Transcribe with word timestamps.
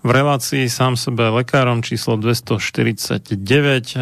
v 0.00 0.10
relácii 0.10 0.64
sám 0.72 0.96
sebe 0.96 1.28
lekárom 1.28 1.84
číslo 1.84 2.16
249 2.16 3.36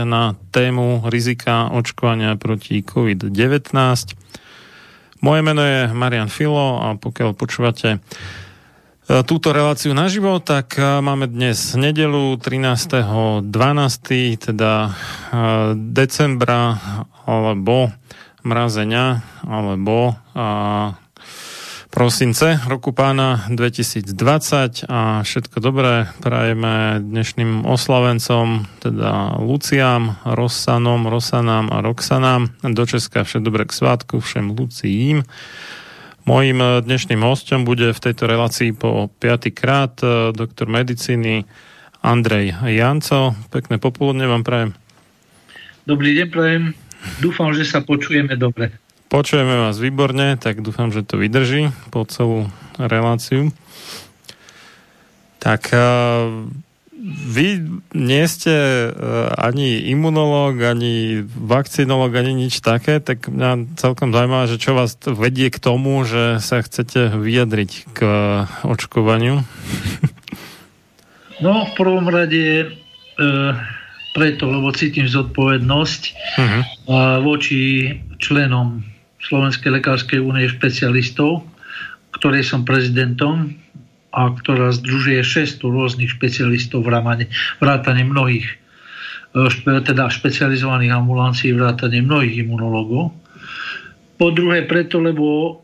na 0.07 0.39
tému 0.55 1.03
rizika 1.11 1.75
očkovania 1.75 2.39
proti 2.39 2.87
COVID-19. 2.87 3.75
Moje 5.19 5.41
meno 5.43 5.63
je 5.67 5.91
Marian 5.91 6.31
Filo 6.31 6.79
a 6.79 6.95
pokiaľ 6.95 7.35
počúvate 7.35 7.99
e, 7.99 7.99
túto 9.27 9.51
reláciu 9.51 9.91
naživo, 9.91 10.39
tak 10.39 10.79
e, 10.79 11.03
máme 11.03 11.27
dnes 11.27 11.75
nedelu 11.75 12.39
13.12., 12.39 13.43
teda 14.39 14.73
e, 14.87 14.91
decembra 15.75 16.79
alebo 17.27 17.91
mrazenia 18.47 19.27
alebo 19.43 20.15
prosince 21.99 22.63
roku 22.71 22.95
pána 22.95 23.43
2020 23.51 24.87
a 24.87 25.27
všetko 25.27 25.59
dobré 25.59 26.07
prajeme 26.23 27.03
dnešným 27.03 27.67
oslavencom, 27.67 28.71
teda 28.79 29.43
Luciám, 29.43 30.23
Rosanom, 30.23 31.11
Rosanám 31.11 31.75
a 31.75 31.83
Roxanám. 31.83 32.55
Do 32.63 32.87
Česka 32.87 33.27
všetko 33.27 33.43
dobré 33.43 33.67
k 33.67 33.75
svátku 33.75 34.23
všem 34.23 34.55
Luciím. 34.55 35.27
Mojím 36.23 36.87
dnešným 36.87 37.19
hostom 37.19 37.67
bude 37.67 37.91
v 37.91 37.99
tejto 37.99 38.31
relácii 38.31 38.79
po 38.79 39.11
piatý 39.19 39.51
krát 39.51 39.99
eh, 40.07 40.31
doktor 40.31 40.71
medicíny 40.71 41.51
Andrej 42.07 42.63
Janco. 42.63 43.35
Pekné 43.51 43.83
popoludne 43.83 44.31
vám 44.31 44.47
prajem. 44.47 44.71
Dobrý 45.83 46.15
deň, 46.15 46.29
prajem. 46.31 46.65
Dúfam, 47.19 47.51
že 47.51 47.67
sa 47.67 47.83
počujeme 47.83 48.39
dobre. 48.39 48.71
Počujeme 49.09 49.57
vás 49.57 49.81
výborne, 49.81 50.37
tak 50.37 50.61
dúfam, 50.61 50.93
že 50.93 51.01
to 51.01 51.17
vydrží 51.17 51.73
po 51.89 52.05
celú 52.05 52.53
reláciu. 52.77 53.57
Tak 55.41 55.73
vy 57.09 57.47
nie 57.97 58.25
ste 58.29 58.53
ani 59.33 59.81
imunológ, 59.89 60.61
ani 60.61 61.25
vakcinológ, 61.25 62.21
ani 62.21 62.37
nič 62.37 62.61
také, 62.61 63.01
tak 63.01 63.33
mňa 63.33 63.81
celkom 63.81 64.13
zaujíma, 64.13 64.45
že 64.45 64.61
čo 64.61 64.77
vás 64.77 65.01
vedie 65.01 65.49
k 65.49 65.57
tomu, 65.57 66.05
že 66.05 66.37
sa 66.45 66.61
chcete 66.61 67.17
vyjadriť 67.17 67.71
k 67.97 67.99
očkovaniu? 68.69 69.41
No, 71.39 71.65
v 71.65 71.73
prvom 71.79 72.11
rade 72.11 72.67
e, 72.67 72.67
preto, 74.11 74.51
lebo 74.51 74.75
cítim 74.75 75.07
zodpovednosť 75.07 76.03
uh-huh. 76.35 76.63
voči 77.23 77.95
členom 78.19 78.83
Slovenskej 79.19 79.83
lekárskej 79.83 80.23
únie 80.23 80.47
špecialistov, 80.47 81.43
ktorej 82.15 82.47
som 82.47 82.63
prezidentom 82.63 83.59
a 84.15 84.33
ktorá 84.33 84.73
združuje 84.73 85.21
600 85.21 85.63
rôznych 85.63 86.11
špecialistov 86.11 86.87
v 86.87 86.93
rámane, 86.95 87.25
vrátane 87.61 88.03
mnohých 88.07 88.47
e, 88.47 89.45
teda 89.85 90.09
špecializovaných 90.09 90.97
ambulancií, 90.97 91.53
vrátane 91.53 92.01
mnohých 92.01 92.47
imunológov. 92.47 93.13
Po 94.19 94.35
druhé 94.35 94.67
preto, 94.67 94.99
lebo 94.99 95.61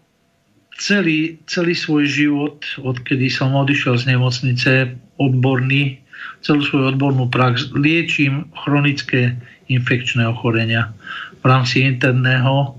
celý, 0.78 1.40
celý 1.48 1.74
svoj 1.74 2.04
život, 2.06 2.62
odkedy 2.82 3.30
som 3.32 3.54
odišiel 3.56 3.98
z 3.98 4.04
nemocnice, 4.14 4.70
odborný, 5.18 5.98
celú 6.44 6.62
svoju 6.62 6.94
odbornú 6.94 7.30
prax, 7.32 7.72
liečím 7.72 8.50
chronické 8.52 9.34
infekčné 9.72 10.28
ochorenia 10.28 10.92
v 11.40 11.44
rámci 11.48 11.80
interného 11.84 12.76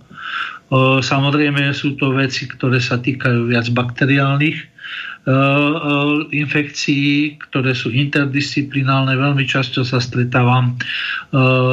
Samozrejme 0.74 1.70
sú 1.78 1.94
to 2.00 2.16
veci, 2.18 2.50
ktoré 2.50 2.82
sa 2.82 2.98
týkajú 2.98 3.54
viac 3.54 3.70
bakteriálnych 3.70 4.74
infekcií, 6.30 7.42
ktoré 7.50 7.74
sú 7.74 7.90
interdisciplinálne. 7.90 9.18
Veľmi 9.18 9.46
často 9.50 9.82
sa 9.82 9.98
stretávam 9.98 10.78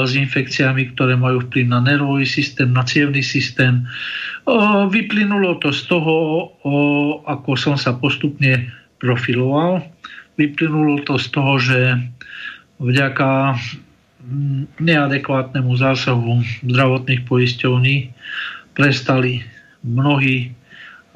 s 0.05 0.12
infekciami, 0.17 0.97
ktoré 0.97 1.21
majú 1.21 1.44
vplyv 1.44 1.69
na 1.69 1.85
nervový 1.85 2.25
systém, 2.25 2.73
na 2.73 2.81
cievný 2.85 3.21
systém. 3.21 3.85
Vyplynulo 4.89 5.61
to 5.61 5.69
z 5.69 5.85
toho, 5.85 6.49
ako 7.29 7.53
som 7.61 7.77
sa 7.77 7.93
postupne 7.93 8.73
profiloval. 9.05 9.85
Vyplynulo 10.41 11.05
to 11.05 11.21
z 11.21 11.27
toho, 11.29 11.53
že 11.61 11.81
vďaka 12.81 13.61
neadekvátnemu 14.81 15.77
zásahu 15.77 16.41
zdravotných 16.65 17.29
poisťovní 17.29 18.15
prestali 18.72 19.44
mnohí 19.84 20.52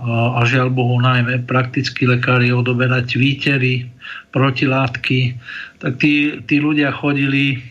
a 0.01 0.45
žiaľ 0.45 0.77
Bohu 0.77 1.01
najmä 1.01 1.49
praktickí 1.49 2.05
lekári 2.05 2.53
odoberať 2.53 3.17
výtery, 3.17 3.89
protilátky, 4.29 5.41
tak 5.81 5.97
tí, 5.97 6.45
tí 6.45 6.61
ľudia 6.61 6.93
chodili 6.93 7.65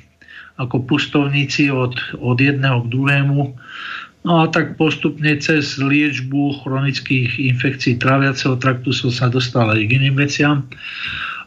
ako 0.57 0.89
pustovníci 0.89 1.69
od, 1.69 1.93
od 2.17 2.37
jedného 2.41 2.81
k 2.81 2.91
druhému. 2.91 3.41
No 4.25 4.41
a 4.41 4.49
tak 4.49 4.73
postupne 4.73 5.37
cez 5.37 5.77
liečbu 5.77 6.65
chronických 6.65 7.37
infekcií 7.37 8.01
traviaceho 8.01 8.57
traktu 8.57 8.89
som 8.89 9.13
sa 9.13 9.29
dostal 9.29 9.69
aj 9.69 9.85
k 9.85 10.01
iným 10.01 10.17
veciam. 10.17 10.65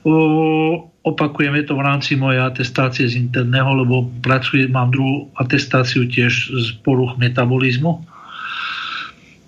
O, 0.06 0.86
opakujeme 1.02 1.66
to 1.66 1.74
v 1.74 1.82
rámci 1.82 2.14
mojej 2.14 2.38
atestácie 2.38 3.10
z 3.10 3.18
interného, 3.18 3.82
lebo 3.82 4.06
pracujem, 4.22 4.70
mám 4.70 4.94
druhú 4.94 5.26
atestáciu 5.34 6.06
tiež 6.06 6.54
z 6.54 6.68
poruch 6.86 7.18
metabolizmu 7.18 8.06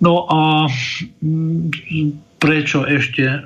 No 0.01 0.25
a 0.25 0.65
mm, 1.21 1.69
prečo 2.41 2.83
ešte 2.89 3.45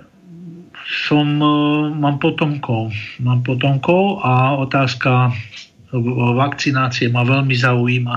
som, 0.87 1.27
e, 1.41 1.51
mám 1.91 2.17
potomkov. 2.23 2.95
Mám 3.19 3.43
potomkov 3.43 4.23
a 4.23 4.55
otázka 4.55 5.35
vakcinácie 6.35 7.07
ma 7.07 7.23
veľmi 7.23 7.55
zaujíma. 7.55 8.15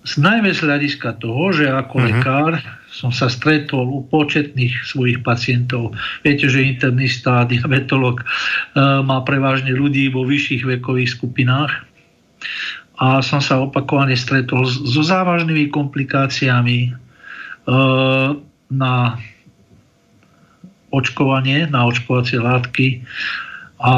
Najmä 0.00 0.50
z 0.56 0.60
hľadiska 0.64 1.20
toho, 1.20 1.52
že 1.52 1.68
ako 1.68 1.96
uh-huh. 2.00 2.08
lekár 2.08 2.52
som 2.90 3.14
sa 3.14 3.30
stretol 3.30 3.86
u 3.86 4.00
početných 4.08 4.82
svojich 4.82 5.22
pacientov. 5.22 5.94
Viete, 6.26 6.50
že 6.50 6.64
internista 6.64 7.44
diabetolog 7.50 8.20
e, 8.20 8.24
má 9.04 9.22
prevažne 9.24 9.72
ľudí 9.72 10.12
vo 10.12 10.24
vyšších 10.26 10.66
vekových 10.66 11.16
skupinách 11.16 11.72
a 13.00 13.24
som 13.24 13.40
sa 13.40 13.64
opakovane 13.64 14.12
stretol 14.12 14.68
so 14.68 15.00
závažnými 15.00 15.72
komplikáciami 15.72 16.92
na 18.70 18.94
očkovanie, 20.90 21.70
na 21.70 21.86
očkovacie 21.86 22.42
látky 22.42 23.06
a 23.78 23.94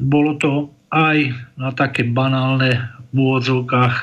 bolo 0.00 0.40
to 0.40 0.52
aj 0.92 1.32
na 1.60 1.70
také 1.76 2.08
banálne 2.08 2.80
v 3.12 3.16
úvodzovkách 3.16 3.96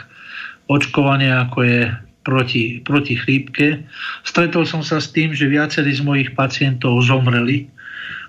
očkovanie, 0.69 1.33
ako 1.33 1.57
je 1.65 1.81
proti, 2.21 2.63
proti 2.85 3.17
chrípke. 3.17 3.81
Stretol 4.21 4.69
som 4.69 4.85
sa 4.85 5.01
s 5.01 5.09
tým, 5.09 5.33
že 5.33 5.49
viacerí 5.49 5.89
z 5.89 6.05
mojich 6.05 6.37
pacientov 6.37 7.01
zomreli 7.01 7.65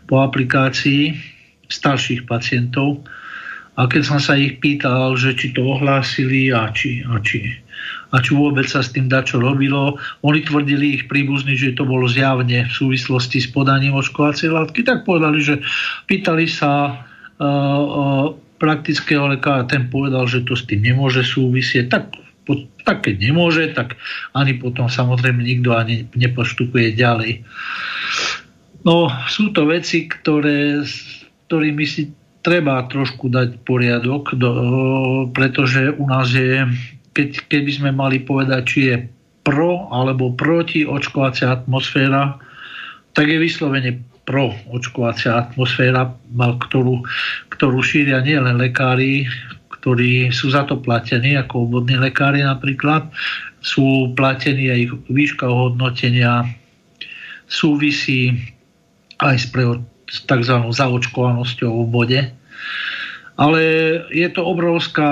po 0.09 0.25
aplikácii 0.25 1.13
starších 1.69 2.25
pacientov 2.25 3.05
a 3.79 3.87
keď 3.87 4.03
som 4.03 4.19
sa 4.21 4.35
ich 4.35 4.59
pýtal, 4.59 5.15
že 5.15 5.37
či 5.37 5.53
to 5.55 5.63
ohlásili 5.77 6.51
a 6.51 6.73
či, 6.75 7.05
a 7.07 7.21
či 7.23 7.61
a 8.11 8.17
či 8.19 8.35
vôbec 8.35 8.67
sa 8.67 8.83
s 8.83 8.91
tým 8.91 9.07
dačo 9.07 9.39
robilo. 9.39 9.97
Oni 10.27 10.43
tvrdili 10.43 10.99
ich 10.99 11.05
príbuzní, 11.07 11.55
že 11.55 11.79
to 11.79 11.87
bolo 11.87 12.11
zjavne 12.11 12.67
v 12.67 12.73
súvislosti 12.73 13.39
s 13.39 13.49
podaním 13.51 13.95
očkovacej 13.99 14.51
látky, 14.51 14.83
tak 14.83 15.07
povedali, 15.07 15.39
že 15.39 15.63
pýtali 16.11 16.51
sa 16.51 16.91
uh, 16.91 17.47
uh, 17.47 18.35
praktického 18.59 19.31
lekára, 19.31 19.71
ten 19.71 19.89
povedal, 19.89 20.27
že 20.27 20.43
to 20.45 20.59
s 20.59 20.67
tým 20.67 20.83
nemôže 20.85 21.23
súvisieť, 21.25 21.87
tak 21.89 22.05
tak 22.83 23.07
keď 23.07 23.31
nemôže, 23.31 23.71
tak 23.71 23.95
ani 24.35 24.59
potom 24.59 24.91
samozrejme 24.91 25.39
nikto 25.39 25.71
ani 25.77 26.11
nepostupuje 26.19 26.99
ďalej. 26.99 27.47
No, 28.83 29.13
sú 29.29 29.53
to 29.55 29.69
veci, 29.69 30.09
ktoré, 30.09 30.83
ktorými 31.47 31.85
si 31.85 32.11
treba 32.41 32.81
trošku 32.89 33.29
dať 33.29 33.61
poriadok, 33.63 34.35
do, 34.35 34.51
pretože 35.37 35.93
u 35.93 36.05
nás 36.09 36.33
je 36.33 36.65
keď, 37.15 37.51
keby 37.51 37.71
sme 37.71 37.91
mali 37.91 38.23
povedať, 38.23 38.63
či 38.67 38.81
je 38.93 38.97
pro 39.43 39.89
alebo 39.91 40.37
proti 40.37 40.87
očkovacia 40.87 41.51
atmosféra, 41.51 42.39
tak 43.17 43.27
je 43.27 43.39
vyslovene 43.41 43.99
pro 44.29 44.55
očkovacia 44.71 45.35
atmosféra, 45.49 46.15
ktorú, 46.39 47.03
ktorú 47.51 47.79
šíria 47.83 48.23
nielen 48.23 48.63
lekári, 48.63 49.27
ktorí 49.81 50.31
sú 50.31 50.53
za 50.55 50.69
to 50.69 50.79
platení, 50.79 51.35
ako 51.35 51.67
obvodní 51.67 51.99
lekári 51.99 52.45
napríklad, 52.45 53.11
sú 53.65 54.13
platení 54.15 54.71
aj 54.71 54.83
výška 55.11 55.49
hodnotenia 55.49 56.47
súvisí 57.51 58.55
aj 59.19 59.37
s, 59.37 59.47
pre, 59.51 59.65
s 60.07 60.23
tzv. 60.25 60.57
zaočkovanosťou 60.71 61.73
v 61.75 61.89
bode 61.91 62.21
ale 63.41 63.61
je 64.13 64.29
to 64.29 64.45
obrovská 64.45 65.11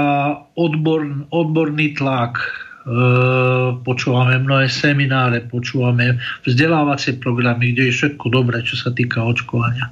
odbor, 0.52 1.24
odborný 1.32 1.96
tlak. 1.96 2.36
E, 2.36 2.48
počúvame 3.80 4.36
mnohé 4.44 4.68
semináre, 4.68 5.48
počúvame 5.48 6.20
vzdelávacie 6.44 7.16
programy, 7.16 7.72
kde 7.72 7.88
je 7.88 7.96
všetko 7.96 8.28
dobré, 8.28 8.60
čo 8.60 8.76
sa 8.76 8.92
týka 8.92 9.24
očkovania. 9.24 9.88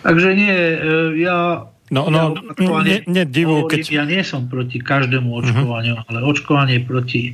Takže 0.00 0.28
nie, 0.32 0.56
e, 0.56 0.76
ja 1.20 1.68
No, 1.88 2.12
no, 2.12 2.36
ja, 2.60 2.84
nie, 2.84 3.00
nie 3.08 3.24
divu, 3.24 3.64
keď... 3.64 3.88
ja 3.88 4.04
nie 4.04 4.20
som 4.20 4.44
proti 4.44 4.76
každému 4.76 5.32
mhm. 5.32 5.36
očkovaniu, 5.40 5.94
uh-huh. 5.96 6.08
ale 6.12 6.18
očkovanie 6.20 6.84
proti 6.84 7.32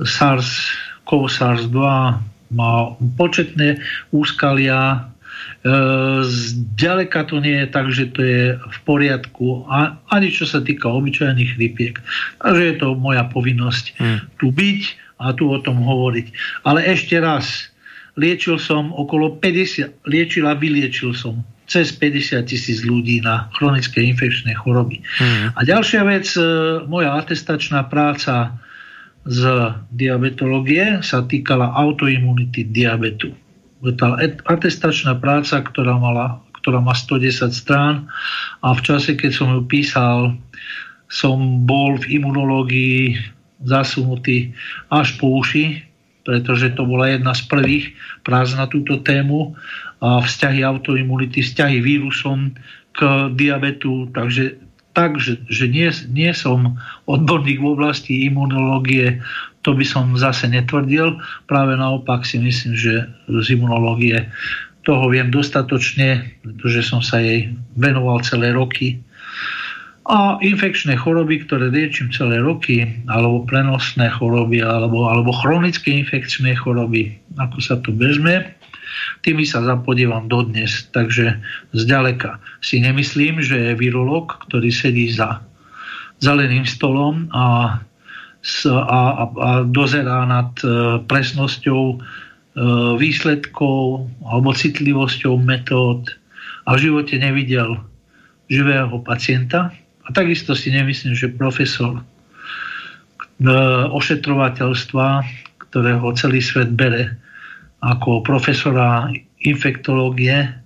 SARS, 0.00 0.72
CoV-SARS-2 1.04 1.76
má 2.56 2.72
početné 3.20 3.84
úskalia, 4.08 5.11
zďaleka 6.26 7.22
to 7.30 7.38
nie 7.38 7.62
je 7.62 7.68
tak, 7.70 7.86
že 7.94 8.10
to 8.10 8.20
je 8.22 8.42
v 8.58 8.78
poriadku, 8.82 9.62
a, 9.70 9.94
ani 10.10 10.34
čo 10.34 10.42
sa 10.42 10.58
týka 10.58 10.90
obyčajných 10.90 11.54
chrypiek. 11.54 11.94
Takže 12.42 12.62
je 12.62 12.76
to 12.82 12.98
moja 12.98 13.22
povinnosť 13.30 13.84
hmm. 13.98 14.18
tu 14.42 14.50
byť 14.50 14.82
a 15.22 15.30
tu 15.30 15.46
o 15.46 15.58
tom 15.62 15.78
hovoriť. 15.78 16.26
Ale 16.66 16.82
ešte 16.82 17.14
raz, 17.22 17.70
liečil 18.18 18.58
som 18.58 18.90
okolo 18.90 19.38
50, 19.38 20.02
liečil 20.10 20.44
a 20.50 20.58
vyliečil 20.58 21.14
som 21.14 21.46
cez 21.70 21.94
50 21.94 22.42
tisíc 22.44 22.82
ľudí 22.82 23.22
na 23.22 23.48
chronické 23.56 24.02
infekčné 24.02 24.52
choroby. 24.58 25.00
Hmm. 25.22 25.54
A 25.56 25.62
ďalšia 25.62 26.02
vec, 26.04 26.26
e, 26.34 26.42
moja 26.90 27.16
atestačná 27.16 27.86
práca 27.86 28.58
z 29.22 29.46
diabetológie 29.94 31.00
sa 31.06 31.22
týkala 31.22 31.70
autoimunity 31.70 32.66
diabetu 32.66 33.30
tá 33.98 34.14
atestačná 34.46 35.18
práca, 35.18 35.58
ktorá, 35.58 35.98
mala, 35.98 36.38
ktorá 36.62 36.78
má 36.78 36.94
110 36.94 37.50
strán. 37.50 38.06
A 38.62 38.78
v 38.78 38.80
čase, 38.86 39.18
keď 39.18 39.30
som 39.34 39.48
ju 39.50 39.66
písal, 39.66 40.38
som 41.10 41.66
bol 41.66 41.98
v 41.98 42.22
imunológii 42.22 43.18
zasunutý 43.66 44.54
až 44.86 45.18
po 45.18 45.42
uši, 45.42 45.82
pretože 46.22 46.78
to 46.78 46.86
bola 46.86 47.10
jedna 47.10 47.34
z 47.34 47.42
prvých 47.50 47.84
prác 48.22 48.54
na 48.54 48.70
túto 48.70 49.02
tému. 49.02 49.58
A 50.02 50.22
vzťahy 50.22 50.62
autoimunity, 50.62 51.42
vzťahy 51.42 51.82
vírusom 51.82 52.54
k 52.94 53.30
diabetu, 53.34 54.10
takže 54.14 54.58
tak, 54.92 55.16
že, 55.16 55.40
že 55.48 55.66
nie, 55.72 55.88
nie 56.12 56.30
som 56.36 56.76
odborník 57.08 57.58
v 57.64 57.70
oblasti 57.72 58.28
imunológie, 58.28 59.24
to 59.62 59.78
by 59.78 59.86
som 59.86 60.14
zase 60.18 60.50
netvrdil. 60.50 61.22
Práve 61.46 61.78
naopak 61.78 62.26
si 62.26 62.38
myslím, 62.42 62.74
že 62.74 63.06
z 63.30 63.46
imunológie 63.54 64.26
toho 64.82 65.06
viem 65.10 65.30
dostatočne, 65.30 66.42
pretože 66.42 66.82
som 66.82 66.98
sa 66.98 67.22
jej 67.22 67.54
venoval 67.78 68.22
celé 68.26 68.50
roky. 68.50 68.98
A 70.02 70.34
infekčné 70.42 70.98
choroby, 70.98 71.46
ktoré 71.46 71.70
liečím 71.70 72.10
celé 72.10 72.42
roky, 72.42 72.90
alebo 73.06 73.46
prenosné 73.46 74.10
choroby, 74.10 74.58
alebo, 74.58 75.06
alebo 75.06 75.30
chronické 75.30 75.94
infekčné 76.02 76.58
choroby, 76.58 77.14
ako 77.38 77.58
sa 77.62 77.78
to 77.78 77.94
vezme, 77.94 78.50
tými 79.22 79.46
sa 79.46 79.62
zapodívam 79.62 80.26
dodnes. 80.26 80.90
Takže 80.90 81.38
zďaleka 81.70 82.42
si 82.58 82.82
nemyslím, 82.82 83.38
že 83.38 83.70
je 83.70 83.78
virológ, 83.78 84.42
ktorý 84.50 84.74
sedí 84.74 85.06
za 85.14 85.38
zeleným 86.18 86.66
stolom 86.66 87.30
a 87.30 87.78
a, 88.66 88.78
a, 88.82 89.24
a 89.38 89.50
dozerá 89.62 90.26
nad 90.26 90.50
e, 90.66 90.98
presnosťou 91.06 91.82
e, 91.94 91.96
výsledkov 92.98 94.10
alebo 94.26 94.50
citlivosťou 94.50 95.38
metód 95.38 96.10
a 96.66 96.74
v 96.74 96.90
živote 96.90 97.14
nevidel 97.22 97.78
živého 98.50 98.98
pacienta. 99.06 99.70
A 100.02 100.08
takisto 100.10 100.58
si 100.58 100.74
nemyslím, 100.74 101.14
že 101.14 101.30
profesor 101.30 102.02
e, 102.02 102.04
ošetrovateľstva, 103.94 105.06
ktorého 105.70 106.06
celý 106.18 106.42
svet 106.42 106.74
bere 106.74 107.14
ako 107.82 108.26
profesora 108.26 109.10
infektológie 109.42 110.61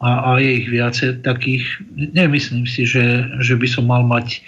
a, 0.00 0.32
a 0.32 0.40
je 0.40 0.64
ich 0.64 0.68
viacej 0.72 1.20
takých. 1.20 1.64
Nemyslím 1.92 2.64
si, 2.64 2.88
že, 2.88 3.28
že 3.44 3.52
by 3.52 3.68
som 3.68 3.84
mal 3.84 4.00
mať 4.00 4.40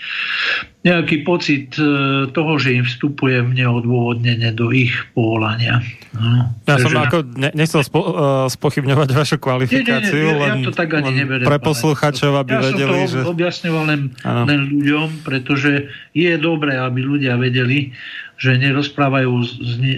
nejaký 0.83 1.29
pocit 1.29 1.77
e, 1.77 2.25
toho, 2.33 2.53
že 2.57 2.73
im 2.73 2.89
vstupujem 2.89 3.53
neodôvodnene 3.53 4.49
do 4.57 4.73
ich 4.73 4.97
povolania. 5.13 5.85
No, 6.17 6.49
ja 6.65 6.77
som 6.81 6.97
ako 6.97 7.37
ne, 7.37 7.53
nechcel 7.53 7.81
spo, 7.85 8.01
uh, 8.05 8.45
spochybňovať 8.49 9.09
vašu 9.17 9.37
kvalifikáciu, 9.41 10.13
nie, 10.13 10.29
nie, 10.29 10.37
nie, 10.37 10.43
len, 10.45 10.57
ja 10.61 10.67
to 10.69 10.73
tak 10.77 10.93
ani 10.93 11.25
neberiem, 11.25 11.49
pre 11.49 11.57
posluchačov, 11.57 12.37
aby 12.37 12.53
ja 12.53 12.61
vedeli, 12.69 12.99
som 13.09 13.09
to 13.09 13.09
že... 13.09 13.21
objasňoval 13.33 13.85
len, 13.89 14.03
len 14.21 14.61
ľuďom, 14.69 15.25
pretože 15.25 15.89
je 16.13 16.33
dobré, 16.37 16.77
aby 16.77 17.01
ľudia 17.01 17.41
vedeli, 17.41 17.97
že 18.37 18.61
nerozprávajú 18.61 19.33
s, 19.41 19.53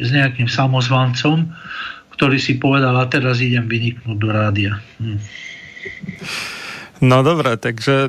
s 0.06 0.08
nejakým 0.14 0.46
samozvancom, 0.46 1.50
ktorý 2.14 2.38
si 2.38 2.62
povedal, 2.62 2.94
a 2.94 3.10
teraz 3.10 3.42
idem 3.42 3.66
vyniknúť 3.66 4.16
do 4.20 4.28
rádia. 4.30 4.78
Hm. 5.02 5.18
No 7.04 7.20
dobre, 7.20 7.58
takže 7.60 8.08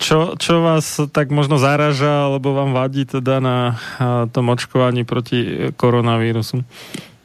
čo, 0.00 0.34
čo 0.34 0.54
vás 0.64 0.98
tak 1.12 1.30
možno 1.30 1.60
zaraža, 1.60 2.26
alebo 2.26 2.56
vám 2.56 2.74
vadí 2.74 3.06
teda 3.06 3.38
na 3.38 3.78
tom 4.32 4.50
očkovaní 4.50 5.06
proti 5.06 5.70
koronavírusu? 5.76 6.64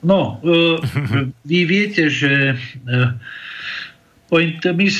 No, 0.04 0.44
e, 0.44 0.84
vy 1.50 1.60
viete, 1.66 2.12
že 2.12 2.60
e, 2.60 3.08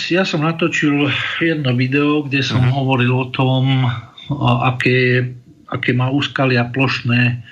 ja 0.10 0.24
som 0.24 0.42
natočil 0.42 1.10
jedno 1.42 1.76
video, 1.76 2.24
kde 2.24 2.42
som 2.42 2.64
uh-huh. 2.64 2.74
hovoril 2.74 3.14
o 3.14 3.28
tom, 3.30 3.86
aké, 4.64 5.30
aké 5.68 5.92
má 5.94 6.10
úskalia 6.10 6.70
plošné 6.70 7.44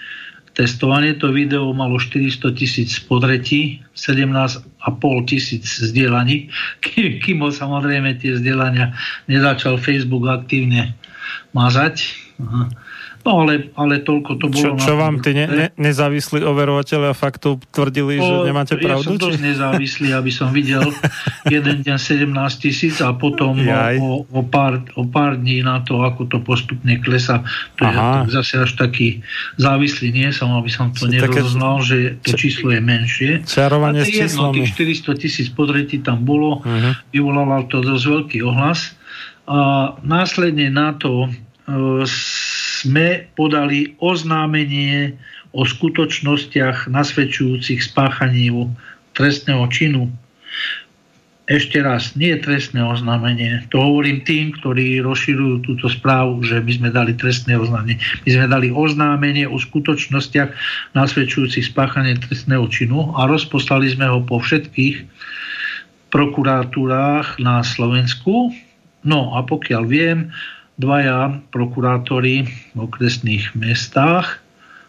testovanie. 0.61 1.17
To 1.17 1.33
video 1.33 1.73
malo 1.73 1.97
400 1.97 2.53
tisíc 2.53 3.01
podretí, 3.01 3.81
17,5 3.97 4.61
tisíc 5.25 5.65
zdieľaní, 5.65 6.53
kým, 6.85 7.17
kým 7.17 7.41
samozrejme 7.41 8.21
tie 8.21 8.37
zdieľania 8.37 8.93
nezačal 9.25 9.81
Facebook 9.81 10.29
aktívne 10.29 10.93
mazať. 11.57 12.05
Aha. 12.37 12.69
No 13.21 13.45
ale, 13.45 13.69
ale 13.77 14.01
toľko 14.01 14.31
to 14.41 14.45
bolo. 14.49 14.57
Čo, 14.57 14.69
čo 14.81 14.93
vám 14.97 15.21
tí 15.21 15.37
ne, 15.37 15.45
ne, 15.45 15.67
nezávislí 15.77 16.41
overovateľia 16.41 17.13
faktov 17.13 17.61
tvrdili, 17.69 18.17
o, 18.17 18.25
že 18.25 18.33
nemáte 18.49 18.73
pravdu? 18.81 18.97
Ja 18.97 19.09
som 19.13 19.17
či? 19.17 19.23
dosť 19.29 19.39
nezávislý, 19.45 20.07
aby 20.17 20.31
som 20.33 20.49
videl 20.49 20.81
jeden 21.55 21.85
deň 21.85 21.97
17 22.01 22.33
tisíc 22.57 22.97
a 22.99 23.13
potom 23.13 23.53
o, 23.61 24.25
o, 24.25 24.41
pár, 24.41 24.81
o 24.97 25.05
pár 25.05 25.37
dní 25.37 25.61
na 25.61 25.85
to, 25.85 26.01
ako 26.01 26.25
to 26.25 26.37
postupne 26.41 26.97
klesa. 27.05 27.45
To 27.77 27.85
Aha. 27.85 28.25
je 28.25 28.33
zase 28.33 28.65
až 28.65 28.71
taký 28.73 29.21
závislý 29.61 30.09
nie 30.09 30.29
som, 30.33 30.57
aby 30.57 30.73
som 30.73 30.89
to 30.89 31.05
nerozoznal, 31.05 31.85
že 31.85 32.17
to 32.25 32.33
číslo 32.33 32.73
je 32.73 32.81
menšie. 32.81 33.31
Čarovanie 33.45 34.01
a 34.01 34.05
to 34.05 34.17
jedno, 34.17 34.49
tých 34.49 34.73
400 34.73 35.21
tisíc 35.21 35.47
podretí 35.53 36.01
tam 36.01 36.25
bolo, 36.25 36.65
uh-huh. 36.65 36.97
vyvolalo 37.13 37.69
to 37.69 37.85
dosť 37.85 38.05
veľký 38.09 38.37
ohlas. 38.41 38.97
A 39.45 39.93
následne 40.05 40.71
na 40.71 40.95
to 40.95 41.27
e, 41.27 41.29
sme 42.81 43.29
podali 43.37 43.93
oznámenie 44.01 45.13
o 45.53 45.61
skutočnostiach 45.67 46.89
nasvedčujúcich 46.89 47.83
spáchaním 47.83 48.73
trestného 49.13 49.67
činu. 49.69 50.09
Ešte 51.51 51.83
raz, 51.83 52.15
nie 52.15 52.31
trestné 52.39 52.79
oznámenie. 52.79 53.67
To 53.75 53.83
hovorím 53.83 54.23
tým, 54.23 54.55
ktorí 54.55 55.03
rozširujú 55.03 55.67
túto 55.67 55.91
správu, 55.91 56.39
že 56.47 56.63
my 56.63 56.71
sme 56.79 56.89
dali 56.95 57.11
trestné 57.11 57.59
oznámenie. 57.59 57.99
My 58.23 58.29
sme 58.31 58.47
dali 58.47 58.71
oznámenie 58.71 59.43
o 59.51 59.59
skutočnostiach 59.59 60.47
nasvedčujúcich 60.95 61.75
spáchanie 61.75 62.15
trestného 62.23 62.63
činu 62.71 63.11
a 63.19 63.27
rozposlali 63.27 63.91
sme 63.91 64.07
ho 64.07 64.23
po 64.23 64.39
všetkých 64.39 65.03
prokuratúrách 66.07 67.43
na 67.43 67.59
Slovensku. 67.67 68.55
No 69.03 69.35
a 69.35 69.43
pokiaľ 69.43 69.83
viem, 69.91 70.31
dvaja 70.81 71.37
prokurátori 71.53 72.49
v 72.73 72.77
okresných 72.81 73.53
mestách 73.53 74.41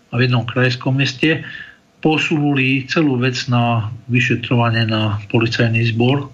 a 0.08 0.12
v 0.16 0.24
jednom 0.24 0.48
krajskom 0.48 0.96
meste 0.96 1.44
posunuli 2.02 2.88
celú 2.88 3.20
vec 3.20 3.36
na 3.46 3.92
vyšetrovanie 4.08 4.88
na 4.88 5.22
policajný 5.30 5.92
zbor. 5.92 6.32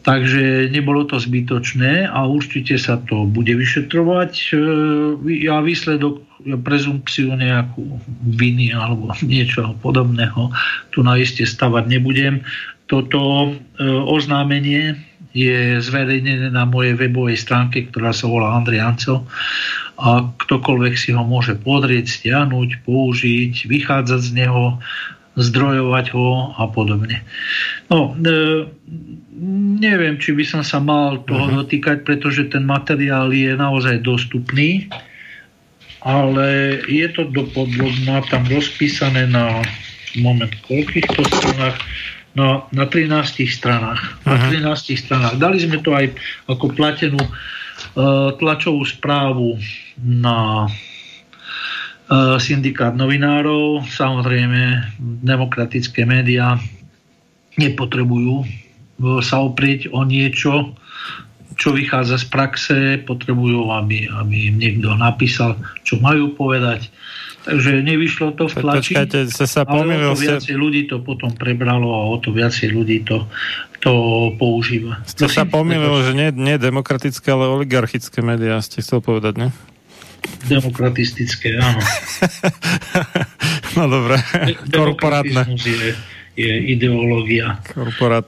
Takže 0.00 0.72
nebolo 0.72 1.04
to 1.04 1.20
zbytočné 1.20 2.08
a 2.08 2.24
určite 2.24 2.80
sa 2.80 2.96
to 3.04 3.28
bude 3.28 3.52
vyšetrovať. 3.52 4.32
E, 4.32 4.54
ja 5.44 5.60
výsledok, 5.60 6.24
ja 6.48 6.56
prezumpciu 6.56 7.36
nejakú 7.36 8.00
viny 8.24 8.72
alebo 8.72 9.12
niečo 9.22 9.76
podobného 9.84 10.50
tu 10.90 11.04
na 11.04 11.20
iste 11.20 11.44
stavať 11.44 11.84
nebudem. 11.86 12.42
Toto 12.88 13.20
e, 13.46 13.60
oznámenie 13.86 15.09
je 15.30 15.78
zverejnené 15.78 16.50
na 16.50 16.66
mojej 16.66 16.98
webovej 16.98 17.38
stránke, 17.38 17.86
ktorá 17.90 18.10
sa 18.10 18.26
volá 18.26 18.58
Andrej 18.58 18.82
Ancel 18.82 19.18
a 20.00 20.26
ktokoľvek 20.26 20.94
si 20.96 21.14
ho 21.14 21.22
môže 21.22 21.54
podrieť, 21.60 22.08
stiahnuť, 22.08 22.82
použiť, 22.82 23.68
vychádzať 23.68 24.20
z 24.20 24.30
neho, 24.42 24.80
zdrojovať 25.38 26.06
ho 26.16 26.56
a 26.58 26.66
podobne. 26.66 27.22
No, 27.86 28.16
e, 28.18 28.66
neviem, 29.78 30.18
či 30.18 30.34
by 30.34 30.44
som 30.44 30.62
sa 30.66 30.82
mal 30.82 31.22
toho 31.24 31.46
uh-huh. 31.46 31.58
dotýkať, 31.62 32.02
pretože 32.02 32.50
ten 32.50 32.66
materiál 32.66 33.30
je 33.30 33.54
naozaj 33.54 34.02
dostupný, 34.02 34.90
ale 36.00 36.80
je 36.88 37.06
to 37.12 37.28
dopodlobná 37.28 38.24
tam 38.32 38.42
rozpísané 38.48 39.28
na 39.28 39.60
moment 40.18 40.50
koľkých 40.66 41.06
to 41.12 41.22
stranách 41.28 41.78
na, 42.34 42.62
na 42.70 42.84
13 42.86 43.46
stranách. 43.50 44.00
Na 44.22 44.38
13 44.50 44.94
stranách. 44.94 45.34
Dali 45.38 45.58
sme 45.58 45.82
to 45.82 45.94
aj 45.94 46.14
ako 46.46 46.70
platenú 46.74 47.18
uh, 47.18 48.30
tlačovú 48.38 48.86
správu 48.86 49.58
na 49.98 50.70
uh, 50.70 52.38
syndikát 52.38 52.94
novinárov. 52.94 53.82
Samozrejme, 53.90 54.94
demokratické 55.26 56.06
médiá 56.06 56.54
nepotrebujú 57.58 58.46
uh, 58.46 59.18
sa 59.18 59.42
oprieť 59.42 59.90
o 59.90 60.06
niečo, 60.06 60.78
čo 61.58 61.74
vychádza 61.74 62.16
z 62.22 62.26
praxe, 62.30 62.78
potrebujú, 63.04 63.68
aby, 63.74 64.06
aby 64.06 64.54
im 64.54 64.56
niekto 64.56 64.94
napísal, 64.96 65.58
čo 65.82 65.98
majú 65.98 66.32
povedať. 66.32 66.88
Takže 67.40 67.80
nevyšlo 67.80 68.36
to 68.36 68.52
v 68.52 68.54
tlači, 68.60 68.92
Počkajte, 68.92 69.32
sa 69.32 69.64
pomýlil, 69.64 70.12
ale 70.12 70.12
o 70.12 70.16
to 70.16 70.20
viacej 70.20 70.54
ste... 70.54 70.60
ľudí 70.60 70.82
to 70.84 71.00
potom 71.00 71.32
prebralo 71.32 71.88
a 71.88 72.00
o 72.12 72.16
to 72.20 72.36
viacej 72.36 72.68
ľudí 72.68 73.00
to, 73.00 73.24
to 73.80 73.92
používa. 74.36 75.00
Ste 75.08 75.24
Prosím, 75.24 75.38
sa 75.40 75.44
pomýlil, 75.48 75.94
že 76.04 76.12
nie, 76.12 76.28
nie 76.36 76.56
demokratické, 76.60 77.32
ale 77.32 77.48
oligarchické 77.48 78.20
médiá, 78.20 78.60
ste 78.60 78.84
chcel 78.84 79.00
povedať, 79.00 79.40
ne? 79.40 79.48
Demokratistické, 80.52 81.56
áno. 81.56 81.80
no 83.80 83.88
dobre, 83.88 84.20
korporátne. 84.68 85.48
Je, 85.56 85.96
je 86.36 86.52
ideológia 86.76 87.56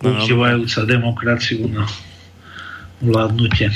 užívajúca 0.00 0.88
demokraciu 0.88 1.68
na 1.68 1.84
vládnutie. 3.04 3.68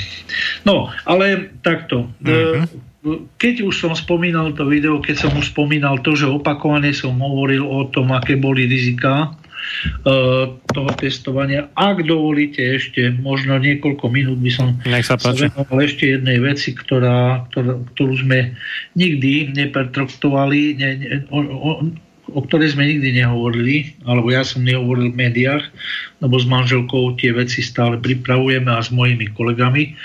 No, 0.65 0.89
ale 1.05 1.53
takto. 1.61 2.09
Mm-hmm 2.25 2.87
keď 3.37 3.67
už 3.67 3.75
som 3.75 3.93
spomínal 3.93 4.53
to 4.53 4.67
video, 4.67 4.99
keď 4.99 5.27
som 5.27 5.31
už 5.37 5.53
spomínal 5.53 6.01
to, 6.03 6.13
že 6.17 6.27
opakovane 6.27 6.91
som 6.91 7.17
hovoril 7.17 7.63
o 7.63 7.87
tom, 7.89 8.11
aké 8.13 8.35
boli 8.35 8.67
rizika 8.67 9.33
uh, 10.03 10.45
toho 10.71 10.91
testovania. 10.97 11.71
Ak 11.73 12.03
dovolíte 12.03 12.61
ešte 12.61 13.11
možno 13.11 13.57
niekoľko 13.57 14.05
minút 14.11 14.39
by 14.39 14.51
som 14.51 14.67
Nech 14.85 15.07
sa, 15.07 15.15
sa 15.19 15.33
venoval 15.33 15.77
ešte 15.83 16.17
jednej 16.17 16.37
veci, 16.41 16.73
ktorá, 16.75 17.47
ktorá, 17.51 17.79
ktorú 17.95 18.13
sme 18.17 18.57
nikdy 18.95 19.53
nepertraktovali, 19.55 20.59
ne, 20.77 20.89
ne, 20.97 21.07
o, 21.31 21.39
o, 21.43 21.71
o 22.33 22.39
ktorej 22.43 22.75
sme 22.75 22.87
nikdy 22.87 23.23
nehovorili, 23.23 23.95
alebo 24.03 24.31
ja 24.31 24.43
som 24.43 24.63
nehovoril 24.63 25.15
v 25.15 25.19
médiách, 25.27 25.63
lebo 26.19 26.35
s 26.35 26.45
manželkou 26.49 27.15
tie 27.15 27.31
veci 27.31 27.63
stále 27.63 27.95
pripravujeme 28.01 28.67
a 28.67 28.83
s 28.83 28.91
mojimi 28.91 29.31
kolegami 29.31 29.95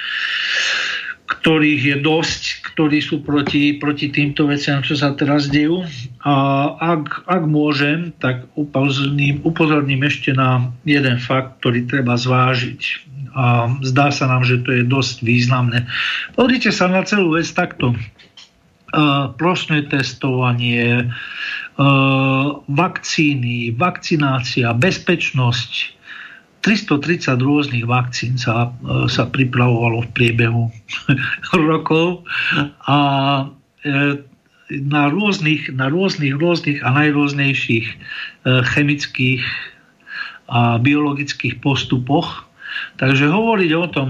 ktorých 1.42 1.82
je 1.82 1.96
dosť, 2.06 2.42
ktorí 2.70 3.02
sú 3.02 3.26
proti, 3.26 3.74
proti 3.74 4.14
týmto 4.14 4.46
veciam, 4.46 4.78
čo 4.78 4.94
sa 4.94 5.10
teraz 5.18 5.50
dejú. 5.50 5.82
A 6.22 6.34
ak, 6.78 7.26
ak 7.26 7.42
môžem, 7.50 8.14
tak 8.22 8.46
upozorním, 8.54 9.42
upozorním 9.42 10.06
ešte 10.06 10.30
na 10.38 10.70
jeden 10.86 11.18
fakt, 11.18 11.58
ktorý 11.58 11.90
treba 11.90 12.14
zvážiť. 12.14 13.10
A 13.34 13.74
zdá 13.82 14.14
sa 14.14 14.30
nám, 14.30 14.46
že 14.46 14.62
to 14.62 14.70
je 14.70 14.86
dosť 14.86 15.26
významné. 15.26 15.90
Pozrite 16.38 16.70
sa 16.70 16.86
na 16.86 17.02
celú 17.02 17.34
vec 17.34 17.50
takto. 17.50 17.90
Plošné 19.34 19.90
testovanie, 19.90 21.10
vakcíny, 22.70 23.74
vakcinácia, 23.74 24.70
bezpečnosť, 24.78 25.72
330 26.62 27.42
rôznych 27.42 27.84
vakcín 27.84 28.38
sa, 28.38 28.70
e, 28.86 29.10
sa 29.10 29.26
pripravovalo 29.26 30.06
v 30.06 30.12
priebehu 30.14 30.64
rokov 31.70 32.22
a 32.86 32.98
e, 33.82 34.22
na 34.72 35.10
rôznych, 35.10 35.74
na 35.74 35.92
rôznych, 35.92 36.32
rôznych 36.38 36.80
a 36.80 36.88
najrôznejších 36.94 37.86
e, 37.92 37.96
chemických 38.72 39.42
a 40.48 40.78
biologických 40.78 41.58
postupoch. 41.60 42.46
Takže 42.96 43.28
hovoriť 43.28 43.70
o 43.76 43.86
tom 43.88 44.08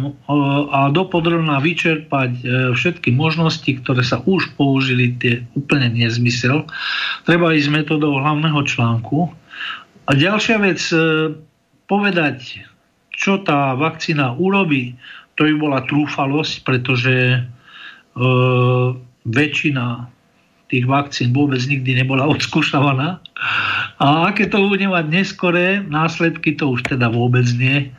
a 0.71 0.87
dopodrobná 0.94 1.59
vyčerpať 1.59 2.47
všetky 2.78 3.11
možnosti, 3.11 3.66
ktoré 3.66 4.06
sa 4.06 4.23
už 4.23 4.54
použili, 4.54 5.18
tie 5.18 5.42
úplne 5.59 5.90
nezmysel. 5.90 6.66
Treba 7.26 7.54
ísť 7.54 7.75
metodou 7.75 8.23
hlavného 8.23 8.62
článku. 8.62 9.35
A 10.06 10.11
ďalšia 10.14 10.62
vec, 10.62 10.78
povedať, 11.92 12.64
čo 13.12 13.44
tá 13.44 13.76
vakcína 13.76 14.32
urobí, 14.32 14.96
to 15.37 15.44
by 15.44 15.54
bola 15.61 15.80
trúfalosť, 15.84 16.64
pretože 16.64 17.16
e, 17.37 17.40
väčšina 19.28 20.08
tých 20.73 20.88
vakcín 20.88 21.37
vôbec 21.37 21.61
nikdy 21.69 22.00
nebola 22.00 22.25
odskúšavaná. 22.35 23.21
A 24.00 24.33
aké 24.33 24.49
to 24.49 24.59
bude 24.67 24.83
mať 24.87 25.07
neskoré 25.12 25.83
následky, 25.85 26.57
to 26.57 26.73
už 26.73 26.88
teda 26.88 27.12
vôbec 27.12 27.45
nie. 27.55 27.91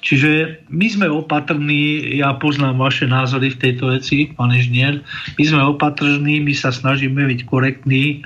Čiže 0.00 0.64
my 0.70 0.86
sme 0.88 1.06
opatrní, 1.10 2.16
ja 2.20 2.36
poznám 2.36 2.80
vaše 2.80 3.04
názory 3.04 3.52
v 3.52 3.60
tejto 3.60 3.92
veci, 3.92 4.32
pán 4.32 4.54
inžinier, 4.54 5.04
my 5.36 5.44
sme 5.44 5.60
opatrní, 5.74 6.40
my 6.40 6.54
sa 6.56 6.72
snažíme 6.72 7.20
byť 7.20 7.40
korektní, 7.44 8.24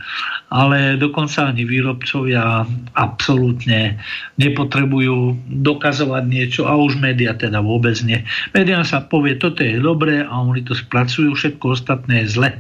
ale 0.53 1.01
dokonca 1.01 1.51
ani 1.51 1.65
výrobcovia 1.65 2.69
absolútne 2.95 3.99
nepotrebujú 4.37 5.35
dokazovať 5.65 6.25
niečo 6.29 6.63
a 6.69 6.77
už 6.77 7.01
média 7.01 7.33
teda 7.33 7.65
vôbec 7.65 7.97
nie. 8.05 8.21
Média 8.53 8.85
sa 8.85 9.03
povie, 9.03 9.41
toto 9.41 9.65
je 9.65 9.81
dobré 9.81 10.23
a 10.23 10.35
oni 10.39 10.63
to 10.63 10.77
spracujú, 10.77 11.33
všetko 11.35 11.75
ostatné 11.75 12.23
je 12.23 12.27
zle. 12.29 12.51
E, 12.53 12.59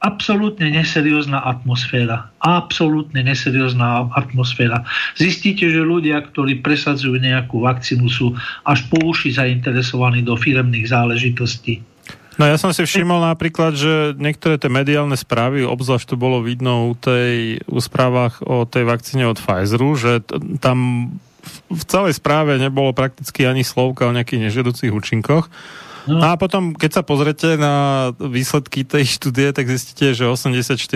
absolútne 0.00 0.72
neseriózna 0.72 1.44
atmosféra. 1.44 2.32
Absolútne 2.40 3.20
neseriózna 3.20 4.08
atmosféra. 4.16 4.88
Zistíte, 5.12 5.68
že 5.68 5.84
ľudia, 5.84 6.24
ktorí 6.24 6.64
presadzujú 6.64 7.20
nejakú 7.20 7.60
vakcínu, 7.60 8.08
sú 8.08 8.32
až 8.64 8.88
po 8.88 8.96
uši 9.04 9.36
zainteresovaní 9.36 10.24
do 10.24 10.40
firemných 10.40 10.88
záležitostí. 10.88 11.84
No 12.40 12.48
ja 12.48 12.56
som 12.56 12.72
si 12.72 12.80
všimol 12.80 13.20
napríklad, 13.20 13.76
že 13.76 14.16
niektoré 14.16 14.56
tie 14.56 14.72
mediálne 14.72 15.12
správy, 15.12 15.60
obzvlášť 15.60 16.16
to 16.16 16.16
bolo 16.16 16.40
vidno 16.40 16.88
u 16.88 16.96
tej 16.96 17.60
u 17.68 17.80
správach 17.84 18.40
o 18.40 18.64
tej 18.64 18.88
vakcíne 18.88 19.28
od 19.28 19.36
Pfizeru, 19.36 19.92
že 20.00 20.24
t- 20.24 20.40
tam 20.56 21.10
v 21.68 21.84
celej 21.84 22.16
správe 22.16 22.56
nebolo 22.56 22.96
prakticky 22.96 23.44
ani 23.44 23.60
slovka 23.60 24.08
o 24.08 24.16
nejakých 24.16 24.48
nežiaducich 24.48 24.88
účinkoch. 24.88 25.52
No. 26.10 26.18
a 26.18 26.34
potom, 26.34 26.74
keď 26.74 26.90
sa 27.00 27.02
pozrete 27.06 27.54
na 27.54 28.10
výsledky 28.18 28.82
tej 28.82 29.06
štúdie, 29.06 29.54
tak 29.54 29.70
zistíte, 29.70 30.10
že 30.10 30.26
84% 30.26 30.90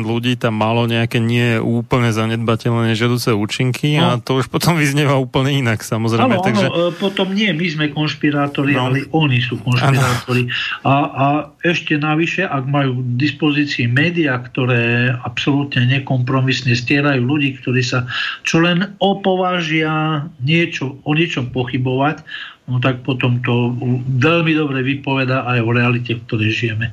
ľudí 0.00 0.40
tam 0.40 0.56
malo 0.56 0.88
nejaké 0.88 1.20
nie 1.20 1.60
úplne 1.60 2.08
zanedbateľné 2.08 2.96
nežiaduce 2.96 3.36
účinky 3.36 4.00
no. 4.00 4.16
a 4.16 4.24
to 4.24 4.40
už 4.40 4.48
potom 4.48 4.80
vyznieva 4.80 5.20
úplne 5.20 5.52
inak, 5.52 5.84
samozrejme. 5.84 6.40
Áno, 6.40 6.40
takže... 6.40 6.66
áno, 6.72 6.88
e, 6.88 6.96
potom 6.96 7.36
nie 7.36 7.52
my 7.52 7.66
sme 7.68 7.86
konšpirátori, 7.92 8.72
no. 8.72 8.88
ale 8.88 9.04
oni 9.12 9.44
sú 9.44 9.60
konšpirátori. 9.60 10.48
A, 10.88 10.94
a 10.96 11.26
ešte 11.60 12.00
navyše, 12.00 12.48
ak 12.48 12.64
majú 12.64 13.04
v 13.04 13.20
dispozícii 13.20 13.84
médiá, 13.86 14.40
ktoré 14.40 15.12
absolútne 15.12 15.84
nekompromisne 15.84 16.72
stierajú 16.72 17.20
ľudí, 17.20 17.60
ktorí 17.60 17.84
sa 17.84 18.08
čo 18.46 18.64
len 18.64 18.96
opovážia 19.02 20.26
niečo, 20.40 21.00
o 21.04 21.10
niečom 21.12 21.52
pochybovať, 21.52 22.24
no 22.64 22.80
tak 22.80 23.04
potom 23.04 23.44
to 23.44 23.76
veľmi 24.20 24.52
dobre 24.56 24.80
vypoveda 24.80 25.44
aj 25.44 25.58
o 25.60 25.70
realite, 25.72 26.16
v 26.16 26.24
ktorej 26.24 26.50
žijeme. 26.52 26.86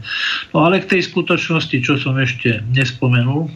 No 0.51 0.67
ale 0.67 0.83
k 0.83 0.97
tej 0.97 1.07
skutočnosti, 1.07 1.77
čo 1.79 1.95
som 1.95 2.19
ešte 2.19 2.59
nespomenul, 2.75 3.47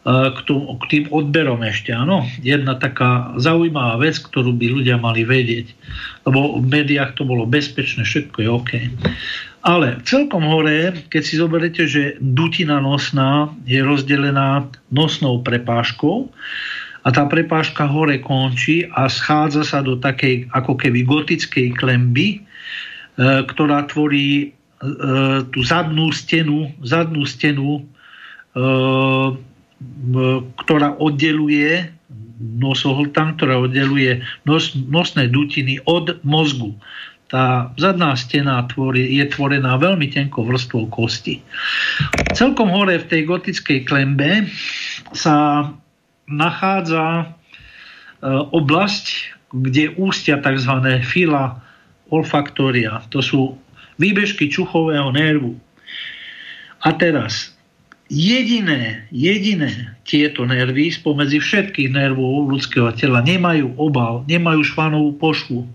e, 0.08 0.32
k, 0.32 0.38
k 0.48 0.84
tým 0.88 1.04
odberom 1.12 1.60
ešte, 1.60 1.92
áno. 1.92 2.24
Jedna 2.40 2.80
taká 2.80 3.36
zaujímavá 3.36 4.00
vec, 4.00 4.16
ktorú 4.16 4.56
by 4.56 4.80
ľudia 4.80 4.96
mali 4.96 5.28
vedieť, 5.28 5.68
lebo 6.24 6.56
v 6.56 6.64
médiách 6.64 7.12
to 7.20 7.28
bolo 7.28 7.44
bezpečné, 7.44 8.08
všetko 8.08 8.38
je 8.40 8.48
OK. 8.48 8.72
Ale 9.68 10.00
celkom 10.08 10.48
hore, 10.48 10.96
keď 11.12 11.22
si 11.22 11.34
zoberete, 11.36 11.84
že 11.84 12.16
dutina 12.24 12.80
nosná 12.80 13.52
je 13.68 13.84
rozdelená 13.84 14.64
nosnou 14.88 15.44
prepážkou 15.44 16.32
a 17.04 17.08
tá 17.12 17.28
prepážka 17.28 17.84
hore 17.84 18.16
končí 18.24 18.88
a 18.96 19.12
schádza 19.12 19.68
sa 19.68 19.84
do 19.84 20.00
takej 20.00 20.48
ako 20.56 20.72
keby 20.72 21.04
gotickej 21.04 21.76
klemby, 21.76 22.38
e, 22.38 22.38
ktorá 23.44 23.84
tvorí 23.90 24.28
e, 24.40 24.46
tú 25.52 25.60
zadnú 25.60 26.16
stenu, 26.16 26.72
zadnú 26.80 27.28
stenu, 27.28 27.84
ktorá 30.64 30.98
oddeluje 30.98 31.86
nosohltan, 32.38 33.34
ktorá 33.38 33.62
oddeluje 33.62 34.22
nos, 34.46 34.74
nosné 34.74 35.30
dutiny 35.30 35.82
od 35.86 36.22
mozgu 36.22 36.74
tá 37.28 37.70
zadná 37.76 38.16
stena 38.16 38.64
tvorí, 38.72 39.04
je 39.20 39.24
tvorená 39.28 39.76
veľmi 39.76 40.08
tenkou 40.08 40.48
vrstvou 40.48 40.88
kosti. 40.88 41.44
Celkom 42.32 42.72
hore 42.72 43.04
v 43.04 43.08
tej 43.08 43.22
gotickej 43.28 43.84
klembe 43.84 44.48
sa 45.12 45.68
nachádza 46.24 47.04
e, 47.20 47.24
oblasť, 48.32 49.36
kde 49.52 49.92
ústia 50.00 50.40
tzv. 50.40 50.72
fila 51.04 51.60
olfaktória. 52.08 53.04
To 53.12 53.20
sú 53.20 53.60
výbežky 54.00 54.48
čuchového 54.48 55.12
nervu. 55.12 55.56
A 56.80 56.96
teraz, 56.96 57.52
jediné, 58.08 59.08
jediné 59.12 59.96
tieto 60.08 60.44
nervy 60.48 60.92
spomedzi 60.92 61.38
všetkých 61.40 61.92
nervov 61.92 62.48
ľudského 62.48 62.92
tela 62.96 63.20
nemajú 63.20 63.76
obal, 63.76 64.24
nemajú 64.28 64.64
švanovú 64.64 65.16
pošvu, 65.20 65.68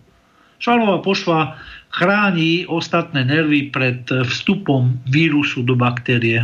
Švalová 0.63 1.03
pošva 1.03 1.59
chráni 1.91 2.63
ostatné 2.71 3.27
nervy 3.27 3.67
pred 3.67 4.07
vstupom 4.07 4.95
vírusu 5.11 5.59
do 5.67 5.75
baktérie 5.75 6.39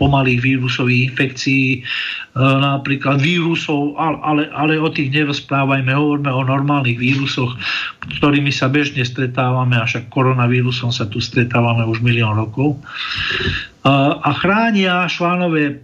pomalých 0.00 0.40
vírusových 0.40 1.12
infekcií, 1.12 1.66
e, 1.76 1.80
napríklad 2.40 3.20
vírusov, 3.20 3.92
ale, 4.00 4.48
ale 4.50 4.80
o 4.80 4.88
tých 4.88 5.12
nerozprávajme, 5.12 5.92
hovoríme 5.92 6.32
o 6.32 6.42
normálnych 6.48 6.96
vírusoch, 6.96 7.54
ktorými 8.18 8.50
sa 8.50 8.72
bežne 8.72 9.04
stretávame, 9.04 9.76
a 9.76 9.84
však 9.84 10.08
koronavírusom 10.08 10.88
sa 10.90 11.04
tu 11.06 11.20
stretávame 11.20 11.84
už 11.84 12.00
milión 12.00 12.34
rokov. 12.34 12.80
A 13.82 14.30
chránia 14.38 15.10
švánové 15.10 15.64
e, 15.66 15.74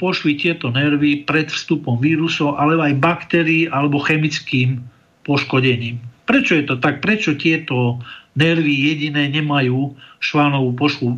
pošvy 0.00 0.40
tieto 0.40 0.72
nervy 0.72 1.28
pred 1.28 1.52
vstupom 1.52 2.00
vírusov, 2.00 2.56
ale 2.56 2.80
aj 2.80 2.96
baktérií 2.96 3.68
alebo 3.68 4.00
chemickým 4.00 4.80
poškodením. 5.28 6.00
Prečo 6.24 6.56
je 6.56 6.64
to 6.64 6.80
tak? 6.80 7.04
Prečo 7.04 7.36
tieto 7.36 8.00
nervy 8.40 8.72
jediné 8.72 9.28
nemajú 9.28 9.92
švánovú 10.16 10.72
pošvu, 10.72 11.08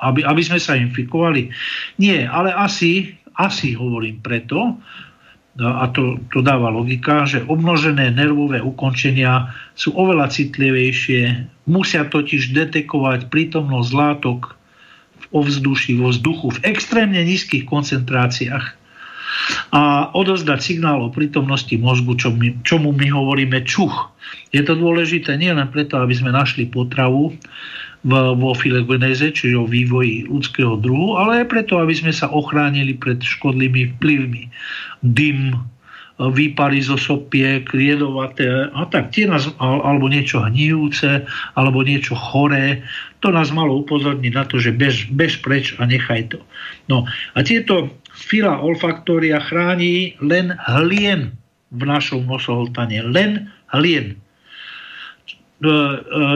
aby, 0.00 0.24
aby 0.24 0.40
sme 0.40 0.56
sa 0.56 0.80
infikovali? 0.80 1.52
Nie, 2.00 2.24
ale 2.24 2.56
asi, 2.56 3.20
asi 3.36 3.76
hovorím 3.76 4.24
preto, 4.24 4.80
a 5.60 5.90
to, 5.92 6.16
to 6.32 6.40
dáva 6.40 6.72
logika, 6.72 7.28
že 7.28 7.44
obnožené 7.44 8.14
nervové 8.14 8.62
ukončenia 8.62 9.52
sú 9.76 9.92
oveľa 9.92 10.32
citlivejšie, 10.32 11.50
musia 11.68 12.06
totiž 12.08 12.54
detekovať 12.54 13.28
prítomnosť 13.28 13.90
látok 13.92 14.56
v 15.30 15.38
ovzduši, 15.38 15.96
vo 15.98 16.10
vzduchu 16.10 16.58
v 16.58 16.62
extrémne 16.66 17.22
nízkych 17.22 17.64
koncentráciách 17.70 18.80
a 19.70 20.10
odozdať 20.12 20.58
signál 20.60 21.00
o 21.06 21.14
prítomnosti 21.14 21.72
mozgu, 21.78 22.18
čo 22.18 22.34
my, 22.34 22.60
čomu 22.66 22.90
my 22.90 23.06
hovoríme 23.08 23.62
čuch. 23.62 24.10
Je 24.50 24.62
to 24.66 24.74
dôležité 24.74 25.38
nielen 25.38 25.70
preto, 25.70 26.02
aby 26.02 26.14
sme 26.14 26.34
našli 26.34 26.66
potravu 26.66 27.34
v, 28.02 28.12
vo 28.34 28.52
filogeneze, 28.52 29.30
čiže 29.30 29.56
o 29.58 29.70
vývoji 29.70 30.26
ľudského 30.26 30.78
druhu, 30.78 31.18
ale 31.18 31.44
aj 31.44 31.46
preto, 31.50 31.78
aby 31.78 31.94
sme 31.94 32.10
sa 32.10 32.30
ochránili 32.30 32.98
pred 32.98 33.22
škodlivými 33.22 33.96
vplyvmi. 33.96 34.42
Dym, 35.06 35.54
výpary 36.28 36.84
zo 36.84 37.00
sopiek, 37.00 37.64
riedovaté 37.72 38.68
a 38.76 38.84
tak, 38.92 39.16
tie 39.16 39.24
nás, 39.24 39.48
alebo 39.56 40.12
niečo 40.12 40.44
hnijúce, 40.44 41.24
alebo 41.56 41.80
niečo 41.80 42.12
choré, 42.12 42.84
to 43.24 43.32
nás 43.32 43.48
malo 43.48 43.80
upozorniť 43.80 44.32
na 44.36 44.44
to, 44.44 44.60
že 44.60 44.76
bež, 44.76 45.08
bež 45.16 45.40
preč 45.40 45.72
a 45.80 45.88
nechaj 45.88 46.36
to. 46.36 46.38
No 46.92 47.08
a 47.32 47.38
tieto 47.40 47.88
fila 48.12 48.60
olfaktória 48.60 49.40
chráni 49.40 50.20
len 50.20 50.52
hlien 50.68 51.32
v 51.72 51.82
našom 51.86 52.26
nosohltane. 52.26 53.00
Len 53.00 53.48
hlien. 53.72 54.16
E, 54.16 54.16
e, 55.64 55.72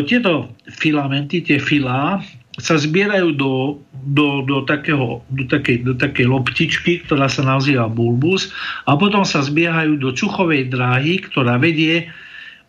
tieto 0.06 0.54
filamenty, 0.70 1.42
tie 1.42 1.58
filá, 1.58 2.22
sa 2.62 2.78
zbierajú 2.78 3.34
do, 3.34 3.82
do, 4.14 4.46
do, 4.46 4.62
takého, 4.62 5.26
do, 5.34 5.44
takej, 5.50 5.82
do 5.82 5.94
takej 5.98 6.30
loptičky, 6.30 7.02
ktorá 7.02 7.26
sa 7.26 7.42
nazýva 7.42 7.90
bulbus 7.90 8.54
a 8.86 8.94
potom 8.94 9.26
sa 9.26 9.42
zbiehajú 9.42 9.98
do 9.98 10.14
čuchovej 10.14 10.70
dráhy, 10.70 11.18
ktorá 11.18 11.58
vedie 11.58 12.06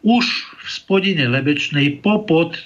už 0.02 0.26
v 0.58 0.68
spodine 0.70 1.30
lebečnej 1.30 2.02
popod 2.02 2.58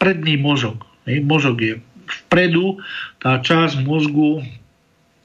predný 0.00 0.40
mozog. 0.40 0.80
Mozog 1.04 1.60
je 1.60 1.76
vpredu, 2.08 2.80
tá 3.20 3.40
časť 3.40 3.84
mozgu, 3.84 4.40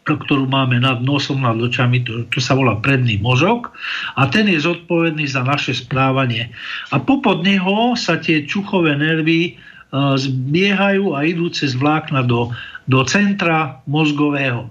ktorú 0.04 0.48
máme 0.48 0.80
nad 0.80 1.04
nosom, 1.04 1.44
nad 1.44 1.60
očami, 1.60 2.04
to, 2.08 2.24
to 2.32 2.40
sa 2.40 2.56
volá 2.56 2.80
predný 2.80 3.20
mozog 3.20 3.76
a 4.16 4.24
ten 4.32 4.48
je 4.48 4.64
zodpovedný 4.64 5.28
za 5.28 5.44
naše 5.44 5.76
správanie. 5.76 6.48
A 6.96 7.04
popod 7.04 7.44
neho 7.44 7.96
sa 8.00 8.16
tie 8.16 8.48
čuchové 8.48 8.96
nervy 8.96 9.60
zbiehajú 9.94 11.16
a 11.16 11.24
idú 11.24 11.48
cez 11.48 11.76
vlákna 11.76 12.28
do, 12.28 12.52
do 12.88 13.00
centra 13.08 13.80
mozgového. 13.88 14.68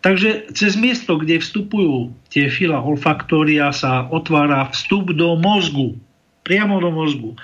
Takže 0.00 0.54
cez 0.54 0.78
miesto, 0.78 1.18
kde 1.18 1.42
vstupujú 1.42 2.14
tie 2.30 2.48
fila 2.48 2.78
olfaktória, 2.80 3.74
sa 3.74 4.06
otvára 4.08 4.70
vstup 4.70 5.12
do 5.12 5.36
mozgu. 5.36 5.98
Priamo 6.46 6.78
do 6.80 6.88
mozgu. 6.94 7.34
E, 7.34 7.38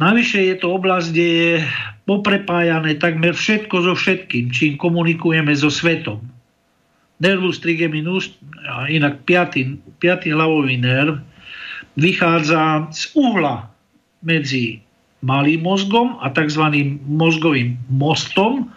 Navyše 0.00 0.48
je 0.48 0.56
to 0.56 0.72
oblasť, 0.80 1.06
kde 1.12 1.28
je 1.28 1.52
poprepájané 2.08 2.96
takmer 2.96 3.36
všetko 3.36 3.84
so 3.84 3.92
všetkým, 3.92 4.48
čím 4.48 4.80
komunikujeme 4.80 5.52
so 5.52 5.68
svetom. 5.68 6.24
Nervus 7.20 7.60
trigeminus, 7.60 8.32
a 8.64 8.88
inak 8.88 9.28
piatý, 9.28 9.76
piatý 10.00 10.32
hlavový 10.32 10.80
nerv, 10.80 11.20
vychádza 12.00 12.88
z 12.88 13.12
uhla 13.12 13.69
medzi 14.20 14.80
malým 15.20 15.64
mozgom 15.64 16.16
a 16.20 16.32
tzv. 16.32 16.64
mozgovým 17.04 17.76
mostom, 17.92 18.72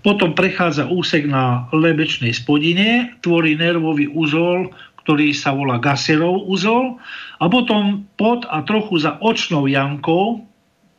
potom 0.00 0.32
prechádza 0.32 0.88
úsek 0.88 1.28
na 1.28 1.68
lebečnej 1.76 2.32
spodine, 2.32 3.12
tvorí 3.20 3.56
nervový 3.56 4.08
úzol, 4.08 4.72
ktorý 5.04 5.32
sa 5.36 5.52
volá 5.52 5.80
Gasserov 5.80 6.48
úzol 6.48 6.96
a 7.40 7.48
potom 7.48 8.08
pod 8.16 8.44
a 8.48 8.64
trochu 8.64 9.00
za 9.00 9.16
očnou 9.20 9.68
jamkou 9.68 10.50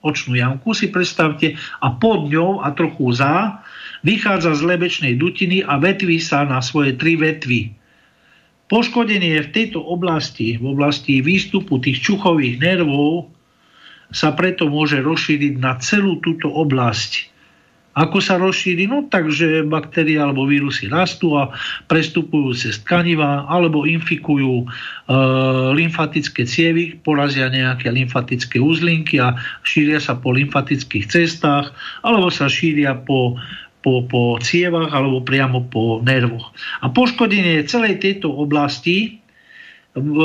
očnú 0.02 0.34
jamku 0.34 0.74
si 0.74 0.90
predstavte 0.90 1.56
a 1.82 1.88
pod 1.94 2.30
ňou 2.30 2.62
a 2.66 2.74
trochu 2.74 3.14
za 3.14 3.62
vychádza 4.02 4.58
z 4.58 4.62
lebečnej 4.66 5.14
dutiny 5.18 5.62
a 5.62 5.78
vetví 5.78 6.18
sa 6.18 6.44
na 6.46 6.60
svoje 6.60 6.98
tri 6.98 7.16
vetvy. 7.16 7.78
Poškodenie 8.66 9.46
v 9.46 9.52
tejto 9.54 9.84
oblasti, 9.84 10.58
v 10.58 10.66
oblasti 10.74 11.22
výstupu 11.22 11.78
tých 11.84 12.02
čuchových 12.02 12.58
nervov, 12.58 13.30
sa 14.12 14.36
preto 14.36 14.68
môže 14.68 15.00
rozšíriť 15.00 15.54
na 15.58 15.80
celú 15.80 16.20
túto 16.20 16.52
oblasť. 16.52 17.32
Ako 17.92 18.24
sa 18.24 18.40
rozšíri? 18.40 18.88
No 18.88 19.04
takže 19.12 19.68
baktérie 19.68 20.16
alebo 20.16 20.48
vírusy 20.48 20.88
rastú 20.88 21.36
a 21.36 21.52
prestupujú 21.92 22.56
cez 22.56 22.80
tkaniva 22.88 23.44
alebo 23.52 23.84
infikujú 23.84 24.64
e, 24.64 24.66
lymfatické 25.76 26.48
cievy, 26.48 26.96
porazia 27.04 27.52
nejaké 27.52 27.92
lymfatické 27.92 28.64
uzlinky 28.64 29.20
a 29.20 29.36
šíria 29.68 30.00
sa 30.00 30.16
po 30.16 30.32
lymfatických 30.32 31.04
cestách 31.12 31.76
alebo 32.00 32.32
sa 32.32 32.48
šíria 32.48 32.96
po, 32.96 33.36
po, 33.84 34.08
po 34.08 34.40
cievach 34.40 34.96
alebo 34.96 35.20
priamo 35.20 35.68
po 35.68 36.00
nervoch. 36.00 36.56
A 36.80 36.88
poškodenie 36.88 37.68
celej 37.68 38.00
tejto 38.00 38.32
oblasti 38.32 39.21
v, 39.92 40.18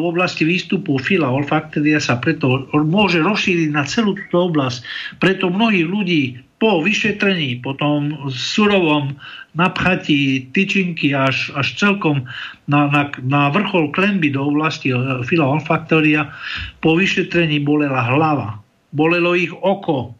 oblasti 0.00 0.48
výstupu 0.48 0.96
fila 0.96 1.28
olfaktéria 1.28 2.00
sa 2.00 2.16
preto 2.16 2.64
môže 2.72 3.20
rozšíriť 3.20 3.68
na 3.68 3.84
celú 3.84 4.16
túto 4.16 4.48
oblasť. 4.48 4.80
Preto 5.20 5.52
mnohí 5.52 5.84
ľudí 5.84 6.40
po 6.56 6.80
vyšetrení, 6.80 7.60
po 7.60 7.76
tom 7.76 8.16
surovom 8.32 9.12
napchatí 9.52 10.48
tyčinky 10.56 11.12
až, 11.12 11.52
až 11.52 11.76
celkom 11.76 12.24
na, 12.64 12.88
na, 12.88 13.12
na 13.20 13.52
vrchol 13.52 13.92
klenby 13.92 14.32
do 14.32 14.48
oblasti 14.48 14.88
e, 14.88 14.96
fila 15.28 15.52
olfaktória, 15.52 16.32
po 16.80 16.96
vyšetrení 16.96 17.60
bolela 17.60 18.08
hlava, 18.08 18.48
bolelo 18.96 19.36
ich 19.36 19.52
oko. 19.52 20.16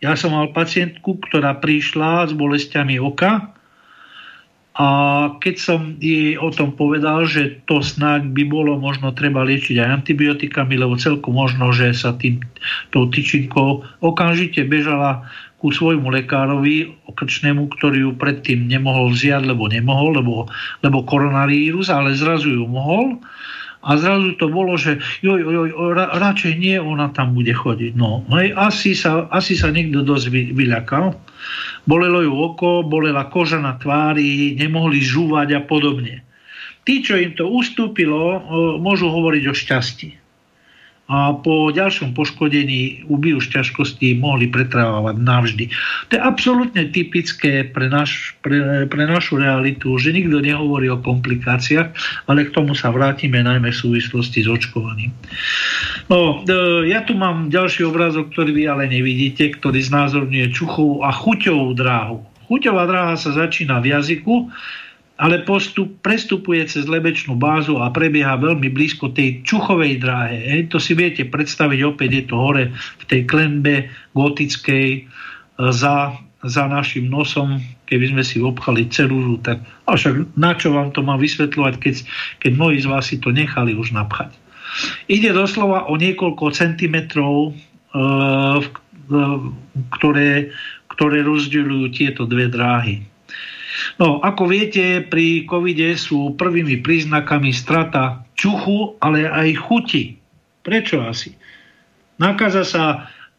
Ja 0.00 0.16
som 0.16 0.32
mal 0.32 0.50
pacientku, 0.56 1.20
ktorá 1.28 1.60
prišla 1.60 2.26
s 2.26 2.32
bolestiami 2.32 2.96
oka 2.96 3.52
a 4.72 4.86
keď 5.36 5.54
som 5.60 5.80
jej 6.00 6.40
o 6.40 6.48
tom 6.48 6.72
povedal, 6.72 7.28
že 7.28 7.60
to 7.68 7.84
snáď 7.84 8.32
by 8.32 8.42
bolo 8.48 8.80
možno 8.80 9.12
treba 9.12 9.44
liečiť 9.44 9.76
aj 9.76 10.00
antibiotikami, 10.00 10.80
lebo 10.80 10.96
celkom 10.96 11.36
možno, 11.36 11.76
že 11.76 11.92
sa 11.92 12.16
tým, 12.16 12.40
tou 12.88 13.04
tyčinkou 13.12 13.84
okamžite 14.00 14.64
bežala 14.64 15.28
ku 15.60 15.68
svojmu 15.68 16.08
lekárovi 16.08 16.88
okrčnému, 17.04 17.68
ktorý 17.68 17.98
ju 18.08 18.12
predtým 18.16 18.64
nemohol 18.64 19.12
vziať, 19.12 19.44
lebo 19.44 19.68
nemohol, 19.68 20.16
lebo, 20.24 20.48
lebo 20.80 21.04
koronavírus, 21.04 21.92
ale 21.92 22.16
zrazu 22.16 22.56
ju 22.56 22.64
mohol. 22.64 23.20
A 23.82 23.98
zrazu 24.00 24.38
to 24.40 24.48
bolo, 24.48 24.80
že 24.80 25.02
joj, 25.20 25.42
joj, 25.42 25.68
ra, 25.92 26.16
radšej 26.16 26.54
nie, 26.56 26.80
ona 26.80 27.12
tam 27.12 27.36
bude 27.36 27.52
chodiť. 27.52 27.92
No, 27.92 28.24
hej, 28.32 28.56
asi, 28.56 28.96
sa, 28.96 29.28
asi 29.28 29.52
sa 29.52 29.68
niekto 29.68 30.00
dosť 30.00 30.54
vyľakal 30.56 31.12
bolelo 31.86 32.22
ju 32.22 32.32
oko, 32.32 32.86
bolela 32.86 33.26
koža 33.28 33.58
na 33.58 33.74
tvári, 33.78 34.54
nemohli 34.54 35.02
žúvať 35.02 35.48
a 35.58 35.60
podobne. 35.66 36.22
Tí, 36.82 37.02
čo 37.02 37.14
im 37.18 37.34
to 37.34 37.46
ustúpilo, 37.46 38.42
môžu 38.82 39.10
hovoriť 39.10 39.44
o 39.50 39.54
šťastí. 39.54 40.21
A 41.12 41.36
po 41.36 41.68
ďalšom 41.68 42.16
poškodení 42.16 43.04
ubijú 43.04 43.36
z 43.44 43.60
ťažkostí 43.60 44.16
mohli 44.16 44.48
pretrávať 44.48 45.20
navždy. 45.20 45.64
To 46.08 46.12
je 46.16 46.20
absolútne 46.24 46.88
typické 46.88 47.68
pre, 47.68 47.92
naš, 47.92 48.32
pre, 48.40 48.88
pre 48.88 49.04
našu 49.04 49.36
realitu, 49.36 49.92
že 50.00 50.16
nikto 50.16 50.40
nehovorí 50.40 50.88
o 50.88 51.04
komplikáciách, 51.04 51.92
ale 52.32 52.48
k 52.48 52.54
tomu 52.56 52.72
sa 52.72 52.88
vrátime 52.88 53.44
najmä 53.44 53.68
v 53.68 53.80
súvislosti 53.84 54.40
s 54.40 54.48
očkovaním. 54.48 55.12
No, 56.08 56.40
e, 56.48 56.88
ja 56.88 57.04
tu 57.04 57.12
mám 57.12 57.52
ďalší 57.52 57.84
obrázok, 57.84 58.32
ktorý 58.32 58.56
vy 58.56 58.64
ale 58.72 58.88
nevidíte, 58.88 59.52
ktorý 59.60 59.84
znázorňuje 59.84 60.48
čuchovú 60.48 61.04
a 61.04 61.12
chuťovú 61.12 61.76
dráhu. 61.76 62.24
Chuťová 62.48 62.88
dráha 62.88 63.20
sa 63.20 63.36
začína 63.36 63.84
v 63.84 63.92
jazyku, 63.92 64.48
ale 65.22 65.46
postup 65.46 66.02
prestupuje 66.02 66.66
cez 66.66 66.90
lebečnú 66.90 67.38
bázu 67.38 67.78
a 67.78 67.94
prebieha 67.94 68.34
veľmi 68.42 68.66
blízko 68.74 69.14
tej 69.14 69.46
čuchovej 69.46 70.02
dráhe. 70.02 70.36
E, 70.42 70.66
to 70.66 70.82
si 70.82 70.98
viete 70.98 71.22
predstaviť, 71.22 71.78
opäť 71.86 72.10
je 72.18 72.24
to 72.26 72.34
hore 72.34 72.64
v 72.74 73.04
tej 73.06 73.30
klenbe 73.30 73.86
gotickej 74.18 74.88
e, 74.98 75.00
za, 75.70 76.18
za 76.42 76.64
našim 76.66 77.06
nosom, 77.06 77.62
keby 77.86 78.10
sme 78.10 78.22
si 78.26 78.42
obchali 78.42 78.90
celúru, 78.90 79.38
tak 79.38 79.62
však 79.86 80.34
na 80.34 80.58
čo 80.58 80.74
vám 80.74 80.90
to 80.90 81.06
mám 81.06 81.22
vysvetľovať, 81.22 81.74
keď, 81.78 81.94
keď 82.42 82.50
mnohí 82.58 82.82
z 82.82 82.90
vás 82.90 83.06
si 83.06 83.22
to 83.22 83.30
nechali 83.30 83.78
už 83.78 83.94
napchať. 83.94 84.34
Ide 85.06 85.30
doslova 85.30 85.86
o 85.86 85.94
niekoľko 85.94 86.50
centimetrov, 86.50 87.54
e, 87.94 88.02
ktoré, 89.94 90.50
ktoré 90.90 91.18
rozdeľujú 91.22 91.86
tieto 91.94 92.26
dve 92.26 92.50
dráhy. 92.50 93.11
No, 93.98 94.18
ako 94.22 94.48
viete, 94.48 95.04
pri 95.04 95.46
covide 95.46 95.94
sú 95.96 96.34
prvými 96.34 96.80
príznakami 96.80 97.50
strata 97.54 98.24
čuchu, 98.34 98.98
ale 98.98 99.28
aj 99.28 99.58
chuti. 99.58 100.18
Prečo 100.62 101.02
asi? 101.02 101.34
Nakaza 102.22 102.62
sa 102.62 102.84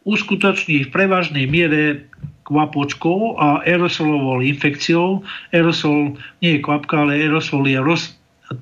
uskutoční 0.04 0.88
v 0.88 0.92
prevažnej 0.92 1.48
miere 1.48 2.08
kvapočkou 2.44 3.40
a 3.40 3.64
aerosolovou 3.64 4.44
infekciou. 4.44 5.24
Aerosol 5.50 6.20
nie 6.44 6.60
je 6.60 6.64
kvapka, 6.64 7.08
ale 7.08 7.16
aerosol 7.16 7.64
je 7.64 7.80
roz, 7.80 8.12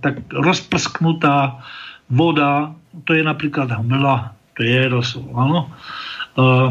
tak 0.00 0.22
rozprsknutá 0.30 1.58
voda, 2.06 2.70
to 3.04 3.18
je 3.18 3.26
napríklad 3.26 3.74
hmla, 3.74 4.30
to 4.54 4.62
je 4.62 4.72
aerosol, 4.86 5.26
áno. 5.34 5.60
Uh, 6.38 6.70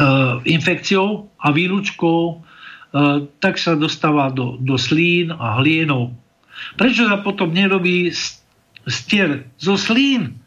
uh, 0.00 0.40
infekciou 0.48 1.28
a 1.44 1.52
výlučkou 1.52 2.47
tak 3.38 3.60
sa 3.60 3.76
dostáva 3.76 4.32
do, 4.32 4.56
do 4.60 4.80
slín 4.80 5.34
a 5.34 5.60
hlienov. 5.60 6.14
Prečo 6.74 7.06
sa 7.06 7.20
potom 7.20 7.52
nerobí 7.52 8.10
stier 8.88 9.46
zo 9.60 9.76
slín? 9.76 10.37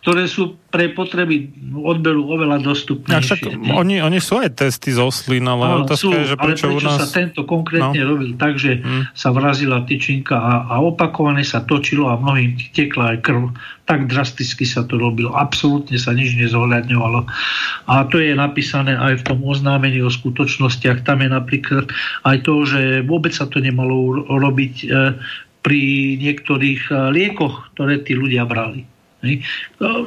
Ktoré 0.00 0.24
sú 0.24 0.56
pre 0.72 0.88
potreby 0.96 1.52
odberu 1.76 2.24
oveľa 2.24 2.64
dostupnejšie. 2.64 3.52
Ja, 3.68 3.76
oni, 3.76 4.00
oni 4.00 4.16
sú 4.16 4.40
aj 4.40 4.56
testy 4.56 4.96
zo 4.96 5.12
slín, 5.12 5.44
ale 5.44 5.84
otázka 5.84 6.00
sú, 6.00 6.08
je, 6.16 6.24
že 6.32 6.36
prečo, 6.40 6.72
ale 6.72 6.80
prečo 6.80 6.88
u 6.88 6.88
nás... 6.88 6.98
sa 7.04 7.06
tento 7.10 7.44
konkrétne 7.44 8.00
no. 8.00 8.08
robil 8.16 8.32
tak, 8.40 8.56
že 8.56 8.80
hmm. 8.80 9.12
sa 9.12 9.28
vrazila 9.34 9.84
tyčinka 9.84 10.40
a, 10.40 10.52
a 10.72 10.80
opakovane 10.80 11.44
sa 11.44 11.60
točilo 11.68 12.08
a 12.08 12.16
mnohým 12.16 12.56
tekla 12.72 13.16
aj 13.16 13.18
krv. 13.20 13.52
Tak 13.84 14.06
drasticky 14.06 14.64
sa 14.64 14.86
to 14.86 14.96
robilo. 14.96 15.34
Absolútne 15.34 15.98
sa 15.98 16.14
nič 16.14 16.38
nezohľadňovalo. 16.38 17.26
A 17.90 18.06
to 18.08 18.22
je 18.22 18.32
napísané 18.32 18.94
aj 18.94 19.20
v 19.20 19.26
tom 19.26 19.42
oznámení 19.44 20.00
o 20.00 20.08
skutočnostiach. 20.08 21.02
Tam 21.02 21.20
je 21.20 21.28
napríklad 21.28 21.90
aj 22.24 22.36
to, 22.46 22.62
že 22.64 23.02
vôbec 23.04 23.34
sa 23.34 23.50
to 23.50 23.58
nemalo 23.58 24.22
robiť 24.30 24.74
e, 24.80 24.86
pri 25.60 25.82
niektorých 26.22 26.82
e, 26.86 26.92
liekoch, 27.10 27.74
ktoré 27.74 27.98
tí 28.06 28.14
ľudia 28.14 28.46
brali. 28.46 28.86
Hej. 29.20 29.44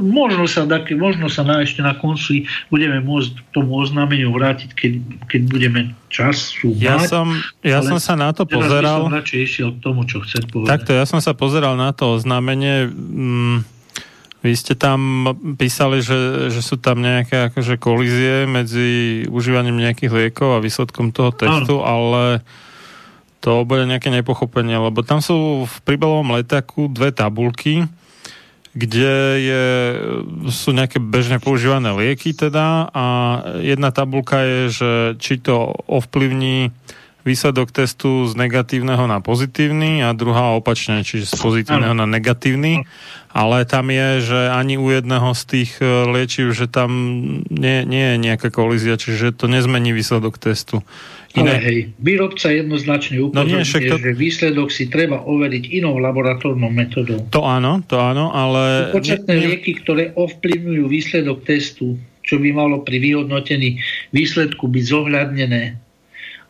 Možno 0.02 0.50
sa, 0.50 0.66
možno 0.98 1.30
sa 1.30 1.46
na, 1.46 1.62
ešte 1.62 1.86
na 1.86 1.94
konci 1.94 2.50
budeme 2.74 2.98
môcť 2.98 3.46
k 3.46 3.50
tomu 3.54 3.78
oznámeniu 3.78 4.34
vrátiť, 4.34 4.74
keď, 4.74 4.94
keď 5.30 5.42
budeme 5.46 5.80
čas 6.10 6.58
Ja 6.82 6.98
som, 7.06 7.30
ja 7.62 7.86
som 7.86 8.02
sa 8.02 8.18
na 8.18 8.34
to 8.34 8.50
pozeral. 8.50 9.06
Som 9.06 9.14
radšej 9.14 9.40
išiel 9.46 9.70
k 9.78 9.80
tomu, 9.86 10.10
čo 10.10 10.22
chcem 10.26 10.42
povedať. 10.50 10.70
Takto, 10.70 10.92
ja 10.98 11.06
som 11.06 11.22
sa 11.22 11.38
pozeral 11.38 11.78
na 11.78 11.94
to 11.94 12.18
oznámenie. 12.18 12.90
Mm, 12.90 13.70
Vy 14.44 14.60
ste 14.60 14.76
tam 14.76 15.32
písali, 15.56 16.04
že, 16.04 16.52
že 16.52 16.60
sú 16.60 16.76
tam 16.76 17.00
nejaké 17.00 17.48
akože 17.48 17.80
kolízie 17.80 18.44
medzi 18.44 19.24
užívaním 19.32 19.80
nejakých 19.80 20.12
liekov 20.12 20.60
a 20.60 20.64
výsledkom 20.64 21.16
toho 21.16 21.32
testu, 21.32 21.80
ano. 21.80 21.88
ale 21.88 22.24
to 23.40 23.64
bude 23.64 23.88
nejaké 23.88 24.12
nepochopenie, 24.12 24.76
lebo 24.76 25.00
tam 25.00 25.24
sú 25.24 25.64
v 25.64 25.76
príbalovom 25.88 26.36
letáku 26.36 26.92
dve 26.92 27.16
tabulky, 27.16 27.88
kde 28.74 29.14
je, 29.38 29.66
sú 30.50 30.74
nejaké 30.74 30.98
bežne 30.98 31.38
používané 31.38 31.94
lieky 31.94 32.34
teda 32.34 32.90
a 32.90 33.06
jedna 33.62 33.94
tabulka 33.94 34.42
je, 34.42 34.62
že 34.74 34.92
či 35.22 35.38
to 35.38 35.78
ovplyvní 35.86 36.74
výsledok 37.24 37.72
testu 37.72 38.28
z 38.28 38.36
negatívneho 38.36 39.08
na 39.08 39.24
pozitívny 39.24 40.04
a 40.04 40.12
druhá 40.12 40.60
opačne, 40.60 41.08
čiže 41.08 41.32
z 41.32 41.36
pozitívneho 41.40 41.96
na 41.96 42.04
negatívny. 42.04 42.84
Ale 43.34 43.66
tam 43.66 43.90
je, 43.90 44.22
že 44.22 44.40
ani 44.54 44.78
u 44.78 44.94
jedného 44.94 45.34
z 45.34 45.44
tých 45.48 45.72
e, 45.82 46.06
liečiv, 46.06 46.54
že 46.54 46.70
tam 46.70 46.92
nie, 47.50 47.82
nie 47.82 48.06
je 48.14 48.18
nejaká 48.22 48.54
kolízia, 48.54 48.94
čiže 48.94 49.34
to 49.34 49.50
nezmení 49.50 49.90
výsledok 49.90 50.38
testu. 50.38 50.86
Iné... 51.34 51.50
Ale 51.50 51.66
hej, 51.66 51.80
výrobca 51.98 52.54
jednoznačne 52.54 53.18
upozorňuje, 53.18 53.90
no 53.90 53.98
to... 53.98 53.98
že 54.06 54.12
výsledok 54.14 54.68
si 54.70 54.86
treba 54.86 55.18
overiť 55.26 55.74
inou 55.82 55.98
laboratórnou 55.98 56.70
metodou. 56.70 57.26
To 57.34 57.42
áno, 57.42 57.82
to 57.90 57.98
áno, 57.98 58.30
ale... 58.30 58.94
Početné 58.94 59.34
nie... 59.42 59.46
lieky, 59.50 59.82
ktoré 59.82 60.14
ovplyvňujú 60.14 60.86
výsledok 60.86 61.42
testu, 61.42 61.98
čo 62.22 62.38
by 62.38 62.54
malo 62.54 62.86
pri 62.86 63.02
vyhodnotení 63.02 63.82
výsledku 64.14 64.70
byť 64.70 64.84
zohľadnené 64.86 65.84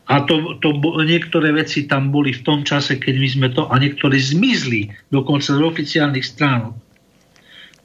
a 0.04 0.20
to, 0.28 0.60
to, 0.60 0.76
niektoré 1.00 1.56
veci 1.56 1.88
tam 1.88 2.12
boli 2.12 2.36
v 2.36 2.44
tom 2.44 2.60
čase, 2.60 3.00
keď 3.00 3.14
my 3.16 3.28
sme 3.28 3.48
to, 3.56 3.72
a 3.72 3.80
niektoré 3.80 4.20
zmizli 4.20 4.92
dokonca 5.08 5.56
z 5.56 5.60
oficiálnych 5.64 6.26
stránok. 6.28 6.76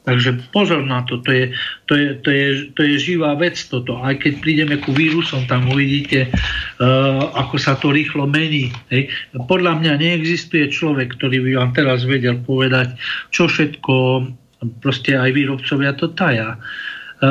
Takže 0.00 0.48
pozor 0.48 0.80
na 0.88 1.04
to, 1.04 1.20
to 1.20 1.28
je, 1.28 1.44
to 1.84 1.92
je, 1.92 2.08
to 2.24 2.30
je, 2.32 2.46
to 2.72 2.80
je 2.88 2.94
živá 2.96 3.36
vec 3.36 3.60
toto. 3.68 4.00
Aj 4.00 4.16
keď 4.16 4.32
prídeme 4.40 4.80
ku 4.80 4.96
vírusom, 4.96 5.44
tam 5.44 5.68
uvidíte, 5.68 6.32
uh, 6.32 7.30
ako 7.36 7.60
sa 7.60 7.76
to 7.76 7.92
rýchlo 7.92 8.24
mení. 8.24 8.72
Hej. 8.88 9.12
Podľa 9.36 9.76
mňa 9.76 9.92
neexistuje 10.00 10.72
človek, 10.72 11.20
ktorý 11.20 11.44
by 11.44 11.50
vám 11.52 11.70
teraz 11.76 12.08
vedel 12.08 12.40
povedať, 12.40 12.96
čo 13.28 13.44
všetko 13.44 13.94
proste 14.80 15.16
aj 15.16 15.30
výrobcovia 15.32 15.96
to 15.96 16.12
taja. 16.12 16.60
E, 17.20 17.28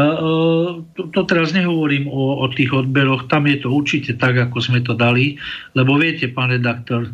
to, 0.97 1.01
to 1.13 1.21
teraz 1.29 1.53
nehovorím 1.53 2.09
o, 2.09 2.41
o 2.41 2.45
tých 2.49 2.73
odberoch, 2.73 3.29
tam 3.29 3.45
je 3.45 3.61
to 3.61 3.69
určite 3.69 4.17
tak, 4.17 4.37
ako 4.37 4.57
sme 4.61 4.81
to 4.81 4.97
dali, 4.97 5.37
lebo 5.77 5.97
viete, 5.97 6.29
pán 6.29 6.49
redaktor, 6.49 7.09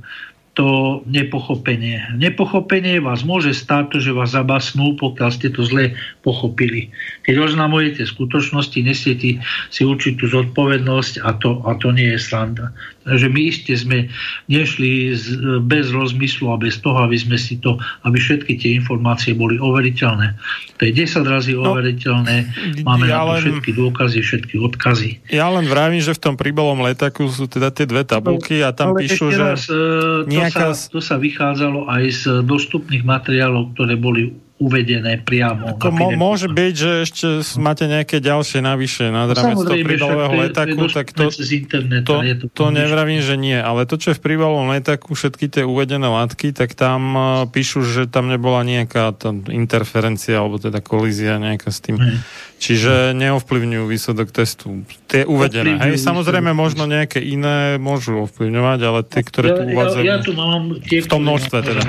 to 0.55 1.03
nepochopenie. 1.03 2.15
Nepochopenie 2.15 3.03
vás 3.03 3.27
môže 3.27 3.51
stáť 3.51 3.91
to, 3.91 3.97
že 3.99 4.15
vás 4.15 4.31
zabasnú, 4.31 4.95
pokiaľ 4.95 5.29
ste 5.29 5.51
to 5.51 5.67
zle 5.67 5.99
pochopili. 6.25 6.89
Keď 7.21 7.53
oznamujete 7.53 8.01
skutočnosti, 8.01 8.81
nesiete 8.81 9.37
si 9.69 9.81
určitú 9.85 10.25
zodpovednosť 10.25 11.21
a 11.21 11.37
to, 11.37 11.61
a 11.69 11.77
to 11.77 11.93
nie 11.93 12.17
je 12.17 12.19
sranda. 12.19 12.73
Takže 13.05 13.29
my 13.29 13.41
iste 13.45 13.73
sme 13.77 14.09
nešli 14.49 15.13
z, 15.13 15.37
bez 15.61 15.93
rozmyslu 15.93 16.49
a 16.49 16.57
bez 16.57 16.81
toho, 16.81 17.05
aby 17.05 17.13
sme 17.13 17.37
si 17.37 17.61
to, 17.61 17.77
aby 18.01 18.17
všetky 18.17 18.57
tie 18.57 18.81
informácie 18.81 19.37
boli 19.37 19.61
overiteľné. 19.61 20.33
To 20.81 20.89
je 20.89 20.91
10 21.05 21.21
razy 21.21 21.53
no, 21.53 21.69
overiteľné, 21.69 22.35
máme 22.81 23.05
ja 23.05 23.21
na 23.21 23.21
to 23.21 23.29
len, 23.29 23.41
všetky 23.45 23.71
dôkazy, 23.77 24.17
všetky 24.25 24.55
odkazy. 24.57 25.21
Ja 25.29 25.53
len 25.53 25.69
vravím, 25.69 26.01
že 26.01 26.17
v 26.17 26.21
tom 26.25 26.35
príbalom 26.35 26.81
letaku 26.81 27.29
sú 27.29 27.45
teda 27.45 27.69
tie 27.69 27.85
dve 27.85 28.01
tabulky 28.01 28.65
a 28.65 28.73
tam 28.73 28.97
ale 28.97 29.05
píšu, 29.05 29.29
že 29.29 29.37
raz, 29.37 29.69
e, 29.69 30.25
nejaká... 30.25 30.73
to, 30.73 30.73
sa, 30.73 30.89
to 30.89 30.99
sa 30.99 31.15
vychádzalo 31.21 31.85
aj 31.85 32.03
z 32.09 32.21
dostupných 32.41 33.05
materiálov, 33.05 33.77
ktoré 33.77 33.93
boli 34.01 34.33
uvedené 34.65 35.21
priamo. 35.21 35.77
Ako 35.77 35.93
mo, 35.93 36.09
môže 36.17 36.49
byť, 36.49 36.73
že 36.73 36.91
ešte 37.05 37.27
máte 37.61 37.85
nejaké 37.85 38.17
ďalšie 38.17 38.65
navyše 38.65 39.13
nad 39.13 39.29
no, 39.29 39.37
rámec 39.37 39.61
toho 39.61 39.77
príbalového 39.77 40.33
letaku, 40.49 40.89
tak 40.89 41.13
to, 41.13 41.29
to, 41.29 41.77
to, 42.01 42.15
to 42.49 42.65
nevravím, 42.73 43.21
že 43.21 43.37
nie. 43.37 43.53
Ale 43.53 43.85
to, 43.85 44.01
čo 44.01 44.11
je 44.11 44.17
v 44.17 44.25
príbalovom 44.25 44.73
letaku, 44.73 45.13
všetky 45.13 45.53
tie 45.53 45.63
uvedené 45.63 46.09
látky, 46.09 46.49
tak 46.49 46.73
tam 46.73 47.01
uh, 47.13 47.23
píšu, 47.45 47.85
že 47.85 48.09
tam 48.09 48.33
nebola 48.33 48.65
nejaká 48.65 49.13
tá 49.13 49.29
interferencia, 49.53 50.41
alebo 50.41 50.57
teda 50.57 50.81
kolízia 50.81 51.37
nejaká 51.37 51.69
s 51.69 51.79
tým. 51.85 52.01
Hmm. 52.01 52.25
Čiže 52.57 53.13
neovplyvňujú 53.13 53.85
výsledok 53.85 54.33
testu. 54.33 54.87
Tie 55.05 55.27
uvedené. 55.27 55.77
Hej, 55.77 56.01
samozrejme, 56.01 56.55
možno 56.57 56.89
nejaké 56.89 57.21
iné 57.21 57.77
môžu 57.77 58.25
ovplyvňovať, 58.25 58.79
ale 58.81 58.99
tie, 59.05 59.21
ktoré 59.21 59.47
tu 59.53 59.63
uvádzajú... 59.75 60.03
Ja, 60.07 60.17
ja 60.17 60.25
tu 60.25 60.31
mám 60.33 60.79
tie, 60.81 61.03
v 61.03 61.07
tom 61.11 61.21
množstve 61.21 61.57
teda. 61.61 61.81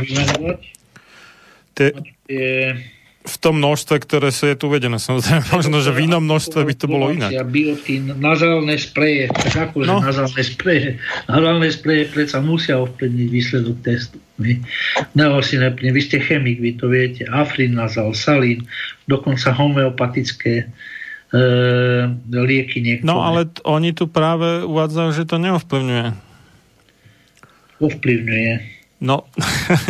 Tie, 1.77 1.89
je 2.27 2.75
v 3.27 3.37
tom 3.43 3.59
množstve, 3.59 3.99
ktoré 3.99 4.31
sú 4.31 4.47
je 4.47 4.55
tu 4.55 4.71
uvedené. 4.71 5.03
Samozrejme, 5.03 5.51
možno, 5.59 5.83
že 5.83 5.91
v 5.91 6.07
inom 6.07 6.23
množstve 6.23 6.63
by 6.63 6.75
to 6.79 6.87
bolo 6.87 7.11
inak. 7.11 7.35
Biotín, 7.51 8.15
nazálne 8.23 8.79
spreje, 8.79 9.27
tak 9.35 9.71
akože 9.71 9.91
no. 9.91 9.99
nazálne 9.99 10.43
spreje. 10.47 11.03
Nazálne 11.27 11.69
spreje 11.75 12.07
predsa 12.15 12.39
musia 12.39 12.79
ovplyvniť 12.79 13.29
výsledok 13.29 13.77
testu. 13.83 14.19
si 15.43 15.55
nepne, 15.59 15.89
vy 15.91 16.01
ste 16.01 16.23
chemik, 16.23 16.63
vy 16.63 16.79
to 16.79 16.87
viete. 16.87 17.27
Afrin, 17.27 17.75
nazal, 17.75 18.15
salín, 18.15 18.63
dokonca 19.11 19.51
homeopatické 19.51 20.55
e, 20.63 20.67
lieky 22.31 22.79
niektoré. 22.79 23.11
No 23.11 23.27
ale 23.27 23.51
t- 23.51 23.59
oni 23.67 23.91
tu 23.91 24.07
práve 24.07 24.63
uvádzajú, 24.63 25.11
že 25.11 25.27
to 25.27 25.43
neovplyvňuje. 25.43 26.07
Ovplyvňuje. 27.83 28.76
No, 28.97 29.29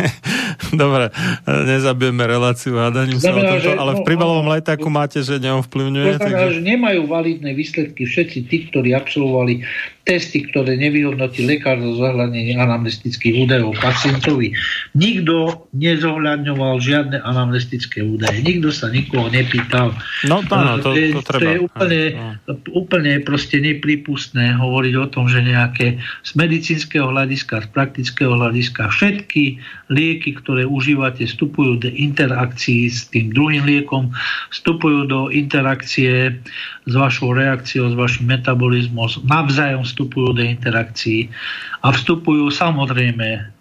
dobre, 0.83 1.15
nezabijeme 1.47 2.27
reláciu 2.27 2.75
hádaním 2.75 3.23
sa 3.23 3.31
o 3.31 3.39
tomto, 3.39 3.71
ale 3.79 3.91
v 3.95 4.03
príbalovom 4.03 4.43
no, 4.43 4.51
letáku 4.51 4.91
máte, 4.91 5.23
že 5.23 5.39
neovplyvňuje. 5.39 6.07
To 6.11 6.19
znamená, 6.19 6.43
takže... 6.51 6.59
že 6.59 6.61
nemajú 6.67 7.01
validné 7.07 7.51
výsledky 7.55 8.03
všetci 8.03 8.37
tí, 8.51 8.57
ktorí 8.67 8.91
absolvovali 8.91 9.63
testy, 10.07 10.47
ktoré 10.47 10.79
nevyhodnotí 10.79 11.43
lekár 11.43 11.75
zo 11.83 11.99
zohľadnenie 11.99 12.55
anamnestických 12.55 13.43
údajov 13.43 13.75
pacientovi. 13.83 14.55
Nikto 14.95 15.67
nezohľadňoval 15.75 16.79
žiadne 16.79 17.19
anamnestické 17.19 18.07
údaje. 18.07 18.39
Nikto 18.39 18.71
sa 18.71 18.87
nikoho 18.87 19.27
nepýtal. 19.27 19.91
No 20.23 20.39
to, 20.47 20.55
áno, 20.55 20.79
to, 20.79 20.95
to, 20.95 21.19
to, 21.19 21.21
treba. 21.27 21.39
to 21.43 21.45
je 21.51 21.57
úplne, 21.59 22.01
no. 22.47 22.55
úplne 22.71 23.11
proste 23.27 23.59
nepripustné 23.59 24.55
hovoriť 24.55 24.93
o 24.95 25.05
tom, 25.11 25.27
že 25.27 25.43
nejaké 25.43 25.99
z 26.23 26.31
medicínskeho 26.39 27.11
hľadiska, 27.11 27.67
z 27.67 27.69
praktického 27.75 28.31
hľadiska 28.31 28.87
všetky 28.87 29.59
lieky, 29.91 30.39
ktoré 30.39 30.63
užívate, 30.63 31.27
vstupujú 31.27 31.83
do 31.83 31.89
interakcií 31.91 32.87
s 32.87 33.11
tým 33.11 33.35
druhým 33.35 33.67
liekom, 33.67 34.15
vstupujú 34.55 35.03
do 35.11 35.27
interakcie 35.27 36.39
s 36.87 36.93
vašou 36.95 37.35
reakciou, 37.35 37.91
s 37.91 37.95
vašim 37.99 38.31
metabolizmom, 38.31 39.27
navzájom 39.27 39.83
vstupujú 39.97 40.37
do 40.37 40.45
interakcií 40.45 41.33
a 41.81 41.89
vstupujú 41.89 42.53
samozrejme, 42.53 43.56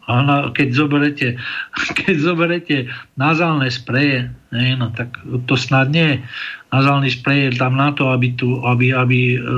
keď 0.55 0.69
zoberete, 0.73 1.27
keď 1.99 2.14
zoberete 2.19 2.77
nazálne 3.19 3.71
spreje, 3.71 4.31
ne, 4.55 4.79
no 4.79 4.95
tak 4.95 5.19
to 5.47 5.55
snad 5.59 5.90
nie 5.90 6.23
nazálny 6.77 7.09
sprej 7.09 7.38
je 7.49 7.51
tam 7.57 7.79
na 7.79 7.95
to, 7.95 8.11
aby, 8.11 8.35
tu, 8.35 8.61
aby, 8.66 8.90
aby 8.90 9.38
e, 9.38 9.49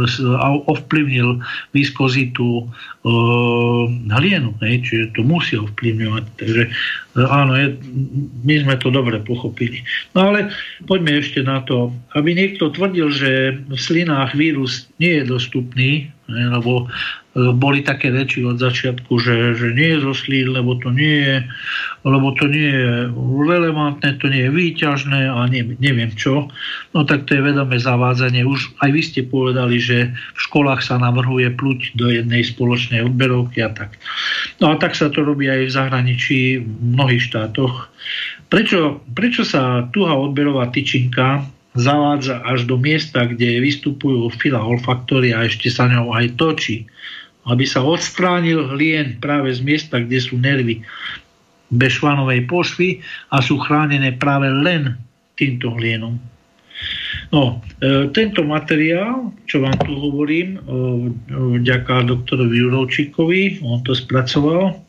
ovplyvnil 0.69 1.43
viskozitu 1.73 2.63
e, 2.63 2.65
hlienu. 4.13 4.53
Ne? 4.61 4.79
Čiže 4.79 5.17
to 5.17 5.27
musí 5.27 5.57
ovplyvňovať. 5.57 6.25
Takže 6.37 6.63
e, 6.69 6.71
áno, 7.25 7.57
je, 7.57 7.75
my 8.45 8.55
sme 8.63 8.75
to 8.77 8.93
dobre 8.93 9.19
pochopili. 9.25 9.83
No 10.13 10.31
ale 10.31 10.53
poďme 10.85 11.19
ešte 11.19 11.41
na 11.43 11.65
to. 11.65 11.91
Aby 12.13 12.37
niekto 12.39 12.71
tvrdil, 12.71 13.09
že 13.11 13.57
v 13.67 13.79
slinách 13.79 14.37
vírus 14.37 14.87
nie 15.01 15.19
je 15.19 15.25
dostupný, 15.27 16.13
ne? 16.29 16.45
lebo 16.55 16.87
boli 17.55 17.87
také 17.87 18.11
reči 18.11 18.43
od 18.43 18.59
začiatku, 18.59 19.21
že, 19.21 19.55
že 19.55 19.71
nie 19.77 19.95
je 19.95 20.03
zoslín, 20.03 20.51
lebo 20.57 20.75
to 20.81 20.91
nie 20.91 21.23
je, 21.23 21.37
lebo 22.03 22.35
to 22.35 22.51
nie 22.51 22.71
je 22.73 23.13
relevantné, 23.47 24.19
to 24.19 24.27
nie 24.27 24.49
je 24.49 24.51
výťažné 24.51 25.31
a 25.31 25.47
neviem, 25.47 25.79
neviem 25.79 26.11
čo. 26.15 26.51
No 26.97 27.07
tak 27.07 27.31
to 27.31 27.39
je 27.39 27.47
vedomé 27.47 27.79
zavádzanie. 27.79 28.43
Už 28.43 28.75
aj 28.83 28.91
vy 28.91 29.03
ste 29.05 29.21
povedali, 29.23 29.79
že 29.79 30.11
v 30.11 30.41
školách 30.51 30.83
sa 30.83 30.99
navrhuje 30.99 31.55
pluť 31.55 31.95
do 31.95 32.11
jednej 32.11 32.43
spoločnej 32.43 33.07
odberovky 33.07 33.63
a 33.63 33.71
tak. 33.71 34.01
No 34.59 34.73
a 34.73 34.81
tak 34.81 34.99
sa 34.99 35.13
to 35.13 35.23
robí 35.23 35.47
aj 35.47 35.71
v 35.71 35.75
zahraničí 35.75 36.39
v 36.59 36.67
mnohých 36.97 37.23
štátoch. 37.29 37.93
Prečo, 38.49 39.05
prečo 39.13 39.45
sa 39.45 39.85
tuha 39.93 40.17
odberová 40.17 40.73
tyčinka 40.73 41.45
zavádza 41.77 42.43
až 42.43 42.67
do 42.67 42.81
miesta, 42.81 43.29
kde 43.29 43.63
vystupujú 43.63 44.33
fila 44.41 44.65
olfaktory 44.65 45.31
a 45.31 45.47
ešte 45.47 45.69
sa 45.71 45.87
ňou 45.87 46.11
aj 46.11 46.35
točí 46.35 46.89
aby 47.49 47.65
sa 47.65 47.81
odstránil 47.83 48.71
hlien 48.77 49.17
práve 49.19 49.53
z 49.53 49.61
miesta, 49.65 50.01
kde 50.01 50.19
sú 50.21 50.37
nervy 50.37 50.85
bešvanovej 51.69 52.49
pošvy 52.49 53.05
a 53.33 53.45
sú 53.45 53.61
chránené 53.61 54.17
práve 54.17 54.49
len 54.49 54.97
týmto 55.37 55.73
hlienom. 55.77 56.17
No, 57.29 57.61
e, 57.83 58.09
tento 58.15 58.41
materiál, 58.47 59.35
čo 59.45 59.61
vám 59.61 59.77
tu 59.85 59.93
hovorím, 59.93 60.57
e, 60.57 61.61
doktorovi 61.85 62.57
Jurovčíkovi, 62.57 63.61
on 63.61 63.85
to 63.85 63.93
spracoval, 63.93 64.81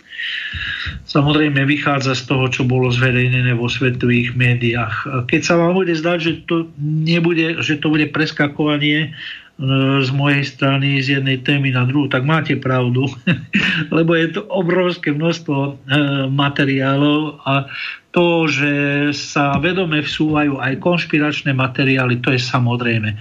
samozrejme 1.10 1.66
vychádza 1.66 2.16
z 2.16 2.24
toho, 2.30 2.46
čo 2.48 2.62
bolo 2.64 2.92
zverejnené 2.94 3.56
vo 3.56 3.68
svetových 3.68 4.36
médiách. 4.36 5.26
Keď 5.28 5.42
sa 5.42 5.56
vám 5.60 5.76
bude 5.76 5.96
zdať, 5.96 6.18
že 6.20 6.34
to, 6.46 6.70
nebude, 6.80 7.60
že 7.60 7.80
to 7.80 7.92
bude 7.92 8.08
preskakovanie 8.14 9.16
z 10.00 10.10
mojej 10.16 10.48
strany 10.48 11.04
z 11.04 11.20
jednej 11.20 11.44
témy 11.44 11.76
na 11.76 11.84
druhú, 11.84 12.08
tak 12.08 12.24
máte 12.24 12.56
pravdu, 12.56 13.12
lebo 13.96 14.16
je 14.16 14.40
to 14.40 14.48
obrovské 14.48 15.12
množstvo 15.12 15.58
e, 15.60 15.72
materiálov 16.32 17.44
a 17.44 17.68
to, 18.10 18.48
že 18.50 18.74
sa 19.14 19.60
vedome 19.60 20.00
vsúvajú 20.02 20.58
aj 20.58 20.82
konšpiračné 20.82 21.52
materiály, 21.54 22.24
to 22.24 22.34
je 22.34 22.42
samozrejme. 22.42 23.20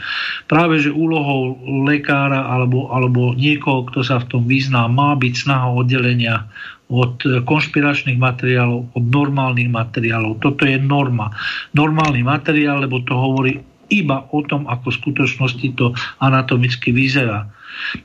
Práve, 0.48 0.80
že 0.80 0.94
úlohou 0.94 1.58
lekára 1.84 2.46
alebo, 2.46 2.88
alebo 2.94 3.34
niekoho, 3.34 3.84
kto 3.90 4.06
sa 4.06 4.22
v 4.22 4.28
tom 4.30 4.42
vyzná, 4.46 4.86
má 4.88 5.18
byť 5.18 5.34
snaha 5.34 5.68
oddelenia 5.74 6.46
od 6.88 7.20
konšpiračných 7.44 8.16
materiálov, 8.16 8.96
od 8.96 9.04
normálnych 9.12 9.68
materiálov. 9.68 10.40
Toto 10.40 10.64
je 10.64 10.80
norma. 10.80 11.28
Normálny 11.76 12.24
materiál, 12.24 12.80
lebo 12.80 13.04
to 13.04 13.12
hovorí 13.12 13.60
iba 13.88 14.28
o 14.30 14.40
tom, 14.44 14.68
ako 14.68 14.92
v 14.92 14.98
skutočnosti 15.00 15.68
to 15.76 15.92
anatomicky 16.20 16.92
vyzerá. 16.92 17.48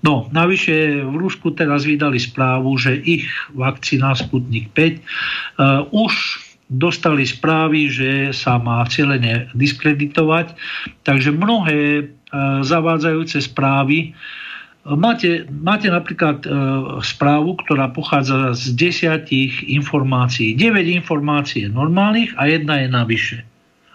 No, 0.05 0.29
navyše 0.29 1.01
v 1.01 1.15
Rusku 1.17 1.55
teraz 1.55 1.83
vydali 1.87 2.21
správu, 2.21 2.77
že 2.77 2.93
ich 2.99 3.25
vakcína 3.57 4.13
Sputnik 4.13 4.69
5 4.71 4.77
uh, 4.77 4.93
e, 4.93 5.01
už 5.89 6.13
dostali 6.69 7.25
správy, 7.25 7.89
že 7.89 8.09
sa 8.31 8.57
má 8.61 8.85
cieľene 8.85 9.51
diskreditovať, 9.57 10.55
takže 11.03 11.33
mnohé 11.33 11.79
uh, 12.01 12.61
zavádzajúce 12.61 13.43
správy 13.43 14.13
Máte, 14.83 15.47
máte 15.47 15.87
napríklad 15.87 16.43
e, 16.43 16.47
správu, 16.99 17.55
ktorá 17.55 17.95
pochádza 17.95 18.51
z 18.51 18.75
desiatich 18.75 19.63
informácií. 19.63 20.59
9 20.59 20.99
informácií 20.99 21.63
je 21.63 21.71
normálnych 21.71 22.35
a 22.35 22.51
jedna 22.51 22.83
je 22.83 22.87
navyše 22.91 23.37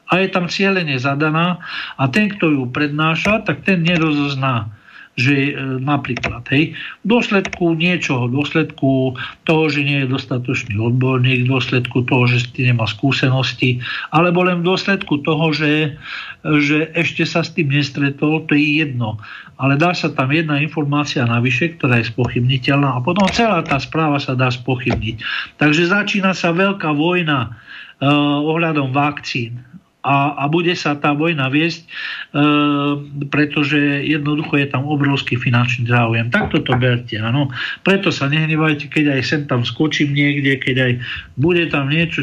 a 0.08 0.12
je 0.24 0.28
tam 0.32 0.48
cieľene 0.48 0.96
zadaná 0.96 1.60
a 2.00 2.04
ten, 2.08 2.32
kto 2.32 2.52
ju 2.52 2.64
prednáša, 2.68 3.44
tak 3.44 3.64
ten 3.64 3.84
nerozozná 3.84 4.72
že 5.18 5.34
e, 5.34 5.52
napríklad 5.82 6.46
hej, 6.54 6.78
v 7.02 7.06
dôsledku 7.10 7.74
niečoho, 7.74 8.30
v 8.30 8.38
dôsledku 8.38 9.18
toho, 9.50 9.64
že 9.66 9.82
nie 9.82 10.06
je 10.06 10.14
dostatočný 10.14 10.78
odborník, 10.78 11.44
v 11.44 11.50
dôsledku 11.58 12.06
toho, 12.06 12.30
že 12.30 12.46
si 12.46 12.62
nemá 12.62 12.86
skúsenosti, 12.86 13.82
alebo 14.14 14.46
len 14.46 14.62
v 14.62 14.70
dôsledku 14.70 15.26
toho, 15.26 15.50
že, 15.50 15.98
že 16.62 16.94
ešte 16.94 17.26
sa 17.26 17.42
s 17.42 17.50
tým 17.50 17.74
nestretol, 17.74 18.46
to 18.46 18.54
je 18.54 18.86
jedno. 18.86 19.18
Ale 19.58 19.74
dá 19.74 19.90
sa 19.90 20.06
tam 20.14 20.30
jedna 20.30 20.62
informácia 20.62 21.26
navyše, 21.26 21.74
ktorá 21.74 21.98
je 21.98 22.14
spochybniteľná 22.14 22.94
a 22.94 23.02
potom 23.02 23.26
celá 23.34 23.58
tá 23.66 23.82
správa 23.82 24.22
sa 24.22 24.38
dá 24.38 24.54
spochybniť. 24.54 25.16
Takže 25.58 25.90
začína 25.90 26.30
sa 26.30 26.54
veľká 26.54 26.94
vojna 26.94 27.58
uh, 27.98 28.38
ohľadom 28.46 28.94
vakcín 28.94 29.66
a, 30.06 30.38
a 30.38 30.44
bude 30.46 30.72
sa 30.78 30.94
tá 30.94 31.10
vojna 31.10 31.50
viesť, 31.50 31.82
e, 31.82 31.88
pretože 33.28 33.78
jednoducho 34.06 34.54
je 34.62 34.70
tam 34.70 34.86
obrovský 34.86 35.34
finančný 35.34 35.90
záujem. 35.90 36.30
Takto 36.30 36.62
to 36.62 36.78
berte. 36.78 37.18
Áno. 37.18 37.50
Preto 37.82 38.14
sa 38.14 38.30
nehnevajte, 38.30 38.86
keď 38.88 39.18
aj 39.18 39.22
sem 39.26 39.42
tam 39.50 39.66
skočím 39.66 40.14
niekde, 40.14 40.54
keď 40.62 40.76
aj 40.78 40.92
bude 41.34 41.66
tam 41.68 41.90
niečo, 41.90 42.22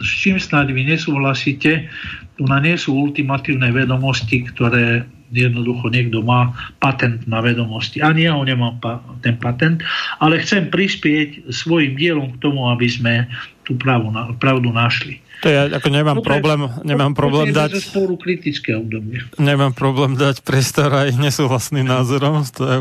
s 0.00 0.10
čím 0.16 0.40
snáď 0.40 0.72
vy 0.72 0.96
nesúhlasíte, 0.96 1.92
tu 2.40 2.42
na 2.48 2.56
nie 2.56 2.72
sú 2.80 2.96
ultimatívne 2.96 3.68
vedomosti, 3.68 4.48
ktoré 4.48 5.04
jednoducho 5.30 5.92
niekto 5.92 6.24
má 6.26 6.56
patent 6.82 7.22
na 7.28 7.38
vedomosti. 7.44 8.02
Ani 8.02 8.26
ja 8.26 8.34
ho 8.34 8.42
nemám 8.42 8.82
pa, 8.82 8.98
ten 9.22 9.38
patent, 9.38 9.84
ale 10.18 10.42
chcem 10.42 10.72
prispieť 10.72 11.52
svojim 11.52 11.94
dielom 11.94 12.34
k 12.34 12.40
tomu, 12.42 12.66
aby 12.72 12.88
sme 12.90 13.30
tú 13.62 13.78
pravdu, 13.78 14.10
pravdu 14.42 14.74
našli. 14.74 15.22
To 15.40 15.46
ja 15.48 15.72
ako 15.72 15.88
nemám 15.88 16.20
no, 16.20 16.24
problém, 16.24 16.60
nemám 16.84 17.12
problém 17.16 17.48
dať... 17.56 17.80
Sporu 17.80 18.20
kritické 18.20 18.76
obdobie. 18.76 19.24
Nemám 19.40 19.72
problém 19.72 20.12
dať 20.12 20.44
priestor 20.44 20.92
aj 20.92 21.16
nesúhlasným 21.16 21.88
názorom, 21.88 22.44
to 22.52 22.62
je 22.68 22.78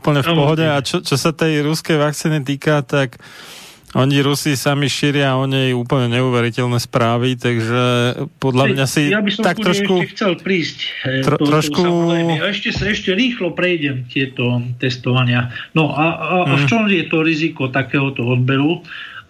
úplne 0.00 0.24
v 0.24 0.30
pohode. 0.32 0.64
A 0.64 0.80
čo, 0.80 1.04
čo 1.04 1.20
sa 1.20 1.36
tej 1.36 1.60
ruskej 1.60 2.00
vakcíny 2.00 2.40
týka, 2.40 2.80
tak 2.80 3.20
oni 3.90 4.22
Rusi 4.22 4.54
sami 4.54 4.86
šíria 4.86 5.34
o 5.34 5.50
nej 5.50 5.74
úplne 5.74 6.06
neuveriteľné 6.14 6.78
správy, 6.78 7.34
takže 7.34 7.82
podľa 8.38 8.64
mňa 8.70 8.86
si 8.86 9.10
ja 9.10 9.18
by 9.18 9.30
som 9.34 9.42
tak 9.42 9.58
trošku... 9.58 10.06
Ešte 10.06 10.14
chcel 10.14 10.32
prísť. 10.38 10.78
Eh, 11.02 11.26
tro, 11.26 11.34
to, 11.42 11.50
trošku... 11.50 11.82
To, 11.82 12.46
ešte, 12.46 12.70
ešte 12.70 13.10
rýchlo 13.18 13.50
prejdem 13.50 14.06
tieto 14.06 14.62
testovania. 14.78 15.50
No 15.74 15.90
a, 15.90 16.06
a, 16.06 16.36
a 16.46 16.54
v 16.54 16.64
mhm. 16.64 16.68
čom 16.70 16.82
je 16.86 17.04
to 17.10 17.18
riziko 17.26 17.66
takéhoto 17.66 18.22
odberu? 18.30 18.86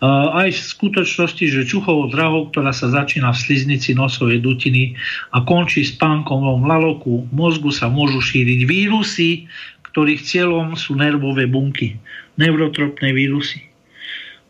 Aj 0.08 0.48
v 0.56 0.60
skutočnosti, 0.60 1.44
že 1.44 1.68
čuchovou 1.68 2.08
drahou, 2.08 2.48
ktorá 2.48 2.72
sa 2.72 2.88
začína 2.88 3.36
v 3.36 3.42
sliznici 3.44 3.92
nosovej 3.92 4.40
dutiny 4.40 4.96
a 5.36 5.44
končí 5.44 5.84
spánkom 5.84 6.40
v 6.60 6.64
laloku 6.64 7.28
mozgu 7.28 7.68
sa 7.68 7.92
môžu 7.92 8.24
šíriť 8.24 8.64
vírusy, 8.64 9.44
ktorých 9.92 10.24
cieľom 10.24 10.72
sú 10.72 10.96
nervové 10.96 11.44
bunky, 11.44 12.00
neurotropné 12.40 13.12
vírusy. 13.12 13.60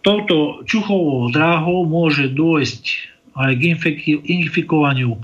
Touto 0.07 0.63
čuchovou 0.65 1.29
dráhou 1.35 1.85
môže 1.85 2.31
dôjsť 2.31 2.85
aj 3.37 3.53
k 3.59 3.63
infikovaniu 4.23 5.19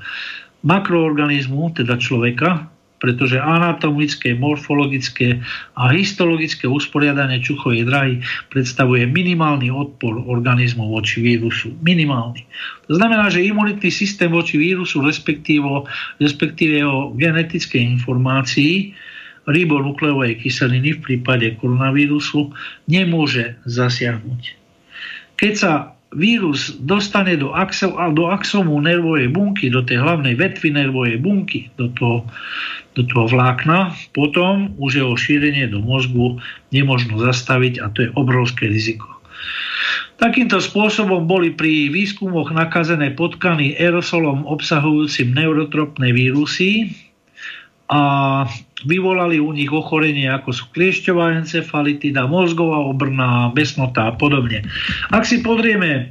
makroorganizmu, 0.67 1.71
teda 1.79 1.97
človeka, 2.03 2.67
pretože 3.07 3.39
anatomické, 3.39 4.35
morfologické 4.35 5.39
a 5.79 5.95
histologické 5.95 6.67
usporiadanie 6.67 7.39
čuchovej 7.39 7.87
drahy 7.87 8.15
predstavuje 8.51 9.07
minimálny 9.07 9.71
odpor 9.71 10.27
organizmu 10.27 10.91
voči 10.91 11.23
vírusu. 11.23 11.71
Minimálny. 11.87 12.43
To 12.91 12.99
znamená, 12.99 13.31
že 13.31 13.47
imunitný 13.47 13.95
systém 13.95 14.35
voči 14.35 14.59
vírusu, 14.59 15.07
respektíve, 15.07 15.87
respektíve 16.19 16.83
jeho 16.83 17.15
genetickej 17.15 17.79
informácii, 18.03 18.91
ribonukleovej 19.47 20.43
kyseliny 20.43 20.99
v 20.99 21.03
prípade 21.07 21.47
koronavírusu 21.63 22.51
nemôže 22.91 23.55
zasiahnuť. 23.63 24.43
Keď 25.39 25.53
sa 25.55 25.96
vírus 26.17 26.75
dostane 26.81 27.37
do, 27.37 27.53
axel, 27.53 27.93
do 28.17 28.33
axomu 28.33 28.81
nervovej 28.81 29.29
bunky, 29.29 29.69
do 29.69 29.85
tej 29.85 30.01
hlavnej 30.01 30.33
vetvy 30.35 30.73
nervovej 30.73 31.21
bunky, 31.21 31.69
do 31.77 31.93
toho 31.93 32.25
do 32.97 33.05
toho 33.05 33.29
vlákna, 33.29 33.93
potom 34.17 34.73
už 34.81 35.05
jeho 35.05 35.15
šírenie 35.21 35.69
do 35.69 35.85
mozgu 35.85 36.41
nemožno 36.73 37.21
zastaviť 37.21 37.85
a 37.85 37.93
to 37.93 38.09
je 38.09 38.11
obrovské 38.17 38.73
riziko. 38.73 39.05
Takýmto 40.17 40.65
spôsobom 40.65 41.29
boli 41.29 41.53
pri 41.53 41.93
výskumoch 41.93 42.49
nakazené 42.49 43.13
potkany 43.13 43.77
aerosolom 43.77 44.49
obsahujúcim 44.49 45.29
neurotropné 45.37 46.09
vírusy 46.17 46.97
a 47.93 48.01
vyvolali 48.85 49.41
u 49.41 49.57
nich 49.57 49.73
ochorenie 49.73 50.29
ako 50.29 50.53
sú 50.53 50.65
kliešťová 50.77 51.41
encefalitida, 51.41 52.29
mozgová 52.29 52.85
obrna, 52.85 53.49
besnota 53.57 54.05
a 54.11 54.13
podobne. 54.13 54.69
Ak 55.09 55.25
si 55.25 55.41
podrieme 55.41 55.91
e, 55.97 56.05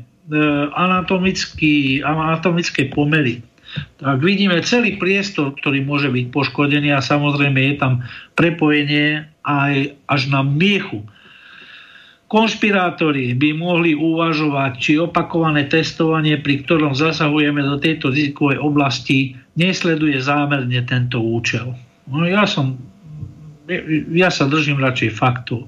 anatomické 0.74 2.90
pomery 2.90 3.46
tak 4.00 4.24
vidíme 4.24 4.64
celý 4.64 4.96
priestor, 4.96 5.52
ktorý 5.56 5.84
môže 5.84 6.08
byť 6.12 6.32
poškodený 6.32 6.96
a 6.96 7.04
samozrejme 7.04 7.60
je 7.60 7.76
tam 7.76 7.94
prepojenie 8.36 9.28
aj 9.44 9.96
až 10.08 10.22
na 10.32 10.44
miechu. 10.44 11.04
Konšpirátori 12.26 13.38
by 13.38 13.50
mohli 13.54 13.94
uvažovať, 13.94 14.72
či 14.82 14.92
opakované 14.98 15.70
testovanie, 15.70 16.42
pri 16.42 16.66
ktorom 16.66 16.98
zasahujeme 16.98 17.62
do 17.62 17.78
tejto 17.78 18.10
rizikovej 18.10 18.60
oblasti, 18.60 19.38
nesleduje 19.54 20.18
zámerne 20.20 20.82
tento 20.90 21.22
účel. 21.22 21.78
No, 22.06 22.26
ja 22.26 22.46
som 22.46 22.78
ja 24.14 24.30
sa 24.30 24.46
držím 24.46 24.78
radšej 24.78 25.18
faktov. 25.18 25.66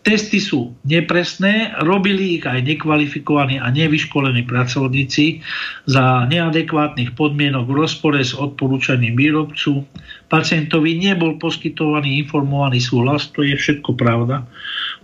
Testy 0.00 0.40
sú 0.40 0.72
nepresné, 0.88 1.76
robili 1.84 2.40
ich 2.40 2.44
aj 2.48 2.64
nekvalifikovaní 2.64 3.60
a 3.60 3.68
nevyškolení 3.68 4.48
pracovníci 4.48 5.44
za 5.84 6.24
neadekvátnych 6.24 7.12
podmienok 7.12 7.68
v 7.68 7.76
rozpore 7.84 8.20
s 8.24 8.32
odporúčaním 8.32 9.12
výrobcu. 9.12 9.84
Pacientovi 10.32 10.96
nebol 10.96 11.36
poskytovaný 11.36 12.24
informovaný 12.24 12.80
súhlas, 12.80 13.28
to 13.36 13.44
je 13.44 13.52
všetko 13.52 13.92
pravda, 13.92 14.48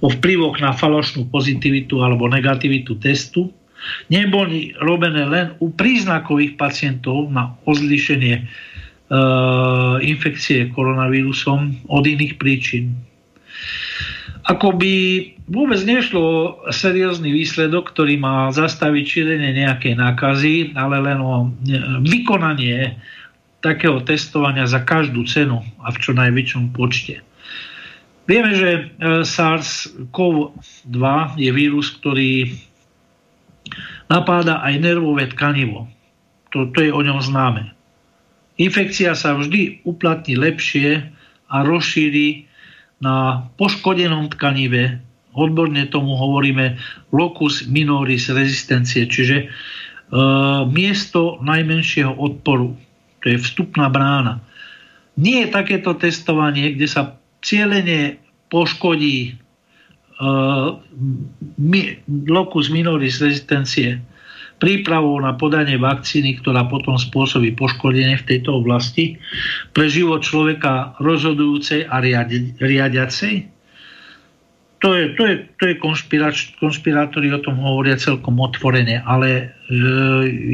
o 0.01 0.09
vplyvoch 0.09 0.57
na 0.65 0.73
falošnú 0.73 1.29
pozitivitu 1.29 2.01
alebo 2.01 2.25
negativitu 2.25 2.97
testu. 2.97 3.53
Neboli 4.13 4.77
robené 4.81 5.25
len 5.25 5.57
u 5.61 5.73
príznakových 5.73 6.61
pacientov 6.61 7.33
na 7.33 7.57
odlišenie 7.65 8.45
Eh, 8.45 8.70
infekcie 10.07 10.71
koronavírusom 10.71 11.91
od 11.91 12.05
iných 12.07 12.39
príčin. 12.39 12.95
Ako 14.47 14.73
by 14.79 14.95
vôbec 15.51 15.83
nešlo 15.83 16.59
seriózny 16.71 17.35
výsledok, 17.35 17.91
ktorý 17.91 18.23
má 18.23 18.55
zastaviť 18.55 19.05
šírenie 19.05 19.67
nejakej 19.67 19.99
nákazy, 19.99 20.79
ale 20.79 21.03
len 21.03 21.19
o 21.19 21.51
vykonanie 22.07 22.97
takého 23.61 24.01
testovania 24.03 24.65
za 24.65 24.81
každú 24.81 25.27
cenu 25.29 25.61
a 25.85 25.93
v 25.93 26.01
čo 26.01 26.17
najväčšom 26.17 26.73
počte. 26.73 27.21
Vieme, 28.25 28.55
že 28.55 28.71
eh, 28.71 29.23
SARS-CoV-2 29.27 31.03
je 31.37 31.51
vírus, 31.51 31.91
ktorý 31.99 32.55
napáda 34.09 34.63
aj 34.65 34.75
nervové 34.81 35.27
tkanivo. 35.31 35.87
To, 36.51 36.67
to 36.75 36.83
je 36.83 36.91
o 36.91 37.03
ňom 37.03 37.23
známe. 37.23 37.75
Infekcia 38.61 39.17
sa 39.17 39.33
vždy 39.41 39.81
uplatní 39.89 40.37
lepšie 40.37 41.09
a 41.49 41.57
rozšíri 41.65 42.45
na 43.01 43.49
poškodenom 43.57 44.29
tkanive. 44.37 45.01
Odborne 45.33 45.89
tomu 45.89 46.13
hovoríme 46.13 46.77
locus 47.09 47.65
minoris 47.65 48.29
rezistencie, 48.29 49.09
čiže 49.09 49.37
e, 49.41 49.47
miesto 50.69 51.41
najmenšieho 51.41 52.13
odporu. 52.13 52.77
To 53.25 53.27
je 53.33 53.41
vstupná 53.41 53.89
brána. 53.89 54.45
Nie 55.17 55.49
je 55.49 55.57
takéto 55.57 55.97
testovanie, 55.97 56.77
kde 56.77 56.89
sa 56.89 57.17
cieľene 57.41 58.21
poškodí 58.51 59.37
uh, 60.21 60.77
mi, 61.57 62.01
locus 62.09 62.69
minoris 62.69 63.21
rezistencie 63.23 64.01
prípravou 64.61 65.17
na 65.19 65.35
podanie 65.35 65.81
vakcíny, 65.81 66.39
ktorá 66.45 66.69
potom 66.69 67.01
spôsobí 67.01 67.57
poškodenie 67.57 68.21
v 68.21 68.27
tejto 68.29 68.61
oblasti 68.61 69.17
pre 69.73 69.89
život 69.89 70.21
človeka 70.21 70.95
rozhodujúcej 71.01 71.89
a 71.89 71.99
riadi, 71.99 72.53
riadiacej. 72.61 73.49
To 74.81 74.97
je, 74.97 75.13
to 75.17 75.23
je, 75.29 75.35
to 75.61 75.65
je 75.69 75.75
konšpirátori 76.57 77.29
o 77.33 77.41
tom 77.41 77.61
hovoria 77.61 78.01
celkom 78.01 78.41
otvorene, 78.41 79.05
ale 79.05 79.29
e, 79.29 79.45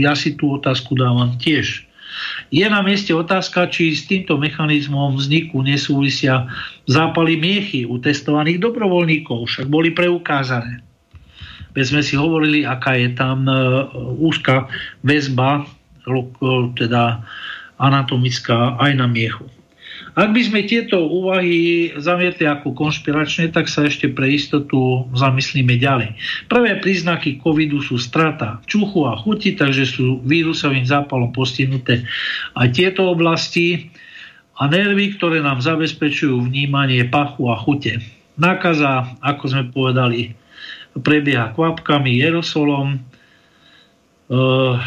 ja 0.02 0.18
si 0.18 0.34
tú 0.34 0.58
otázku 0.58 0.98
dávam 0.98 1.38
tiež. 1.38 1.86
Je 2.50 2.66
na 2.66 2.82
mieste 2.82 3.10
otázka, 3.14 3.70
či 3.70 3.94
s 3.94 4.06
týmto 4.06 4.38
mechanizmom 4.38 5.18
vzniku 5.18 5.62
nesúvisia 5.62 6.46
zápaly 6.86 7.38
miechy 7.38 7.86
u 7.86 7.98
testovaných 7.98 8.62
dobrovoľníkov, 8.62 9.46
však 9.46 9.66
boli 9.66 9.90
preukázané. 9.90 10.85
Veď 11.76 11.84
sme 11.84 12.02
si 12.02 12.16
hovorili, 12.16 12.64
aká 12.64 12.96
je 12.96 13.12
tam 13.12 13.44
e, 13.44 13.52
úzka 14.16 14.72
väzba, 15.04 15.68
teda 16.72 17.20
anatomická 17.76 18.80
aj 18.80 18.92
na 18.96 19.04
miechu. 19.04 19.44
Ak 20.16 20.32
by 20.32 20.40
sme 20.48 20.64
tieto 20.64 20.96
úvahy 21.04 21.92
zamietli 22.00 22.48
ako 22.48 22.72
konšpiračné, 22.72 23.52
tak 23.52 23.68
sa 23.68 23.84
ešte 23.84 24.08
pre 24.08 24.32
istotu 24.32 25.04
zamyslíme 25.12 25.76
ďalej. 25.76 26.16
Prvé 26.48 26.80
príznaky 26.80 27.36
covidu 27.36 27.84
sú 27.84 28.00
strata 28.00 28.64
čuchu 28.64 29.04
a 29.04 29.12
chuti, 29.20 29.52
takže 29.52 29.84
sú 29.84 30.24
vírusovým 30.24 30.88
zápalom 30.88 31.36
postihnuté 31.36 32.08
aj 32.56 32.72
tieto 32.72 33.12
oblasti 33.12 33.92
a 34.56 34.64
nervy, 34.72 35.20
ktoré 35.20 35.44
nám 35.44 35.60
zabezpečujú 35.60 36.48
vnímanie 36.48 37.04
pachu 37.12 37.52
a 37.52 37.60
chute. 37.60 38.00
Nákaza, 38.40 39.20
ako 39.20 39.44
sme 39.52 39.68
povedali, 39.68 40.32
prebieha 41.00 41.52
kvapkami, 41.52 42.20
aerosolom. 42.22 43.00
Uh, 44.26 44.80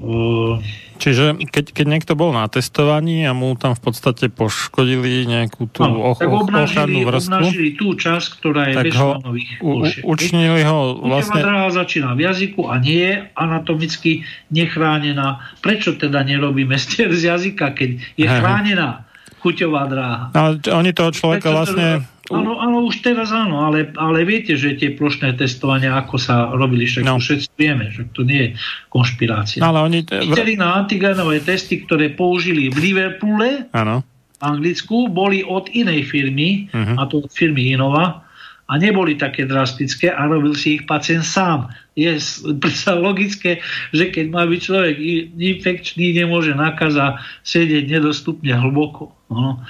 uh, 0.00 0.56
Čiže 0.94 1.36
keď, 1.50 1.74
keď 1.74 1.86
niekto 1.90 2.12
bol 2.14 2.30
na 2.30 2.46
testovaní 2.46 3.26
a 3.26 3.34
mu 3.34 3.52
tam 3.58 3.74
v 3.74 3.82
podstate 3.82 4.30
poškodili 4.30 5.26
nejakú 5.26 5.66
tú 5.68 5.82
no, 5.84 6.14
och, 6.14 6.22
ochrannú 6.22 7.04
vrstvu, 7.04 7.34
obnažili 7.34 7.70
tú 7.74 7.98
časť, 7.98 8.28
ktorá 8.40 8.72
je 8.72 8.74
bez 8.88 8.94
ho, 8.96 9.20
u, 9.60 9.84
učinili 10.06 10.62
ho 10.62 11.02
vlastne... 11.02 11.42
dráha 11.42 11.68
začína 11.74 12.14
v 12.14 12.30
jazyku 12.30 12.70
a 12.70 12.78
nie 12.78 13.04
je 13.04 13.14
anatomicky 13.36 14.24
nechránená. 14.54 15.44
Prečo 15.60 15.98
teda 15.98 16.22
nerobíme 16.22 16.78
stier 16.78 17.10
z 17.10 17.36
jazyka, 17.36 17.74
keď 17.74 17.90
je 18.14 18.26
chránená 18.30 19.04
chuťová 19.44 19.82
dráha? 19.90 20.24
Ale 20.32 20.62
oni 20.62 20.90
toho 20.96 21.10
človeka 21.12 21.52
Prečo 21.52 21.58
vlastne... 21.58 21.88
Teda 22.00 22.13
Áno, 22.32 22.56
áno, 22.56 22.88
už 22.88 23.04
teraz 23.04 23.28
áno, 23.36 23.68
ale, 23.68 23.92
ale 24.00 24.24
viete, 24.24 24.56
že 24.56 24.80
tie 24.80 24.96
plošné 24.96 25.36
testovania, 25.36 25.92
ako 26.00 26.16
sa 26.16 26.48
robili, 26.56 26.88
však 26.88 27.04
no. 27.04 27.20
všetci 27.20 27.52
vieme, 27.60 27.92
že 27.92 28.08
to 28.16 28.24
nie 28.24 28.40
je 28.40 28.50
konšpirácia. 28.88 29.60
No, 29.60 29.76
ale 29.76 29.84
oni... 29.84 29.98
Chyteli 30.08 30.56
na 30.56 30.72
antigenové 30.72 31.44
testy, 31.44 31.84
ktoré 31.84 32.16
použili 32.16 32.72
v 32.72 32.80
Liverpoole, 32.80 33.68
áno. 33.76 34.00
Anglicku, 34.40 35.12
boli 35.12 35.44
od 35.44 35.68
inej 35.76 36.08
firmy, 36.08 36.72
uh-huh. 36.72 36.96
a 36.96 37.04
to 37.04 37.28
od 37.28 37.32
firmy 37.32 37.76
Inova, 37.76 38.24
a 38.64 38.80
neboli 38.80 39.20
také 39.20 39.44
drastické 39.44 40.08
a 40.08 40.24
robil 40.24 40.56
si 40.56 40.80
ich 40.80 40.88
pacient 40.88 41.28
sám. 41.28 41.68
Je 41.92 42.16
predsa 42.56 42.96
logické, 42.96 43.60
že 43.92 44.08
keď 44.08 44.32
má 44.32 44.48
byť 44.48 44.60
človek 44.64 44.96
infekčný, 45.36 46.16
nemôže 46.16 46.56
nakaza 46.56 47.20
sedieť 47.44 48.00
nedostupne 48.00 48.56
hlboko. 48.56 49.12
No 49.28 49.60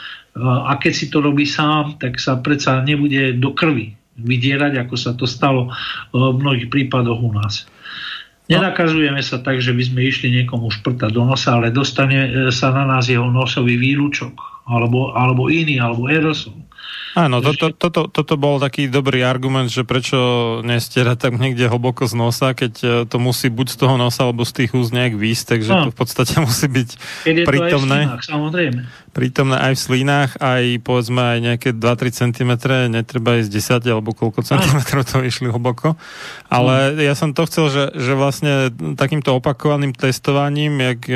a 0.43 0.73
keď 0.83 0.93
si 0.93 1.07
to 1.11 1.23
robí 1.23 1.47
sám, 1.47 1.95
tak 2.03 2.19
sa 2.19 2.39
predsa 2.43 2.83
nebude 2.83 3.39
do 3.39 3.55
krvi 3.55 3.95
vydierať, 4.19 4.87
ako 4.87 4.95
sa 4.95 5.15
to 5.15 5.27
stalo 5.27 5.71
v 6.15 6.39
mnohých 6.39 6.71
prípadoch 6.71 7.19
u 7.19 7.31
nás. 7.35 7.67
Nenakazujeme 8.45 9.25
sa 9.25 9.41
tak, 9.41 9.65
že 9.65 9.73
by 9.73 9.83
sme 9.89 10.01
išli 10.05 10.29
niekomu 10.29 10.69
šprtať 10.69 11.11
do 11.17 11.25
nosa, 11.25 11.57
ale 11.57 11.73
dostane 11.73 12.53
sa 12.53 12.77
na 12.77 12.85
nás 12.85 13.09
jeho 13.09 13.25
nosový 13.33 13.81
výlučok, 13.81 14.37
alebo, 14.69 15.17
alebo 15.17 15.49
iný, 15.49 15.81
alebo 15.81 16.13
aerosol. 16.13 16.53
Áno, 17.15 17.39
toto, 17.39 17.71
toto, 17.71 18.11
toto 18.11 18.35
bol 18.35 18.59
taký 18.59 18.91
dobrý 18.91 19.23
argument, 19.23 19.71
že 19.71 19.87
prečo 19.87 20.19
nestierať 20.67 21.31
tak 21.31 21.33
niekde 21.39 21.71
hlboko 21.71 22.11
z 22.11 22.15
nosa, 22.19 22.59
keď 22.59 22.73
e, 22.83 22.87
to 23.07 23.23
musí 23.23 23.55
buď 23.55 23.71
z 23.71 23.77
toho 23.79 23.95
nosa, 23.95 24.27
alebo 24.27 24.43
z 24.43 24.53
tých 24.53 24.75
úst 24.75 24.91
nejak 24.91 25.15
výsť, 25.15 25.55
takže 25.55 25.71
no. 25.71 25.83
to 25.87 25.91
v 25.95 25.99
podstate 26.03 26.35
musí 26.47 26.67
byť 26.67 26.89
prítomné. 27.47 27.99
Aj 28.03 28.19
v 28.19 28.19
slínach, 28.19 28.25
samozrejme. 28.27 28.81
Prítomné 29.15 29.55
aj 29.63 29.79
v 29.79 29.81
slínach, 29.87 30.31
aj 30.43 30.83
povedzme 30.83 31.23
aj 31.23 31.39
nejaké 31.39 31.69
2-3 31.71 32.35
cm, 32.35 32.51
netreba 32.91 33.39
ísť 33.39 33.79
10 33.79 33.95
alebo 33.95 34.11
koľko 34.11 34.43
centimetrov 34.43 35.07
to 35.07 35.23
išli 35.23 35.55
hlboko. 35.55 35.95
Ale 36.51 36.99
ja 36.99 37.15
som 37.15 37.31
to 37.31 37.47
chcel, 37.47 37.71
že, 37.71 37.95
že 37.95 38.19
vlastne 38.19 38.75
takýmto 38.99 39.39
opakovaným 39.39 39.95
testovaním, 39.95 40.83
jak 40.83 41.07
e, 41.07 41.15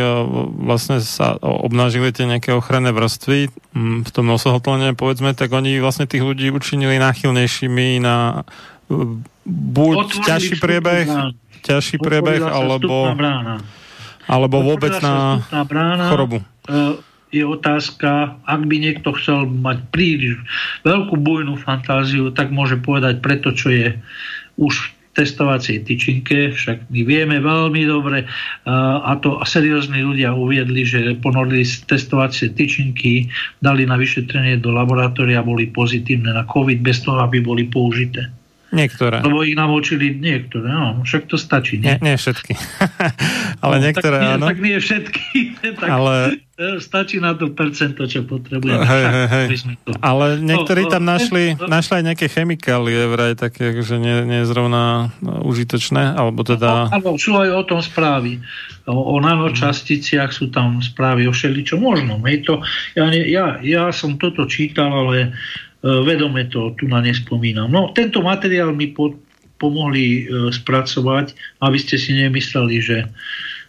vlastne 0.63 1.03
sa 1.03 1.35
obnažili 1.43 2.15
tie 2.15 2.31
nejaké 2.31 2.55
ochranné 2.55 2.95
vrstvy 2.95 3.51
v 4.07 4.11
tom 4.15 4.31
nosohotlene, 4.31 4.95
povedzme, 4.95 5.35
tak 5.35 5.51
oni 5.51 5.83
vlastne 5.83 6.07
tých 6.07 6.23
ľudí 6.23 6.55
učinili 6.55 7.03
náchylnejšími 7.03 7.99
na 7.99 8.47
e, 8.87 9.19
buď 9.49 9.97
Otvorili 10.07 10.27
ťažší 10.31 10.55
priebeh, 10.63 11.07
ťažší 11.67 11.97
priebeh, 11.99 12.47
alebo, 12.47 13.11
alebo 14.31 14.57
vôbec 14.63 14.95
na 15.03 15.43
brána, 15.67 16.07
chorobu. 16.15 16.39
E, 16.69 17.08
je 17.29 17.45
otázka, 17.45 18.41
ak 18.45 18.61
by 18.65 18.77
niekto 18.81 19.13
chcel 19.17 19.45
mať 19.45 19.85
príliš 19.93 20.41
veľkú 20.85 21.17
bujnú 21.21 21.61
fantáziu, 21.61 22.33
tak 22.33 22.49
môže 22.49 22.81
povedať 22.81 23.21
preto, 23.21 23.53
čo 23.53 23.69
je 23.69 23.97
už 24.57 24.99
testovacej 25.19 25.83
tyčinke, 25.83 26.55
však 26.55 26.95
my 26.95 27.03
vieme 27.03 27.43
veľmi 27.43 27.83
dobre 27.91 28.23
a 28.71 29.19
to 29.19 29.43
seriózni 29.43 30.07
ľudia 30.07 30.31
uviedli, 30.31 30.87
že 30.87 31.19
ponorili 31.19 31.67
testovacie 31.67 32.55
tyčinky, 32.55 33.27
dali 33.59 33.83
na 33.83 33.99
vyšetrenie 33.99 34.63
do 34.63 34.71
laboratória, 34.71 35.43
boli 35.43 35.75
pozitívne 35.75 36.31
na 36.31 36.47
COVID 36.47 36.79
bez 36.79 37.03
toho, 37.03 37.19
aby 37.19 37.43
boli 37.43 37.67
použité. 37.67 38.31
Niektoré. 38.69 39.25
Lebo 39.25 39.41
ich 39.41 39.57
namočili 39.57 40.13
niektoré, 40.13 40.69
no, 40.69 41.01
však 41.01 41.25
to 41.25 41.41
stačí. 41.41 41.81
Nie, 41.81 41.97
nie, 42.05 42.13
nie 42.13 42.15
všetky. 42.21 42.53
ale 43.65 43.75
no, 43.81 43.85
niektoré, 43.89 44.17
tak 44.21 44.25
nie, 44.29 44.35
áno. 44.37 44.45
Tak 44.45 44.59
nie 44.61 44.77
všetky. 44.77 45.27
tak 45.81 45.89
ale... 45.89 46.15
Stačí 46.59 47.23
na 47.23 47.39
to 47.39 47.55
percento, 47.55 48.03
čo 48.11 48.27
potrebujeme. 48.27 48.83
Hej, 48.83 49.05
hej, 49.07 49.27
hej. 49.31 49.47
To... 49.87 49.95
Ale 50.03 50.43
niektorí 50.43 50.85
no, 50.85 50.91
tam 50.91 51.07
no, 51.07 51.15
našli, 51.15 51.55
no, 51.55 51.71
našli 51.71 52.03
aj 52.03 52.05
nejaké 52.11 52.27
chemikálie, 52.27 52.99
vraj 53.07 53.39
také, 53.39 53.79
že 53.79 53.95
nie, 53.95 54.27
nie 54.27 54.43
je 54.43 54.51
zrovna 54.51 55.15
užitočné, 55.23 56.19
alebo 56.19 56.43
teda... 56.43 56.91
Áno, 56.91 57.15
sú 57.15 57.39
aj 57.39 57.55
o 57.55 57.63
tom 57.63 57.79
správy. 57.79 58.43
O, 58.91 59.15
o 59.15 59.17
nanočasticiach 59.23 60.35
sú 60.35 60.51
tam 60.51 60.83
správy 60.83 61.31
o 61.31 61.33
všeličo 61.33 61.79
možno. 61.79 62.19
Hej, 62.27 62.43
to, 62.43 62.59
ja, 62.99 63.07
ja, 63.07 63.47
ja 63.63 63.85
som 63.95 64.19
toto 64.19 64.43
čítal, 64.51 64.91
ale 64.91 65.39
vedome 65.83 66.51
to 66.51 66.75
tu 66.75 66.91
na 66.91 66.99
nespomínam. 66.99 67.71
No, 67.71 67.95
tento 67.95 68.19
materiál 68.23 68.75
mi 68.75 68.91
po, 68.91 69.15
pomohli 69.59 70.27
e, 70.27 70.51
spracovať, 70.51 71.35
aby 71.63 71.79
ste 71.79 71.99
si 71.99 72.15
nemysleli, 72.19 72.77
že, 72.83 72.99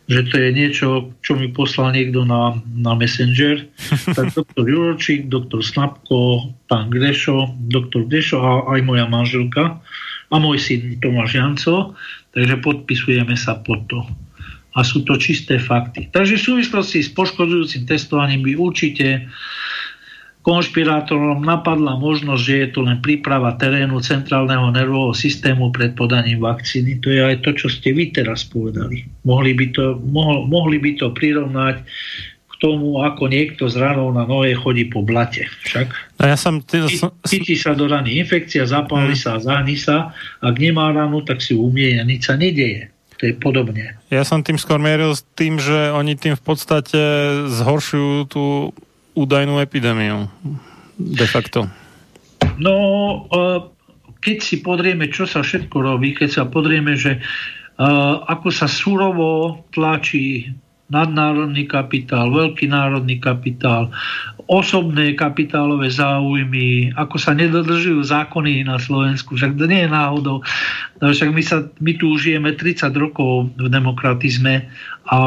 že 0.10 0.22
to 0.30 0.41
je 0.41 0.49
niečo, 0.53 0.88
čo 1.22 1.38
mi 1.38 1.49
poslal 1.53 1.93
niekto 1.93 2.26
na, 2.26 2.57
na 2.74 2.93
Messenger. 2.97 3.66
Tak 4.18 4.34
doktor 4.34 4.66
Juročík, 4.66 5.30
doktor 5.30 5.62
Snapko, 5.62 6.49
pán 6.66 6.89
Grešo, 6.89 7.53
doktor 7.70 8.10
Grešo 8.10 8.41
a 8.41 8.51
aj 8.74 8.80
moja 8.86 9.05
manželka 9.05 9.82
a 10.30 10.36
môj 10.38 10.62
syn 10.62 10.97
Tomáš 11.01 11.38
Janco. 11.38 11.97
Takže 12.30 12.62
podpisujeme 12.62 13.34
sa 13.34 13.57
pod 13.57 13.89
to. 13.89 14.05
A 14.78 14.86
sú 14.86 15.01
to 15.01 15.18
čisté 15.18 15.57
fakty. 15.57 16.14
Takže 16.14 16.38
v 16.38 16.45
súvislosti 16.45 17.01
s 17.01 17.10
poškodzujúcim 17.18 17.89
testovaním 17.89 18.45
by 18.45 18.53
určite 18.53 19.26
konšpirátorom 20.50 21.45
napadla 21.45 21.93
možnosť, 22.02 22.41
že 22.41 22.56
je 22.66 22.68
to 22.74 22.80
len 22.82 22.97
príprava 23.06 23.54
terénu 23.54 24.02
centrálneho 24.02 24.74
nervového 24.74 25.14
systému 25.14 25.70
pred 25.70 25.93
podaním 25.93 26.41
vakcíny. 26.41 26.97
To 27.06 27.14
je 27.14 27.22
aj 27.22 27.45
to, 27.45 27.54
čo 27.54 27.70
ste 27.70 27.93
vy 27.93 28.10
teraz 28.10 28.50
povedali. 28.50 29.06
Mohli 29.30 29.54
by 29.54 29.66
to, 29.78 30.02
mohli 30.50 30.82
by 30.82 30.97
to 30.97 31.14
prirovnať 31.14 31.86
k 32.50 32.54
tomu, 32.58 32.97
ako 33.06 33.30
niekto 33.30 33.70
z 33.70 33.78
ranou 33.78 34.10
na 34.10 34.26
nohe 34.26 34.58
chodí 34.58 34.89
po 34.89 35.06
blate. 35.06 35.45
Však? 35.70 36.18
No 36.18 36.24
ja 36.26 36.34
som... 36.34 36.66
Ty, 36.66 36.89
Chytí 37.30 37.54
sa 37.54 37.78
do 37.78 37.86
rany 37.86 38.18
infekcia, 38.18 38.66
zapáli 38.66 39.14
hmm. 39.14 39.22
sa, 39.22 39.38
zahní 39.38 39.78
sa. 39.78 40.18
Ak 40.41 40.58
nemá 40.58 40.89
ranu, 40.89 41.22
tak 41.22 41.45
si 41.45 41.54
umie 41.54 42.02
a 42.02 42.04
nič 42.04 42.26
sa 42.26 42.34
nedieje. 42.34 42.89
To 43.22 43.30
je 43.30 43.38
podobne. 43.38 44.02
Ja 44.10 44.26
som 44.26 44.41
tým 44.41 44.58
skôr 44.58 44.82
mieril 44.82 45.14
s 45.14 45.22
tým, 45.38 45.62
že 45.62 45.93
oni 45.93 46.18
tým 46.18 46.34
v 46.34 46.43
podstate 46.43 47.02
zhoršujú 47.52 48.16
tú 48.32 48.74
údajnú 49.20 49.59
epidémiu. 49.59 50.32
De 50.95 51.28
facto. 51.28 51.67
No, 52.59 52.76
e, 53.28 53.43
keď 54.20 54.38
si 54.39 54.55
podrieme, 54.63 55.11
čo 55.11 55.28
sa 55.28 55.43
všetko 55.43 55.76
robí, 55.80 56.15
keď 56.15 56.30
sa 56.32 56.43
podrieme, 56.47 56.95
že 56.95 57.20
e, 57.20 57.22
ako 58.28 58.47
sa 58.51 58.67
surovo 58.67 59.63
tlačí 59.76 60.51
nadnárodný 60.89 61.70
kapitál, 61.70 62.34
veľký 62.34 62.65
národný 62.65 63.22
kapitál, 63.22 63.93
osobné 64.49 65.13
kapitálové 65.13 65.93
záujmy, 65.93 66.89
ako 66.97 67.22
sa 67.22 67.38
nedodržujú 67.38 68.01
zákony 68.01 68.65
na 68.65 68.82
Slovensku. 68.82 69.38
Však 69.38 69.53
to 69.53 69.70
nie 69.70 69.86
je 69.86 69.89
náhodou. 69.93 70.41
Však 70.97 71.30
my, 71.30 71.43
sa, 71.45 71.70
my 71.78 71.93
tu 71.93 72.17
žijeme 72.17 72.57
30 72.57 72.89
rokov 72.97 73.53
v 73.53 73.70
demokratizme 73.70 74.65
a 75.13 75.20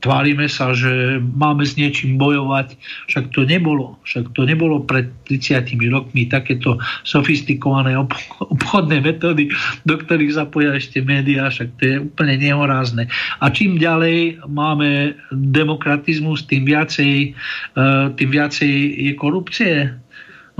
tvárime 0.00 0.48
sa, 0.48 0.72
že 0.72 1.20
máme 1.20 1.62
s 1.62 1.76
niečím 1.76 2.16
bojovať. 2.16 2.74
Však 3.06 3.36
to 3.36 3.44
nebolo. 3.44 4.00
Však 4.02 4.32
to 4.32 4.48
nebolo 4.48 4.82
pred 4.82 5.12
30 5.28 5.76
rokmi 5.92 6.26
takéto 6.26 6.80
sofistikované 7.04 7.94
obchodné 8.40 9.04
metódy, 9.04 9.52
do 9.84 9.94
ktorých 10.00 10.34
zapoja 10.34 10.74
ešte 10.74 11.04
médiá, 11.04 11.52
však 11.52 11.68
to 11.76 11.82
je 11.84 11.96
úplne 12.00 12.40
nehorázne. 12.40 13.06
A 13.38 13.46
čím 13.52 13.76
ďalej 13.76 14.40
máme 14.48 15.14
demokratizmus, 15.30 16.48
tým 16.48 16.64
viacej, 16.64 17.14
e, 17.22 17.80
tým 18.16 18.30
viacej 18.32 18.72
je 19.06 19.12
korupcie. 19.14 19.74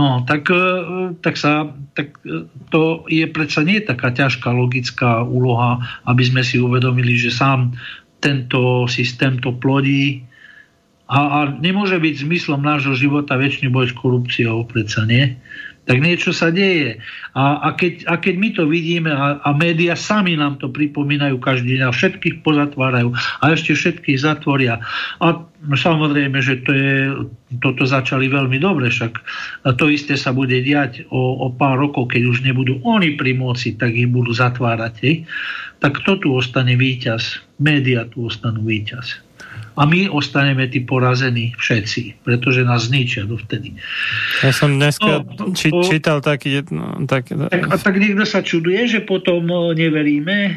No, 0.00 0.24
tak, 0.24 0.48
e, 0.48 0.64
tak, 1.20 1.36
sa, 1.36 1.68
tak 1.92 2.16
e, 2.24 2.48
to 2.72 3.04
je 3.04 3.28
predsa 3.28 3.60
nie 3.60 3.84
taká 3.84 4.08
ťažká 4.08 4.48
logická 4.48 5.20
úloha, 5.20 5.84
aby 6.08 6.24
sme 6.24 6.40
si 6.40 6.56
uvedomili, 6.56 7.20
že 7.20 7.28
sám 7.28 7.76
tento 8.20 8.84
systém 8.86 9.40
to 9.40 9.56
plodí 9.56 10.24
a, 11.10 11.18
a 11.18 11.38
nemôže 11.50 11.98
byť 11.98 12.22
zmyslom 12.22 12.62
nášho 12.62 12.94
života 12.94 13.34
väčší 13.34 13.66
boj 13.66 13.90
s 13.90 13.94
korupciou, 13.98 14.62
predsa 14.70 15.02
nie. 15.10 15.34
Tak 15.88 15.98
niečo 15.98 16.30
sa 16.30 16.54
deje. 16.54 17.02
A, 17.34 17.66
a, 17.66 17.68
keď, 17.74 18.06
a 18.06 18.14
keď 18.14 18.34
my 18.38 18.48
to 18.54 18.62
vidíme 18.70 19.10
a, 19.10 19.42
a 19.42 19.50
médiá 19.50 19.98
sami 19.98 20.38
nám 20.38 20.62
to 20.62 20.70
pripomínajú 20.70 21.42
každý 21.42 21.80
deň 21.80 21.90
a 21.90 21.90
všetkých 21.90 22.46
pozatvárajú 22.46 23.10
a 23.10 23.44
ešte 23.50 23.74
všetkých 23.74 24.22
zatvoria. 24.22 24.78
A 25.18 25.42
samozrejme, 25.66 26.38
že 26.38 26.62
to 26.62 26.70
je, 26.70 26.94
toto 27.58 27.90
začali 27.90 28.30
veľmi 28.30 28.62
dobre, 28.62 28.94
však 28.94 29.18
to 29.82 29.90
isté 29.90 30.14
sa 30.14 30.30
bude 30.30 30.62
diať 30.62 31.10
o, 31.10 31.42
o 31.42 31.50
pár 31.50 31.82
rokov, 31.82 32.14
keď 32.14 32.22
už 32.28 32.46
nebudú 32.46 32.78
oni 32.86 33.18
pri 33.18 33.34
moci, 33.34 33.74
tak 33.74 33.90
ich 33.90 34.06
budú 34.06 34.30
zatvárať. 34.30 34.94
Hej 35.02 35.16
tak 35.80 36.04
kto 36.04 36.20
tu 36.20 36.28
ostane 36.36 36.76
víťaz? 36.76 37.40
Média 37.60 38.08
tu 38.08 38.24
ostanú 38.24 38.64
víťaz. 38.64 39.20
A 39.80 39.88
my 39.88 40.12
ostaneme 40.12 40.68
tí 40.68 40.84
porazení 40.84 41.56
všetci, 41.56 42.20
pretože 42.20 42.68
nás 42.68 42.92
zničia 42.92 43.24
dovtedy. 43.24 43.80
Ja 44.44 44.52
som 44.52 44.76
dneska 44.76 45.24
no, 45.24 45.56
či, 45.56 45.72
čítal 45.72 46.20
taký... 46.20 46.60
No, 46.68 47.00
tak, 47.08 47.32
tak, 47.32 47.48
a 47.48 47.76
tak 47.80 47.96
niekto 47.96 48.28
sa 48.28 48.44
čuduje, 48.44 48.76
že 48.84 49.00
potom 49.00 49.48
e, 49.48 49.80
neveríme 49.80 50.36
e, 50.36 50.52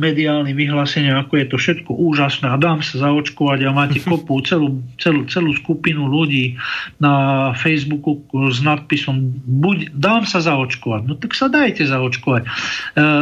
mediálnym 0.00 0.56
vyhláseniam, 0.56 1.20
ako 1.20 1.32
je 1.36 1.46
to 1.52 1.56
všetko 1.60 1.90
úžasné 1.92 2.48
a 2.48 2.56
dám 2.56 2.80
sa 2.80 3.04
zaočkovať 3.04 3.58
a 3.68 3.76
máte 3.76 4.00
kopu 4.08 4.40
celú, 4.40 4.80
celú, 4.96 5.28
celú 5.28 5.52
skupinu 5.52 6.08
ľudí 6.08 6.56
na 6.96 7.52
Facebooku 7.52 8.24
s 8.48 8.64
nadpisom 8.64 9.20
buď 9.44 9.92
dám 9.92 10.24
sa 10.24 10.40
zaočkovať. 10.40 11.02
No 11.04 11.20
tak 11.20 11.36
sa 11.36 11.52
dajte 11.52 11.84
zaočkovať. 11.84 12.42
E, 12.46 12.50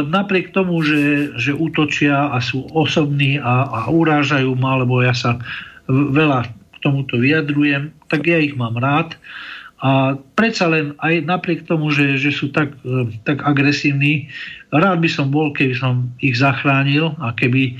napriek 0.07 0.55
tomu, 0.55 0.79
že, 0.79 1.35
že 1.35 1.51
útočia 1.51 2.31
a 2.31 2.39
sú 2.39 2.71
osobní 2.71 3.35
a, 3.35 3.67
a 3.67 3.79
urážajú 3.91 4.55
ma, 4.55 4.79
alebo 4.79 4.92
lebo 4.93 5.09
ja 5.09 5.17
sa 5.17 5.41
veľa 5.89 6.53
k 6.53 6.75
tomuto 6.85 7.17
vyjadrujem, 7.17 7.89
tak 8.13 8.29
ja 8.29 8.37
ich 8.37 8.53
mám 8.53 8.77
rád. 8.77 9.17
A 9.81 10.15
predsa 10.37 10.69
len 10.69 10.93
aj 11.01 11.25
napriek 11.25 11.65
tomu, 11.65 11.89
že, 11.89 12.21
že 12.21 12.29
sú 12.29 12.53
tak, 12.53 12.71
e, 12.85 13.09
tak 13.25 13.41
agresívni, 13.41 14.29
rád 14.69 15.01
by 15.01 15.09
som 15.09 15.33
bol, 15.33 15.49
keby 15.51 15.75
som 15.75 16.13
ich 16.21 16.37
zachránil 16.37 17.17
a 17.17 17.33
keby 17.33 17.75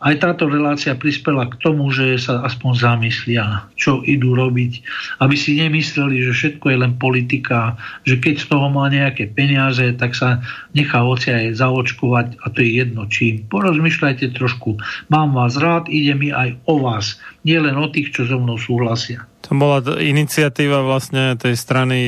aj 0.00 0.14
táto 0.16 0.48
relácia 0.48 0.96
prispela 0.96 1.44
k 1.44 1.60
tomu, 1.60 1.92
že 1.92 2.16
sa 2.16 2.40
aspoň 2.40 2.72
zamyslia, 2.72 3.68
čo 3.76 4.00
idú 4.00 4.32
robiť, 4.32 4.72
aby 5.20 5.36
si 5.36 5.60
nemysleli, 5.60 6.24
že 6.24 6.32
všetko 6.32 6.66
je 6.72 6.76
len 6.80 6.92
politika, 6.96 7.76
že 8.08 8.16
keď 8.16 8.34
z 8.40 8.46
toho 8.48 8.66
má 8.72 8.88
nejaké 8.88 9.28
peniaze, 9.28 9.84
tak 10.00 10.16
sa 10.16 10.40
nechá 10.72 11.04
ocia 11.04 11.44
aj 11.44 11.60
zaočkovať 11.60 12.26
a 12.40 12.46
to 12.48 12.64
je 12.64 12.70
jedno 12.80 13.04
čím. 13.12 13.44
Porozmýšľajte 13.52 14.32
trošku, 14.32 14.80
mám 15.12 15.36
vás 15.36 15.60
rád, 15.60 15.92
ide 15.92 16.16
mi 16.16 16.32
aj 16.32 16.56
o 16.64 16.80
vás, 16.80 17.20
nie 17.44 17.60
len 17.60 17.76
o 17.76 17.84
tých, 17.92 18.16
čo 18.16 18.24
so 18.24 18.40
mnou 18.40 18.56
súhlasia. 18.56 19.28
To 19.48 19.56
bola 19.56 19.80
iniciatíva 20.00 20.84
vlastne 20.84 21.36
tej 21.36 21.56
strany 21.56 21.98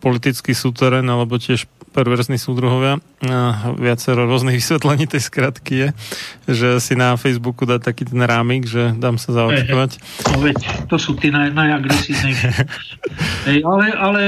politický 0.00 0.52
súteren, 0.52 1.04
alebo 1.08 1.40
tiež 1.40 1.68
perverzní 1.90 2.38
súdruhovia. 2.38 3.02
Viacero 3.76 4.28
rôznych 4.28 4.58
vysvetlení 4.62 5.08
tej 5.10 5.22
skratky 5.24 5.74
je, 5.74 5.88
že 6.48 6.68
si 6.78 6.94
na 6.94 7.18
Facebooku 7.18 7.66
dá 7.66 7.82
taký 7.82 8.06
ten 8.06 8.20
rámik, 8.22 8.68
že 8.68 8.94
dám 8.94 9.18
sa 9.18 9.34
zaočkovať. 9.34 9.90
No 10.32 10.38
veď, 10.44 10.58
to 10.86 10.96
sú 11.00 11.18
tí 11.18 11.32
naj, 11.34 11.50
najagresívnejší. 11.56 12.46
hej, 13.48 13.58
ale 13.66 13.86
ale 13.96 14.22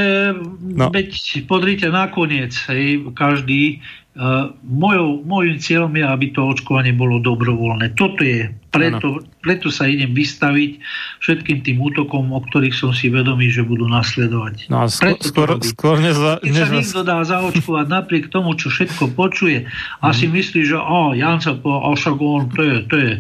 no. 0.60 0.90
veď 0.90 1.44
podrite 1.46 1.86
nakoniec, 1.88 2.56
hej, 2.68 3.04
každý 3.14 3.80
Uh, 4.10 4.50
mojou, 4.66 5.22
mojim 5.22 5.62
cieľom 5.62 5.94
je, 5.94 6.02
aby 6.02 6.34
to 6.34 6.42
očkovanie 6.42 6.90
bolo 6.90 7.22
dobrovoľné. 7.22 7.94
Toto 7.94 8.26
je, 8.26 8.50
preto, 8.70 9.20
preto 9.42 9.68
sa 9.68 9.90
idem 9.90 10.14
vystaviť 10.14 10.78
všetkým 11.20 11.58
tým 11.66 11.78
útokom, 11.82 12.30
o 12.30 12.40
ktorých 12.40 12.74
som 12.74 12.94
si 12.94 13.10
vedomý, 13.10 13.50
že 13.50 13.66
budú 13.66 13.90
nasledovať. 13.90 14.70
No 14.70 14.82
a 14.82 14.86
skôr, 14.86 15.18
skôr, 15.20 15.48
skôr 15.66 15.96
neza, 15.98 16.38
Keď 16.40 16.54
sa 16.54 16.66
niekto 16.70 17.00
dá 17.02 17.18
zaočkovať 17.26 17.86
napriek 17.90 18.24
tomu, 18.30 18.54
čo 18.54 18.70
všetko 18.70 19.12
počuje 19.18 19.66
mm. 19.66 20.14
si 20.14 20.26
myslí, 20.30 20.60
že 20.70 20.78
oh, 20.78 21.12
Jan 21.12 21.42
sa 21.42 21.58
po, 21.58 21.82
však 21.82 22.16
on, 22.16 22.46
to 22.54 22.62
je, 22.62 22.76
to 22.86 22.96
je 22.96 23.12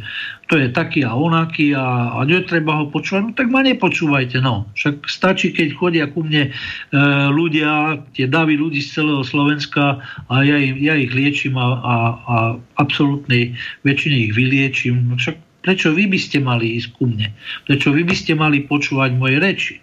to 0.50 0.58
je 0.58 0.66
taký 0.74 1.06
a 1.06 1.14
onaký 1.14 1.78
a, 1.78 2.18
a 2.18 2.26
netreba 2.26 2.82
ho 2.82 2.90
počúvať, 2.90 3.22
no 3.22 3.30
tak 3.38 3.54
ma 3.54 3.62
nepočúvajte. 3.62 4.42
No. 4.42 4.66
Však 4.74 5.06
stačí, 5.06 5.54
keď 5.54 5.78
chodia 5.78 6.04
ku 6.10 6.26
mne 6.26 6.50
e, 6.50 7.00
ľudia, 7.30 8.02
tie 8.18 8.26
davy 8.26 8.58
ľudí 8.58 8.82
z 8.82 8.98
celého 8.98 9.22
Slovenska 9.22 10.02
a 10.26 10.34
ja, 10.42 10.58
im, 10.58 10.74
ja 10.82 10.98
ich 10.98 11.14
liečím 11.14 11.54
a, 11.54 11.78
a, 11.78 11.96
a 12.26 12.36
absolútnej 12.82 13.54
väčšine 13.86 14.16
ich 14.26 14.32
vyliečím. 14.34 15.14
No 15.14 15.22
však 15.22 15.38
prečo 15.60 15.92
vy 15.92 16.08
by 16.08 16.18
ste 16.20 16.40
mali 16.40 16.76
ísť 16.80 16.88
ku 16.96 17.08
mne? 17.08 17.32
Prečo 17.68 17.92
vy 17.92 18.02
by 18.04 18.14
ste 18.16 18.32
mali 18.36 18.64
počúvať 18.64 19.10
moje 19.16 19.36
reči? 19.40 19.74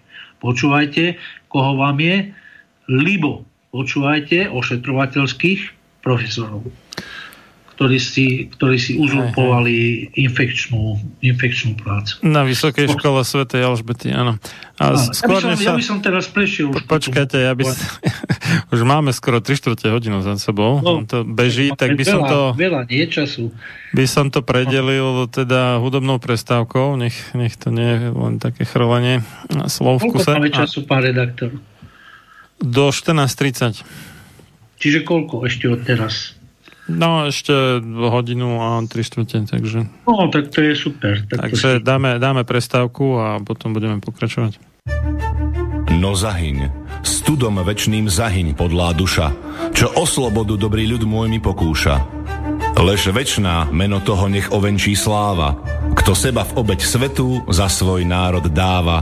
Počúvajte, 0.42 1.18
koho 1.50 1.78
vám 1.78 1.98
je 1.98 2.34
libo. 2.90 3.46
Počúvajte 3.74 4.50
ošetrovateľských 4.54 5.62
profesorov 6.02 6.87
ktorí 7.78 8.02
si, 8.02 8.50
ktorí 8.50 8.82
si 8.82 8.98
uzurpovali 8.98 10.10
infekčnú, 10.18 10.98
infekčnú 11.22 11.78
prácu. 11.78 12.18
Na 12.26 12.42
Vysokej 12.42 12.90
škole 12.90 13.22
Sv. 13.22 13.46
Alžbety, 13.46 14.10
áno. 14.10 14.42
A, 14.82 14.98
a 14.98 15.14
skôr, 15.14 15.38
ja, 15.38 15.54
by 15.54 15.62
som, 15.62 15.62
sa... 15.62 15.70
ja 15.70 15.74
by 15.78 15.86
som 15.86 15.98
teraz 16.02 16.26
prešiel. 16.26 16.74
Po, 16.74 16.82
počkajte, 16.98 17.38
ja 17.38 17.54
by... 17.54 17.70
už 18.74 18.82
máme 18.82 19.14
skoro 19.14 19.46
3 19.46 19.62
čtvrte 19.62 19.94
hodinu 19.94 20.26
za 20.26 20.42
sebou. 20.42 20.82
No, 20.82 21.06
to 21.06 21.22
beží, 21.22 21.70
tak 21.78 21.94
by 21.94 22.02
veľa, 22.02 22.10
som 22.10 22.22
to... 22.26 22.40
Veľa, 22.58 22.82
nie 22.90 23.06
času. 23.06 23.54
By 23.94 24.06
som 24.10 24.34
to 24.34 24.42
predelil 24.42 25.30
teda 25.30 25.78
hudobnou 25.78 26.18
prestávkou, 26.18 26.98
nech, 26.98 27.14
nech 27.38 27.62
to 27.62 27.70
nie 27.70 27.94
je 27.94 28.10
len 28.10 28.42
také 28.42 28.66
chrlenie 28.66 29.22
slov 29.70 30.02
v 30.02 30.18
kuse. 30.18 30.34
Koľko 30.34 30.34
máme 30.34 30.50
času, 30.50 30.82
pán 30.90 31.06
redaktor? 31.06 31.54
Do 32.58 32.90
14.30. 32.90 33.86
Čiže 34.82 35.06
koľko 35.06 35.46
ešte 35.46 35.70
od 35.70 35.86
teraz? 35.86 36.37
No, 36.88 37.28
ešte 37.28 37.84
hodinu 37.84 38.64
a 38.64 38.80
tri 38.88 39.04
štvrte, 39.04 39.44
takže... 39.52 39.92
No, 40.08 40.32
tak 40.32 40.48
to 40.56 40.64
je 40.64 40.72
super. 40.72 41.20
Tak 41.28 41.52
takže 41.52 41.80
to... 41.80 41.84
dáme, 41.84 42.16
dáme 42.16 42.48
prestávku 42.48 43.20
a 43.20 43.44
potom 43.44 43.76
budeme 43.76 44.00
pokračovať. 44.00 44.60
No 46.00 46.16
zahyň, 46.16 46.72
studom 47.04 47.60
večným 47.60 48.08
zahyň 48.08 48.56
podlá 48.56 48.96
duša, 48.96 49.36
čo 49.76 49.92
o 50.00 50.08
slobodu 50.08 50.56
dobrý 50.56 50.88
ľud 50.88 51.04
môj 51.04 51.28
mi 51.28 51.40
pokúša. 51.44 52.00
Lež 52.78 53.10
večná 53.10 53.66
meno 53.74 53.98
toho 54.00 54.30
nech 54.30 54.54
ovenčí 54.54 54.94
sláva, 54.94 55.58
kto 55.98 56.14
seba 56.14 56.46
v 56.46 56.62
obeď 56.62 56.80
svetu 56.86 57.42
za 57.50 57.66
svoj 57.66 58.06
národ 58.06 58.46
dáva, 58.54 59.02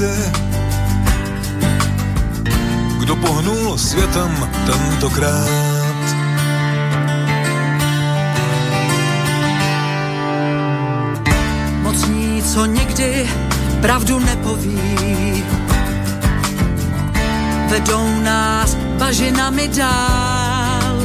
Dotazy. 0.00 0.32
Kdo 2.98 3.16
pohnul 3.16 3.78
světem 3.78 4.48
tentokrát? 4.66 5.48
Mocní, 11.82 12.42
co 12.42 12.66
nikdy 12.66 13.30
pravdu 13.80 14.18
nepoví 14.18 15.44
vedou 17.70 18.22
nás 18.22 18.74
bažinami 18.74 19.68
dál. 19.68 20.96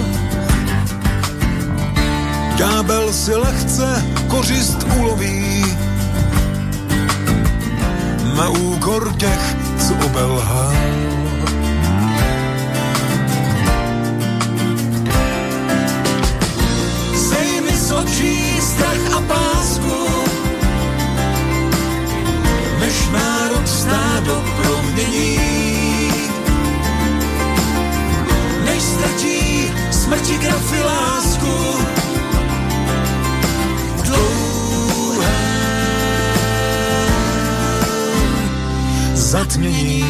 Ďábel 2.56 3.14
si 3.14 3.36
lehce 3.36 4.06
kořist 4.28 4.78
uloví 5.00 5.66
na 8.36 8.50
úkor 8.50 9.16
těch, 9.18 9.56
co 9.88 9.94
obelhal. 10.06 10.74
Zejmi 17.14 17.72
z 17.72 17.92
strach 18.62 19.14
a 19.18 19.22
pásku, 19.22 20.08
než 22.80 23.10
národ 23.12 23.68
stádo 23.68 24.44
promění. 24.62 25.56
strčí 28.80 29.72
smrti 29.92 30.38
grafy 30.38 30.84
lásku. 30.84 32.05
Zatmění. 39.36 40.06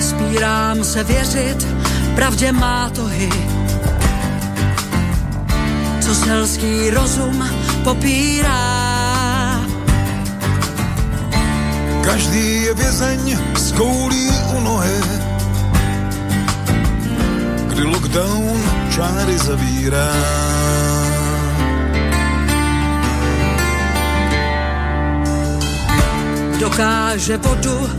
Spírám 0.00 0.84
se 0.84 1.04
věřit, 1.04 1.66
pravdě 2.14 2.52
má 2.52 2.90
tohy 2.90 3.30
co 6.00 6.14
selský 6.14 6.90
rozum 6.90 7.44
popírá. 7.84 8.88
Každý 12.04 12.62
je 12.62 12.74
vězeň 12.74 13.38
s 13.56 13.72
koulí 13.72 14.30
u 14.56 14.60
nohy, 14.60 15.27
kdy 18.08 18.18
lockdown 18.18 18.60
čáry 18.90 19.38
zavírá. 19.38 20.12
Dokáže 26.60 27.36
vodu, 27.36 27.90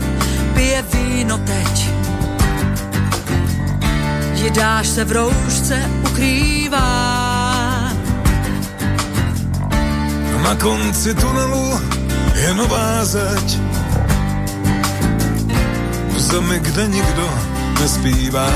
pije 0.54 0.84
víno 0.92 1.38
teď. 1.38 1.90
Jidáš 4.34 4.88
se 4.88 5.04
v 5.04 5.12
roušce 5.12 5.90
ukrývá 6.10 7.10
Na 10.42 10.54
konci 10.56 11.14
tunelu 11.14 11.80
je 12.34 12.54
nová 12.54 13.04
zeď. 13.04 13.58
V 16.08 16.20
zemi, 16.20 16.58
kde 16.58 16.88
nikdo 16.88 17.30
nespívá. 17.80 18.50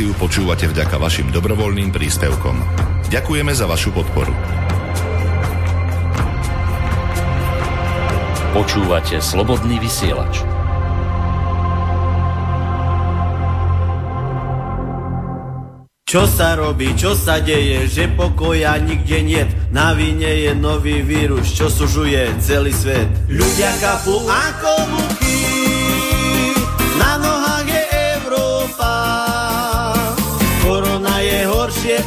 Reláciu 0.00 0.16
počúvate 0.16 0.64
vďaka 0.64 0.96
vašim 0.96 1.28
dobrovoľným 1.28 1.92
príspevkom. 1.92 2.56
Ďakujeme 3.12 3.52
za 3.52 3.68
vašu 3.68 3.92
podporu. 3.92 4.32
Počúvate 8.56 9.20
slobodný 9.20 9.76
vysielač. 9.76 10.40
Čo 16.08 16.24
sa 16.26 16.56
robí, 16.56 16.96
čo 16.96 17.12
sa 17.12 17.38
deje, 17.44 17.84
že 17.86 18.08
pokoja 18.16 18.80
nikde 18.82 19.20
niet 19.22 19.50
Na 19.70 19.94
vine 19.94 20.26
je 20.26 20.50
nový 20.58 21.06
vírus, 21.06 21.54
čo 21.54 21.70
sužuje 21.70 22.34
celý 22.42 22.74
svet 22.74 23.06
Ľudia 23.30 23.70
kapu 23.78 24.18
ako 24.26 24.89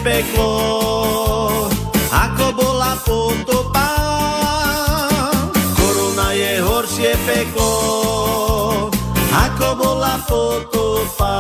peklo 0.04 0.52
Ako 2.12 2.46
bola 2.54 2.94
potopa 3.02 3.90
Korona 5.80 6.36
je 6.36 6.52
horšie 6.60 7.16
peklo 7.26 7.74
Ako 9.32 9.68
bola 9.80 10.20
potopa 10.28 11.36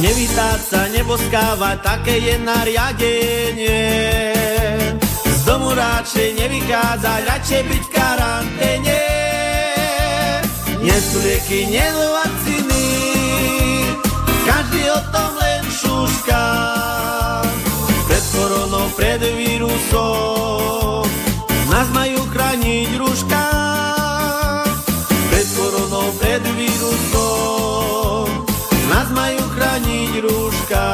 Nevytáť 0.00 0.60
sa, 0.64 0.88
neboskávať, 0.88 1.76
také 1.84 2.24
je 2.24 2.40
nariadenie. 2.40 3.84
Z 5.28 5.40
domu 5.44 5.76
radšej 5.76 6.40
nevychádzať, 6.40 7.20
radšej 7.28 7.62
byť 7.68 7.82
v 7.84 7.90
karanténe. 7.92 9.02
Nie 10.80 10.98
sú 11.04 11.20
lieky, 11.20 11.68
nie 11.68 11.84
vakcíny, 11.84 12.84
každý 14.48 14.88
o 14.88 15.00
tom 15.12 15.39
koronou, 18.34 18.86
pred 18.96 19.22
vírusom, 19.22 21.06
nás 21.70 21.88
majú 21.94 22.20
chrániť 22.30 22.88
rúška. 22.98 23.44
Pred 25.30 25.48
koronou, 25.54 26.08
pred 26.18 26.42
vírusom, 26.58 28.26
nás 28.90 29.08
majú 29.14 29.42
chrániť 29.54 30.10
rúška. 30.26 30.86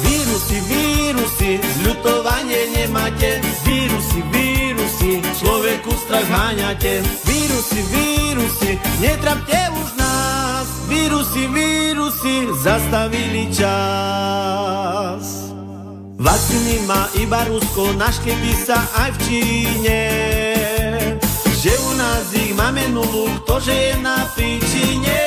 Vírusy, 0.00 0.56
vírusy, 0.66 1.50
zľutovanie 1.82 2.60
nemáte. 2.74 3.38
Vírusy, 3.62 4.20
vírusy, 4.32 5.20
človeku 5.38 5.92
strach 6.06 6.26
háňate. 6.26 7.04
Vírusy, 7.28 7.80
vírusy, 7.92 8.70
netrapte 9.04 9.60
už 9.76 9.88
nás. 10.00 10.66
Vírusy, 10.90 11.46
vírusy, 11.46 12.50
zastavili 12.64 13.52
čas. 13.54 15.19
Vakcíny 16.50 16.82
má 16.82 17.06
iba 17.14 17.46
Rusko, 17.46 17.94
naškedy 17.94 18.50
sa 18.58 18.82
aj 19.06 19.14
v 19.14 19.18
Číne. 19.22 20.02
Že 21.62 21.72
u 21.78 21.90
nás 21.94 22.26
ich 22.34 22.50
máme 22.58 22.90
nulu, 22.90 23.30
ktože 23.46 23.70
je 23.70 23.94
na 24.02 24.26
príčine 24.34 25.22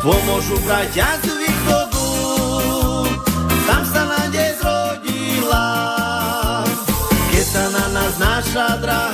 pomôžu 0.00 0.56
bratia 0.64 1.20
z 1.20 1.36
východu, 1.36 2.08
tam 3.68 3.84
sa 3.84 4.02
nádej 4.08 4.56
zrodila, 4.56 5.68
keď 7.28 7.44
sa 7.44 7.64
na 7.76 7.84
nás 7.92 8.12
naša 8.16 8.80
drahá 8.80 9.11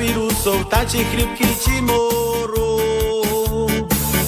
vírusov, 0.00 0.64
tači 0.72 1.04
chrypky 1.12 1.44
či 1.60 1.84
moru. 1.84 2.80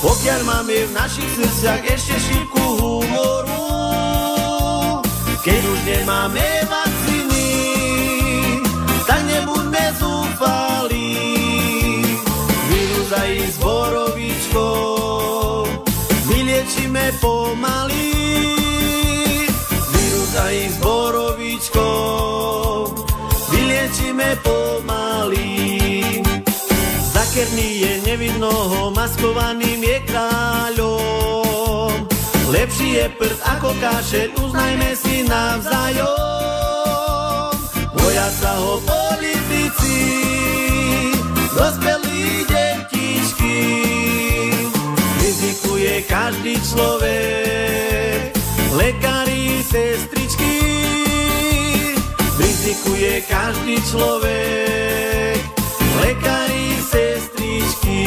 Pokiaľ 0.05 0.41
máme 0.45 0.85
v 0.85 0.93
našich 0.93 1.33
srdciach 1.41 1.81
ešte 1.89 2.13
šípku 2.21 2.61
humoru, 2.77 3.65
keď 5.41 5.61
už 5.65 5.79
nemáme 5.89 6.45
vakcíny, 6.69 7.49
tak 9.09 9.25
nebuďme 9.25 9.85
zúfali. 9.97 11.09
Vírus 12.69 13.09
aj 13.17 13.33
s 13.41 13.57
borovičkou, 13.57 15.65
vyliečíme 16.29 17.17
pomaly. 17.17 18.13
Vírus 19.89 20.37
aj 20.37 20.57
s 20.69 20.77
borovičkou, 20.83 22.93
vyliečíme 23.49 24.37
pomaly. 24.45 24.92
Zakerný 27.33 27.81
je 27.81 27.93
nevidno 28.05 28.53
ho, 28.53 28.93
maskovaným 28.93 29.81
je 29.81 30.05
kráľom. 30.05 32.05
Lepší 32.53 33.01
je 33.01 33.09
prd 33.09 33.41
ako 33.57 33.73
kašeľ, 33.81 34.37
uznajme 34.37 34.93
si 34.93 35.25
navzájom. 35.25 36.13
Boja 37.97 38.29
sa 38.37 38.53
ho 38.61 38.85
politici, 38.85 39.97
dospelí 41.57 42.45
detičky. 42.53 43.81
Rizikuje 45.25 46.05
každý 46.05 46.61
človek, 46.61 48.37
lekári, 48.77 49.65
sestričky. 49.65 50.61
Rizikuje 52.37 53.25
každý 53.25 53.81
človek, 53.89 55.41
lekári, 56.03 56.75
sestričky. 56.83 58.03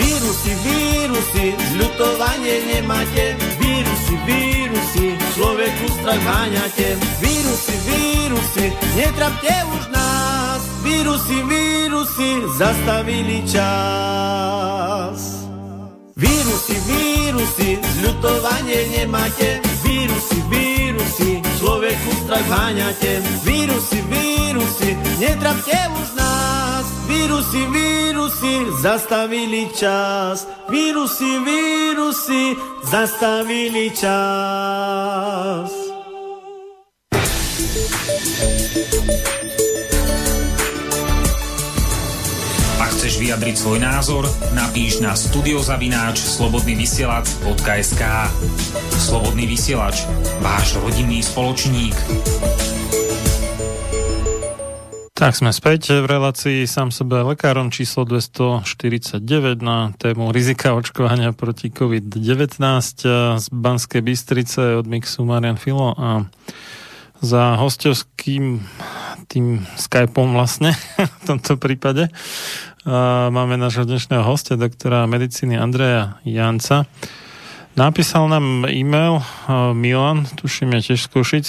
Vírusy, 0.00 0.52
vírusy, 0.64 1.44
zľutovanie 1.76 2.56
nemáte. 2.72 3.36
Vírusy, 3.60 4.16
vírusy, 4.24 5.06
človeku 5.36 5.86
strach 6.00 6.24
háňate. 6.24 6.96
Vírusy, 7.20 7.76
vírusy, 7.84 8.64
netrapte 8.96 9.52
už 9.76 9.92
nás. 9.92 10.64
Vírusy, 10.80 11.44
vírusy, 11.44 12.30
zastavili 12.56 13.44
čas. 13.44 15.44
Vírusy, 16.16 16.76
vírusy, 16.88 17.76
zľutovanie 18.00 18.80
nemáte. 18.96 19.60
Vírusy, 19.84 20.38
vírusy, 20.48 21.44
človeku 21.90 22.10
strach 22.22 22.46
háňate. 22.46 23.18
Vírusy, 23.42 23.98
vírusy, 24.06 24.94
netrapte 25.18 25.74
už 25.98 26.08
nás. 26.14 26.86
Vírusy, 27.10 27.66
vírusy, 27.66 28.70
zastavili 28.78 29.66
čas. 29.74 30.46
Vírusy, 30.70 31.42
vírusy, 31.42 32.54
zastavili 32.86 33.90
čas. 33.90 35.89
Chceš 43.00 43.16
vyjadriť 43.16 43.56
svoj 43.56 43.80
názor, 43.80 44.28
napíš 44.52 45.00
na 45.00 45.16
studiozavináč 45.16 46.20
slobodnyvysielac.sk 46.20 48.04
Slobodný 48.92 49.48
vysielač, 49.48 50.04
váš 50.44 50.76
rodinný 50.76 51.24
spoločník. 51.24 51.96
Tak 55.16 55.32
sme 55.32 55.48
späť 55.48 56.04
v 56.04 56.12
relácii 56.12 56.68
sám 56.68 56.92
sebe 56.92 57.24
lekárom 57.24 57.72
číslo 57.72 58.04
249 58.04 59.24
na 59.64 59.96
tému 59.96 60.28
rizika 60.28 60.76
očkovania 60.76 61.32
proti 61.32 61.72
COVID-19 61.72 62.20
z 63.40 63.46
Banskej 63.48 64.04
Bystrice 64.04 64.76
od 64.76 64.84
Mixu 64.84 65.24
Marian 65.24 65.56
Filo 65.56 65.96
a 65.96 66.28
za 67.24 67.56
hostovským 67.56 68.60
tým 69.28 69.62
Skypeom 69.76 70.36
vlastne 70.36 70.76
v 71.20 71.22
tomto 71.24 71.56
prípade 71.60 72.08
máme 73.30 73.60
nášho 73.60 73.84
dnešného 73.84 74.24
hostia, 74.24 74.56
doktora 74.56 75.04
medicíny 75.04 75.60
Andreja 75.60 76.16
Janca. 76.24 76.88
Napísal 77.76 78.32
nám 78.32 78.64
e-mail 78.72 79.20
Milan, 79.76 80.24
tuším 80.24 80.80
je 80.80 80.92
tiež 80.92 81.00
z 81.04 81.08
Košic, 81.12 81.46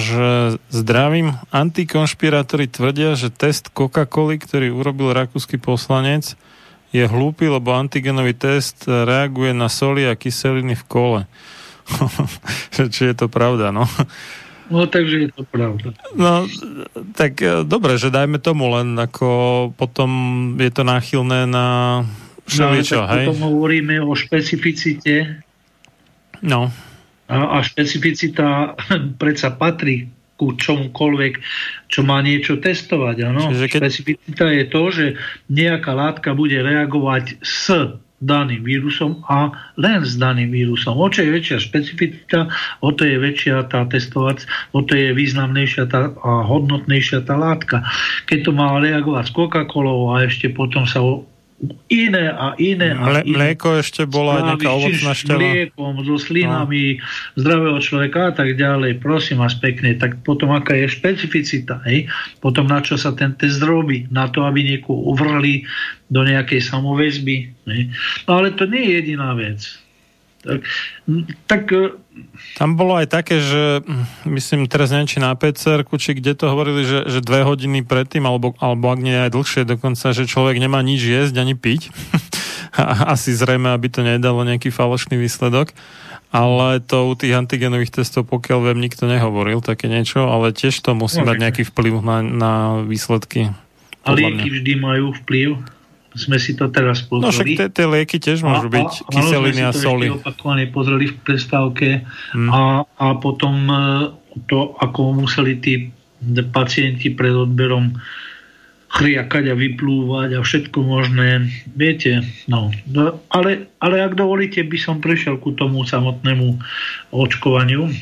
že 0.00 0.56
zdravím, 0.72 1.36
antikonšpirátori 1.52 2.64
tvrdia, 2.64 3.12
že 3.12 3.28
test 3.28 3.68
Coca-Coly, 3.76 4.40
ktorý 4.40 4.72
urobil 4.72 5.12
rakúsky 5.12 5.60
poslanec, 5.60 6.32
je 6.96 7.04
hlúpy, 7.04 7.44
lebo 7.44 7.76
antigenový 7.76 8.32
test 8.32 8.88
reaguje 8.88 9.52
na 9.52 9.68
soli 9.68 10.08
a 10.08 10.16
kyseliny 10.16 10.72
v 10.80 10.84
kole. 10.88 11.20
Či 12.72 13.12
je 13.12 13.14
to 13.16 13.28
pravda, 13.28 13.68
no? 13.68 13.84
No, 14.68 14.84
takže 14.84 15.16
je 15.26 15.30
to 15.32 15.42
pravda. 15.48 15.96
No, 16.12 16.44
tak 17.16 17.40
e, 17.40 17.64
dobre, 17.64 17.96
že 17.96 18.12
dajme 18.12 18.36
tomu, 18.36 18.68
len 18.72 18.92
ako 19.00 19.28
potom 19.72 20.10
je 20.60 20.68
to 20.68 20.84
náchylné 20.84 21.48
na 21.48 21.66
všeličo, 22.44 23.00
no, 23.00 23.08
hej? 23.08 23.26
Potom 23.28 23.42
hovoríme 23.48 23.96
o 24.04 24.12
špecificite. 24.12 25.40
No. 26.44 26.68
A, 27.28 27.36
a 27.56 27.58
špecificita 27.64 28.76
predsa 29.20 29.56
patrí 29.56 30.12
ku 30.38 30.54
čomukoľvek, 30.54 31.34
čo 31.90 32.06
má 32.06 32.22
niečo 32.22 32.62
testovať. 32.62 33.16
Ano? 33.26 33.50
Keď... 33.50 33.82
Špecificita 33.82 34.46
je 34.54 34.64
to, 34.70 34.82
že 34.94 35.06
nejaká 35.50 35.90
látka 35.96 36.30
bude 36.36 36.54
reagovať 36.54 37.42
s 37.42 37.74
daným 38.18 38.66
vírusom 38.66 39.22
a 39.30 39.54
len 39.78 40.02
s 40.02 40.18
daným 40.18 40.50
vírusom. 40.50 40.98
O 40.98 41.06
čo 41.06 41.22
je 41.22 41.34
väčšia 41.38 41.58
špecificita, 41.62 42.50
o 42.82 42.90
to 42.90 43.06
je 43.06 43.14
väčšia 43.14 43.70
tá 43.70 43.86
testovac, 43.86 44.42
o 44.74 44.82
to 44.82 44.98
je 44.98 45.14
významnejšia 45.14 45.86
tá, 45.86 46.10
a 46.10 46.30
hodnotnejšia 46.42 47.22
tá 47.22 47.38
látka. 47.38 47.86
Keď 48.26 48.38
to 48.42 48.50
má 48.50 48.82
reagovať 48.82 49.30
s 49.30 49.34
Coca-Colou 49.34 50.18
a 50.18 50.26
ešte 50.26 50.50
potom 50.50 50.82
sa 50.82 50.98
iné 51.90 52.30
a 52.30 52.54
iné 52.54 52.94
a 52.94 53.02
Mle, 53.02 53.20
iné. 53.26 53.34
Mlieko 53.34 53.82
ešte 53.82 54.06
bola 54.06 54.54
nejaká 54.54 54.70
ovocná 54.70 55.10
štela. 55.10 55.42
mliekom, 55.42 56.06
so 56.06 56.14
slinami 56.14 57.02
no. 57.02 57.02
zdravého 57.34 57.78
človeka 57.82 58.30
a 58.30 58.32
tak 58.32 58.54
ďalej. 58.54 59.02
Prosím 59.02 59.42
vás 59.42 59.58
pekne, 59.58 59.98
tak 59.98 60.22
potom 60.22 60.54
aká 60.54 60.78
je 60.78 60.86
špecificita, 60.86 61.82
hej? 61.90 62.06
Potom 62.38 62.70
na 62.70 62.78
čo 62.78 62.94
sa 62.94 63.10
ten 63.10 63.34
test 63.34 63.58
robí? 63.58 64.06
Na 64.14 64.30
to, 64.30 64.46
aby 64.46 64.62
niekoho 64.62 65.10
uvrli 65.10 65.66
do 66.06 66.22
nejakej 66.22 66.62
samoväzby. 66.62 67.36
Hej? 67.66 67.80
No 68.30 68.38
ale 68.38 68.54
to 68.54 68.70
nie 68.70 68.86
je 68.86 68.92
jediná 69.02 69.34
vec. 69.34 69.66
Tak, 70.38 70.62
tak 71.50 71.62
tam 72.54 72.74
bolo 72.74 72.98
aj 72.98 73.06
také, 73.10 73.38
že 73.38 73.82
hm, 73.82 74.30
myslím 74.34 74.66
teraz 74.66 74.90
neviem, 74.90 75.10
či 75.10 75.18
na 75.22 75.34
pcr 75.34 75.86
či 75.98 76.14
kde 76.18 76.34
to 76.34 76.50
hovorili, 76.50 76.82
že, 76.86 77.06
že 77.06 77.22
dve 77.22 77.42
hodiny 77.42 77.82
predtým, 77.86 78.26
alebo, 78.26 78.54
alebo 78.58 78.90
ak 78.90 79.00
nie 79.02 79.14
aj 79.14 79.34
dlhšie 79.34 79.62
dokonca, 79.66 80.14
že 80.14 80.30
človek 80.30 80.58
nemá 80.58 80.82
nič 80.82 81.02
jesť 81.02 81.38
ani 81.38 81.54
piť. 81.54 81.90
Asi 83.14 83.34
zrejme, 83.34 83.70
aby 83.74 83.88
to 83.90 84.06
nedalo 84.06 84.46
nejaký 84.46 84.70
falošný 84.70 85.18
výsledok. 85.18 85.74
Ale 86.28 86.84
to 86.84 87.08
u 87.08 87.16
tých 87.16 87.32
antigenových 87.32 87.88
testov, 87.88 88.28
pokiaľ 88.28 88.68
viem, 88.68 88.84
nikto 88.84 89.08
nehovoril 89.08 89.64
také 89.64 89.88
niečo, 89.88 90.28
ale 90.28 90.52
tiež 90.52 90.76
to 90.84 90.92
musí 90.92 91.24
no, 91.24 91.32
mať 91.32 91.36
nejaký 91.40 91.62
vplyv 91.72 92.04
na, 92.04 92.20
na 92.20 92.52
výsledky. 92.84 93.48
A 94.04 94.12
lieky 94.12 94.52
vždy 94.52 94.72
majú 94.76 95.16
vplyv? 95.24 95.56
Sme 96.16 96.40
si 96.40 96.56
to 96.56 96.72
teraz 96.72 97.04
pozreli. 97.04 97.28
No 97.28 97.34
však 97.34 97.74
tie 97.76 97.86
lieky 97.86 98.16
tiež 98.16 98.40
môžu 98.40 98.68
a, 98.68 98.74
byť 98.80 98.92
a, 98.92 99.10
kyseliny 99.12 99.62
a 99.64 99.72
soli. 99.76 100.08
opakovane 100.08 100.64
pozreli 100.72 101.12
v 101.12 101.16
prestávke 101.20 101.88
hmm. 102.32 102.48
a, 102.48 102.62
a 102.86 103.06
potom 103.20 103.54
e, 103.68 103.76
to, 104.48 104.72
ako 104.80 105.20
museli 105.20 105.60
tí 105.60 105.92
pacienti 106.50 107.12
pred 107.12 107.34
odberom 107.36 107.94
chriakať 108.88 109.52
a 109.52 109.54
vyplúvať 109.54 110.30
a 110.34 110.40
všetko 110.40 110.78
možné. 110.80 111.52
Viete, 111.76 112.24
no. 112.48 112.72
no. 112.88 113.20
Ale, 113.28 113.68
ale 113.84 113.96
ak 114.00 114.16
dovolíte, 114.16 114.64
by 114.64 114.78
som 114.80 114.96
prešiel 115.04 115.36
ku 115.36 115.52
tomu 115.52 115.84
samotnému 115.84 116.56
očkovaniu. 117.12 117.92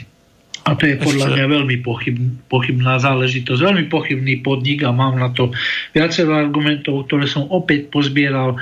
A 0.66 0.74
to 0.74 0.90
je 0.90 0.98
podľa 0.98 1.30
mňa 1.30 1.46
veľmi 1.46 1.76
pochyb, 1.86 2.18
pochybná 2.50 2.98
záležitosť, 2.98 3.62
veľmi 3.62 3.86
pochybný 3.86 4.42
podnik 4.42 4.82
a 4.82 4.90
mám 4.90 5.14
na 5.14 5.30
to 5.30 5.54
viacero 5.94 6.34
argumentov, 6.34 7.06
ktoré 7.06 7.30
som 7.30 7.46
opäť 7.54 7.86
pozbieral 7.94 8.58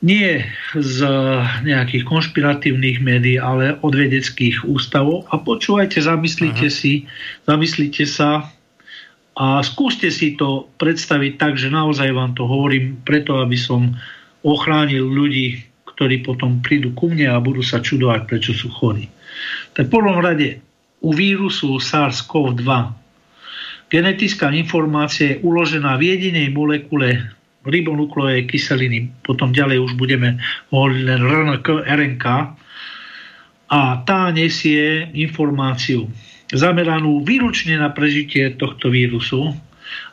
nie 0.00 0.40
z 0.72 0.98
nejakých 1.64 2.04
konšpiratívnych 2.08 3.04
médií, 3.04 3.36
ale 3.36 3.76
od 3.80 3.92
vedeckých 3.92 4.64
ústavov. 4.64 5.28
A 5.32 5.40
počúvajte, 5.40 6.00
zamyslite 6.00 6.68
Aha. 6.68 6.72
si, 6.72 7.04
zamyslite 7.44 8.04
sa 8.08 8.48
a 9.36 9.60
skúste 9.60 10.08
si 10.08 10.32
to 10.32 10.72
predstaviť 10.80 11.32
tak, 11.36 11.60
že 11.60 11.68
naozaj 11.68 12.08
vám 12.12 12.32
to 12.32 12.48
hovorím 12.48 12.96
preto, 13.04 13.36
aby 13.40 13.56
som 13.56 13.92
ochránil 14.40 15.04
ľudí, 15.04 15.60
ktorí 15.84 16.24
potom 16.24 16.64
prídu 16.64 16.96
ku 16.96 17.12
mne 17.12 17.36
a 17.36 17.44
budú 17.44 17.60
sa 17.60 17.84
čudovať, 17.84 18.20
prečo 18.24 18.52
sú 18.56 18.72
chorí. 18.72 19.12
Tak 19.76 19.92
v 19.92 19.92
prvom 19.92 20.24
rade 20.24 20.64
u 21.06 21.14
vírusu 21.14 21.78
SARS-CoV-2 21.78 22.66
genetická 23.86 24.50
informácia 24.50 25.38
je 25.38 25.40
uložená 25.46 25.94
v 25.94 26.10
jedinej 26.10 26.50
molekule 26.50 27.30
ribonukleovej 27.66 28.46
kyseliny. 28.50 29.10
Potom 29.22 29.50
ďalej 29.50 29.82
už 29.82 29.92
budeme 29.98 30.38
hovoriť 30.70 31.00
len 31.02 31.20
RNK, 31.22 31.68
RNK. 31.86 32.26
A 33.66 33.80
tá 34.06 34.30
nesie 34.30 35.10
informáciu 35.10 36.06
zameranú 36.54 37.26
výručne 37.26 37.74
na 37.74 37.90
prežitie 37.90 38.54
tohto 38.54 38.90
vírusu 38.94 39.50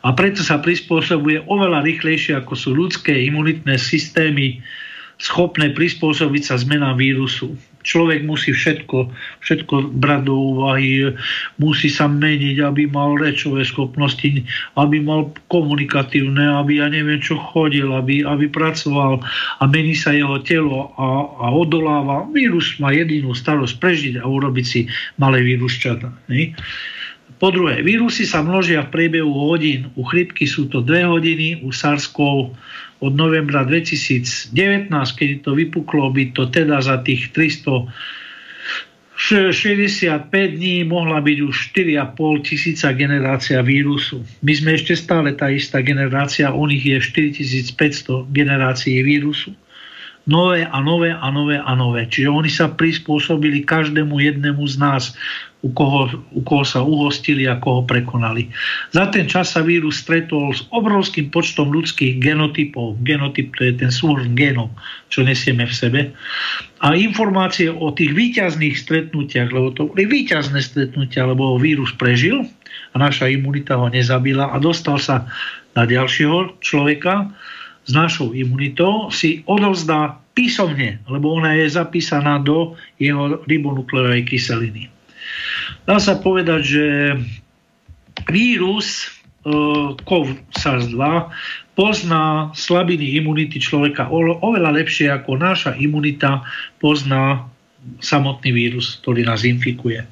a 0.02 0.10
preto 0.18 0.41
sa 0.41 0.58
prispôsobuje 0.58 1.46
oveľa 1.46 1.86
rýchlejšie 1.86 2.34
ako 2.41 2.54
sú 2.58 2.74
ľudské 2.74 3.14
imunitné 3.30 3.78
systémy 3.78 4.66
schopné 5.22 5.70
prispôsobiť 5.78 6.41
sa 6.41 6.58
zmenám 6.58 6.98
vírusu 6.98 7.54
človek 7.84 8.24
musí 8.24 8.56
všetko, 8.56 9.12
všetko 9.44 9.94
brať 10.00 10.22
do 10.26 10.36
úvahy, 10.36 11.14
musí 11.60 11.92
sa 11.92 12.08
meniť, 12.08 12.64
aby 12.64 12.90
mal 12.90 13.20
rečové 13.20 13.68
schopnosti, 13.68 14.44
aby 14.80 14.98
mal 15.04 15.30
komunikatívne, 15.52 16.58
aby 16.64 16.80
ja 16.80 16.88
neviem 16.90 17.20
čo 17.20 17.38
chodil, 17.38 17.92
aby, 17.92 18.24
aby 18.24 18.50
pracoval 18.50 19.20
a 19.60 19.64
mení 19.68 19.94
sa 19.94 20.16
jeho 20.16 20.40
telo 20.42 20.96
a, 20.96 21.08
a 21.44 21.48
odoláva. 21.52 22.26
Vírus 22.32 22.80
má 22.80 22.96
jedinú 22.96 23.36
starosť 23.36 23.76
prežiť 23.78 24.14
a 24.20 24.26
urobiť 24.26 24.66
si 24.66 24.88
malé 25.20 25.44
vírusčata. 25.44 26.10
Ne? 26.32 26.56
Po 27.44 27.52
druhé, 27.52 27.84
vírusy 27.84 28.24
sa 28.24 28.39
množia 28.39 28.88
v 28.88 28.96
priebehu 28.96 29.36
hodín. 29.52 29.91
U 30.00 30.08
chrypky 30.08 30.48
sú 30.48 30.72
to 30.72 30.80
2 30.80 31.12
hodiny, 31.12 31.60
u 31.60 31.76
sars 31.76 32.08
od 33.04 33.14
novembra 33.20 33.68
2019, 33.68 34.88
keď 34.96 35.30
to 35.44 35.52
vypuklo, 35.52 36.08
by 36.08 36.32
to 36.32 36.48
teda 36.48 36.80
za 36.80 37.04
tých 37.04 37.36
300 37.36 37.91
65 39.20 40.24
dní 40.56 40.88
mohla 40.88 41.20
byť 41.20 41.38
už 41.44 41.56
4,5 41.76 42.48
tisíca 42.48 42.96
generácia 42.96 43.60
vírusu. 43.60 44.24
My 44.39 44.56
sme 44.56 44.80
ešte 44.80 44.96
stále 44.96 45.36
tá 45.36 45.52
istá 45.52 45.84
generácia, 45.84 46.48
u 46.56 46.64
nich 46.64 46.88
je 46.88 46.96
4500 46.96 48.24
generácií 48.32 49.04
vírusu 49.04 49.52
nové 50.24 50.64
a 50.64 50.80
nové 50.80 51.12
a 51.12 51.28
nové 51.32 51.60
a 51.60 51.72
nové. 51.76 52.08
Čiže 52.08 52.30
oni 52.32 52.48
sa 52.48 52.72
prispôsobili 52.72 53.68
každému 53.68 54.24
jednému 54.24 54.64
z 54.64 54.76
nás, 54.80 55.04
u 55.64 55.72
koho, 55.72 56.11
u 56.36 56.41
koho 56.43 56.68
sa 56.68 56.84
uhostili 56.84 57.47
a 57.47 57.55
koho 57.55 57.88
prekonali. 57.88 58.51
Za 58.91 59.07
ten 59.07 59.32
čas 59.32 59.55
sa 59.55 59.64
vírus 59.64 60.03
stretol 60.03 60.51
s 60.51 60.68
obrovským 60.76 61.32
počtom 61.32 61.72
ľudských 61.72 62.20
genotypov. 62.20 62.99
Genotyp 63.07 63.55
to 63.55 63.72
je 63.72 63.74
ten 63.80 63.88
súhrn 63.88 64.36
genov, 64.36 64.76
čo 65.07 65.24
nesieme 65.24 65.64
v 65.64 65.74
sebe. 65.74 66.01
A 66.84 66.99
informácie 66.99 67.72
o 67.72 67.95
tých 67.95 68.11
výťazných 68.11 68.76
stretnutiach, 68.76 69.55
lebo 69.55 69.72
to 69.72 69.88
boli 69.88 70.03
výťazné 70.03 70.59
stretnutia, 70.59 71.24
lebo 71.24 71.55
vírus 71.55 71.95
prežil 71.95 72.43
a 72.91 72.95
naša 72.99 73.32
imunita 73.32 73.80
ho 73.80 73.88
nezabila 73.88 74.51
a 74.51 74.59
dostal 74.59 74.99
sa 74.99 75.32
na 75.80 75.88
ďalšieho 75.88 76.59
človeka, 76.59 77.32
s 77.84 77.91
našou 77.91 78.32
imunitou 78.32 79.11
si 79.11 79.43
odovzdá 79.43 80.20
písomne, 80.32 81.03
lebo 81.07 81.36
ona 81.36 81.55
je 81.59 81.68
zapísaná 81.68 82.39
do 82.39 82.80
jeho 82.95 83.43
ribonukleovej 83.43 84.24
kyseliny. 84.24 84.88
Dá 85.84 86.00
sa 86.00 86.16
povedať, 86.20 86.62
že 86.64 86.86
vírus 88.30 88.88
e, 89.04 89.54
COV-SARS-2 90.04 91.02
pozná 91.74 92.54
slabiny 92.54 93.18
imunity 93.18 93.58
človeka 93.58 94.08
oveľa 94.14 94.72
lepšie 94.80 95.10
ako 95.10 95.36
naša 95.42 95.76
imunita 95.82 96.46
pozná 96.78 97.50
samotný 98.00 98.54
vírus, 98.54 99.02
ktorý 99.04 99.28
nás 99.28 99.44
infikuje. 99.44 100.04
E, 100.04 100.08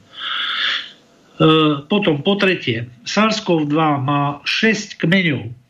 potom 1.87 2.19
po 2.25 2.35
tretie, 2.35 2.89
SARS-CoV-2 3.07 3.77
má 4.03 4.43
6 4.43 4.99
kmeňov 4.99 5.60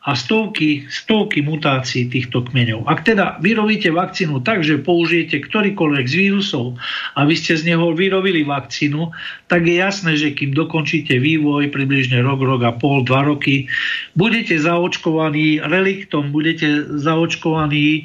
a 0.00 0.16
stovky, 0.16 0.88
stovky 0.88 1.44
mutácií 1.44 2.08
týchto 2.08 2.40
kmeňov. 2.48 2.88
Ak 2.88 3.04
teda 3.04 3.36
vyrobíte 3.44 3.92
vakcínu 3.92 4.40
tak, 4.40 4.64
že 4.64 4.80
použijete 4.80 5.44
ktorýkoľvek 5.44 6.06
z 6.08 6.14
vírusov 6.16 6.80
a 7.12 7.28
vy 7.28 7.36
ste 7.36 7.60
z 7.60 7.68
neho 7.68 7.92
vyrobili 7.92 8.40
vakcínu, 8.40 9.12
tak 9.52 9.68
je 9.68 9.76
jasné, 9.76 10.16
že 10.16 10.32
kým 10.32 10.56
dokončíte 10.56 11.20
vývoj 11.20 11.68
približne 11.68 12.24
rok, 12.24 12.40
rok 12.40 12.64
a 12.64 12.72
pol, 12.72 13.04
dva 13.04 13.28
roky, 13.28 13.68
budete 14.16 14.56
zaočkovaní 14.56 15.60
reliktom, 15.60 16.32
budete 16.32 16.96
zaočkovaní 16.96 17.86
e, 17.92 18.02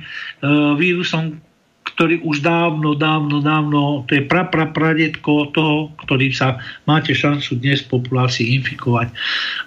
vírusom, 0.76 1.40
ktorý 1.96 2.28
už 2.28 2.44
dávno, 2.44 2.92
dávno, 2.92 3.40
dávno, 3.40 4.04
to 4.12 4.20
je 4.20 4.24
pra, 4.28 4.44
pra, 4.52 4.68
pradetko 4.68 5.56
toho, 5.56 5.96
ktorý 6.04 6.36
sa 6.36 6.60
máte 6.84 7.16
šancu 7.16 7.56
dnes 7.64 7.88
v 7.88 7.96
populácii 7.96 8.60
infikovať 8.60 9.16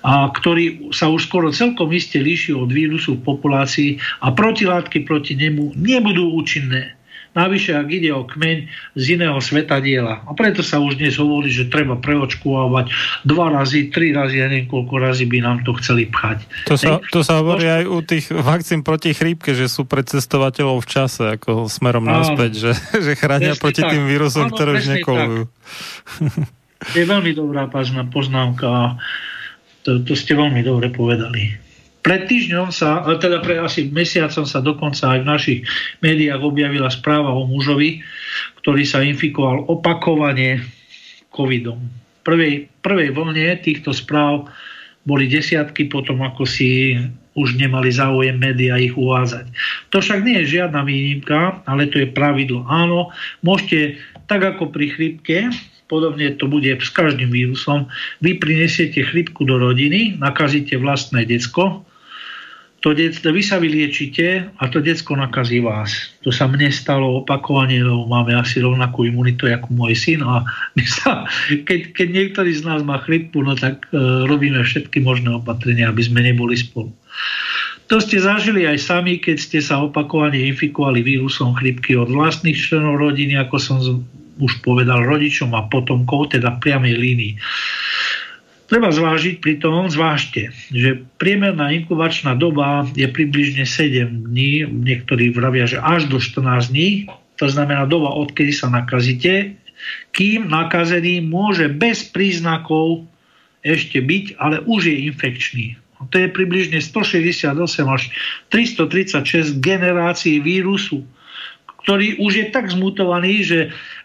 a 0.04 0.28
ktorý 0.28 0.92
sa 0.92 1.08
už 1.08 1.24
skoro 1.24 1.48
celkom 1.48 1.88
iste 1.88 2.20
líši 2.20 2.52
od 2.52 2.68
vírusu 2.68 3.16
v 3.16 3.24
populácii 3.24 3.90
a 4.20 4.28
protilátky 4.28 5.08
proti 5.08 5.40
nemu 5.40 5.72
nebudú 5.80 6.36
účinné. 6.36 6.97
Navyše, 7.38 7.78
ak 7.78 7.86
ide 7.86 8.10
o 8.10 8.26
kmeň 8.26 8.66
z 8.98 9.04
iného 9.14 9.38
sveta 9.38 9.78
diela. 9.78 10.26
A 10.26 10.34
preto 10.34 10.66
sa 10.66 10.82
už 10.82 10.98
dnes 10.98 11.14
hovorí, 11.22 11.54
že 11.54 11.70
treba 11.70 11.94
preočkovávať 11.94 12.90
dva 13.22 13.54
razy, 13.54 13.94
tri 13.94 14.10
razy, 14.10 14.42
ja 14.42 14.50
neviem 14.50 14.66
koľko 14.66 14.98
razy 14.98 15.22
by 15.30 15.38
nám 15.38 15.62
to 15.62 15.70
chceli 15.78 16.10
pchať. 16.10 16.42
To 16.66 16.74
sa, 16.74 16.98
to 17.14 17.22
sa 17.22 17.38
hovorí 17.38 17.70
aj 17.70 17.84
u 17.86 18.02
tých 18.02 18.34
vakcín 18.34 18.82
proti 18.82 19.14
chrípke, 19.14 19.54
že 19.54 19.70
sú 19.70 19.86
pre 19.86 20.02
cestovateľov 20.02 20.82
v 20.82 20.88
čase, 20.90 21.22
ako 21.38 21.70
smerom 21.70 22.02
naspäť, 22.02 22.52
že, 22.58 22.72
že 23.06 23.12
chránia 23.14 23.54
proti 23.54 23.86
tak. 23.86 23.94
tým 23.94 24.10
vírusom, 24.10 24.50
Áno, 24.50 24.54
ktoré 24.58 24.82
už 24.82 24.98
nekolujú. 24.98 25.46
Je 26.98 27.04
veľmi 27.06 27.34
dobrá 27.38 27.70
pážna 27.70 28.02
poznámka. 28.02 28.98
To, 29.86 30.02
to 30.02 30.18
ste 30.18 30.34
veľmi 30.34 30.66
dobre 30.66 30.90
povedali 30.90 31.67
Pred 32.08 32.24
týždňom 32.24 32.72
sa, 32.72 33.04
teda 33.20 33.44
pre 33.44 33.60
asi 33.60 33.92
mesiacom 33.92 34.48
sa 34.48 34.64
dokonca 34.64 35.12
aj 35.12 35.18
v 35.20 35.28
našich 35.28 35.60
médiách 36.00 36.40
objavila 36.40 36.88
správa 36.88 37.36
o 37.36 37.44
mužovi, 37.44 38.00
ktorý 38.64 38.80
sa 38.88 39.04
infikoval 39.04 39.68
opakovane 39.68 40.64
covidom. 41.28 41.76
Prvej, 42.24 42.72
prvej 42.80 43.12
vlne 43.12 43.60
týchto 43.60 43.92
správ 43.92 44.48
boli 45.04 45.28
desiatky, 45.28 45.84
potom 45.84 46.24
ako 46.24 46.48
si 46.48 46.96
už 47.36 47.60
nemali 47.60 47.92
záujem 47.92 48.40
média 48.40 48.80
ich 48.80 48.96
uvázať. 48.96 49.52
To 49.92 50.00
však 50.00 50.24
nie 50.24 50.40
je 50.40 50.64
žiadna 50.64 50.88
výnimka, 50.88 51.60
ale 51.68 51.92
to 51.92 52.00
je 52.00 52.08
pravidlo. 52.08 52.64
Áno, 52.72 53.12
môžete, 53.44 54.00
tak 54.32 54.48
ako 54.48 54.72
pri 54.72 54.96
chrypke, 54.96 55.52
podobne 55.92 56.32
to 56.40 56.48
bude 56.48 56.72
s 56.72 56.88
každým 56.88 57.28
vírusom, 57.28 57.84
vy 58.24 58.40
prinesiete 58.40 59.04
chrypku 59.04 59.44
do 59.44 59.60
rodiny, 59.60 60.16
nakazíte 60.16 60.80
vlastné 60.80 61.28
decko, 61.28 61.84
to 62.88 62.96
detstvo, 62.96 63.36
vy 63.36 63.44
sa 63.44 63.60
vyliečite 63.60 64.48
a 64.48 64.64
to 64.72 64.80
detsko 64.80 65.12
nakazí 65.12 65.60
vás. 65.60 66.16
To 66.24 66.32
sa 66.32 66.48
mne 66.48 66.72
stalo 66.72 67.20
opakovane, 67.20 67.84
lebo 67.84 68.08
máme 68.08 68.32
asi 68.32 68.64
rovnakú 68.64 69.04
imunitu 69.04 69.44
ako 69.44 69.76
môj 69.76 69.92
syn 69.92 70.24
a 70.24 70.40
my 70.72 70.84
sa, 70.88 71.28
keď, 71.68 71.92
keď 71.92 72.08
niektorý 72.08 72.56
z 72.56 72.64
nás 72.64 72.80
má 72.80 72.96
chrypku, 72.96 73.44
no 73.44 73.52
tak 73.52 73.84
e, 73.92 74.24
robíme 74.24 74.64
všetky 74.64 75.04
možné 75.04 75.36
opatrenia, 75.36 75.92
aby 75.92 76.00
sme 76.00 76.24
neboli 76.24 76.56
spolu. 76.56 76.88
To 77.92 78.00
ste 78.00 78.24
zažili 78.24 78.64
aj 78.64 78.80
sami, 78.80 79.20
keď 79.20 79.36
ste 79.36 79.60
sa 79.60 79.84
opakovane 79.84 80.40
infikovali 80.48 81.04
vírusom 81.04 81.60
chrypky 81.60 81.92
od 81.92 82.08
vlastných 82.08 82.56
členov 82.56 83.04
rodiny, 83.04 83.36
ako 83.36 83.56
som 83.60 83.76
už 84.40 84.64
povedal, 84.64 85.04
rodičom 85.04 85.52
a 85.52 85.68
potomkov, 85.68 86.32
teda 86.32 86.56
priamej 86.62 86.94
línii. 86.96 87.32
Treba 88.68 88.92
zvážiť 88.92 89.40
pri 89.40 89.64
tom, 89.64 89.88
zvážte, 89.88 90.52
že 90.68 91.00
priemerná 91.16 91.72
inkubačná 91.72 92.36
doba 92.36 92.84
je 92.92 93.08
približne 93.08 93.64
7 93.64 94.28
dní, 94.28 94.68
niektorí 94.68 95.32
vravia, 95.32 95.64
že 95.64 95.80
až 95.80 96.04
do 96.12 96.20
14 96.20 96.68
dní, 96.68 97.08
to 97.40 97.48
znamená 97.48 97.88
doba, 97.88 98.12
odkedy 98.12 98.52
sa 98.52 98.68
nakazíte, 98.68 99.56
kým 100.12 100.52
nakazený 100.52 101.24
môže 101.24 101.72
bez 101.72 102.12
príznakov 102.12 103.08
ešte 103.64 104.04
byť, 104.04 104.36
ale 104.36 104.60
už 104.68 104.92
je 104.92 104.96
infekčný. 105.08 105.66
To 106.12 106.16
je 106.20 106.28
približne 106.28 106.78
168 106.78 107.56
až 107.88 108.02
336 108.52 109.58
generácií 109.64 110.44
vírusu 110.44 111.08
ktorý 111.78 112.18
už 112.18 112.32
je 112.34 112.46
tak 112.50 112.68
zmutovaný, 112.68 113.46
že, 113.46 113.60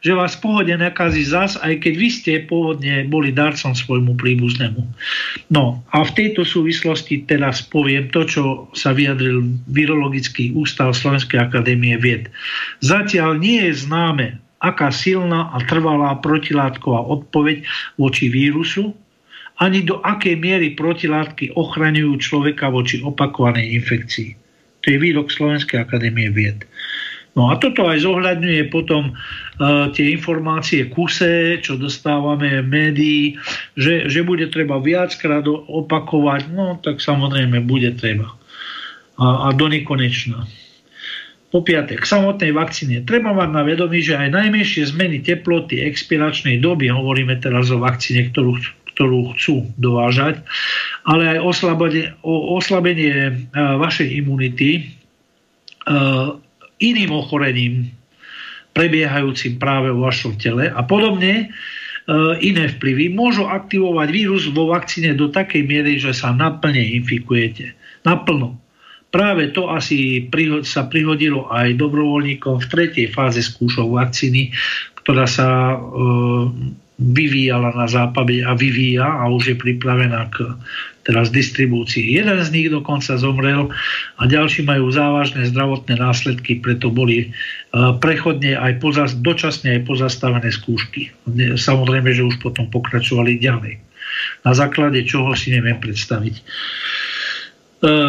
že 0.05 0.13
vás 0.13 0.37
pohode 0.37 0.71
nakazí 0.77 1.25
zas, 1.25 1.57
aj 1.57 1.81
keď 1.81 1.93
vy 1.97 2.09
ste 2.13 2.31
pôvodne 2.45 3.03
boli 3.09 3.33
darcom 3.33 3.73
svojmu 3.73 4.13
príbuznému. 4.13 4.81
No 5.49 5.81
a 5.89 5.97
v 6.05 6.11
tejto 6.13 6.45
súvislosti 6.45 7.25
teraz 7.25 7.65
poviem 7.65 8.13
to, 8.13 8.29
čo 8.29 8.43
sa 8.77 8.93
vyjadril 8.93 9.43
Virologický 9.67 10.53
ústav 10.53 10.93
Slovenskej 10.93 11.41
akadémie 11.41 11.97
vied. 11.97 12.29
Zatiaľ 12.85 13.41
nie 13.41 13.65
je 13.67 13.73
známe, 13.83 14.37
aká 14.63 14.93
silná 14.93 15.51
a 15.51 15.59
trvalá 15.67 16.15
protilátková 16.23 17.03
odpoveď 17.03 17.67
voči 17.99 18.31
vírusu, 18.31 18.95
ani 19.59 19.85
do 19.85 20.01
akej 20.01 20.39
miery 20.39 20.73
protilátky 20.73 21.53
ochraňujú 21.53 22.17
človeka 22.17 22.73
voči 22.73 23.03
opakovanej 23.03 23.75
infekcii. 23.81 24.29
To 24.83 24.91
je 24.91 24.97
výrok 24.99 25.31
Slovenskej 25.31 25.79
akadémie 25.79 26.27
vied. 26.31 26.67
No 27.33 27.49
a 27.49 27.57
toto 27.57 27.89
aj 27.89 28.05
zohľadňuje 28.05 28.69
potom 28.69 29.09
uh, 29.09 29.89
tie 29.89 30.13
informácie 30.13 30.85
kuse, 30.93 31.57
čo 31.65 31.81
dostávame 31.81 32.61
v 32.61 32.69
médií, 32.69 33.23
že, 33.73 34.05
že 34.05 34.21
bude 34.21 34.45
treba 34.53 34.77
viackrát 34.77 35.41
opakovať, 35.49 36.53
no 36.53 36.77
tak 36.77 37.01
samozrejme 37.01 37.65
bude 37.65 37.97
treba. 37.97 38.37
A, 39.17 39.49
a 39.49 39.57
do 39.57 39.65
nekonečna. 39.65 40.45
Po 41.49 41.61
piaté, 41.61 42.01
k 42.01 42.05
samotnej 42.05 42.49
vakcíne. 42.49 43.05
Treba 43.05 43.29
mať 43.29 43.49
na 43.53 43.61
vedomí, 43.61 44.01
že 44.01 44.17
aj 44.17 44.33
najmenšie 44.33 44.89
zmeny 44.89 45.21
teploty 45.21 45.85
expiračnej 45.85 46.61
doby, 46.61 46.89
hovoríme 46.89 47.37
teraz 47.41 47.69
o 47.69 47.77
vakcíne, 47.77 48.29
ktorú, 48.33 48.57
ktorú 48.93 49.33
chcú 49.37 49.69
dovážať, 49.77 50.41
ale 51.05 51.37
aj 51.37 51.39
oslabenie, 51.45 52.13
o 52.25 52.57
oslabenie 52.57 53.13
e, 53.13 53.33
vašej 53.57 54.21
imunity 54.21 54.69
e, 54.77 54.83
iným 56.83 57.15
ochorením 57.15 57.87
prebiehajúcim 58.75 59.61
práve 59.61 59.93
vo 59.93 60.09
vašom 60.09 60.35
tele 60.35 60.67
a 60.67 60.81
podobne 60.83 61.33
e, 61.33 61.45
iné 62.43 62.67
vplyvy 62.75 63.13
môžu 63.13 63.47
aktivovať 63.47 64.07
vírus 64.09 64.43
vo 64.51 64.73
vakcíne 64.73 65.15
do 65.15 65.29
takej 65.29 65.63
miery, 65.63 66.01
že 66.01 66.11
sa 66.11 66.33
naplne 66.35 66.81
infikujete. 66.81 67.77
Naplno. 68.03 68.59
Práve 69.13 69.53
to 69.53 69.69
asi 69.69 70.25
sa 70.65 70.89
prihodilo 70.89 71.45
aj 71.53 71.77
dobrovoľníkom 71.77 72.65
v 72.65 72.69
tretej 72.69 73.13
fáze 73.13 73.45
skúšov 73.45 73.93
vakcíny, 73.93 74.49
ktorá 75.05 75.29
sa 75.29 75.47
e, 75.47 75.77
vyvíjala 76.97 77.77
na 77.77 77.85
západe 77.85 78.41
a 78.41 78.57
vyvíja 78.57 79.05
a 79.05 79.29
už 79.29 79.53
je 79.53 79.57
pripravená 79.57 80.33
k 80.33 80.49
teraz 81.03 81.29
distribúcii. 81.29 82.15
Jeden 82.15 82.39
z 82.39 82.49
nich 82.49 82.67
dokonca 82.71 83.19
zomrel 83.19 83.69
a 84.17 84.23
ďalší 84.23 84.63
majú 84.63 84.89
závažné 84.89 85.51
zdravotné 85.51 85.99
následky, 85.99 86.63
preto 86.63 86.87
boli 86.89 87.27
e, 87.27 87.27
prechodne 87.99 88.55
aj 88.55 88.79
pozas, 88.79 89.11
dočasne 89.19 89.79
aj 89.79 89.81
pozastavené 89.83 90.49
skúšky. 90.49 91.11
Samozrejme, 91.59 92.15
že 92.15 92.23
už 92.23 92.39
potom 92.39 92.71
pokračovali 92.71 93.37
ďalej. 93.37 93.83
Na 94.47 94.55
základe 94.55 95.03
čoho 95.03 95.35
si 95.35 95.51
neviem 95.51 95.75
predstaviť. 95.75 96.35
E, 96.39 96.43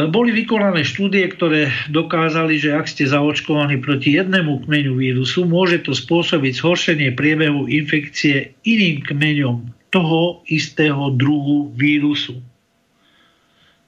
boli 0.06 0.30
vykonané 0.30 0.86
štúdie, 0.86 1.26
ktoré 1.34 1.74
dokázali, 1.90 2.62
že 2.62 2.78
ak 2.78 2.86
ste 2.86 3.10
zaočkovaní 3.10 3.82
proti 3.82 4.14
jednému 4.14 4.70
kmeňu 4.70 4.94
vírusu, 4.94 5.42
môže 5.50 5.82
to 5.82 5.98
spôsobiť 5.98 6.62
zhoršenie 6.62 7.10
priebehu 7.18 7.66
infekcie 7.66 8.54
iným 8.62 9.02
kmeňom 9.02 9.66
toho 9.90 10.46
istého 10.46 11.10
druhu 11.18 11.74
vírusu. 11.74 12.38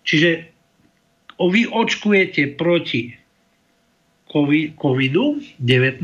Čiže 0.07 0.31
vy 1.37 1.69
očkujete 1.69 2.57
proti 2.57 3.13
COVID-19 4.77 6.03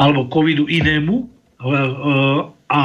alebo 0.00 0.20
covidu 0.32 0.64
inému 0.66 1.16
e, 1.20 1.24
e, 1.24 1.74
a 2.70 2.82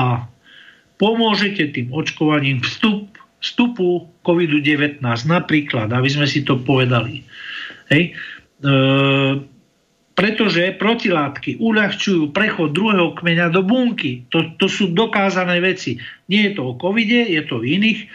pomôžete 1.02 1.74
tým 1.74 1.90
očkovaním 1.90 2.62
vstup, 2.62 3.10
vstupu 3.42 4.06
COVID-19 4.22 5.02
napríklad, 5.26 5.90
aby 5.90 6.10
sme 6.10 6.30
si 6.30 6.46
to 6.46 6.62
povedali. 6.62 7.26
Hej. 7.90 8.14
E, 8.62 8.74
pretože 10.16 10.80
protilátky 10.80 11.60
uľahčujú 11.60 12.32
prechod 12.32 12.72
druhého 12.72 13.20
kmeňa 13.20 13.52
do 13.52 13.60
bunky. 13.62 14.24
To, 14.32 14.48
to 14.56 14.72
sú 14.72 14.96
dokázané 14.96 15.60
veci. 15.60 16.00
Nie 16.32 16.50
je 16.50 16.52
to 16.56 16.72
o 16.72 16.74
covide, 16.80 17.28
je 17.28 17.44
to 17.44 17.60
o 17.60 17.66
iných 17.68 18.00
e, 18.00 18.08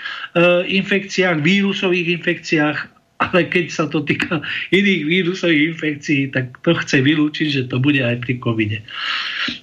infekciách, 0.81 1.45
vírusových 1.45 2.17
infekciách, 2.17 2.79
ale 3.21 3.53
keď 3.53 3.67
sa 3.69 3.85
to 3.85 4.01
týka 4.01 4.41
iných 4.73 5.03
vírusových 5.05 5.77
infekcií, 5.77 6.33
tak 6.33 6.57
to 6.65 6.73
chce 6.73 7.05
vylúčiť, 7.05 7.49
že 7.53 7.63
to 7.69 7.77
bude 7.77 8.01
aj 8.01 8.17
pri 8.25 8.41
covide. 8.41 8.81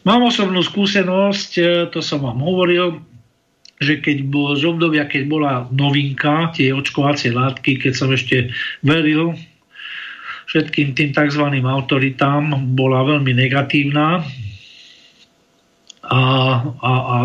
Mám 0.06 0.30
osobnú 0.30 0.62
skúsenosť, 0.62 1.52
e, 1.58 1.64
to 1.90 2.06
som 2.06 2.22
vám 2.22 2.38
hovoril, 2.38 3.02
že 3.82 3.98
keď 3.98 4.30
bol 4.30 4.54
z 4.54 4.66
obdobia, 4.66 5.10
keď 5.10 5.24
bola 5.26 5.54
novinka, 5.74 6.54
tie 6.54 6.70
očkovacie 6.70 7.34
látky, 7.34 7.82
keď 7.82 7.94
som 7.98 8.10
ešte 8.14 8.54
veril 8.86 9.38
všetkým 10.48 10.96
tým 10.96 11.12
tzv. 11.12 11.44
autoritám 11.64 12.56
bola 12.74 13.04
veľmi 13.04 13.36
negatívna 13.36 14.24
a, 16.08 16.22
a, 16.64 16.92
a 16.92 17.18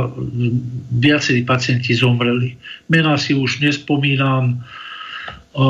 viacerí 0.98 1.46
pacienti 1.46 1.94
zomreli. 1.94 2.58
Mená 2.90 3.14
si 3.14 3.30
už 3.38 3.62
nespomínam 3.62 4.58
o, 5.54 5.66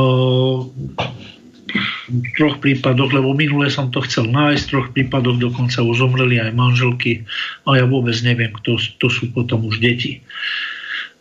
v 2.09 2.27
troch 2.37 2.57
prípadoch, 2.61 3.13
lebo 3.13 3.37
minule 3.37 3.69
som 3.69 3.93
to 3.93 4.01
chcel 4.05 4.29
nájsť, 4.29 4.65
v 4.65 4.73
troch 4.73 4.89
prípadoch 4.97 5.37
dokonca 5.41 5.85
už 5.85 6.05
zomreli 6.05 6.41
aj 6.41 6.57
manželky 6.57 7.25
a 7.69 7.81
ja 7.81 7.85
vôbec 7.85 8.17
neviem, 8.25 8.53
kto 8.53 8.81
to 8.97 9.09
sú 9.13 9.29
potom 9.33 9.65
už 9.69 9.81
deti. 9.81 10.25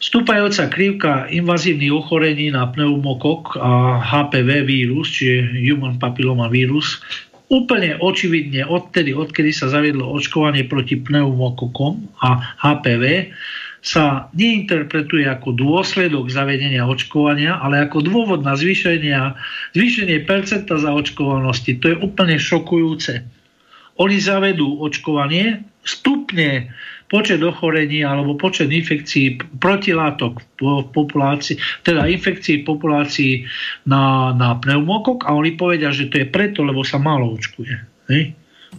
Stúpajúca 0.02 0.66
krivka 0.66 1.30
invazívnych 1.30 1.94
ochorení 1.94 2.50
na 2.50 2.66
pneumokok 2.66 3.54
a 3.62 4.02
HPV 4.02 4.66
vírus, 4.66 5.14
čiže 5.14 5.62
Human 5.62 6.02
Papilloma 6.02 6.50
vírus, 6.50 7.06
úplne 7.54 8.02
očividne 8.02 8.66
odtedy, 8.66 9.14
odkedy 9.14 9.54
sa 9.54 9.70
zaviedlo 9.70 10.10
očkovanie 10.10 10.66
proti 10.66 10.98
pneumokokom 10.98 12.18
a 12.18 12.58
HPV, 12.66 13.30
sa 13.82 14.30
neinterpretuje 14.34 15.30
ako 15.30 15.54
dôsledok 15.54 16.34
zavedenia 16.34 16.82
očkovania, 16.86 17.62
ale 17.62 17.86
ako 17.86 18.02
dôvod 18.02 18.42
na 18.42 18.58
zvýšenie, 18.58 19.14
zvýšenie 19.78 20.26
percenta 20.26 20.82
zaočkovanosti. 20.82 21.78
To 21.78 21.86
je 21.94 21.98
úplne 22.02 22.42
šokujúce. 22.42 23.22
Oni 24.02 24.18
zavedú 24.18 24.82
očkovanie, 24.82 25.66
stupne 25.86 26.74
počet 27.12 27.44
ochorení 27.44 28.08
alebo 28.08 28.40
počet 28.40 28.72
infekcií 28.72 29.60
protilátok 29.60 30.40
v 30.64 30.88
populácii, 30.96 31.60
teda 31.84 32.08
infekcií 32.08 32.64
v 32.64 32.68
populácii 32.72 33.34
na, 33.84 34.32
na 34.32 34.56
pneumokok 34.56 35.28
a 35.28 35.36
oni 35.36 35.60
povedia, 35.60 35.92
že 35.92 36.08
to 36.08 36.24
je 36.24 36.28
preto, 36.32 36.64
lebo 36.64 36.88
sa 36.88 36.96
málo 36.96 37.36
očkuje. 37.36 37.76
Hej? 38.08 38.32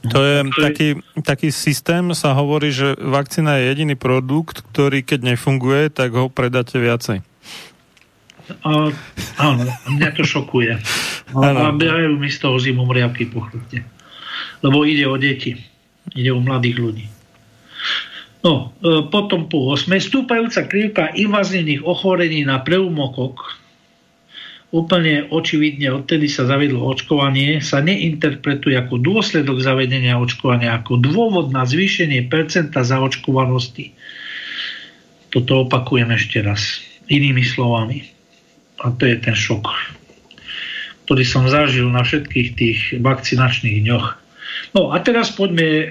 To 0.09 0.25
je 0.25 0.49
taký, 0.49 0.89
taký 1.21 1.53
systém, 1.53 2.17
sa 2.17 2.33
hovorí, 2.33 2.73
že 2.73 2.97
vakcína 2.97 3.61
je 3.61 3.69
jediný 3.69 3.95
produkt, 4.01 4.65
ktorý 4.73 5.05
keď 5.05 5.37
nefunguje, 5.37 5.93
tak 5.93 6.17
ho 6.17 6.33
predáte 6.33 6.81
viacej. 6.81 7.21
A, 8.65 8.91
áno, 9.39 9.65
mňa 9.93 10.11
to 10.17 10.25
šokuje. 10.25 10.81
A, 11.37 11.69
a 11.69 11.71
mi 11.71 12.29
z 12.33 12.39
toho 12.41 12.57
zimom 12.57 12.89
riavky 12.89 13.29
po 13.29 13.45
chrbte. 13.45 13.85
Lebo 14.65 14.83
ide 14.89 15.05
o 15.07 15.21
deti. 15.21 15.61
Ide 16.17 16.35
o 16.35 16.41
mladých 16.43 16.77
ľudí. 16.81 17.07
No, 18.43 18.75
e, 18.83 19.07
potom 19.07 19.47
po 19.47 19.71
8. 19.71 19.87
Stúpajúca 20.03 20.67
krivka 20.67 21.15
invazívnych 21.15 21.87
ochorení 21.87 22.43
na 22.43 22.59
pneumokok 22.59 23.63
úplne 24.73 25.29
očividne 25.29 25.93
odtedy 25.93 26.33
sa 26.33 26.49
zavedlo 26.49 26.81
očkovanie, 26.89 27.61
sa 27.61 27.85
neinterpretuje 27.85 28.73
ako 28.73 29.05
dôsledok 29.05 29.61
zavedenia 29.61 30.17
očkovania, 30.17 30.81
ako 30.81 30.97
dôvod 30.97 31.53
na 31.53 31.69
zvýšenie 31.69 32.27
percenta 32.33 32.81
zaočkovanosti. 32.81 33.93
Toto 35.29 35.69
opakujem 35.69 36.09
ešte 36.17 36.41
raz, 36.41 36.81
inými 37.13 37.45
slovami. 37.45 38.09
A 38.81 38.91
to 38.97 39.05
je 39.05 39.21
ten 39.21 39.37
šok, 39.37 39.69
ktorý 41.07 41.23
som 41.23 41.45
zažil 41.47 41.87
na 41.93 42.03
všetkých 42.03 42.49
tých 42.57 42.79
vakcinačných 42.99 43.85
dňoch. 43.85 44.22
No 44.73 44.93
a 44.93 44.97
teraz 45.05 45.33
poďme 45.37 45.69
e, 45.69 45.87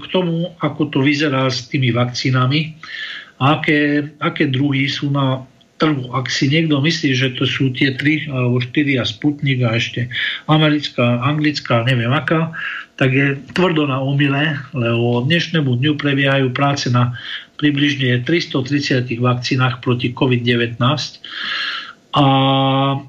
k 0.00 0.04
tomu, 0.08 0.56
ako 0.60 0.88
to 0.88 0.98
vyzerá 1.04 1.48
s 1.52 1.68
tými 1.68 1.92
vakcínami 1.92 2.76
aké, 3.40 4.10
aké 4.22 4.46
druhy 4.48 4.86
sú 4.86 5.10
na 5.10 5.44
trhu. 5.76 6.14
Ak 6.14 6.30
si 6.30 6.46
niekto 6.46 6.78
myslí, 6.78 7.10
že 7.12 7.34
to 7.34 7.44
sú 7.44 7.74
tie 7.74 7.98
tri 7.98 8.24
alebo 8.30 8.62
štyri 8.62 8.96
a 8.96 9.04
Sputnik 9.04 9.60
a 9.66 9.74
ešte 9.74 10.06
americká, 10.46 11.20
anglická, 11.20 11.82
neviem 11.82 12.14
aká, 12.14 12.54
tak 12.94 13.10
je 13.10 13.34
tvrdo 13.58 13.90
na 13.90 13.98
omile, 13.98 14.54
lebo 14.70 15.26
dnešnému 15.26 15.82
dňu 15.82 15.92
prebiehajú 15.98 16.54
práce 16.54 16.86
na 16.86 17.18
približne 17.58 18.22
330 18.22 19.18
vakcínach 19.18 19.82
proti 19.82 20.14
COVID-19 20.14 20.78
a 22.14 22.24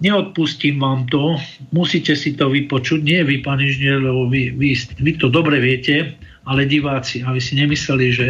neodpustím 0.01 0.81
vám 0.81 1.05
to, 1.05 1.37
musíte 1.69 2.17
si 2.17 2.33
to 2.33 2.49
vypočuť, 2.49 3.05
nie 3.05 3.21
vy, 3.21 3.45
pán 3.45 3.61
inžinier, 3.61 4.01
lebo 4.01 4.25
vy, 4.25 4.49
vy, 4.57 4.73
vy 4.97 5.11
to 5.21 5.29
dobre 5.29 5.61
viete, 5.61 6.17
ale 6.45 6.65
diváci, 6.65 7.21
aby 7.21 7.37
si 7.37 7.53
nemysleli, 7.53 8.07
že 8.09 8.27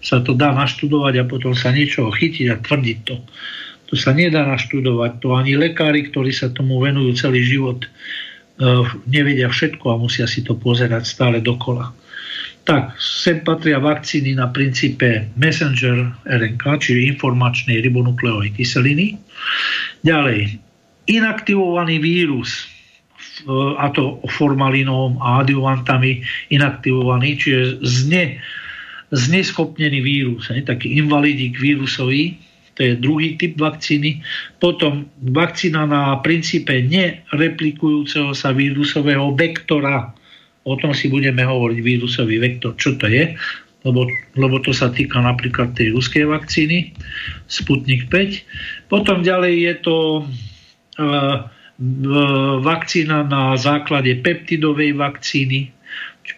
sa 0.00 0.24
to 0.24 0.32
dá 0.32 0.56
naštudovať 0.56 1.14
a 1.20 1.28
potom 1.28 1.52
sa 1.52 1.76
niečoho 1.76 2.08
chytiť 2.08 2.46
a 2.52 2.60
tvrdiť 2.60 2.98
to. 3.04 3.20
To 3.92 3.94
sa 4.00 4.16
nedá 4.16 4.48
naštudovať, 4.48 5.20
to 5.20 5.36
ani 5.36 5.60
lekári, 5.60 6.08
ktorí 6.08 6.32
sa 6.32 6.48
tomu 6.48 6.80
venujú 6.80 7.12
celý 7.20 7.44
život, 7.44 7.84
e, 7.84 7.88
nevedia 9.04 9.52
všetko 9.52 9.92
a 9.92 10.00
musia 10.00 10.24
si 10.24 10.40
to 10.40 10.56
pozerať 10.56 11.04
stále 11.04 11.44
dokola. 11.44 11.92
Tak, 12.64 12.96
sem 12.96 13.44
patria 13.44 13.76
vakcíny 13.76 14.40
na 14.40 14.48
princípe 14.48 15.28
messenger 15.36 16.16
RNK, 16.24 16.64
čiže 16.80 17.12
informačnej 17.12 17.84
ribonukleovej 17.84 18.56
kyseliny. 18.56 19.20
Ďalej, 20.00 20.56
inaktivovaný 21.04 22.00
vírus, 22.00 22.64
a 23.76 23.92
to 23.92 24.22
formalinom 24.30 25.20
a 25.20 25.44
adjuvantami 25.44 26.24
inaktivovaný, 26.48 27.36
čiže 27.36 27.84
zne, 27.84 28.40
zneschopnený 29.12 30.00
vírus, 30.00 30.48
ne, 30.48 30.64
taký 30.64 30.96
invalidík 30.96 31.60
vírusový, 31.60 32.40
to 32.74 32.82
je 32.82 32.98
druhý 32.98 33.38
typ 33.38 33.54
vakcíny. 33.54 34.18
Potom 34.58 35.06
vakcína 35.30 35.86
na 35.86 36.18
princípe 36.18 36.74
nereplikujúceho 36.74 38.34
sa 38.34 38.50
vírusového 38.50 39.30
vektora. 39.38 40.10
O 40.64 40.74
tom 40.80 40.96
si 40.96 41.12
budeme 41.12 41.44
hovoriť, 41.44 41.78
vírusový 41.84 42.40
vektor, 42.40 42.76
čo 42.80 42.96
to 42.96 43.06
je 43.08 43.36
lebo, 43.84 44.08
lebo 44.34 44.56
to 44.64 44.72
sa 44.72 44.88
týka 44.88 45.20
napríklad 45.20 45.76
tej 45.76 45.92
ruskej 45.92 46.24
vakcíny 46.24 46.96
Sputnik 47.44 48.08
5. 48.08 48.88
Potom 48.88 49.20
ďalej 49.20 49.54
je 49.60 49.74
to 49.84 49.96
uh, 50.24 51.36
vakcína 52.64 53.28
na 53.28 53.60
základe 53.60 54.16
peptidovej 54.24 54.96
vakcíny. 54.96 55.68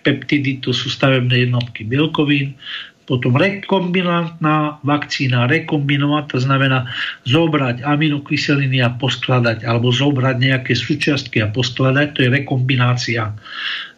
Peptidy 0.03 0.59
to 0.59 0.75
sú 0.75 0.91
stavebné 0.91 1.47
jednotky 1.47 1.87
bielkovín. 1.87 2.59
Potom 3.07 3.39
rekombinantná 3.39 4.83
vakcína, 4.83 5.47
rekombinovať, 5.47 6.25
to 6.27 6.39
znamená 6.43 6.91
zobrať 7.23 7.87
aminokyseliny 7.87 8.83
a 8.83 8.91
poskladať, 8.99 9.63
alebo 9.63 9.95
zobrať 9.95 10.37
nejaké 10.43 10.75
súčiastky 10.75 11.39
a 11.39 11.49
poskladať, 11.49 12.19
to 12.19 12.21
je 12.27 12.31
rekombinácia. 12.35 13.31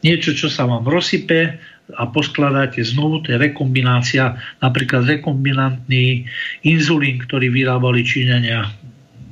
Niečo, 0.04 0.36
čo 0.36 0.52
sa 0.52 0.68
vám 0.68 0.84
rozsype, 0.84 1.56
a 1.96 2.04
poskladáte 2.04 2.84
znovu, 2.84 3.24
to 3.24 3.32
je 3.32 3.40
rekombinácia, 3.40 4.36
napríklad 4.60 5.08
rekombinantný 5.08 6.28
inzulín, 6.68 7.16
ktorý 7.24 7.48
vyrábali 7.48 8.04
Číňania 8.04 8.68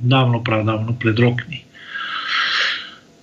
dávno, 0.01 0.41
dávno 0.41 0.97
pred 0.97 1.13
rokmi. 1.21 1.61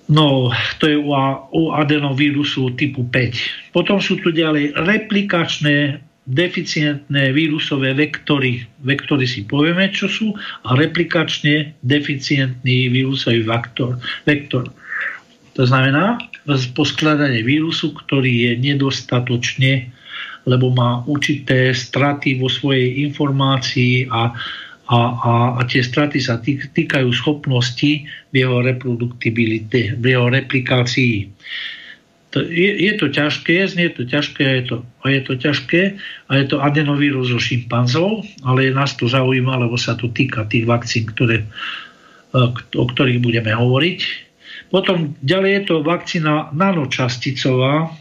No, 0.04 0.52
to 0.78 0.84
je 0.84 1.00
u, 1.00 1.10
u 1.50 1.62
adenovírusu 1.72 2.76
typu 2.76 3.08
5. 3.08 3.72
Potom 3.72 3.98
sú 3.98 4.20
tu 4.20 4.30
ďalej 4.30 4.76
replikačné 4.76 6.04
deficientné 6.24 7.36
vírusové 7.36 7.92
vektory. 7.92 8.64
Vektory 8.80 9.28
si 9.28 9.44
povieme, 9.44 9.92
čo 9.92 10.08
sú, 10.08 10.32
a 10.64 10.72
replikačne 10.72 11.76
deficientný 11.84 12.88
vírusový 12.88 13.44
vektor. 13.44 14.00
vektor. 14.24 14.72
To 15.54 15.62
znamená 15.68 16.18
poskladanie 16.74 17.44
vírusu, 17.44 17.94
ktorý 17.94 18.50
je 18.50 18.52
nedostatočne, 18.58 19.92
lebo 20.44 20.72
má 20.72 21.04
určité 21.08 21.72
straty 21.72 22.36
vo 22.36 22.52
svojej 22.52 23.04
informácii 23.08 24.08
a, 24.12 24.32
a, 24.92 24.98
a, 24.98 25.32
a 25.56 25.60
tie 25.64 25.80
straty 25.80 26.20
sa 26.20 26.36
týkajú 26.44 27.08
schopnosti 27.16 28.04
v 28.04 28.34
jeho 28.34 28.60
reproduktibilite, 28.60 29.96
v 29.96 30.04
jeho 30.04 30.28
replikácii. 30.28 31.32
To, 32.34 32.42
je, 32.42 32.90
je 32.90 32.92
to 32.98 33.14
ťažké, 33.14 33.62
znie 33.70 33.94
to 33.94 34.02
ťažké, 34.02 34.42
je 34.42 34.62
to, 34.66 34.76
je 35.06 35.22
to 35.22 35.38
ťažké 35.38 35.82
a 36.26 36.32
je 36.42 36.44
to 36.50 36.58
adenovírus 36.58 37.30
zo 37.30 37.38
šimpanzov, 37.38 38.26
ale 38.42 38.74
nás 38.74 38.98
to 38.98 39.06
zaujíma, 39.06 39.54
lebo 39.54 39.78
sa 39.78 39.94
to 39.94 40.10
týka 40.10 40.42
tých 40.50 40.66
vakcín, 40.66 41.06
ktoré, 41.06 41.46
o 42.74 42.84
ktorých 42.90 43.22
budeme 43.22 43.54
hovoriť. 43.54 43.98
Potom 44.74 45.14
ďalej 45.22 45.50
je 45.54 45.62
to 45.70 45.76
vakcína 45.86 46.50
nanočasticová, 46.50 47.94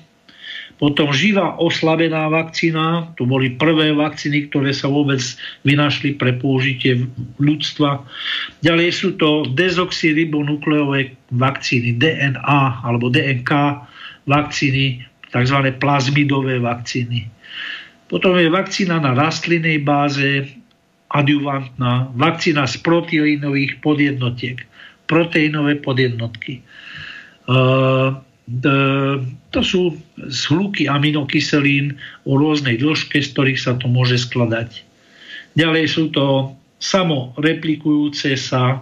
potom 0.82 1.14
živá 1.14 1.62
oslabená 1.62 2.26
vakcína, 2.34 3.14
to 3.14 3.30
boli 3.30 3.54
prvé 3.54 3.94
vakcíny, 3.94 4.50
ktoré 4.50 4.74
sa 4.74 4.90
vôbec 4.90 5.22
vynašli 5.62 6.18
pre 6.18 6.34
použitie 6.34 7.06
ľudstva. 7.38 8.02
Ďalej 8.66 8.90
sú 8.92 9.10
to 9.22 9.46
dezoxyribonukleové 9.54 11.14
vakcíny, 11.30 12.02
DNA 12.02 12.82
alebo 12.82 13.14
DNK 13.14 13.52
vakcíny, 14.26 15.06
tzv. 15.32 15.58
plazmidové 15.80 16.60
vakcíny. 16.60 17.30
Potom 18.08 18.38
je 18.38 18.50
vakcína 18.50 19.02
na 19.02 19.18
rastlinnej 19.18 19.82
báze, 19.82 20.46
adjuvantná, 21.14 22.14
vakcína 22.14 22.66
z 22.66 22.82
proteínových 22.82 23.82
podjednotiek 23.86 24.66
proteínové 25.04 25.76
podjednotky. 25.84 26.64
To 29.54 29.60
sú 29.62 29.82
zhluky 30.26 30.90
aminokyselín 30.90 32.00
o 32.26 32.40
rôznej 32.40 32.80
dĺžke, 32.80 33.22
z 33.22 33.30
ktorých 33.36 33.60
sa 33.60 33.76
to 33.78 33.92
môže 33.92 34.18
skladať. 34.26 34.82
Ďalej 35.54 35.86
sú 35.86 36.10
to 36.10 36.56
samoreplikujúce 36.82 38.34
sa 38.40 38.82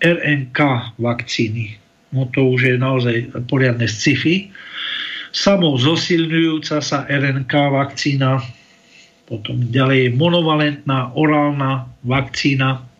RNK 0.00 0.58
vakcíny. 0.98 1.78
No 2.10 2.26
to 2.34 2.50
už 2.50 2.74
je 2.74 2.76
naozaj 2.80 3.16
poriadne 3.46 3.86
sci-fi. 3.86 4.50
Samozosilňujúca 5.30 6.82
sa 6.82 7.06
RNK 7.06 7.52
vakcína, 7.52 8.42
potom 9.30 9.70
ďalej 9.70 10.18
monovalentná 10.18 11.14
orálna 11.14 11.86
vakcína, 12.02 12.90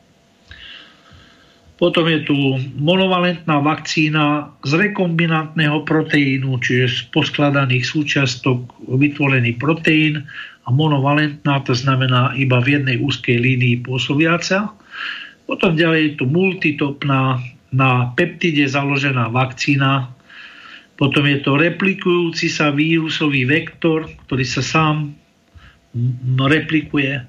potom 1.81 2.05
je 2.13 2.21
tu 2.29 2.37
monovalentná 2.77 3.57
vakcína 3.65 4.53
z 4.61 4.73
rekombinantného 4.77 5.81
proteínu, 5.89 6.61
čiže 6.61 6.87
z 6.93 6.99
poskladaných 7.09 7.89
súčiastok 7.89 8.69
vytvorený 8.85 9.57
proteín 9.57 10.29
a 10.69 10.69
monovalentná, 10.69 11.65
to 11.65 11.73
znamená 11.73 12.37
iba 12.37 12.61
v 12.61 12.77
jednej 12.77 13.01
úzkej 13.01 13.33
línii 13.33 13.81
pôsobiaca. 13.81 14.77
Potom 15.49 15.73
ďalej 15.73 16.01
je 16.05 16.13
tu 16.21 16.25
multitopná 16.29 17.41
na 17.73 18.13
peptide 18.13 18.69
založená 18.69 19.33
vakcína. 19.33 20.13
Potom 21.01 21.25
je 21.25 21.41
to 21.41 21.57
replikujúci 21.57 22.53
sa 22.53 22.69
vírusový 22.69 23.49
vektor, 23.49 24.05
ktorý 24.29 24.45
sa 24.45 24.61
sám 24.61 25.17
replikuje. 26.37 27.25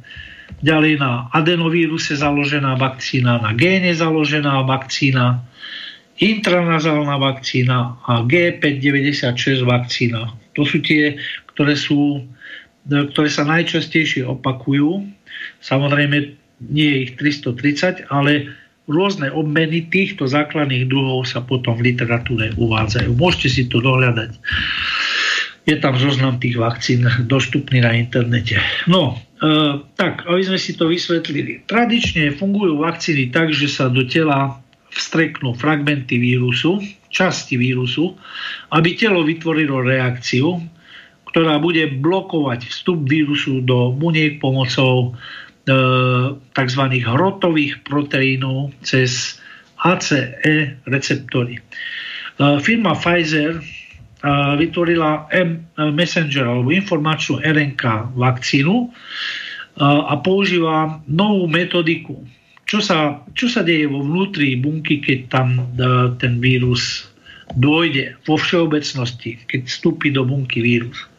Ďalej 0.60 1.00
na 1.00 1.32
adenovíruse 1.32 2.20
založená 2.20 2.76
vakcína, 2.76 3.40
na 3.40 3.56
géne 3.56 3.96
založená 3.96 4.68
vakcína, 4.68 5.48
intranazálna 6.20 7.16
vakcína 7.16 7.98
a 8.04 8.28
G596 8.28 9.64
vakcína. 9.64 10.36
To 10.60 10.68
sú 10.68 10.84
tie, 10.84 11.16
ktoré, 11.56 11.74
sú, 11.80 12.28
ktoré 12.86 13.30
sa 13.32 13.48
najčastejšie 13.48 14.28
opakujú. 14.28 15.08
Samozrejme, 15.64 16.36
nie 16.70 16.88
je 16.92 16.98
ich 17.08 17.12
330, 17.18 18.12
ale 18.12 18.52
rôzne 18.90 19.30
obmeny 19.30 19.86
týchto 19.90 20.26
základných 20.26 20.90
druhov 20.90 21.30
sa 21.30 21.46
potom 21.46 21.78
v 21.78 21.94
literatúre 21.94 22.54
uvádzajú. 22.58 23.14
Môžete 23.14 23.48
si 23.50 23.64
to 23.70 23.84
dohľadať. 23.84 24.32
Je 25.70 25.78
tam 25.78 25.94
zoznam 25.94 26.42
tých 26.42 26.58
vakcín 26.58 27.06
dostupný 27.30 27.86
na 27.86 27.94
internete. 27.94 28.58
No, 28.90 29.22
e, 29.38 29.78
tak, 29.94 30.26
aby 30.26 30.42
sme 30.42 30.58
si 30.58 30.74
to 30.74 30.90
vysvetlili. 30.90 31.70
Tradične 31.70 32.34
fungujú 32.34 32.82
vakcíny 32.82 33.30
tak, 33.30 33.54
že 33.54 33.70
sa 33.70 33.86
do 33.86 34.02
tela 34.02 34.58
vstreknú 34.92 35.54
fragmenty 35.56 36.18
vírusu, 36.18 36.82
časti 37.14 37.56
vírusu, 37.56 38.18
aby 38.74 38.98
telo 38.98 39.22
vytvorilo 39.22 39.86
reakciu, 39.86 40.60
ktorá 41.32 41.64
bude 41.64 41.88
blokovať 41.88 42.68
vstup 42.68 43.08
vírusu 43.08 43.64
do 43.64 43.96
buniek 43.96 44.42
pomocou 44.44 45.16
tzv. 45.66 46.84
hrotových 47.06 47.86
proteínov 47.86 48.74
cez 48.82 49.38
ACE 49.82 50.78
receptory. 50.86 51.58
E, 51.58 51.62
firma 52.62 52.98
Pfizer 52.98 53.58
e, 53.58 53.64
vytvorila 54.58 55.30
messenger 55.94 56.46
alebo 56.46 56.70
informačnú 56.74 57.42
RNK 57.42 58.14
vakcínu 58.18 58.76
e, 58.78 58.88
a 59.86 60.14
používa 60.22 61.02
novú 61.06 61.46
metodiku 61.46 62.22
čo 62.72 62.80
sa, 62.80 63.20
čo 63.36 63.52
sa 63.52 63.68
deje 63.68 63.84
vo 63.84 64.00
vnútri 64.00 64.56
bunky, 64.56 65.04
keď 65.04 65.20
tam 65.28 65.60
e, 65.60 65.64
ten 66.16 66.40
vírus 66.40 67.04
dôjde 67.52 68.16
vo 68.24 68.40
všeobecnosti, 68.40 69.44
keď 69.44 69.68
vstúpi 69.68 70.16
do 70.16 70.24
bunky 70.24 70.64
vírus. 70.64 71.11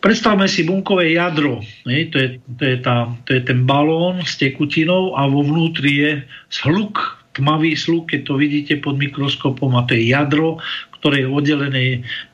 Predstavme 0.00 0.48
si 0.48 0.64
bunkové 0.64 1.12
jadro, 1.12 1.60
ne? 1.84 2.08
To, 2.08 2.16
je, 2.16 2.28
to, 2.56 2.64
je 2.64 2.76
tá, 2.80 3.12
to 3.28 3.36
je 3.36 3.42
ten 3.44 3.68
balón 3.68 4.24
s 4.24 4.40
tekutinou 4.40 5.12
a 5.12 5.28
vo 5.28 5.44
vnútri 5.44 5.92
je 6.00 6.12
zhluk, 6.48 7.20
tmavý 7.36 7.76
sluk, 7.78 8.10
keď 8.10 8.20
to 8.26 8.34
vidíte 8.40 8.74
pod 8.80 8.98
mikroskopom 8.98 9.76
a 9.76 9.86
to 9.86 9.94
je 9.94 10.10
jadro, 10.10 10.58
ktoré 10.98 11.24
je 11.24 11.28
oddelené 11.28 11.84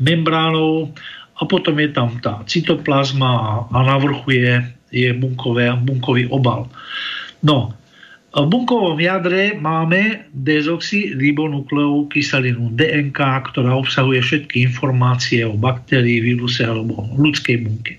membránou 0.00 0.94
a 1.36 1.42
potom 1.44 1.76
je 1.76 1.90
tam 1.92 2.16
tá 2.24 2.40
cytoplazma 2.48 3.30
a, 3.30 3.50
a 3.68 3.78
na 3.84 3.96
vrchu 4.00 4.40
je, 4.40 4.52
je 4.90 5.08
bunkové, 5.12 5.68
bunkový 5.84 6.32
obal. 6.32 6.70
No, 7.44 7.75
v 8.44 8.52
bunkovom 8.52 9.00
jadre 9.00 9.56
máme 9.56 10.28
dezoxyribonukleovú 10.36 12.12
kyselinu 12.12 12.68
DNK, 12.76 13.16
ktorá 13.48 13.72
obsahuje 13.72 14.20
všetky 14.20 14.60
informácie 14.68 15.48
o 15.48 15.56
baktérii, 15.56 16.20
víruse 16.20 16.60
alebo 16.68 17.00
ľudskej 17.16 17.64
bunke. 17.64 17.96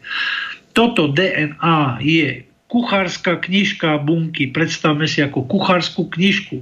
Toto 0.77 1.09
DNA 1.09 2.05
je 2.05 2.45
kuchárska 2.69 3.41
knižka 3.41 3.97
bunky. 4.05 4.53
Predstavme 4.53 5.09
si 5.09 5.25
ako 5.25 5.49
kuchárskú 5.49 6.05
knižku. 6.05 6.61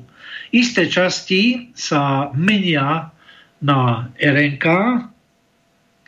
Isté 0.56 0.88
časti 0.88 1.76
sa 1.76 2.32
menia 2.32 3.12
na 3.60 4.08
RNK, 4.16 4.66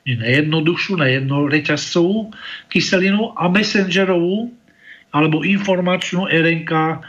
na 0.07 0.27
jednoduchšiu, 0.39 1.03
na 1.03 1.11
jednoreťazcovú 1.19 2.31
kyselinu 2.71 3.35
a 3.35 3.51
messengerovú 3.51 4.55
alebo 5.11 5.43
informačnú 5.43 6.31
RNK 6.31 7.03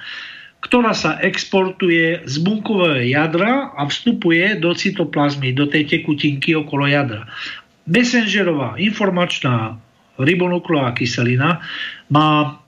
ktorá 0.59 0.90
sa 0.90 1.16
exportuje 1.22 2.26
z 2.26 2.35
bunkového 2.43 3.06
jadra 3.06 3.70
a 3.78 3.86
vstupuje 3.86 4.59
do 4.59 4.74
cytoplazmy, 4.74 5.55
do 5.55 5.70
tej 5.70 5.86
tekutinky 5.86 6.59
okolo 6.59 6.90
jadra. 6.90 7.30
Messengerová 7.86 8.76
informačná 8.76 9.78
ribonukleová 10.18 10.93
kyselina 10.98 11.62
má 12.10 12.59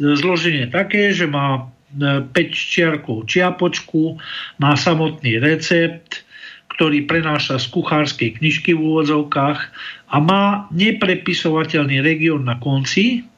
zloženie 0.00 0.72
také, 0.72 1.12
že 1.12 1.28
má 1.28 1.68
5 1.92 2.32
e, 2.32 2.44
čiarkov 2.50 3.28
čiapočku, 3.28 4.16
má 4.56 4.72
samotný 4.74 5.38
recept, 5.44 6.24
ktorý 6.72 7.04
prenáša 7.04 7.60
z 7.60 7.66
kuchárskej 7.68 8.40
knižky 8.40 8.72
v 8.72 8.80
úvodzovkách 8.80 9.60
a 10.08 10.16
má 10.16 10.64
neprepisovateľný 10.72 12.00
región 12.00 12.48
na 12.48 12.56
konci, 12.56 13.28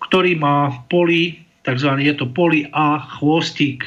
ktorý 0.00 0.40
má 0.40 0.72
poli 0.88 1.47
tzv. 1.68 1.90
je 2.00 2.14
to 2.16 2.32
poly 2.32 2.64
A 2.72 3.04
chvostík. 3.20 3.84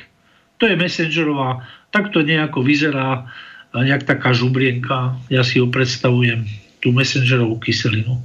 To 0.61 0.69
je 0.69 0.77
messengerová, 0.77 1.65
takto 1.89 2.21
nejako 2.21 2.61
vyzerá 2.61 3.25
nejak 3.73 4.05
taká 4.05 4.35
žubrienka, 4.35 5.17
ja 5.31 5.41
si 5.41 5.57
ho 5.57 5.71
predstavujem, 5.71 6.45
tú 6.81 6.91
messengerovú 6.91 7.61
kyselinu. 7.61 8.19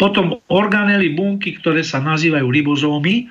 Potom 0.00 0.40
organely 0.48 1.12
bunky, 1.12 1.60
ktoré 1.60 1.84
sa 1.84 2.00
nazývajú 2.00 2.48
ribozómy, 2.48 3.28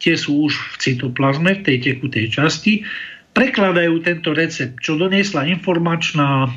tie 0.00 0.14
sú 0.16 0.48
už 0.48 0.52
v 0.56 0.74
cytoplazme, 0.76 1.60
v 1.60 1.64
tej 1.64 1.76
tekutej 1.80 2.28
časti, 2.28 2.84
prekladajú 3.32 4.00
tento 4.04 4.36
recept, 4.36 4.80
čo 4.80 5.00
doniesla 5.00 5.48
informačná 5.48 6.52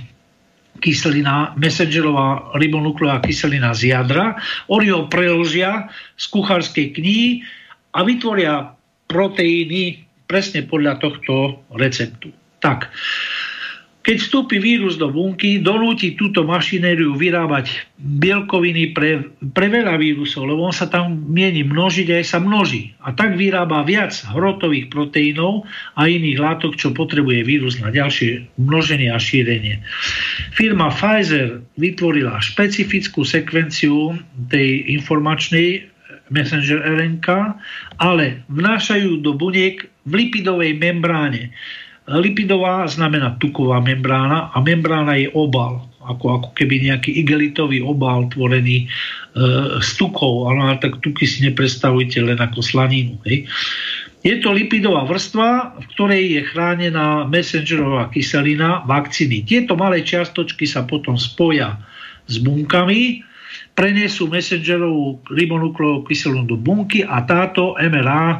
kyselina, 0.83 1.55
messengerová 1.55 2.51
ribonukleová 2.59 3.23
kyselina 3.23 3.71
z 3.71 3.95
jadra. 3.95 4.35
Oni 4.67 4.91
ho 4.91 5.07
preložia 5.07 5.87
z 6.19 6.25
kuchárskej 6.27 6.91
knihy 6.99 7.29
a 7.93 7.99
vytvoria 8.01 8.73
proteíny 9.07 10.03
presne 10.25 10.65
podľa 10.65 10.97
tohto 10.97 11.61
receptu. 11.77 12.33
Tak, 12.57 12.89
keď 14.03 14.19
vstúpi 14.19 14.59
vírus 14.59 14.99
do 14.99 15.07
bunky, 15.07 15.63
donúti 15.63 16.19
túto 16.19 16.43
mašinériu 16.43 17.15
vyrábať 17.15 17.87
bielkoviny 17.95 18.91
pre, 18.91 19.31
pre 19.55 19.71
veľa 19.71 19.95
vírusov, 19.95 20.43
lebo 20.43 20.67
on 20.67 20.75
sa 20.75 20.91
tam 20.91 21.23
mieni 21.31 21.63
množiť 21.63 22.19
aj 22.19 22.23
sa 22.27 22.43
množí. 22.43 22.91
A 22.99 23.15
tak 23.15 23.39
vyrába 23.39 23.79
viac 23.87 24.11
hrotových 24.27 24.91
proteínov 24.91 25.63
a 25.95 26.11
iných 26.11 26.35
látok, 26.35 26.75
čo 26.75 26.91
potrebuje 26.91 27.47
vírus 27.47 27.79
na 27.79 27.95
ďalšie 27.95 28.59
množenie 28.59 29.07
a 29.07 29.15
šírenie. 29.15 29.79
Firma 30.51 30.91
Pfizer 30.91 31.63
vytvorila 31.79 32.43
špecifickú 32.43 33.23
sekvenciu 33.23 34.19
tej 34.51 34.83
informačnej 34.99 35.92
messenger 36.33 36.81
RNK, 36.81 37.27
ale 38.01 38.41
vnášajú 38.49 39.21
do 39.21 39.37
buniek 39.37 39.85
v 40.09 40.11
lipidovej 40.11 40.75
membráne. 40.81 41.53
Lipidová 42.03 42.83
znamená 42.89 43.39
tuková 43.39 43.79
membrána 43.79 44.51
a 44.51 44.59
membrána 44.59 45.15
je 45.15 45.31
obal, 45.31 45.87
ako, 46.03 46.25
ako 46.43 46.49
keby 46.51 46.91
nejaký 46.91 47.15
igelitový 47.15 47.79
obal 47.79 48.27
tvorený 48.27 48.83
e, 48.83 48.85
z 49.79 49.89
tukov, 49.95 50.51
ale 50.51 50.75
tak 50.83 50.99
tuky 50.99 51.23
si 51.23 51.47
nepredstavujte 51.47 52.19
len 52.19 52.43
ako 52.43 52.59
slaninu. 52.59 53.15
Hej. 53.23 53.47
Je 54.23 54.35
to 54.39 54.55
lipidová 54.55 55.07
vrstva, 55.07 55.79
v 55.79 55.85
ktorej 55.95 56.23
je 56.39 56.41
chránená 56.47 57.27
messengerová 57.27 58.07
kyselina 58.11 58.83
vakcíny. 58.87 59.43
Tieto 59.43 59.75
malé 59.75 60.03
čiastočky 60.03 60.63
sa 60.67 60.83
potom 60.83 61.15
spoja 61.19 61.79
s 62.27 62.39
bunkami 62.39 63.23
prenesú 63.73 64.29
messengerovú 64.29 65.25
ribonukleovú 65.33 66.05
kyselinu 66.05 66.45
do 66.45 66.57
bunky 66.57 67.01
a 67.01 67.25
táto 67.25 67.73
MRA 67.77 68.25
e, 68.33 68.39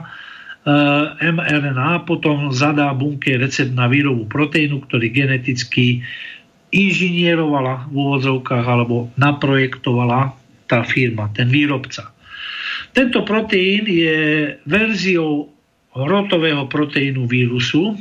mRNA 1.34 2.06
potom 2.06 2.54
zadá 2.54 2.94
bunke 2.94 3.34
recept 3.38 3.74
na 3.74 3.90
výrobu 3.90 4.30
proteínu, 4.30 4.86
ktorý 4.86 5.10
geneticky 5.10 6.06
inžinierovala 6.74 7.90
v 7.90 7.94
úvodzovkách 7.94 8.66
alebo 8.66 9.10
naprojektovala 9.18 10.34
tá 10.66 10.82
firma, 10.86 11.30
ten 11.34 11.50
výrobca. 11.50 12.10
Tento 12.94 13.26
proteín 13.26 13.90
je 13.90 14.54
verziou 14.70 15.50
hrotového 15.94 16.66
proteínu 16.70 17.30
vírusu. 17.30 17.98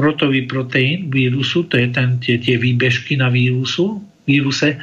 Hrotový 0.00 0.48
proteín 0.48 1.12
vírusu, 1.12 1.68
to 1.68 1.76
je 1.76 1.88
ten, 1.92 2.16
tie, 2.20 2.40
tie 2.40 2.56
výbežky 2.56 3.20
na 3.20 3.28
vírusu, 3.28 4.00
víruse, 4.24 4.80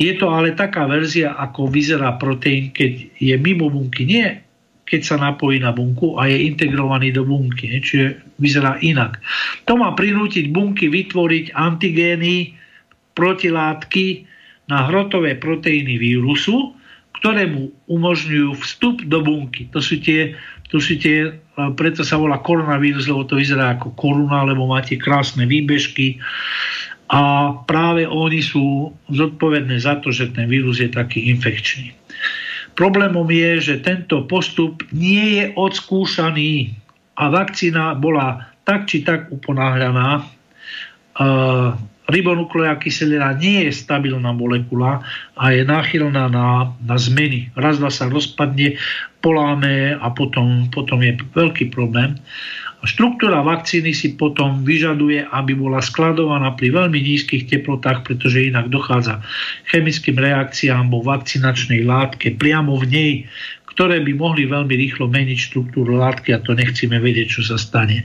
je 0.00 0.12
to 0.16 0.32
ale 0.32 0.56
taká 0.56 0.88
verzia, 0.88 1.36
ako 1.36 1.68
vyzerá 1.68 2.16
proteín, 2.16 2.72
keď 2.72 3.16
je 3.16 3.34
mimo 3.36 3.68
bunky. 3.68 4.04
Nie 4.08 4.42
keď 4.92 5.00
sa 5.08 5.16
napojí 5.16 5.56
na 5.56 5.72
bunku 5.72 6.20
a 6.20 6.28
je 6.28 6.52
integrovaný 6.52 7.16
do 7.16 7.24
bunky. 7.24 7.80
Čiže 7.80 8.36
vyzerá 8.36 8.76
inak. 8.84 9.24
To 9.64 9.80
má 9.80 9.96
prinútiť 9.96 10.52
bunky 10.52 10.92
vytvoriť 10.92 11.56
antigény, 11.56 12.52
protilátky 13.16 14.28
na 14.68 14.84
hrotové 14.92 15.40
proteíny 15.40 15.96
vírusu, 15.96 16.76
ktoré 17.16 17.48
mu 17.48 17.72
umožňujú 17.88 18.52
vstup 18.60 19.00
do 19.08 19.24
bunky. 19.24 19.72
To 19.72 19.80
sú 19.80 19.96
tie, 19.96 20.36
to 20.68 20.76
sú 20.76 21.00
tie 21.00 21.40
preto 21.52 22.00
sa 22.00 22.16
volá 22.16 22.40
koronavírus, 22.40 23.04
lebo 23.04 23.28
to 23.28 23.36
vyzerá 23.36 23.76
ako 23.76 23.92
koruna, 23.92 24.44
lebo 24.48 24.64
máte 24.64 24.96
krásne 24.96 25.44
výbežky 25.44 26.16
a 27.10 27.52
práve 27.66 28.06
oni 28.06 28.40
sú 28.40 28.94
zodpovedné 29.10 29.80
za 29.80 30.00
to, 30.00 30.14
že 30.14 30.32
ten 30.32 30.48
vírus 30.48 30.78
je 30.80 30.88
taký 30.88 31.28
infekčný. 31.32 31.92
Problémom 32.72 33.28
je, 33.28 33.60
že 33.60 33.84
tento 33.84 34.24
postup 34.24 34.80
nie 34.96 35.40
je 35.40 35.44
odskúšaný 35.52 36.72
a 37.20 37.28
vakcína 37.28 38.00
bola 38.00 38.48
tak 38.64 38.88
či 38.88 39.04
tak 39.04 39.28
uponáhľaná. 39.28 40.24
Ribonukleová 42.08 42.80
kyselina 42.80 43.36
nie 43.36 43.68
je 43.68 43.72
stabilná 43.76 44.32
molekula 44.32 45.04
a 45.36 45.44
je 45.52 45.62
náchylná 45.68 46.32
na, 46.32 46.72
na 46.80 46.96
zmeny. 46.96 47.52
Raz, 47.54 47.78
sa 47.78 48.08
rozpadne, 48.08 48.80
poláme 49.20 49.94
a 50.00 50.06
potom, 50.10 50.72
potom 50.72 51.04
je 51.04 51.20
veľký 51.36 51.70
problém. 51.70 52.16
Štruktúra 52.82 53.46
vakcíny 53.46 53.94
si 53.94 54.18
potom 54.18 54.66
vyžaduje, 54.66 55.22
aby 55.30 55.54
bola 55.54 55.78
skladovaná 55.78 56.58
pri 56.58 56.74
veľmi 56.74 56.98
nízkych 56.98 57.46
teplotách, 57.46 58.02
pretože 58.02 58.50
inak 58.50 58.74
dochádza 58.74 59.22
chemickým 59.70 60.18
reakciám 60.18 60.90
vo 60.90 60.98
vakcinačnej 61.06 61.86
látke 61.86 62.34
priamo 62.34 62.74
v 62.74 62.84
nej, 62.90 63.12
ktoré 63.72 64.02
by 64.02 64.12
mohli 64.18 64.50
veľmi 64.50 64.74
rýchlo 64.74 65.08
meniť 65.08 65.38
štruktúru 65.38 65.96
látky 65.96 66.34
a 66.34 66.42
to 66.42 66.58
nechceme 66.58 66.98
vedieť, 66.98 67.40
čo 67.40 67.42
sa 67.46 67.56
stane. 67.56 68.04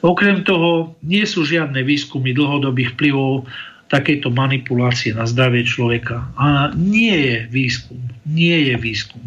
Okrem 0.00 0.46
toho 0.46 0.94
nie 1.04 1.26
sú 1.28 1.42
žiadne 1.44 1.82
výskumy 1.82 2.32
dlhodobých 2.32 2.96
vplyvov 2.96 3.50
takejto 3.92 4.32
manipulácie 4.32 5.12
na 5.12 5.28
zdravie 5.28 5.66
človeka. 5.66 6.24
A 6.40 6.72
nie 6.72 7.12
je 7.12 7.36
výskum. 7.52 8.00
Nie 8.24 8.72
je 8.72 8.74
výskum. 8.80 9.22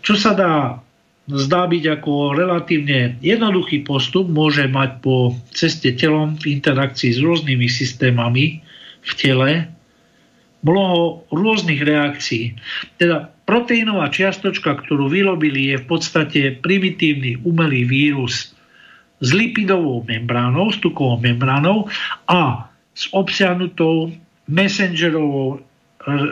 Čo 0.00 0.16
sa 0.16 0.32
dá 0.32 0.80
zdá 1.28 1.68
byť 1.68 2.00
ako 2.00 2.32
relatívne 2.32 3.20
jednoduchý 3.20 3.84
postup, 3.84 4.26
môže 4.32 4.64
mať 4.64 5.04
po 5.04 5.36
ceste 5.52 5.92
telom 5.92 6.40
v 6.40 6.56
interakcii 6.56 7.12
s 7.12 7.20
rôznymi 7.20 7.68
systémami 7.68 8.64
v 9.04 9.10
tele 9.14 9.68
mnoho 10.64 11.22
rôznych 11.30 11.84
reakcií. 11.84 12.56
Teda 12.98 13.30
proteínová 13.46 14.10
čiastočka, 14.10 14.74
ktorú 14.74 15.06
vyrobili, 15.06 15.70
je 15.72 15.76
v 15.78 15.86
podstate 15.86 16.40
primitívny 16.58 17.38
umelý 17.46 17.86
vírus 17.86 18.56
s 19.18 19.28
lipidovou 19.30 20.02
membránou, 20.06 20.72
s 20.72 20.78
tukovou 20.82 21.20
membránou 21.20 21.86
a 22.26 22.70
s 22.94 23.06
obsiahnutou 23.14 24.10
messengerovou 24.50 25.62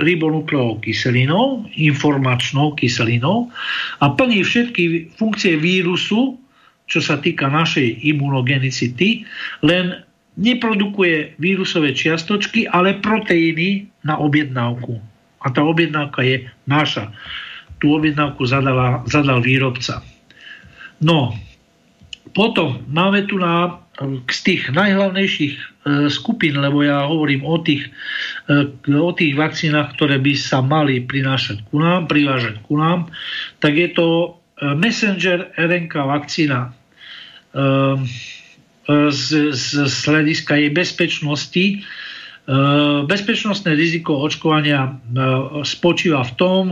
ribonukleovou 0.02 0.80
kyselinou, 0.80 1.68
informačnou 1.76 2.72
kyselinou 2.76 3.52
a 4.00 4.08
plní 4.08 4.42
všetky 4.42 5.12
funkcie 5.20 5.60
vírusu, 5.60 6.40
čo 6.86 7.00
sa 7.02 7.18
týka 7.18 7.50
našej 7.50 8.06
imunogenicity, 8.08 9.26
len 9.66 10.06
neprodukuje 10.36 11.34
vírusové 11.40 11.96
čiastočky, 11.96 12.68
ale 12.70 13.00
proteíny 13.00 13.88
na 14.04 14.20
objednávku. 14.20 15.00
A 15.42 15.46
tá 15.50 15.64
objednávka 15.64 16.22
je 16.22 16.46
naša. 16.68 17.10
Tú 17.80 17.96
objednávku 17.96 18.44
zadala, 18.46 19.04
zadal 19.08 19.40
výrobca. 19.40 20.04
No, 21.00 21.36
potom 22.32 22.84
máme 22.88 23.24
tu 23.28 23.40
na, 23.40 23.80
z 24.28 24.38
tých 24.44 24.62
najhlavnejších 24.72 25.75
skupín, 26.10 26.58
lebo 26.58 26.82
ja 26.82 27.06
hovorím 27.06 27.46
o 27.46 27.62
tých, 27.62 27.86
e, 28.50 28.66
o 28.90 29.12
tých 29.14 29.38
vakcínach, 29.38 29.94
ktoré 29.94 30.18
by 30.18 30.32
sa 30.34 30.58
mali 30.58 30.98
prinášať 31.06 31.62
ku 31.70 31.78
nám, 31.78 32.10
privážať 32.10 32.58
ku 32.66 32.74
nám, 32.74 33.06
tak 33.62 33.78
je 33.78 33.88
to 33.94 34.06
e, 34.58 34.74
messenger 34.74 35.54
RNK 35.54 35.94
vakcína 35.94 36.74
z, 39.08 39.26
z, 39.56 39.64
z 39.88 39.96
hľadiska 40.04 40.60
jej 40.60 40.68
bezpečnosti. 40.68 41.64
Bezpečnostné 43.08 43.72
riziko 43.72 44.20
očkovania 44.20 44.92
spočíva 45.64 46.20
v 46.20 46.32
tom, 46.36 46.62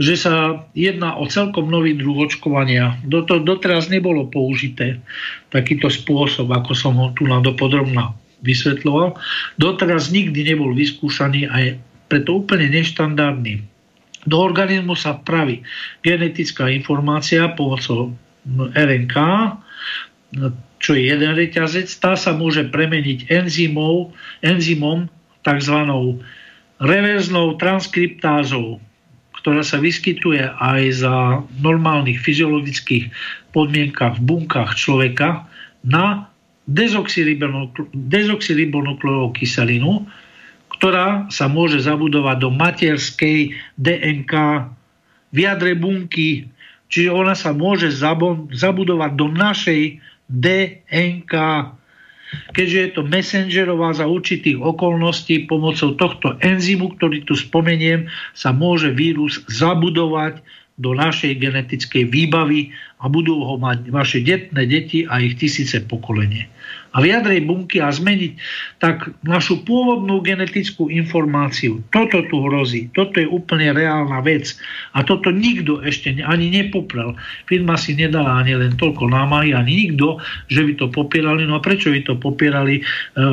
že 0.00 0.16
sa 0.16 0.64
jedná 0.72 1.20
o 1.20 1.28
celkom 1.28 1.68
nový 1.68 2.00
druh 2.00 2.24
očkovania. 2.24 2.96
Doteraz 3.04 3.92
nebolo 3.92 4.24
použité 4.24 5.04
takýto 5.52 5.92
spôsob, 5.92 6.48
ako 6.48 6.72
som 6.72 6.96
ho 6.96 7.12
tu 7.12 7.28
na 7.28 7.44
dopodrobná 7.44 8.16
vysvetľoval. 8.42 9.16
Doteraz 9.58 10.10
nikdy 10.10 10.54
nebol 10.54 10.74
vyskúšaný 10.74 11.48
a 11.48 11.54
je 11.62 11.70
preto 12.10 12.44
úplne 12.44 12.68
neštandardný. 12.68 13.64
Do 14.22 14.38
organizmu 14.38 14.94
sa 14.94 15.18
praví 15.18 15.66
genetická 16.06 16.70
informácia 16.70 17.50
pomocou 17.58 18.14
RNK, 18.74 19.16
čo 20.82 20.98
je 20.98 21.02
jeden 21.14 21.32
reťazec, 21.38 21.86
tá 22.02 22.18
sa 22.18 22.34
môže 22.34 22.66
premeniť 22.70 23.30
enzymov, 23.30 24.10
enzymom, 24.42 25.06
tzv. 25.46 25.78
reverznou 26.82 27.54
transkriptázou, 27.58 28.82
ktorá 29.38 29.62
sa 29.62 29.78
vyskytuje 29.78 30.42
aj 30.42 30.82
za 31.02 31.14
normálnych 31.58 32.18
fyziologických 32.22 33.10
podmienkach 33.54 34.18
v 34.18 34.26
bunkách 34.26 34.74
človeka 34.78 35.46
na 35.82 36.31
dezoxyribonukleovú 36.66 39.32
kyselinu, 39.34 40.06
ktorá 40.78 41.26
sa 41.30 41.46
môže 41.46 41.78
zabudovať 41.82 42.36
do 42.42 42.50
materskej 42.50 43.54
DNK 43.78 44.32
v 45.32 45.38
jadre 45.38 45.74
bunky, 45.78 46.50
čiže 46.90 47.10
ona 47.10 47.34
sa 47.38 47.52
môže 47.54 47.90
zabudovať 48.50 49.10
do 49.14 49.26
našej 49.30 50.00
DNK. 50.26 51.32
Keďže 52.56 52.78
je 52.80 52.90
to 52.96 53.04
messengerová 53.04 53.92
za 53.92 54.08
určitých 54.08 54.56
okolností 54.56 55.44
pomocou 55.44 55.92
tohto 56.00 56.40
enzymu, 56.40 56.96
ktorý 56.96 57.28
tu 57.28 57.36
spomeniem, 57.36 58.08
sa 58.32 58.56
môže 58.56 58.88
vírus 58.88 59.44
zabudovať 59.52 60.40
do 60.82 60.98
našej 60.98 61.38
genetickej 61.38 62.10
výbavy 62.10 62.74
a 62.98 63.06
budú 63.06 63.38
ho 63.46 63.54
mať 63.54 63.94
vaše 63.94 64.18
detné 64.26 64.66
deti 64.66 65.06
a 65.06 65.22
ich 65.22 65.38
tisíce 65.38 65.78
pokolenie 65.86 66.50
a 66.92 67.00
vyjadrej 67.00 67.48
bunky 67.48 67.80
a 67.80 67.88
zmeniť 67.88 68.32
tak 68.76 69.16
našu 69.24 69.64
pôvodnú 69.64 70.20
genetickú 70.20 70.92
informáciu. 70.92 71.80
Toto 71.88 72.20
tu 72.28 72.44
hrozí. 72.44 72.92
Toto 72.92 73.16
je 73.16 73.24
úplne 73.24 73.72
reálna 73.72 74.20
vec. 74.20 74.52
A 74.92 75.00
toto 75.00 75.32
nikto 75.32 75.80
ešte 75.80 76.20
ani 76.20 76.52
nepoprel. 76.52 77.16
Firma 77.48 77.80
si 77.80 77.96
nedala 77.96 78.44
ani 78.44 78.52
len 78.60 78.76
toľko 78.76 79.08
námahy, 79.08 79.56
ani 79.56 79.88
nikto, 79.88 80.20
že 80.52 80.68
by 80.68 80.72
to 80.76 80.86
popierali. 80.92 81.48
No 81.48 81.56
a 81.56 81.64
prečo 81.64 81.88
by 81.88 82.04
to 82.04 82.20
popierali, 82.20 82.80
e, 82.80 82.82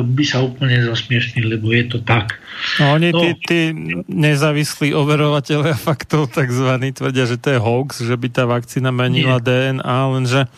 by 0.00 0.24
sa 0.24 0.40
úplne 0.40 0.80
zasmiešnili, 0.80 1.60
lebo 1.60 1.68
je 1.76 1.84
to 1.84 1.98
tak. 2.00 2.40
No 2.80 2.96
oni, 2.96 3.12
no, 3.12 3.20
tí, 3.20 3.28
tí 3.44 3.60
nezávislí 4.08 4.96
overovateľia 4.96 5.76
faktov 5.76 6.32
takzvaní 6.32 6.96
tvrdia, 6.96 7.28
že 7.28 7.36
to 7.36 7.52
je 7.52 7.58
hoax, 7.60 8.00
že 8.08 8.16
by 8.16 8.28
tá 8.32 8.48
vakcína 8.48 8.88
menila 8.88 9.36
nie. 9.36 9.44
DNA, 9.44 9.98
lenže 10.16 10.48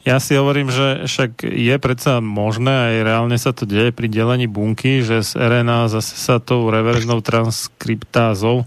ja 0.00 0.16
si 0.16 0.32
hovorím, 0.32 0.72
že 0.72 1.04
však 1.04 1.44
je 1.44 1.76
predsa 1.76 2.24
možné, 2.24 2.72
aj 2.72 2.96
reálne 3.04 3.36
sa 3.36 3.52
to 3.52 3.68
deje 3.68 3.92
pri 3.92 4.08
delení 4.08 4.48
bunky, 4.48 5.04
že 5.04 5.20
z 5.20 5.36
RNA 5.36 5.92
zase 5.92 6.16
sa 6.16 6.40
tou 6.40 6.72
reverznou 6.72 7.20
transkriptázou 7.20 8.64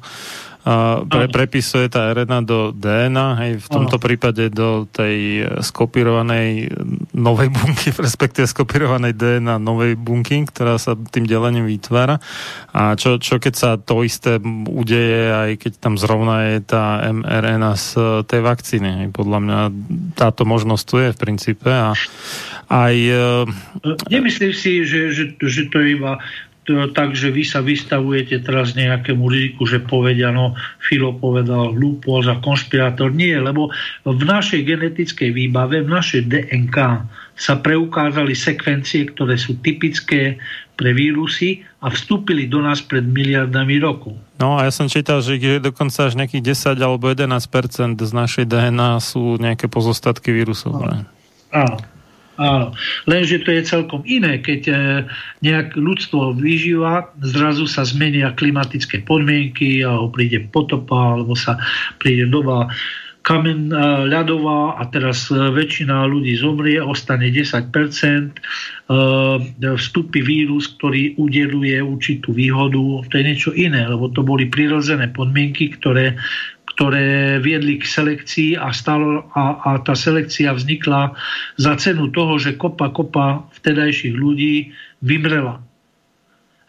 pre, 0.64 1.28
prepisuje 1.28 1.92
tá 1.92 2.08
RNA 2.16 2.40
do 2.48 2.72
DNA, 2.72 3.28
hej, 3.44 3.52
v 3.60 3.68
tomto 3.68 4.00
ano. 4.00 4.04
prípade 4.04 4.48
do 4.48 4.88
tej 4.88 5.44
skopírovanej 5.60 6.72
novej 7.12 7.52
bunky, 7.52 7.92
respektíve 8.08 8.48
skopírovanej 8.48 9.12
DNA 9.12 9.60
novej 9.60 10.00
bunky, 10.00 10.48
ktorá 10.48 10.80
sa 10.80 10.96
tým 10.96 11.28
delením 11.28 11.68
vytvára. 11.68 12.24
A 12.72 12.96
čo, 12.96 13.20
čo 13.20 13.44
keď 13.44 13.54
sa 13.54 13.70
to 13.76 14.08
isté 14.08 14.40
udeje, 14.72 15.36
aj 15.36 15.52
keď 15.60 15.72
tam 15.84 16.00
zrovna 16.00 16.56
je 16.56 16.64
tá 16.64 17.12
mRNA 17.12 17.72
z 17.76 17.90
tej 18.24 18.42
vakcíny. 18.42 18.90
Hej, 19.04 19.08
podľa 19.12 19.40
mňa 19.44 19.60
táto 20.16 20.48
možnosť 20.48 20.84
tu 20.88 20.96
je 21.04 21.10
v 21.12 21.20
princípe 21.20 21.68
a 21.68 21.92
aj... 22.72 22.96
Nemyslím 24.08 24.56
si, 24.56 24.88
že, 24.88 25.12
že, 25.12 25.36
že 25.36 25.68
to 25.68 25.84
je 25.84 26.00
iba 26.00 26.24
takže 26.68 27.36
vy 27.36 27.44
sa 27.44 27.60
vystavujete 27.60 28.40
teraz 28.40 28.72
nejakému 28.72 29.28
riziku, 29.28 29.68
že 29.68 29.84
povedia, 29.84 30.32
no 30.32 30.56
Filo 30.80 31.12
povedal 31.12 31.76
hlúposť 31.76 32.28
a 32.32 32.36
konšpirátor. 32.40 33.12
Nie, 33.12 33.44
lebo 33.44 33.68
v 34.08 34.24
našej 34.24 34.64
genetickej 34.64 35.36
výbave, 35.36 35.84
v 35.84 35.92
našej 35.92 36.22
DNK 36.32 36.78
sa 37.36 37.60
preukázali 37.60 38.32
sekvencie, 38.32 39.12
ktoré 39.12 39.36
sú 39.36 39.60
typické 39.60 40.40
pre 40.74 40.96
vírusy 40.96 41.62
a 41.86 41.92
vstúpili 41.92 42.50
do 42.50 42.64
nás 42.64 42.82
pred 42.82 43.06
miliardami 43.06 43.78
rokov. 43.78 44.18
No 44.42 44.58
a 44.58 44.66
ja 44.66 44.72
som 44.74 44.90
čítal, 44.90 45.22
že 45.22 45.38
dokonca 45.62 46.10
až 46.10 46.18
nejakých 46.18 46.56
10 46.74 46.82
alebo 46.82 47.12
11 47.12 47.30
z 48.02 48.12
našej 48.12 48.46
DNA 48.50 48.98
sú 49.04 49.38
nejaké 49.38 49.70
pozostatky 49.70 50.34
vírusov. 50.34 50.82
No. 50.82 51.06
Áno. 51.54 51.78
Áno, 52.34 52.74
lenže 53.06 53.46
to 53.46 53.54
je 53.54 53.62
celkom 53.62 54.02
iné, 54.10 54.42
keď 54.42 54.62
e, 54.66 54.74
nejak 55.46 55.78
ľudstvo 55.78 56.34
vyžíva, 56.34 57.14
zrazu 57.22 57.70
sa 57.70 57.86
zmenia 57.86 58.34
klimatické 58.34 59.06
podmienky, 59.06 59.86
alebo 59.86 60.10
príde 60.10 60.42
potopa, 60.50 61.14
alebo 61.14 61.38
sa 61.38 61.62
príde 62.02 62.26
doba 62.26 62.74
kamen 63.22 63.70
e, 63.70 63.78
ľadová 64.10 64.82
a 64.82 64.84
teraz 64.90 65.30
e, 65.30 65.38
väčšina 65.38 66.10
ľudí 66.10 66.34
zomrie, 66.34 66.82
ostane 66.82 67.30
10%, 67.30 67.70
vstúpi 69.64 70.20
vírus, 70.20 70.76
ktorý 70.76 71.16
udeluje 71.16 71.80
určitú 71.80 72.36
výhodu, 72.36 73.08
to 73.08 73.14
je 73.16 73.24
niečo 73.24 73.52
iné, 73.56 73.88
lebo 73.88 74.12
to 74.12 74.26
boli 74.26 74.52
prirodzené 74.52 75.08
podmienky, 75.14 75.72
ktoré 75.80 76.20
ktoré 76.74 77.38
viedli 77.38 77.78
k 77.78 77.86
selekcii 77.86 78.58
a, 78.58 78.74
stalo, 78.74 79.30
a, 79.38 79.62
a 79.62 79.70
tá 79.82 79.94
selekcia 79.94 80.54
vznikla 80.58 81.14
za 81.62 81.74
cenu 81.78 82.10
toho, 82.10 82.42
že 82.42 82.58
kopa 82.58 82.90
kopa 82.90 83.46
vtedajších 83.62 84.16
ľudí 84.18 84.74
vymrela. 85.06 85.62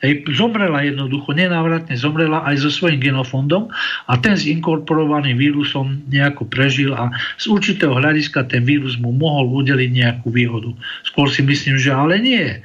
Hej, 0.04 0.28
zomrela 0.36 0.84
jednoducho, 0.84 1.32
nenávratne 1.32 1.96
zomrela 1.96 2.44
aj 2.44 2.60
so 2.60 2.68
svojím 2.68 3.00
genofondom 3.00 3.72
a 4.04 4.12
ten 4.20 4.36
s 4.36 4.44
inkorporovaným 4.44 5.40
vírusom 5.40 6.04
nejako 6.12 6.44
prežil 6.44 6.92
a 6.92 7.08
z 7.40 7.48
určitého 7.48 7.96
hľadiska 7.96 8.44
ten 8.44 8.68
vírus 8.68 9.00
mu 9.00 9.16
mohol 9.16 9.64
udeliť 9.64 9.90
nejakú 9.96 10.28
výhodu. 10.28 10.76
Skôr 11.08 11.32
si 11.32 11.40
myslím, 11.40 11.80
že 11.80 11.96
ale 11.96 12.20
nie. 12.20 12.60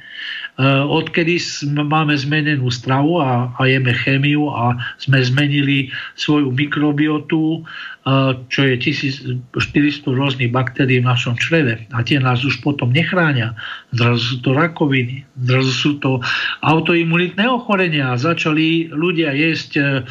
Eh, 0.60 0.84
odkedy 0.84 1.40
máme 1.72 2.12
zmenenú 2.12 2.68
stravu 2.68 3.16
a, 3.16 3.48
a 3.56 3.64
jeme 3.64 3.96
chémiu 3.96 4.52
a 4.52 4.76
sme 5.00 5.16
zmenili 5.24 5.88
svoju 6.20 6.52
mikrobiotu, 6.52 7.64
eh, 7.64 8.36
čo 8.52 8.68
je 8.68 8.76
1400 8.76 10.12
rôznych 10.12 10.52
baktérií 10.52 11.00
v 11.00 11.08
našom 11.08 11.40
čreve 11.40 11.88
a 11.96 12.04
tie 12.04 12.20
nás 12.20 12.44
už 12.44 12.60
potom 12.60 12.92
nechránia. 12.92 13.56
Zrazu 13.96 14.36
sú 14.36 14.38
to 14.44 14.50
rakoviny, 14.52 15.24
zrazu 15.40 15.72
sú 15.72 15.92
to 15.96 16.20
autoimunitné 16.60 17.48
ochorenia. 17.48 18.20
Začali 18.20 18.92
ľudia 18.92 19.32
jesť 19.32 19.72
eh, 19.80 20.04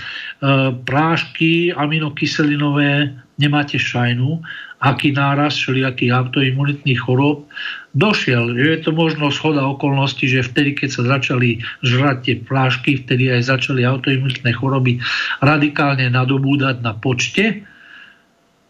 prášky 0.81 1.77
aminokyselinové, 1.77 3.13
nemáte 3.37 3.77
šajnu, 3.77 4.41
aký 4.79 5.11
náraz 5.11 5.59
všelijakých 5.59 6.15
autoimunitných 6.15 6.99
chorób 7.03 7.51
došiel. 7.91 8.55
Je 8.55 8.79
to 8.79 8.95
možno 8.95 9.27
schoda 9.27 9.59
okolností, 9.67 10.31
že 10.31 10.47
vtedy, 10.47 10.79
keď 10.79 10.89
sa 10.89 11.03
začali 11.19 11.59
žrať 11.83 12.17
tie 12.23 12.35
plášky, 12.39 13.03
vtedy 13.03 13.27
aj 13.27 13.51
začali 13.51 13.83
autoimunitné 13.83 14.55
choroby 14.55 15.03
radikálne 15.43 16.07
nadobúdať 16.07 16.79
na 16.79 16.95
počte. 16.95 17.67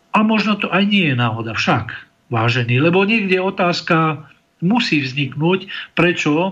A 0.09 0.19
možno 0.25 0.57
to 0.57 0.65
aj 0.73 0.83
nie 0.89 1.13
je 1.13 1.15
náhoda. 1.15 1.53
Však, 1.53 1.93
vážený, 2.33 2.81
lebo 2.81 3.05
niekde 3.05 3.37
otázka 3.37 4.25
musí 4.65 5.05
vzniknúť, 5.05 5.93
prečo 5.93 6.31
e, 6.41 6.51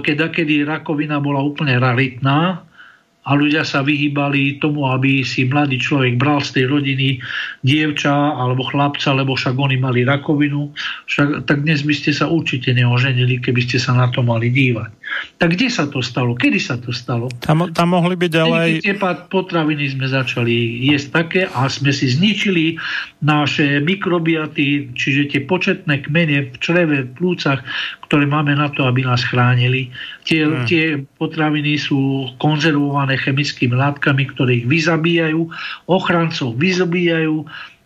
keď 0.00 0.32
kedy 0.32 0.64
rakovina 0.64 1.20
bola 1.20 1.44
úplne 1.44 1.76
raritná, 1.76 2.64
a 3.24 3.30
ľudia 3.32 3.64
sa 3.64 3.80
vyhýbali 3.80 4.60
tomu, 4.60 4.84
aby 4.84 5.24
si 5.24 5.48
mladý 5.48 5.80
človek 5.80 6.20
bral 6.20 6.44
z 6.44 6.60
tej 6.60 6.64
rodiny 6.68 7.08
dievča 7.64 8.12
alebo 8.36 8.68
chlapca, 8.68 9.16
lebo 9.16 9.32
však 9.32 9.56
oni 9.56 9.80
mali 9.80 10.04
rakovinu. 10.04 10.68
Však, 11.08 11.48
tak 11.48 11.64
dnes 11.64 11.80
by 11.80 11.94
ste 11.96 12.12
sa 12.12 12.28
určite 12.28 12.76
neoženili, 12.76 13.40
keby 13.40 13.64
ste 13.64 13.80
sa 13.80 13.96
na 13.96 14.12
to 14.12 14.20
mali 14.20 14.52
dívať. 14.52 14.92
Tak 15.38 15.58
kde 15.58 15.68
sa 15.68 15.84
to 15.90 16.00
stalo? 16.00 16.34
Kedy 16.34 16.58
sa 16.62 16.78
to 16.78 16.90
stalo? 16.94 17.28
Tam, 17.42 17.70
tam 17.74 17.88
mohli 17.92 18.14
byť 18.14 18.32
ale 18.38 18.56
aj... 18.56 18.70
Tie 18.86 18.96
potraviny 19.28 19.84
sme 19.92 20.06
začali 20.06 20.84
jesť 20.90 21.08
také 21.10 21.42
a 21.50 21.66
sme 21.66 21.90
si 21.90 22.10
zničili 22.10 22.78
naše 23.20 23.82
mikrobiaty, 23.82 24.94
čiže 24.94 25.30
tie 25.30 25.40
početné 25.44 26.06
kmene 26.06 26.54
v 26.54 26.56
čreve, 26.62 26.96
v 27.08 27.14
plúcach, 27.14 27.60
ktoré 28.08 28.24
máme 28.30 28.54
na 28.54 28.70
to, 28.70 28.86
aby 28.86 29.02
nás 29.02 29.26
chránili. 29.26 29.90
Tie, 30.24 30.44
hmm. 30.46 30.66
tie 30.68 31.02
potraviny 31.18 31.76
sú 31.76 32.30
konzervované 32.38 33.18
chemickými 33.18 33.74
látkami, 33.74 34.30
ktoré 34.30 34.62
ich 34.62 34.66
vyzabíjajú, 34.70 35.50
ochrancov 35.90 36.54
vyzabíjajú 36.56 37.44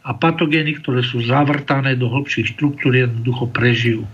a 0.09 0.11
patogény, 0.17 0.81
ktoré 0.81 1.05
sú 1.05 1.21
zavrtané 1.21 1.93
do 1.99 2.09
hlbších 2.09 2.57
štruktúr, 2.57 2.97
jednoducho 2.97 3.51
prežijú. 3.53 4.09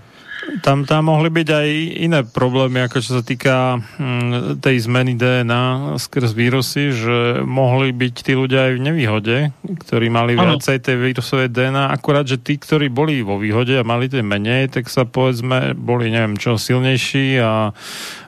Tam, 0.61 0.85
tam 0.89 1.13
mohli 1.13 1.29
byť 1.33 1.49
aj 1.49 1.69
iné 2.05 2.21
problémy, 2.25 2.85
ako 2.85 2.97
čo 3.01 3.21
sa 3.21 3.23
týka 3.25 3.81
hm, 3.81 4.61
tej 4.61 4.77
zmeny 4.85 5.17
DNA 5.17 5.97
skrz 6.01 6.33
vírusy, 6.33 6.93
že 6.93 7.41
mohli 7.45 7.93
byť 7.93 8.15
tí 8.25 8.33
ľudia 8.37 8.71
aj 8.71 8.73
v 8.77 8.85
nevýhode, 8.85 9.37
ktorí 9.65 10.07
mali 10.09 10.37
ano. 10.37 10.57
viacej 10.57 10.81
tej 10.81 10.97
vírusovej 11.01 11.49
DNA, 11.53 11.93
akurát, 11.93 12.25
že 12.25 12.41
tí, 12.41 12.57
ktorí 12.57 12.89
boli 12.89 13.21
vo 13.21 13.41
výhode 13.41 13.77
a 13.77 13.85
mali 13.85 14.09
tie 14.09 14.25
menej, 14.25 14.73
tak 14.73 14.89
sa 14.89 15.09
povedzme 15.09 15.77
boli, 15.77 16.13
neviem 16.13 16.37
čo, 16.37 16.61
silnejší 16.61 17.41
a 17.41 17.77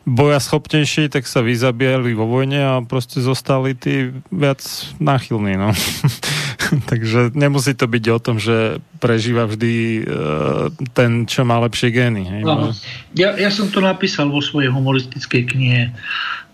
boja 0.06 0.38
schopnejší, 0.38 1.10
tak 1.10 1.26
sa 1.26 1.42
vyzabíjali 1.42 2.14
vo 2.14 2.30
vojne 2.30 2.60
a 2.62 2.72
proste 2.86 3.18
zostali 3.18 3.74
tí 3.74 4.14
viac 4.30 4.62
náchylní. 5.02 5.58
No. 5.58 5.74
Takže 6.90 7.34
nemusí 7.34 7.72
to 7.74 7.86
byť 7.86 8.04
o 8.12 8.18
tom, 8.18 8.36
že 8.38 8.82
prežíva 8.98 9.46
vždy 9.46 9.74
uh, 10.02 10.72
ten, 10.92 11.24
čo 11.24 11.46
má 11.46 11.60
lepšie 11.62 11.92
gény. 11.92 12.22
Hej? 12.26 12.42
No. 12.42 12.72
Ja, 13.16 13.34
ja 13.36 13.50
som 13.50 13.70
to 13.70 13.80
napísal 13.82 14.28
vo 14.28 14.42
svojej 14.42 14.72
humoristickej 14.72 15.42
knihe, 15.50 15.82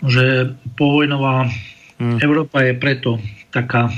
že 0.03 0.53
povojnová 0.75 1.49
hmm. 2.01 2.19
Európa 2.21 2.65
je 2.65 2.73
preto 2.77 3.17
taká 3.53 3.93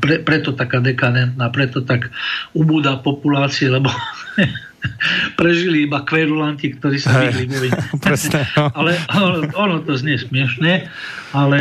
pre, 0.00 0.18
preto 0.24 0.56
taká 0.56 0.82
dekadentná, 0.82 1.52
preto 1.52 1.84
tak 1.84 2.10
ubúda 2.56 2.98
populácie, 2.98 3.70
lebo 3.70 3.92
prežili 5.40 5.86
iba 5.86 6.02
kverulanti, 6.02 6.74
ktorí 6.78 6.96
sa 6.98 7.30
vyhli 7.30 7.46
no. 8.58 8.64
ale 8.74 8.98
ono, 9.14 9.38
ono 9.54 9.76
to 9.86 9.94
znie 9.94 10.18
smiešne, 10.18 10.90
ale 11.30 11.58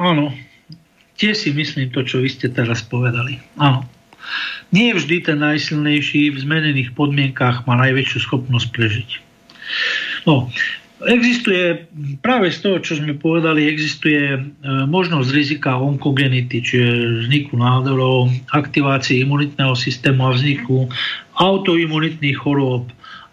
áno, 0.00 0.32
tie 1.22 1.38
si 1.38 1.54
myslím 1.54 1.94
to, 1.94 2.02
čo 2.02 2.18
vy 2.18 2.26
ste 2.26 2.50
teraz 2.50 2.82
povedali. 2.82 3.38
Áno. 3.54 3.86
Nie 4.74 4.98
vždy 4.98 5.22
ten 5.22 5.38
najsilnejší 5.38 6.34
v 6.34 6.42
zmenených 6.42 6.98
podmienkách 6.98 7.62
má 7.70 7.78
najväčšiu 7.78 8.18
schopnosť 8.26 8.66
prežiť. 8.74 9.10
No, 10.26 10.50
Existuje, 11.02 11.90
práve 12.22 12.54
z 12.54 12.62
toho, 12.62 12.78
čo 12.78 12.94
sme 12.94 13.18
povedali, 13.18 13.66
existuje 13.66 14.38
e, 14.38 14.40
možnosť 14.86 15.34
rizika 15.34 15.74
onkogenity, 15.74 16.62
čiže 16.62 17.26
vzniku 17.26 17.58
nádorov, 17.58 18.30
aktivácii 18.54 19.26
imunitného 19.26 19.74
systému 19.74 20.30
a 20.30 20.30
vzniku 20.30 20.86
autoimunitných 21.42 22.38
chorób. 22.38 22.86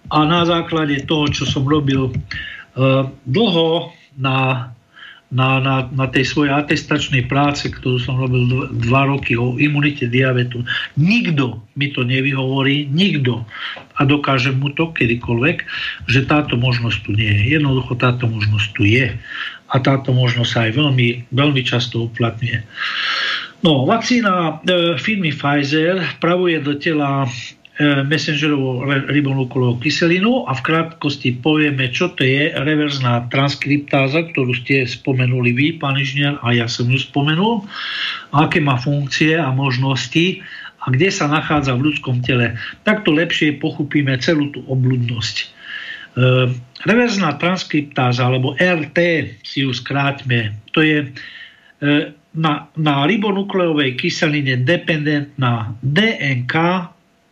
A 0.10 0.26
na 0.26 0.50
základe 0.50 1.06
toho, 1.06 1.30
čo 1.30 1.46
som 1.46 1.62
robil 1.62 2.10
e, 2.10 2.14
dlho 3.30 3.94
na 4.18 4.74
na, 5.30 5.62
na, 5.62 5.76
na 5.94 6.10
tej 6.10 6.26
svojej 6.26 6.58
atestačnej 6.58 7.30
práce, 7.30 7.70
ktorú 7.70 8.02
som 8.02 8.18
robil 8.18 8.50
dva 8.82 9.06
roky 9.06 9.38
o 9.38 9.54
imunite 9.62 10.10
diabetu. 10.10 10.66
Nikto 10.98 11.62
mi 11.78 11.94
to 11.94 12.02
nevyhovorí, 12.02 12.90
nikto. 12.90 13.46
A 14.02 14.10
dokáže 14.10 14.50
mu 14.50 14.74
to 14.74 14.90
kedykoľvek, 14.90 15.58
že 16.10 16.26
táto 16.26 16.58
možnosť 16.58 16.98
tu 17.06 17.14
nie 17.14 17.30
je. 17.30 17.62
Jednoducho 17.62 17.94
táto 18.02 18.26
možnosť 18.26 18.68
tu 18.74 18.90
je. 18.90 19.14
A 19.70 19.76
táto 19.78 20.10
možnosť 20.18 20.50
sa 20.50 20.60
aj 20.66 20.72
veľmi, 20.74 21.08
veľmi 21.30 21.62
často 21.62 22.10
uplatňuje. 22.10 22.66
No, 23.62 23.86
vakcína 23.86 24.64
e, 24.66 24.96
firmy 24.98 25.30
Pfizer 25.30 26.00
pravuje 26.18 26.58
do 26.64 26.74
tela 26.80 27.28
E, 27.80 28.04
messengerovú 28.04 28.84
ribonukleovú 29.08 29.80
kyselinu 29.80 30.44
a 30.44 30.52
v 30.52 30.68
krátkosti 30.68 31.40
povieme, 31.40 31.88
čo 31.88 32.12
to 32.12 32.28
je 32.28 32.52
reverzná 32.52 33.32
transkriptáza, 33.32 34.28
ktorú 34.28 34.52
ste 34.52 34.84
spomenuli 34.84 35.56
vy, 35.56 35.68
pán 35.80 35.96
inžinier, 35.96 36.36
a 36.44 36.52
ja 36.52 36.68
som 36.68 36.92
ju 36.92 37.00
spomenul, 37.00 37.64
aké 38.36 38.60
má 38.60 38.76
funkcie 38.76 39.40
a 39.40 39.56
možnosti 39.56 40.44
a 40.84 40.92
kde 40.92 41.08
sa 41.08 41.32
nachádza 41.32 41.72
v 41.80 41.88
ľudskom 41.88 42.20
tele. 42.20 42.60
Takto 42.84 43.16
lepšie 43.16 43.64
pochopíme 43.64 44.12
celú 44.20 44.52
tú 44.52 44.60
obludnosť. 44.68 45.36
E, 45.40 45.46
reverzná 46.84 47.40
transkriptáza, 47.40 48.28
alebo 48.28 48.60
RT, 48.60 49.00
si 49.40 49.64
ju 49.64 49.72
skráťme, 49.72 50.52
to 50.76 50.84
je 50.84 51.08
e, 51.08 51.08
na, 52.36 52.68
na 52.76 53.08
ribonukleovej 53.08 53.96
kyseline 53.96 54.68
dependentná 54.68 55.80
DNK 55.80 56.56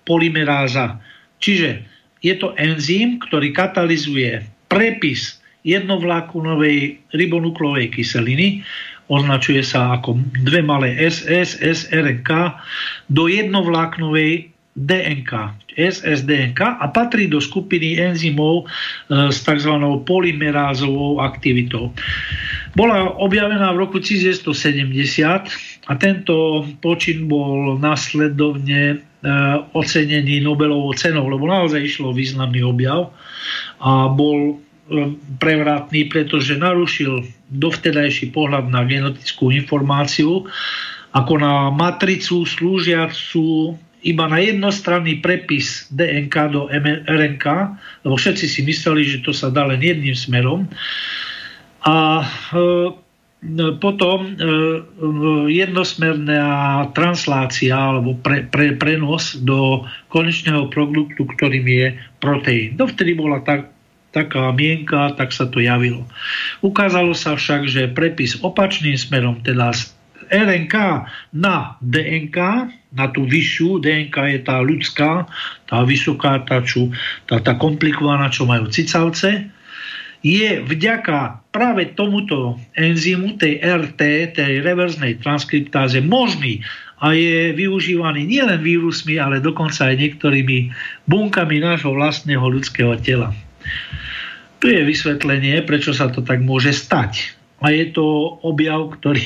polymeráza. 0.08 1.04
Čiže 1.44 1.84
je 2.24 2.34
to 2.40 2.56
enzym, 2.56 3.20
ktorý 3.20 3.52
katalizuje 3.54 4.42
prepis 4.72 5.44
jednovlákunovej 5.68 7.04
ribonuklovej 7.12 7.92
kyseliny, 7.92 8.64
označuje 9.12 9.64
sa 9.64 10.00
ako 10.00 10.20
dve 10.44 10.64
malé 10.64 10.96
SS, 10.96 11.60
SRNK, 11.60 12.56
do 13.12 13.28
jednovláknovej 13.28 14.52
DNK, 14.78 15.32
SSDNK 15.74 16.62
a 16.62 16.86
patrí 16.94 17.26
do 17.26 17.42
skupiny 17.42 17.98
enzymov 17.98 18.70
e, 19.10 19.34
s 19.34 19.42
tzv. 19.42 19.74
polymerázovou 20.06 21.18
aktivitou. 21.18 21.90
Bola 22.78 23.10
objavená 23.18 23.74
v 23.74 23.82
roku 23.82 23.98
1970 23.98 25.77
a 25.88 25.96
tento 25.96 26.68
počin 26.84 27.32
bol 27.32 27.80
následovne 27.80 29.08
E, 29.18 29.30
ocenený 29.74 30.46
Nobelovou 30.46 30.94
cenou, 30.94 31.26
lebo 31.26 31.50
naozaj 31.50 31.82
išlo 31.82 32.14
významný 32.14 32.62
objav 32.62 33.10
a 33.82 34.06
bol 34.14 34.54
e, 34.54 35.18
prevratný, 35.42 36.06
pretože 36.14 36.54
narušil 36.54 37.26
dovtedajší 37.50 38.30
pohľad 38.30 38.70
na 38.70 38.86
genetickú 38.86 39.50
informáciu 39.50 40.46
ako 41.18 41.34
na 41.42 41.74
matricu 41.74 42.46
slúžiacu 42.46 43.74
iba 44.06 44.26
na 44.30 44.38
jednostranný 44.38 45.18
prepis 45.18 45.90
DNK 45.90 46.36
do 46.54 46.70
RNK, 47.10 47.46
lebo 48.06 48.16
všetci 48.22 48.46
si 48.46 48.62
mysleli, 48.70 49.02
že 49.02 49.26
to 49.26 49.34
sa 49.34 49.50
dá 49.50 49.66
len 49.66 49.82
jedným 49.82 50.14
smerom. 50.14 50.70
A 51.82 52.22
e, 52.22 52.62
potom 53.78 54.34
jednosmerná 55.46 56.46
translácia 56.98 57.78
alebo 57.78 58.18
pre, 58.18 58.50
pre, 58.50 58.74
prenos 58.74 59.38
do 59.38 59.86
konečného 60.10 60.74
produktu, 60.74 61.30
ktorým 61.38 61.66
je 61.70 61.88
proteín. 62.18 62.74
Dovtedy 62.74 63.14
bola 63.14 63.46
tak, 63.46 63.70
taká 64.10 64.50
mienka, 64.58 65.14
tak 65.14 65.30
sa 65.30 65.46
to 65.46 65.62
javilo. 65.62 66.10
Ukázalo 66.66 67.14
sa 67.14 67.38
však, 67.38 67.70
že 67.70 67.94
prepis 67.94 68.42
opačným 68.42 68.98
smerom, 68.98 69.38
teda 69.46 69.70
z 69.70 69.94
RNK 70.28 70.76
na 71.38 71.78
DNK, 71.80 72.38
na 72.90 73.06
tú 73.14 73.24
vyššiu, 73.30 73.80
DNK 73.80 74.18
je 74.34 74.40
tá 74.42 74.58
ľudská, 74.60 75.30
tá 75.70 75.78
vysoká, 75.86 76.42
tá, 76.42 76.66
čo, 76.66 76.90
tá, 77.30 77.38
tá 77.38 77.54
komplikovaná, 77.56 78.34
čo 78.34 78.50
majú 78.50 78.68
cicavce, 78.68 79.54
je 80.26 80.62
vďaka 80.66 81.46
práve 81.54 81.94
tomuto 81.94 82.58
enzymu, 82.74 83.38
tej 83.38 83.62
RT, 83.62 84.02
tej 84.38 84.54
reverznej 84.66 85.22
transkriptáze 85.22 86.02
možný 86.02 86.66
a 86.98 87.14
je 87.14 87.54
využívaný 87.54 88.26
nielen 88.26 88.58
vírusmi, 88.66 89.22
ale 89.22 89.38
dokonca 89.38 89.94
aj 89.94 90.02
niektorými 90.02 90.74
bunkami 91.06 91.62
nášho 91.62 91.94
vlastného 91.94 92.42
ľudského 92.42 92.98
tela. 92.98 93.38
Tu 94.58 94.74
je 94.74 94.82
vysvetlenie, 94.82 95.62
prečo 95.62 95.94
sa 95.94 96.10
to 96.10 96.26
tak 96.26 96.42
môže 96.42 96.74
stať. 96.74 97.38
A 97.62 97.70
je 97.70 97.94
to 97.94 98.38
objav, 98.42 98.90
ktorý, 98.98 99.22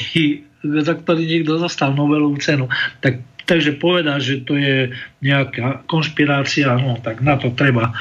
za 0.84 1.00
ktorý 1.00 1.24
niekto 1.24 1.60
dostal 1.60 1.96
Nobelovú 1.96 2.36
cenu. 2.44 2.68
Tak 3.00 3.24
Takže 3.46 3.78
povedať, 3.82 4.20
že 4.22 4.36
to 4.46 4.54
je 4.58 4.94
nejaká 5.22 5.86
konšpirácia, 5.90 6.72
no 6.78 6.98
tak 7.02 7.22
na 7.26 7.38
to 7.38 7.54
treba 7.54 7.94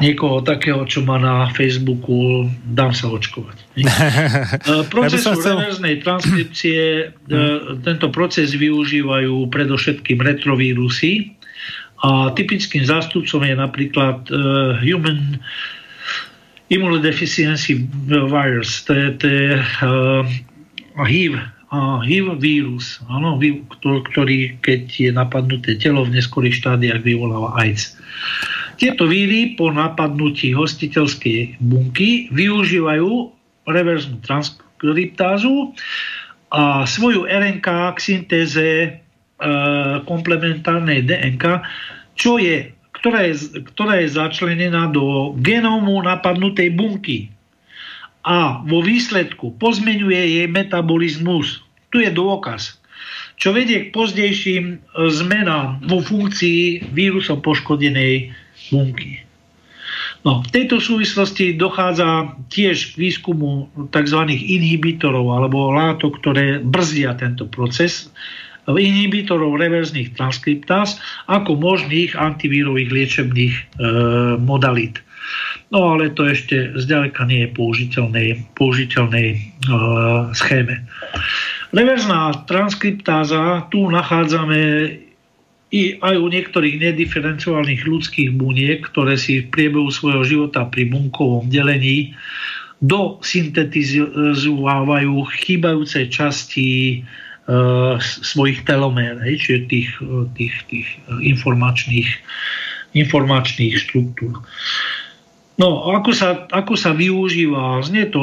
niekoho 0.00 0.40
takého, 0.40 0.84
čo 0.88 1.04
má 1.04 1.20
na 1.20 1.48
Facebooku, 1.52 2.48
dám 2.64 2.92
sa 2.96 3.12
očkovať. 3.12 3.56
E, 4.66 4.82
procesu 4.88 5.30
ja 5.30 5.36
chcel... 5.36 5.56
reverznej 5.60 5.94
transkripcie, 6.00 6.80
hmm. 7.28 7.80
tento 7.86 8.08
proces 8.10 8.56
využívajú 8.56 9.46
predovšetkým 9.52 10.18
retrovírusy 10.18 11.36
a 12.02 12.32
typickým 12.32 12.84
zástupcom 12.84 13.40
je 13.40 13.54
napríklad 13.56 14.28
uh, 14.28 14.76
Human 14.84 15.40
Immunodeficiency 16.68 17.88
Virus, 18.10 18.84
to 18.84 18.92
je, 18.92 19.06
to 19.16 19.26
je 19.28 19.48
HIV 20.98 21.55
HIV 22.02 22.38
vírus, 22.38 23.00
áno, 23.10 23.40
ktorý 23.80 24.58
keď 24.60 24.82
je 24.90 25.10
napadnuté 25.12 25.76
telo 25.80 26.04
v 26.04 26.14
neskorých 26.16 26.62
štádiách 26.62 27.00
vyvoláva 27.02 27.56
AIDS. 27.58 27.96
Tieto 28.76 29.08
víry 29.08 29.56
po 29.56 29.72
napadnutí 29.72 30.52
hostiteľskej 30.52 31.60
bunky 31.64 32.28
využívajú 32.28 33.32
reverznú 33.66 34.20
transkriptázu 34.20 35.72
a 36.52 36.84
svoju 36.84 37.24
RNK 37.24 37.66
k 37.96 37.98
syntéze 37.98 38.68
e, 38.68 38.88
komplementárnej 40.04 41.08
DNK, 41.08 41.44
čo 42.14 42.36
je, 42.36 42.70
ktorá, 42.94 43.26
je, 43.26 43.64
ktorá 43.74 44.04
je 44.04 44.08
začlenená 44.12 44.92
do 44.92 45.34
genómu 45.40 45.98
napadnutej 46.04 46.70
bunky 46.76 47.32
a 48.26 48.60
vo 48.66 48.82
výsledku 48.82 49.54
pozmenuje 49.54 50.18
jej 50.18 50.46
metabolizmus. 50.50 51.62
Tu 51.96 52.04
je 52.04 52.12
dôkaz. 52.12 52.76
Čo 53.40 53.56
vedie 53.56 53.88
k 53.88 53.96
pozdejším 53.96 54.64
e, 54.68 54.76
zmenám 55.08 55.80
vo 55.88 56.04
funkcii 56.04 56.92
vírusom 56.92 57.40
poškodenej 57.40 58.36
bunky. 58.68 59.24
No, 60.20 60.44
v 60.44 60.48
tejto 60.52 60.76
súvislosti 60.76 61.56
dochádza 61.56 62.36
tiež 62.52 62.92
k 62.92 63.00
výskumu 63.00 63.72
tzv. 63.96 64.20
inhibitorov 64.28 65.40
alebo 65.40 65.72
látok, 65.72 66.20
ktoré 66.20 66.60
brzdia 66.60 67.16
tento 67.16 67.48
proces, 67.48 68.12
inhibitorov 68.68 69.56
reverzných 69.56 70.12
transkriptáz 70.20 71.00
ako 71.32 71.56
možných 71.56 72.12
antivírových 72.12 72.92
liečebných 72.92 73.54
e, 73.56 73.62
modalít. 74.36 75.00
No 75.72 75.96
ale 75.96 76.12
to 76.12 76.28
ešte 76.28 76.76
zďaleka 76.76 77.24
nie 77.24 77.48
je 77.48 77.50
použiteľnej, 77.56 78.28
použiteľnej 78.52 79.28
e, 79.32 79.38
schéme. 80.36 80.84
Reverzná 81.76 82.48
transkriptáza, 82.48 83.68
tu 83.68 83.92
nachádzame 83.92 84.96
i 85.68 86.00
aj 86.00 86.16
u 86.16 86.32
niektorých 86.32 86.80
nediferenciálnych 86.80 87.84
ľudských 87.84 88.32
buniek, 88.32 88.80
ktoré 88.80 89.20
si 89.20 89.44
v 89.44 89.52
priebehu 89.52 89.92
svojho 89.92 90.24
života 90.24 90.64
pri 90.64 90.88
bunkovom 90.88 91.52
delení 91.52 92.16
dosyntetizovávajú 92.80 95.20
chýbajúce 95.36 96.08
časti 96.08 96.96
e, 96.96 97.04
svojich 98.00 98.64
telomér, 98.64 99.20
hej, 99.20 99.36
čiže 99.36 99.68
tých, 99.68 100.00
tých, 100.32 100.56
tých 100.72 100.88
informačných, 101.20 102.08
informačných 102.96 103.76
štruktúr. 103.76 104.32
No, 105.56 105.88
ako 105.88 106.12
sa, 106.12 106.44
ako 106.52 106.76
sa 106.76 106.92
využíva, 106.92 107.80
znie 107.80 108.12
to 108.12 108.20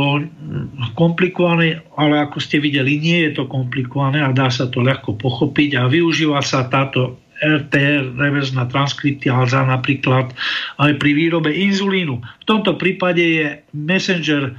komplikované, 0.94 1.82
ale 1.98 2.22
ako 2.30 2.38
ste 2.38 2.62
videli, 2.62 3.02
nie 3.02 3.26
je 3.26 3.42
to 3.42 3.44
komplikované 3.50 4.22
a 4.22 4.30
dá 4.30 4.54
sa 4.54 4.70
to 4.70 4.86
ľahko 4.86 5.18
pochopiť 5.18 5.82
a 5.82 5.90
využíva 5.90 6.46
sa 6.46 6.70
táto 6.70 7.18
RTR, 7.42 8.14
reverzná 8.14 8.70
transkriptiáza 8.70 9.66
napríklad 9.66 10.30
aj 10.78 10.92
pri 11.02 11.12
výrobe 11.18 11.50
inzulínu. 11.50 12.22
V 12.22 12.46
tomto 12.46 12.78
prípade 12.78 13.26
je 13.26 13.48
messenger 13.74 14.54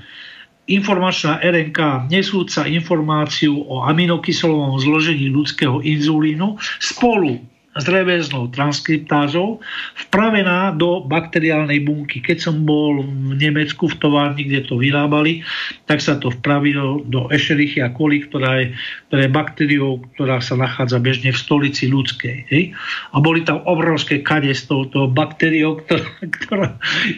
informačná 0.66 1.38
RNK 1.44 2.10
nesúca 2.10 2.66
informáciu 2.66 3.54
o 3.54 3.86
aminokyslovom 3.86 4.82
zložení 4.82 5.30
ľudského 5.30 5.78
inzulínu 5.78 6.58
spolu 6.82 7.53
s 7.74 7.84
reverznou 7.90 8.46
transkriptázou 8.54 9.58
vpravená 10.06 10.70
do 10.78 11.02
bakteriálnej 11.02 11.82
bunky. 11.82 12.22
Keď 12.22 12.38
som 12.50 12.62
bol 12.62 13.02
v 13.02 13.34
Nemecku 13.34 13.90
v 13.90 13.98
továrni, 13.98 14.46
kde 14.46 14.62
to 14.62 14.78
vyrábali, 14.78 15.42
tak 15.90 15.98
sa 15.98 16.14
to 16.14 16.30
vpravilo 16.30 17.02
do 17.10 17.26
Escherichia 17.34 17.90
coli, 17.90 18.22
ktorá 18.22 18.62
je, 18.62 18.66
ktorá 19.10 19.20
je 19.26 19.30
baktériou, 19.30 19.90
ktorá 20.14 20.38
sa 20.38 20.54
nachádza 20.54 21.02
bežne 21.02 21.34
v 21.34 21.38
stolici 21.38 21.90
ľudskej. 21.90 22.36
Hej? 22.50 22.64
A 23.10 23.18
boli 23.18 23.42
tam 23.42 23.58
obrovské 23.66 24.22
kade 24.22 24.54
s 24.54 24.70
touto 24.70 25.10
baktériou, 25.10 25.82
ktorá, 25.82 26.06
ktorá 26.22 26.68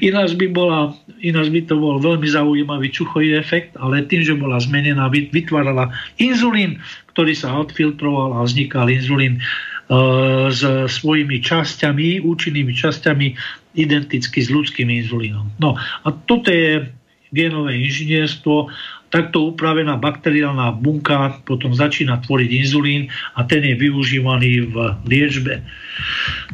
ináč 0.00 0.34
by 0.40 0.48
bola 0.48 0.96
ináč 1.20 1.48
by 1.48 1.64
to 1.64 1.76
bol 1.80 1.96
veľmi 1.96 2.28
zaujímavý 2.28 2.92
čuchový 2.92 3.36
efekt, 3.36 3.72
ale 3.80 4.04
tým, 4.04 4.20
že 4.20 4.36
bola 4.36 4.60
zmenená, 4.60 5.08
vytvárala 5.08 5.92
inzulín, 6.20 6.80
ktorý 7.16 7.32
sa 7.32 7.56
odfiltroval 7.56 8.36
a 8.36 8.44
vznikal 8.44 8.92
inzulín 8.92 9.40
s 10.50 10.60
svojimi 10.90 11.38
časťami, 11.38 12.26
účinnými 12.26 12.74
časťami 12.74 13.26
identicky 13.78 14.42
s 14.42 14.50
ľudským 14.50 14.90
inzulínom. 14.90 15.46
No 15.62 15.78
a 15.78 16.08
toto 16.26 16.50
je 16.50 16.90
genové 17.30 17.78
inžinierstvo, 17.86 18.70
takto 19.10 19.54
upravená 19.54 19.94
bakteriálna 19.96 20.74
bunka 20.74 21.38
potom 21.46 21.70
začína 21.70 22.18
tvoriť 22.26 22.50
inzulín 22.50 23.06
a 23.38 23.46
ten 23.46 23.62
je 23.62 23.74
využívaný 23.78 24.74
v 24.74 24.76
liečbe. 25.06 25.62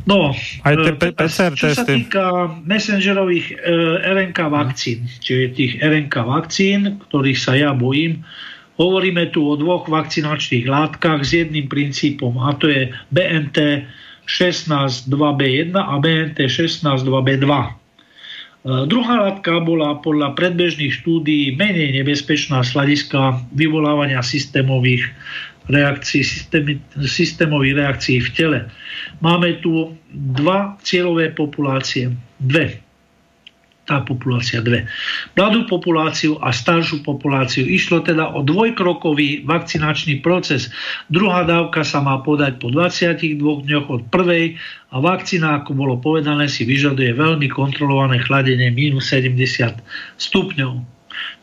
No, 0.05 0.37
Aj 0.63 0.75
te 0.77 0.93
e, 0.93 1.13
PCR 1.17 1.53
čo 1.57 1.73
sa 1.73 1.89
týka 1.89 2.53
messengerových 2.63 3.47
e, 3.51 3.55
RNK 4.05 4.39
vakcín, 4.53 5.09
čiže 5.09 5.57
tých 5.57 5.73
RNK 5.81 6.15
vakcín, 6.29 6.81
ktorých 7.09 7.39
sa 7.41 7.57
ja 7.57 7.73
bojím, 7.73 8.23
Hovoríme 8.81 9.29
tu 9.29 9.45
o 9.45 9.55
dvoch 9.57 9.85
vakcinačných 9.85 10.65
látkach 10.65 11.21
s 11.21 11.45
jedným 11.45 11.69
princípom 11.69 12.41
a 12.41 12.57
to 12.57 12.73
je 12.73 12.89
BNT 13.13 13.85
16.2b1 14.25 15.77
a 15.77 15.95
BNT 16.01 16.39
16.2b2. 16.49 17.47
E, 17.53 17.71
druhá 18.89 19.15
látka 19.29 19.61
bola 19.61 20.01
podľa 20.01 20.33
predbežných 20.39 21.05
štúdií 21.05 21.53
menej 21.59 22.01
nebezpečná 22.01 22.65
z 22.65 22.73
hľadiska 22.73 23.45
vyvolávania 23.53 24.25
systémových 24.25 25.05
reakcií, 25.69 26.23
systémy, 26.25 26.81
systémových 27.05 27.75
reakcií 27.77 28.19
v 28.25 28.31
tele. 28.35 28.59
Máme 29.21 29.61
tu 29.63 29.95
dva 30.11 30.75
cieľové 30.83 31.31
populácie. 31.31 32.11
Dve 32.43 32.83
tá 33.83 33.99
populácia 34.07 34.63
dve. 34.63 34.87
Mladú 35.35 35.67
populáciu 35.67 36.39
a 36.39 36.55
staršiu 36.55 37.03
populáciu. 37.03 37.67
Išlo 37.67 38.07
teda 38.07 38.31
o 38.31 38.47
dvojkrokový 38.47 39.43
vakcinačný 39.43 40.23
proces. 40.23 40.71
Druhá 41.11 41.43
dávka 41.43 41.83
sa 41.83 41.99
má 41.99 42.23
podať 42.23 42.63
po 42.63 42.71
22 42.71 43.43
dňoch 43.43 43.87
od 43.91 44.03
prvej 44.07 44.55
a 44.95 44.97
vakcína, 45.03 45.63
ako 45.63 45.75
bolo 45.75 45.95
povedané, 45.99 46.47
si 46.47 46.63
vyžaduje 46.63 47.11
veľmi 47.11 47.51
kontrolované 47.51 48.23
chladenie 48.23 48.71
minus 48.71 49.11
70 49.11 49.83
stupňov. 50.15 50.73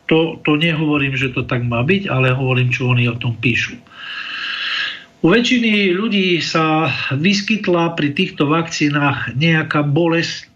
To, 0.09 0.41
to 0.41 0.51
nehovorím, 0.57 1.13
že 1.13 1.35
to 1.35 1.45
tak 1.45 1.61
má 1.61 1.85
byť, 1.85 2.09
ale 2.09 2.33
hovorím, 2.33 2.73
čo 2.73 2.89
oni 2.89 3.05
o 3.05 3.19
tom 3.19 3.37
píšu. 3.37 3.77
U 5.19 5.35
väčšiny 5.35 5.91
ľudí 5.99 6.39
sa 6.39 6.87
vyskytla 7.11 7.93
pri 7.93 8.15
týchto 8.15 8.47
vakcínach 8.47 9.35
nejaká 9.35 9.83
bolesť 9.83 10.48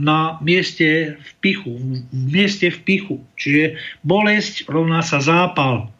na 0.00 0.40
mieste 0.40 1.20
v 1.20 1.30
pichu, 1.44 1.76
v 1.76 2.24
mieste 2.32 2.72
v 2.72 2.78
pichu. 2.80 3.16
Čiže 3.36 3.76
bolesť 4.00 4.64
rovná 4.72 5.04
sa 5.04 5.20
zápal. 5.20 5.92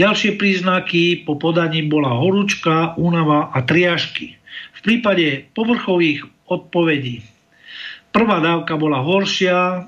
Ďalšie 0.00 0.40
príznaky 0.40 1.28
po 1.28 1.36
podaní 1.36 1.84
bola 1.84 2.16
horúčka, 2.16 2.96
únava 2.96 3.52
a 3.52 3.60
triažky. 3.60 4.40
V 4.72 4.80
prípade 4.80 5.44
povrchových 5.52 6.24
odpovedí 6.48 7.20
prvá 8.18 8.40
dávka 8.42 8.74
bola 8.74 8.98
horšia, 8.98 9.86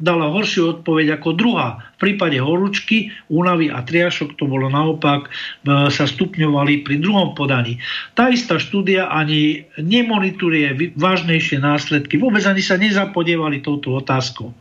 dala 0.00 0.32
horšiu 0.32 0.80
odpoveď 0.80 1.20
ako 1.20 1.36
druhá. 1.36 1.84
V 2.00 2.08
prípade 2.08 2.40
horúčky, 2.40 3.12
únavy 3.28 3.68
a 3.68 3.84
triašok 3.84 4.40
to 4.40 4.48
bolo 4.48 4.72
naopak, 4.72 5.28
e, 5.28 5.92
sa 5.92 6.08
stupňovali 6.08 6.80
pri 6.82 6.96
druhom 7.04 7.36
podaní. 7.36 7.76
Tá 8.16 8.32
istá 8.32 8.56
štúdia 8.56 9.12
ani 9.12 9.68
nemonitoruje 9.76 10.96
vážnejšie 10.96 11.60
následky. 11.60 12.16
Vôbec 12.16 12.40
ani 12.48 12.64
sa 12.64 12.80
nezapodievali 12.80 13.60
touto 13.60 14.00
otázkou. 14.00 14.56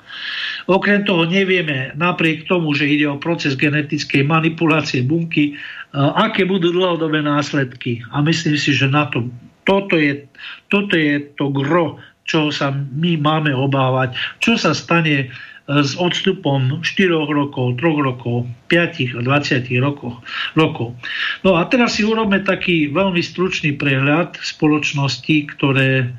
Okrem 0.68 1.08
toho 1.08 1.24
nevieme, 1.24 1.96
napriek 1.96 2.46
tomu, 2.46 2.76
že 2.76 2.92
ide 2.92 3.08
o 3.08 3.16
proces 3.18 3.56
genetickej 3.56 4.28
manipulácie 4.28 5.08
bunky, 5.08 5.56
e, 5.56 5.64
aké 5.96 6.44
budú 6.44 6.76
dlhodobé 6.76 7.24
následky. 7.24 8.04
A 8.12 8.20
myslím 8.20 8.60
si, 8.60 8.76
že 8.76 8.92
na 8.92 9.08
to, 9.08 9.32
toto 9.64 9.96
je, 9.96 10.28
toto 10.68 11.00
je 11.00 11.24
to 11.40 11.48
gro 11.56 12.04
čo 12.30 12.54
sa 12.54 12.70
my 12.74 13.18
máme 13.18 13.50
obávať, 13.50 14.14
čo 14.38 14.54
sa 14.54 14.78
stane 14.78 15.26
e, 15.26 15.28
s 15.66 15.98
odstupom 15.98 16.86
4 16.86 17.10
rokov, 17.10 17.82
3 17.82 18.06
rokov, 18.06 18.46
5 18.70 19.18
a 19.18 19.22
20 19.26 19.66
rokov. 19.82 20.22
rokov. 20.54 20.94
No 21.42 21.58
a 21.58 21.66
teraz 21.66 21.98
si 21.98 22.06
urobme 22.06 22.46
taký 22.46 22.94
veľmi 22.94 23.26
stručný 23.26 23.74
prehľad 23.82 24.38
spoločností, 24.46 25.50
ktoré, 25.58 26.14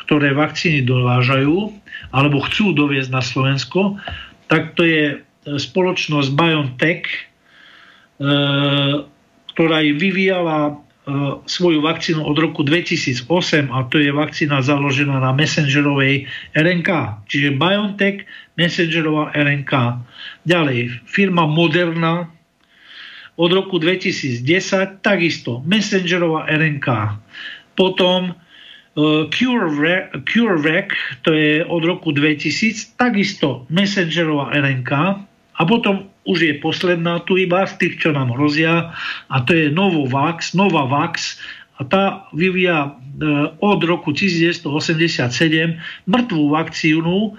ktoré 0.00 0.32
vakcíny 0.32 0.88
dovážajú 0.88 1.76
alebo 2.16 2.40
chcú 2.48 2.72
doviezť 2.72 3.12
na 3.12 3.20
Slovensko. 3.20 4.00
Tak 4.48 4.80
to 4.80 4.88
je 4.88 5.04
e, 5.12 5.16
spoločnosť 5.60 6.32
BioNTech, 6.32 7.04
e, 7.04 7.18
ktorá 9.52 9.78
vyvíjala 9.84 10.80
svoju 11.46 11.80
vakcínu 11.80 12.26
od 12.26 12.38
roku 12.38 12.62
2008 12.62 13.26
a 13.70 13.86
to 13.88 13.98
je 13.98 14.12
vakcína 14.12 14.62
založená 14.62 15.20
na 15.20 15.32
messengerovej 15.32 16.26
RNK. 16.52 16.90
Čiže 17.30 17.56
BioNTech, 17.56 18.26
messengerová 18.58 19.32
RNK. 19.32 19.72
Ďalej, 20.44 21.06
firma 21.06 21.46
Moderna 21.46 22.28
od 23.40 23.50
roku 23.56 23.80
2010 23.80 24.44
takisto 25.00 25.64
messengerová 25.64 26.44
RNK. 26.50 26.88
Potom 27.72 28.36
CureVac, 29.30 30.26
CureVac, 30.26 30.88
to 31.22 31.30
je 31.32 31.64
od 31.64 31.82
roku 31.86 32.10
2000, 32.10 32.98
takisto 32.98 33.64
messengerová 33.70 34.50
RNK. 34.50 34.90
A 35.56 35.62
potom 35.64 36.09
už 36.24 36.38
je 36.40 36.54
posledná 36.60 37.24
tu 37.24 37.40
iba 37.40 37.64
z 37.64 37.74
tých, 37.80 37.94
čo 38.04 38.12
nám 38.12 38.36
hrozia 38.36 38.92
a 39.32 39.36
to 39.40 39.56
je 39.56 39.72
Novavax, 39.72 40.52
Novavax 40.52 41.40
a 41.80 41.84
tá 41.88 42.04
vyvíja 42.36 42.78
e, 42.84 42.90
od 43.56 43.80
roku 43.88 44.12
1987 44.12 45.80
mŕtvú 46.04 46.44
vakcínu 46.52 47.16
e, 47.24 47.30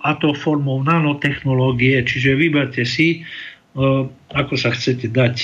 a 0.00 0.10
to 0.16 0.32
formou 0.32 0.80
nanotechnológie, 0.80 2.00
čiže 2.08 2.32
vyberte 2.32 2.88
si, 2.88 3.20
e, 3.20 4.08
ako 4.08 4.54
sa 4.56 4.72
chcete 4.72 5.12
dať 5.12 5.36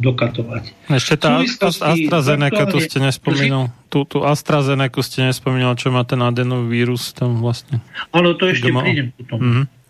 dokatovať. 0.00 0.72
Ešte 0.88 1.20
tá 1.20 1.44
AstraZeneca, 1.44 2.64
to 2.64 2.80
ste 2.80 2.96
nespomínal. 3.04 3.68
Tú, 3.92 4.08
tú 4.08 4.24
AstraZeneca 4.24 5.04
ste 5.04 5.28
nespomínal, 5.28 5.76
čo 5.76 5.92
má 5.92 6.08
ten 6.08 6.24
adenovírus 6.24 7.12
tam 7.12 7.44
vlastne. 7.44 7.84
Áno, 8.16 8.32
to 8.40 8.48
ešte 8.48 8.72
prídem 8.72 9.12
potom. 9.12 9.36
Mm-hmm. 9.36 9.81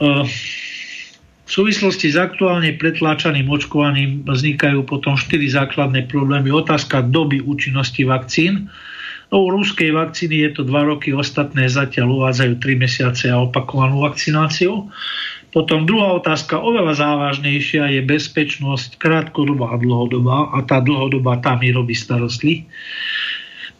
V 0.00 1.50
súvislosti 1.50 2.08
s 2.08 2.16
aktuálne 2.16 2.72
pretláčaným 2.80 3.44
očkovaním 3.52 4.24
vznikajú 4.24 4.88
potom 4.88 5.18
štyri 5.18 5.50
základné 5.52 6.08
problémy. 6.08 6.48
Otázka 6.48 7.04
doby 7.04 7.44
účinnosti 7.44 8.08
vakcín. 8.08 8.72
No, 9.30 9.46
u 9.46 9.48
ruskej 9.52 9.94
vakcíny 9.94 10.42
je 10.48 10.50
to 10.56 10.62
2 10.66 10.90
roky, 10.90 11.14
ostatné 11.14 11.70
zatiaľ 11.70 12.22
uvádzajú 12.22 12.52
3 12.58 12.82
mesiace 12.82 13.24
a 13.30 13.44
opakovanú 13.44 14.02
vakcináciu. 14.02 14.88
Potom 15.50 15.82
druhá 15.86 16.14
otázka, 16.14 16.58
oveľa 16.62 16.98
závažnejšia, 16.98 17.98
je 17.98 18.00
bezpečnosť 18.06 18.98
krátkodobá 19.02 19.74
a 19.74 19.82
dlhodobá 19.82 20.54
a 20.54 20.62
tá 20.62 20.78
dlhodobá 20.78 21.42
tam 21.42 21.62
mi 21.62 21.74
robí 21.74 21.94
starosti. 21.94 22.66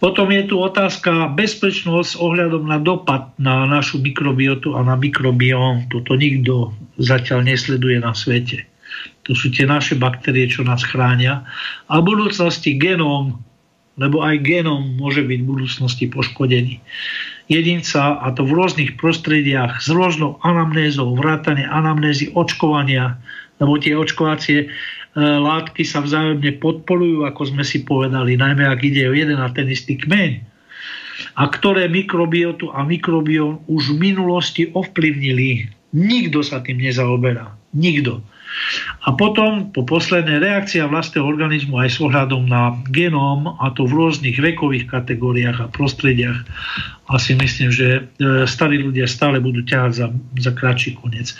Potom 0.01 0.33
je 0.33 0.49
tu 0.49 0.57
otázka 0.57 1.29
bezpečnosť 1.37 2.17
ohľadom 2.17 2.65
na 2.65 2.81
dopad 2.81 3.37
na 3.37 3.69
našu 3.69 4.01
mikrobiotu 4.01 4.73
a 4.73 4.81
na 4.81 4.97
mikrobióm. 4.97 5.93
Toto 5.93 6.17
nikto 6.17 6.73
zatiaľ 6.97 7.45
nesleduje 7.45 8.01
na 8.01 8.17
svete. 8.17 8.65
To 9.29 9.37
sú 9.37 9.53
tie 9.53 9.69
naše 9.69 10.01
baktérie, 10.01 10.49
čo 10.49 10.65
nás 10.65 10.81
chránia. 10.81 11.45
A 11.93 12.01
v 12.01 12.17
budúcnosti 12.17 12.81
genóm, 12.81 13.45
lebo 14.01 14.25
aj 14.25 14.41
genóm 14.41 14.97
môže 14.97 15.21
byť 15.21 15.39
v 15.45 15.51
budúcnosti 15.53 16.09
poškodený. 16.09 16.81
Jedinca, 17.53 18.17
a 18.25 18.33
to 18.33 18.49
v 18.49 18.57
rôznych 18.57 18.97
prostrediach, 18.97 19.85
s 19.85 19.93
rôznou 19.93 20.41
anamnézou, 20.41 21.13
vrátane 21.13 21.69
anamnézy 21.69 22.33
očkovania, 22.33 23.21
lebo 23.61 23.77
tie 23.77 23.93
očkovacie 23.93 24.73
látky 25.19 25.83
sa 25.83 26.03
vzájomne 26.03 26.63
podporujú, 26.63 27.27
ako 27.27 27.43
sme 27.51 27.65
si 27.67 27.83
povedali, 27.83 28.39
najmä 28.39 28.63
ak 28.67 28.81
ide 28.87 29.11
o 29.11 29.17
jeden 29.17 29.43
a 29.43 29.51
ten 29.51 29.67
istý 29.67 29.99
kmeň, 29.99 30.47
a 31.37 31.45
ktoré 31.51 31.91
mikrobiotu 31.91 32.73
a 32.73 32.87
mikrobiom 32.87 33.67
už 33.69 33.97
v 33.97 34.13
minulosti 34.13 34.63
ovplyvnili. 34.73 35.69
Nikto 35.91 36.41
sa 36.47 36.63
tým 36.63 36.81
nezaoberá. 36.81 37.51
Nikto. 37.75 38.23
A 39.07 39.15
potom 39.15 39.71
po 39.71 39.87
poslednej 39.87 40.43
reakcia 40.43 40.91
vlastného 40.91 41.23
organizmu 41.23 41.79
aj 41.79 41.89
s 41.95 41.99
ohľadom 42.03 42.51
na 42.51 42.75
genóm, 42.91 43.47
a 43.47 43.71
to 43.71 43.87
v 43.87 43.95
rôznych 43.95 44.37
vekových 44.43 44.91
kategóriách 44.91 45.59
a 45.63 45.71
prostrediach, 45.71 46.39
asi 47.11 47.39
myslím, 47.39 47.71
že 47.71 47.87
e, 47.89 48.01
starí 48.51 48.83
ľudia 48.83 49.07
stále 49.07 49.39
budú 49.39 49.63
ťahať 49.63 49.93
za, 49.95 50.07
za 50.39 50.53
kratší 50.55 50.99
koniec. 50.99 51.35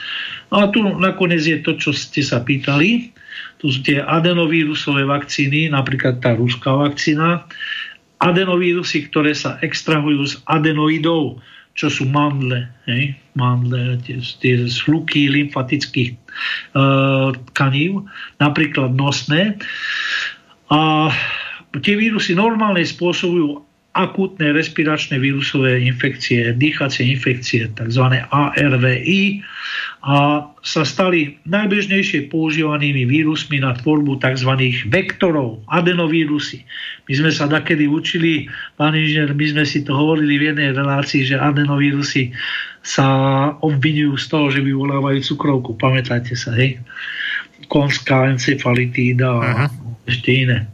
No 0.55 0.63
a 0.63 0.71
tu 0.71 0.83
nakoniec 0.83 1.43
je 1.43 1.59
to, 1.63 1.75
čo 1.79 1.91
ste 1.91 2.23
sa 2.23 2.43
pýtali. 2.43 3.11
Tu 3.61 3.69
sú 3.69 3.81
tie 3.85 4.01
adenovírusové 4.01 5.05
vakcíny, 5.05 5.69
napríklad 5.69 6.25
tá 6.25 6.33
ruská 6.33 6.73
vakcína. 6.73 7.45
Adenovírusy, 8.21 9.09
ktoré 9.13 9.37
sa 9.37 9.61
extrahujú 9.61 10.25
z 10.25 10.35
adenoidov, 10.49 11.41
čo 11.77 11.87
sú 11.89 12.09
mandle, 12.09 12.69
hej? 12.89 13.17
mandle, 13.37 13.97
tie, 14.05 14.21
tie 14.21 14.69
sluky 14.69 15.31
lymfatických 15.31 16.11
e, 16.13 16.19
tkanív, 17.53 18.05
napríklad 18.43 18.93
nosné. 18.93 19.57
A 20.69 21.09
tie 21.81 21.95
vírusy 21.97 22.37
normálne 22.37 22.85
spôsobujú 22.85 23.65
akútne 23.91 24.55
respiračné 24.55 25.19
vírusové 25.19 25.83
infekcie, 25.83 26.55
dýchacie 26.55 27.11
infekcie, 27.11 27.67
tzv. 27.75 28.05
ARVI 28.31 29.43
a 30.07 30.47
sa 30.61 30.85
stali 30.85 31.41
najbežnejšie 31.49 32.29
používanými 32.29 33.09
vírusmi 33.09 33.65
na 33.65 33.73
tvorbu 33.73 34.21
tzv. 34.21 34.53
vektorov, 34.93 35.65
adenovírusy. 35.73 36.69
My 37.09 37.13
sme 37.17 37.31
sa 37.33 37.49
takedy 37.49 37.89
učili, 37.89 38.45
pán 38.77 38.93
inžinier, 38.93 39.33
my 39.33 39.47
sme 39.49 39.65
si 39.65 39.81
to 39.81 39.97
hovorili 39.97 40.37
v 40.37 40.53
jednej 40.53 40.77
relácii, 40.77 41.25
že 41.25 41.41
adenovírusy 41.41 42.37
sa 42.85 43.09
obvinujú 43.65 44.21
z 44.21 44.27
toho, 44.29 44.47
že 44.53 44.61
vyvolávajú 44.61 45.25
cukrovku. 45.25 45.81
Pamätáte 45.81 46.37
sa, 46.37 46.53
hej? 46.53 46.77
Konská 47.73 48.29
encefalitída 48.29 49.29
a 49.33 49.49
ešte 50.05 50.45
iné. 50.45 50.69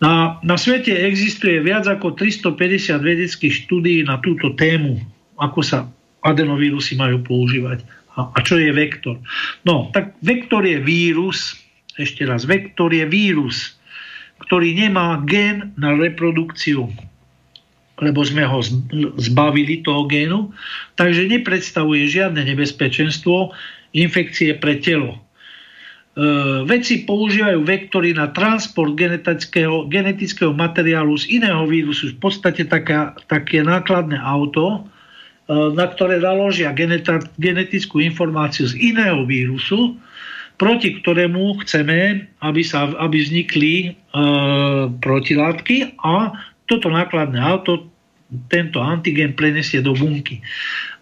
Na, 0.00 0.40
na 0.40 0.56
svete 0.56 0.96
existuje 0.96 1.60
viac 1.60 1.84
ako 1.84 2.16
350 2.16 2.56
vedeckých 3.04 3.54
štúdií 3.66 4.00
na 4.04 4.16
túto 4.24 4.56
tému, 4.56 4.96
ako 5.36 5.60
sa 5.60 5.78
adenovírusy 6.24 6.96
majú 6.96 7.20
používať. 7.24 7.84
A, 8.28 8.38
čo 8.44 8.60
je 8.60 8.68
vektor? 8.68 9.16
No, 9.64 9.88
tak 9.96 10.20
vektor 10.20 10.68
je 10.68 10.76
vírus, 10.76 11.56
ešte 11.96 12.28
raz, 12.28 12.44
vektor 12.44 12.92
je 12.92 13.08
vírus, 13.08 13.80
ktorý 14.44 14.76
nemá 14.76 15.20
gen 15.24 15.72
na 15.80 15.96
reprodukciu, 15.96 16.88
lebo 18.00 18.20
sme 18.24 18.44
ho 18.48 18.60
zbavili 19.20 19.84
toho 19.84 20.08
génu, 20.08 20.52
takže 20.96 21.28
nepredstavuje 21.28 22.08
žiadne 22.08 22.40
nebezpečenstvo 22.40 23.52
infekcie 23.92 24.56
pre 24.56 24.80
telo. 24.80 25.16
E, 25.16 25.18
vedci 26.64 27.04
používajú 27.04 27.60
vektory 27.60 28.16
na 28.16 28.32
transport 28.32 28.96
genetického, 28.96 29.84
genetického 29.92 30.56
materiálu 30.56 31.14
z 31.20 31.38
iného 31.42 31.68
vírusu, 31.68 32.16
v 32.16 32.18
podstate 32.18 32.64
taká, 32.64 33.12
také 33.28 33.60
nákladné 33.60 34.16
auto, 34.16 34.88
na 35.50 35.86
ktoré 35.90 36.22
naložia 36.22 36.70
genetickú 37.38 37.98
informáciu 37.98 38.70
z 38.70 38.78
iného 38.78 39.26
vírusu, 39.26 39.98
proti 40.54 40.94
ktorému 41.00 41.58
chceme, 41.64 42.30
aby, 42.44 42.62
sa, 42.62 42.92
aby 43.00 43.18
vznikli 43.18 43.74
e, 43.82 43.90
protilátky 45.00 45.96
a 46.04 46.36
toto 46.68 46.92
nákladné 46.92 47.40
auto 47.40 47.88
tento 48.52 48.78
antigen 48.78 49.34
prenesie 49.34 49.82
do 49.82 49.96
bunky. 49.96 50.38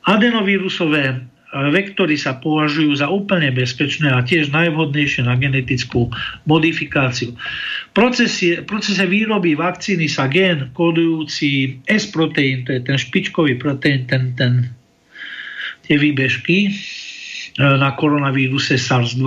Adenovírusové 0.08 1.20
vektory 1.48 2.20
sa 2.20 2.36
považujú 2.36 3.00
za 3.00 3.08
úplne 3.08 3.48
bezpečné 3.48 4.12
a 4.12 4.20
tiež 4.20 4.52
najvhodnejšie 4.52 5.24
na 5.24 5.32
genetickú 5.40 6.12
modifikáciu. 6.44 7.32
V 7.88 7.92
procese 8.68 9.04
výroby 9.08 9.56
vakcíny 9.56 10.12
sa 10.12 10.28
gen 10.28 10.68
kodujúci 10.76 11.80
S-proteín, 11.88 12.68
to 12.68 12.76
je 12.76 12.84
ten 12.84 13.00
špičkový 13.00 13.56
proteín, 13.56 14.04
ten, 14.04 14.36
ten, 14.36 14.68
tie 15.88 15.96
výbežky 15.96 16.68
e, 16.68 16.70
na 17.56 17.96
koronavíruse 17.96 18.76
SARS-2, 18.76 19.24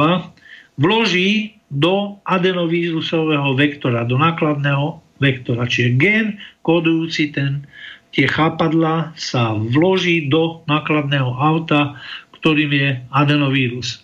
vloží 0.77 1.57
do 1.73 2.21
adenovírusového 2.29 3.57
vektora, 3.57 4.05
do 4.05 4.21
nákladného 4.21 5.01
vektora, 5.17 5.65
čiže 5.65 5.97
gen 5.97 6.37
kodujúci 6.61 7.33
ten 7.33 7.65
tie 8.11 8.27
chápadla 8.27 9.15
sa 9.15 9.55
vloží 9.55 10.27
do 10.27 10.63
nákladného 10.67 11.31
auta, 11.31 11.99
ktorým 12.39 12.71
je 12.71 12.89
adenovírus. 13.11 14.03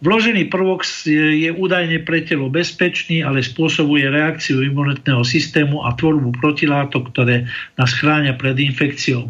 Vložený 0.00 0.48
prvok 0.48 0.80
je 1.04 1.52
údajne 1.52 2.00
pre 2.08 2.24
telo 2.24 2.48
bezpečný, 2.48 3.20
ale 3.20 3.44
spôsobuje 3.44 4.08
reakciu 4.08 4.64
imunitného 4.64 5.20
systému 5.20 5.84
a 5.84 5.92
tvorbu 5.92 6.40
protilátok, 6.40 7.12
ktoré 7.12 7.44
nás 7.76 7.92
chránia 7.92 8.32
pred 8.32 8.56
infekciou. 8.56 9.28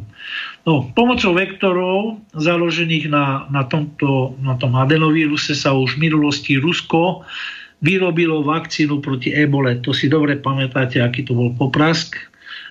No, 0.63 0.87
pomocou 0.95 1.35
vektorov 1.35 2.23
založených 2.39 3.11
na, 3.11 3.51
na, 3.51 3.67
tomto, 3.67 4.39
na 4.39 4.55
tom 4.63 4.79
adenovíruse 4.79 5.59
sa 5.59 5.75
už 5.75 5.99
v 5.99 6.07
minulosti 6.07 6.55
Rusko 6.55 7.27
vyrobilo 7.83 8.47
vakcínu 8.47 9.03
proti 9.03 9.35
ebole. 9.35 9.83
To 9.83 9.91
si 9.91 10.07
dobre 10.07 10.39
pamätáte, 10.39 11.03
aký 11.03 11.27
to 11.27 11.35
bol 11.35 11.51
poprask 11.59 12.30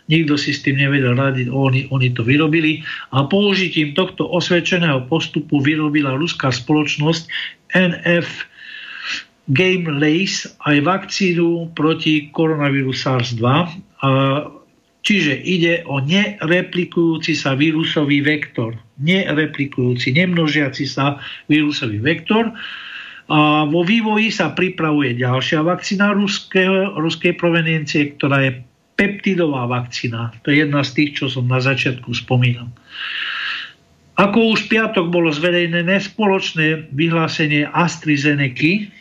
nikto 0.10 0.36
si 0.36 0.52
s 0.52 0.66
tým 0.66 0.82
nevedel 0.82 1.14
radiť, 1.14 1.48
oni, 1.54 1.88
oni 1.94 2.10
to 2.12 2.26
vyrobili 2.26 2.82
a 3.14 3.30
použitím 3.30 3.94
tohto 3.94 4.26
osvedčeného 4.26 5.06
postupu 5.06 5.62
vyrobila 5.62 6.18
ruská 6.18 6.50
spoločnosť 6.50 7.30
NF 7.78 8.50
Game 9.50 9.90
Lace 9.90 10.50
aj 10.66 10.78
vakcínu 10.86 11.74
proti 11.74 12.30
koronavíru 12.30 12.94
SARS-2. 12.94 13.46
Čiže 15.00 15.34
ide 15.42 15.82
o 15.90 15.98
nereplikujúci 16.04 17.34
sa 17.34 17.58
vírusový 17.58 18.22
vektor. 18.22 18.78
Nereplikujúci, 19.02 20.14
nemnožiaci 20.14 20.86
sa 20.86 21.18
vírusový 21.50 21.98
vektor. 21.98 22.54
A 23.30 23.66
vo 23.66 23.82
vývoji 23.86 24.30
sa 24.30 24.54
pripravuje 24.54 25.18
ďalšia 25.18 25.66
vakcína 25.66 26.14
ruskej, 26.14 27.34
proveniencie, 27.38 28.18
ktorá 28.18 28.46
je 28.46 28.52
peptidová 29.00 29.64
vakcína. 29.72 30.36
To 30.44 30.52
je 30.52 30.68
jedna 30.68 30.84
z 30.84 30.92
tých, 31.00 31.24
čo 31.24 31.26
som 31.32 31.48
na 31.48 31.64
začiatku 31.64 32.12
spomínal. 32.12 32.68
Ako 34.20 34.52
už 34.52 34.68
piatok 34.68 35.08
bolo 35.08 35.32
zverejnené 35.32 36.04
spoločné 36.04 36.92
vyhlásenie 36.92 37.64
AstraZeneca, 37.72 38.92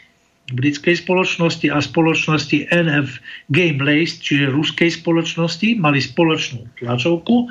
britskej 0.55 1.03
spoločnosti 1.03 1.67
a 1.69 1.83
spoločnosti 1.83 2.71
NF 2.71 3.19
Game 3.51 3.83
Lace, 3.83 4.23
čiže 4.23 4.55
ruskej 4.55 4.95
spoločnosti, 4.95 5.77
mali 5.77 5.99
spoločnú 5.99 6.71
tlačovku 6.79 7.51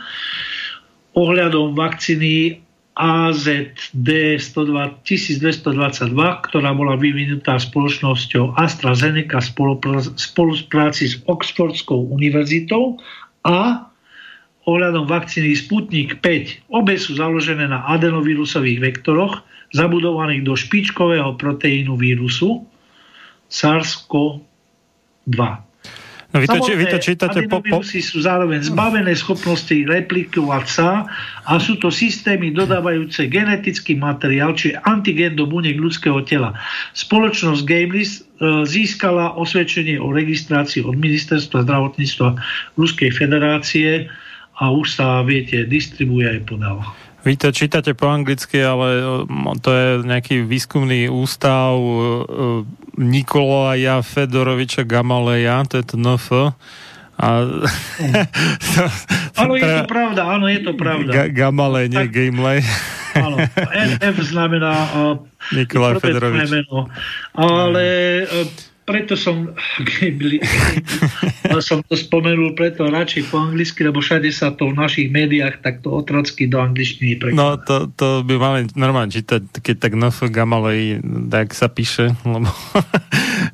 ohľadom 1.14 1.76
vakcíny 1.76 2.64
AZD 2.98 3.94
1222, 3.94 5.06
ktorá 6.50 6.74
bola 6.74 6.98
vyvinutá 6.98 7.62
spoločnosťou 7.62 8.58
AstraZeneca 8.58 9.38
v 9.38 9.50
spolupráci 10.18 11.14
s 11.14 11.22
Oxfordskou 11.30 12.10
univerzitou 12.10 12.98
a 13.46 13.86
ohľadom 14.66 15.06
vakcíny 15.06 15.54
Sputnik 15.54 16.18
5. 16.26 16.74
Obe 16.74 16.98
sú 16.98 17.14
založené 17.16 17.70
na 17.70 17.86
adenovírusových 17.86 18.82
vektoroch 18.82 19.46
zabudovaných 19.78 20.42
do 20.44 20.58
špičkového 20.58 21.38
proteínu 21.38 21.96
vírusu 21.96 22.66
SARS-CoV-2. 23.54 25.67
No 26.36 26.44
vy 26.44 26.48
to, 26.52 26.60
Samotné 26.60 26.76
vy 26.76 26.86
to 26.92 27.00
čítate 27.00 27.40
po, 27.48 27.64
po... 27.64 27.80
sú 27.88 28.20
zároveň 28.20 28.60
zbavené 28.60 29.16
schopnosti 29.16 29.72
replikovať 29.72 30.66
sa 30.68 31.08
a 31.48 31.56
sú 31.56 31.80
to 31.80 31.88
systémy 31.88 32.52
dodávajúce 32.52 33.32
genetický 33.32 33.96
materiál, 33.96 34.52
čiže 34.52 34.84
antigen 34.84 35.40
do 35.40 35.48
buniek 35.48 35.80
ľudského 35.80 36.20
tela. 36.28 36.52
Spoločnosť 36.92 37.64
Gameless 37.64 38.12
e, 38.20 38.22
získala 38.68 39.40
osvedčenie 39.40 40.04
o 40.04 40.12
registrácii 40.12 40.84
od 40.84 41.00
Ministerstva 41.00 41.64
zdravotníctva 41.64 42.36
Ruskej 42.76 43.12
federácie 43.16 44.12
a 44.60 44.68
už 44.68 45.00
sa, 45.00 45.24
viete, 45.24 45.64
distribuje 45.64 46.28
aj 46.28 46.40
podáva. 46.44 47.07
Vy 47.26 47.34
to 47.36 47.50
čítate 47.52 47.92
po 47.98 48.08
anglicky, 48.08 48.62
ale 48.62 49.02
to 49.62 49.70
je 49.74 49.88
nejaký 50.06 50.46
výskumný 50.46 51.10
ústav 51.10 51.76
Nikolaja 52.98 54.02
Fedoroviča 54.02 54.86
Gamaleja, 54.86 55.66
to 55.70 55.82
je 55.82 55.86
to 55.86 55.96
NF. 55.98 56.28
A, 57.18 57.28
to, 58.78 58.82
áno, 59.42 59.58
je 59.58 59.66
to 59.66 59.86
pravda, 59.90 60.22
áno, 60.38 60.46
je 60.46 60.62
to 60.62 60.74
pravda. 60.78 61.10
Ga, 61.10 61.26
Gamale, 61.34 61.90
nie 61.90 62.06
Gamelej. 62.06 62.62
Áno, 63.18 63.42
NF 63.98 64.18
znamená 64.22 64.74
uh, 64.94 65.18
Nikolaj 65.50 65.98
Fedorovič. 65.98 66.70
Ale 67.34 67.86
uh, 68.30 68.46
preto 68.88 69.20
som, 69.20 69.52
som 71.68 71.84
to 71.84 71.96
spomenul 72.00 72.56
preto 72.56 72.88
radšej 72.88 73.28
po 73.28 73.44
anglicky, 73.44 73.84
lebo 73.84 74.00
všade 74.00 74.32
sa 74.32 74.56
to 74.56 74.72
v 74.72 74.80
našich 74.80 75.12
médiách 75.12 75.60
takto 75.60 75.92
otrocky 75.92 76.48
do 76.48 76.64
angličtiny 76.64 77.20
prekladá. 77.20 77.36
No 77.36 77.48
to, 77.60 77.92
to 77.92 78.08
by 78.24 78.40
mali 78.40 78.60
normálne 78.80 79.12
čítať, 79.12 79.60
keď 79.60 79.76
tak 79.76 80.00
NF 80.00 80.32
Gamalej, 80.32 81.04
tak 81.28 81.52
sa 81.52 81.68
píše, 81.68 82.16
lebo... 82.24 82.48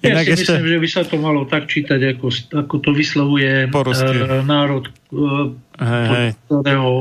ja 0.05 0.22
si 0.22 0.38
ešte... 0.38 0.53
myslím, 0.53 0.68
že 0.69 0.77
by 0.77 0.88
sa 0.93 1.01
to 1.01 1.18
malo 1.18 1.49
tak 1.49 1.65
čítať, 1.65 2.14
ako, 2.14 2.30
ako 2.53 2.76
to 2.77 2.89
vyslovuje 2.93 3.73
uh, 3.73 4.45
národ 4.45 4.85
uh, 5.10 5.49
hej, 5.84 6.27
ktorého 6.47 6.91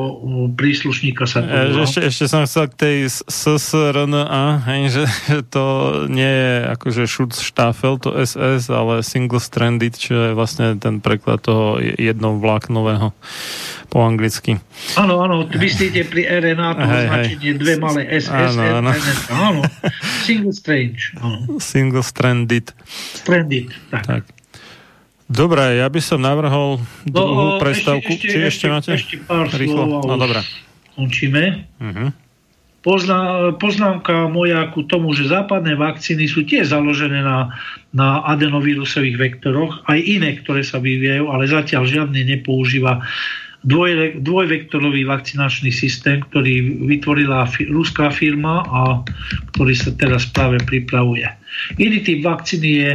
príslušníka 0.58 1.24
sa 1.24 1.42
to 1.42 1.82
ešte, 1.86 2.00
ešte 2.02 2.24
som 2.26 2.42
chcel 2.44 2.66
k 2.68 2.74
tej 2.74 2.96
SSRNA, 3.30 4.66
hej, 4.66 4.82
že, 4.90 5.04
to 5.54 5.64
nie 6.10 6.28
je 6.28 6.54
akože 6.74 7.02
Schutzstaffel, 7.06 8.02
to 8.02 8.12
SS, 8.12 8.68
ale 8.68 9.06
single 9.06 9.40
stranded, 9.40 9.94
čo 9.94 10.30
je 10.30 10.30
vlastne 10.34 10.74
ten 10.76 10.98
preklad 10.98 11.42
toho 11.42 11.78
jednovláknového 11.80 13.14
po 13.92 13.98
anglicky. 14.00 14.56
Áno, 14.96 15.20
áno, 15.20 15.44
myslíte 15.46 16.08
pri 16.08 16.24
RNA 16.24 16.68
to 16.74 16.84
hej, 16.84 16.96
označenie 16.96 17.50
hej. 17.52 17.60
dve 17.60 17.74
malé 17.76 18.02
SS, 18.08 18.56
áno, 18.56 18.62
áno. 18.80 18.90
áno. 19.30 19.60
Single 20.24 20.56
strange. 20.56 21.12
Áno. 21.20 21.60
Single 21.60 22.04
stranded. 22.04 22.72
Stranded, 23.12 23.68
tak. 23.92 24.04
tak. 24.08 24.24
Dobre, 25.30 25.80
ja 25.80 25.86
by 25.88 26.00
som 26.02 26.20
navrhol 26.20 26.82
druhú 27.06 27.56
no, 27.56 27.60
prestávku. 27.62 28.10
Ešte, 28.14 28.26
Či 28.26 28.38
ešte, 28.42 28.48
ešte 28.48 28.66
máte? 28.68 28.90
Ešte 28.94 29.16
pár 29.22 29.46
Rýchlo. 29.48 30.02
No, 30.02 30.14
dobré. 30.18 30.42
Končíme. 30.92 31.66
Uh-huh. 31.80 32.08
Pozná, 32.82 33.54
poznámka 33.62 34.26
moja 34.26 34.66
ku 34.74 34.82
tomu, 34.82 35.14
že 35.14 35.30
západné 35.30 35.78
vakcíny 35.78 36.26
sú 36.26 36.42
tiež 36.42 36.74
založené 36.74 37.22
na, 37.22 37.54
na 37.94 38.26
adenovírusových 38.26 39.16
vektoroch, 39.22 39.86
aj 39.86 40.02
iné, 40.02 40.34
ktoré 40.42 40.66
sa 40.66 40.82
vyvíjajú, 40.82 41.30
ale 41.30 41.46
zatiaľ 41.46 41.86
žiadny 41.86 42.26
nepoužíva 42.26 43.06
dvoj, 43.62 44.18
dvojvektorový 44.22 45.06
vakcinačný 45.06 45.70
systém, 45.70 46.22
ktorý 46.22 46.82
vytvorila 46.86 47.46
fi, 47.46 47.70
ruská 47.70 48.10
firma 48.10 48.66
a 48.66 48.80
ktorý 49.54 49.74
sa 49.74 49.90
teraz 49.94 50.26
práve 50.30 50.58
pripravuje. 50.62 51.26
Iný 51.78 52.02
typ 52.02 52.24
vakcíny 52.24 52.70
je 52.82 52.90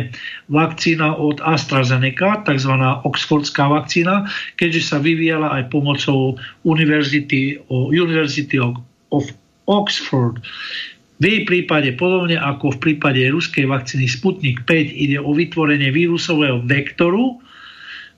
vakcína 0.52 1.16
od 1.16 1.40
AstraZeneca, 1.40 2.44
tzv. 2.44 2.74
oxfordská 3.06 3.70
vakcína, 3.70 4.28
keďže 4.60 4.82
sa 4.84 4.98
vyvíjala 5.00 5.54
aj 5.62 5.72
pomocou 5.72 6.36
University, 6.68 7.56
University 7.72 8.58
of 8.60 9.24
Oxford. 9.68 10.42
V 11.18 11.24
jej 11.26 11.42
prípade, 11.50 11.98
podobne 11.98 12.38
ako 12.38 12.78
v 12.78 12.82
prípade 12.92 13.26
ruskej 13.34 13.66
vakcíny 13.66 14.06
Sputnik 14.06 14.62
5, 14.70 14.94
ide 14.94 15.18
o 15.18 15.34
vytvorenie 15.34 15.90
vírusového 15.90 16.62
vektoru, 16.62 17.42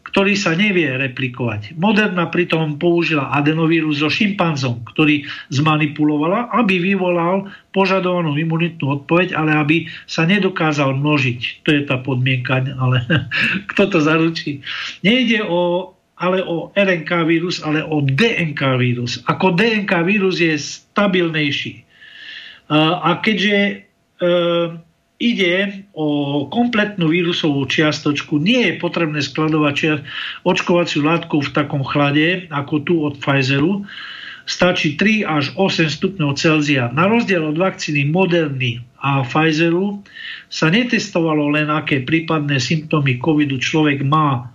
ktorý 0.10 0.34
sa 0.34 0.57
nevie 0.57 0.90
replikovať. 0.90 1.77
Moderna 1.77 2.27
pritom 2.27 2.81
použila 2.81 3.30
adenovírus 3.34 4.02
so 4.02 4.10
šimpanzom, 4.10 4.81
ktorý 4.90 5.26
zmanipulovala, 5.53 6.49
aby 6.57 6.81
vyvolal 6.81 7.49
požadovanú 7.72 8.34
imunitnú 8.34 9.02
odpoveď, 9.02 9.38
ale 9.38 9.52
aby 9.53 9.77
sa 10.10 10.26
nedokázal 10.26 10.98
množiť. 10.98 11.64
To 11.65 11.69
je 11.72 11.81
tá 11.86 12.02
podmienka, 12.02 12.65
ale 12.77 13.06
kto 13.69 13.84
to 13.94 13.99
zaručí? 14.02 14.65
Nejde 15.06 15.45
o 15.45 15.94
ale 16.19 16.44
o 16.44 16.76
RNK 16.76 17.11
vírus, 17.23 17.64
ale 17.64 17.80
o 17.80 18.03
DNK 18.03 18.60
vírus. 18.76 19.23
Ako 19.23 19.56
DNK 19.56 20.03
vírus 20.03 20.44
je 20.44 20.52
stabilnejší. 20.60 21.88
A 22.76 23.23
keďže 23.23 23.88
ide 25.19 25.83
o 25.91 26.47
kompletnú 26.47 27.11
vírusovú 27.11 27.67
čiastočku. 27.67 28.39
Nie 28.39 28.73
je 28.73 28.81
potrebné 28.81 29.19
skladovať 29.19 30.01
očkovaciu 30.47 31.03
látku 31.03 31.43
v 31.43 31.53
takom 31.53 31.83
chlade, 31.83 32.47
ako 32.49 32.73
tu 32.87 32.95
od 33.03 33.19
Pfizeru. 33.19 33.83
stačí 34.49 34.97
3 34.97 35.29
až 35.29 35.45
8 35.53 35.93
stupňov 35.93 36.33
Celzia. 36.33 36.89
Na 36.89 37.05
rozdiel 37.05 37.45
od 37.45 37.61
vakcíny 37.61 38.09
Moderny 38.09 38.81
a 38.97 39.21
Pfizeru 39.21 40.01
sa 40.49 40.73
netestovalo 40.73 41.53
len, 41.53 41.69
aké 41.69 42.01
prípadné 42.01 42.57
symptómy 42.57 43.21
covidu 43.21 43.61
človek 43.61 44.01
má 44.01 44.49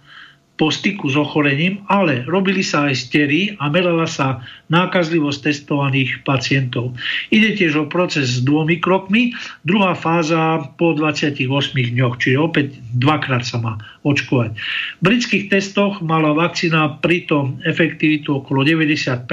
po 0.55 0.71
styku 0.71 1.11
s 1.11 1.19
ochorením, 1.19 1.83
ale 1.91 2.23
robili 2.31 2.63
sa 2.63 2.87
aj 2.87 2.95
stery 2.95 3.59
a 3.59 3.67
merala 3.67 4.07
sa 4.07 4.39
nákazlivosť 4.71 5.51
testovaných 5.51 6.23
pacientov. 6.23 6.95
Ide 7.35 7.59
tiež 7.59 7.75
o 7.83 7.85
proces 7.91 8.39
s 8.39 8.47
dvomi 8.47 8.79
krokmi. 8.79 9.35
Druhá 9.67 9.99
fáza 9.99 10.63
po 10.79 10.95
28 10.95 11.43
dňoch, 11.75 12.15
čiže 12.23 12.39
opäť 12.39 12.79
dvakrát 12.95 13.43
sa 13.43 13.59
má 13.59 13.83
očkovať. 14.07 14.55
V 14.55 15.03
britských 15.03 15.51
testoch 15.51 15.99
mala 15.99 16.31
vakcína 16.31 17.03
pritom 17.03 17.59
efektivitu 17.67 18.39
okolo 18.39 18.63
90%. 18.63 19.27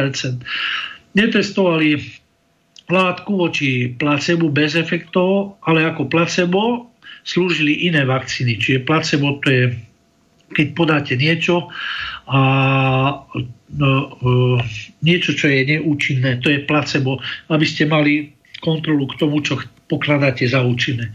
Netestovali 1.13 2.01
látku 2.89 3.31
voči 3.37 3.93
placebo 3.93 4.49
bez 4.49 4.73
efektov, 4.73 5.61
ale 5.69 5.85
ako 5.85 6.09
placebo 6.09 6.89
slúžili 7.21 7.85
iné 7.85 8.09
vakcíny. 8.09 8.57
Čiže 8.57 8.89
placebo 8.89 9.37
to 9.45 9.47
je 9.53 9.65
keď 10.51 10.67
podáte 10.77 11.13
niečo 11.17 11.71
a 12.27 12.41
no, 13.75 13.89
e, 13.89 14.05
niečo, 15.03 15.31
čo 15.35 15.49
je 15.49 15.61
neúčinné, 15.77 16.39
to 16.39 16.51
je 16.51 16.63
placebo, 16.63 17.19
aby 17.49 17.65
ste 17.65 17.89
mali 17.89 18.31
kontrolu 18.61 19.09
k 19.09 19.17
tomu, 19.17 19.41
čo 19.41 19.57
pokladáte 19.89 20.45
za 20.45 20.61
účinné. 20.61 21.11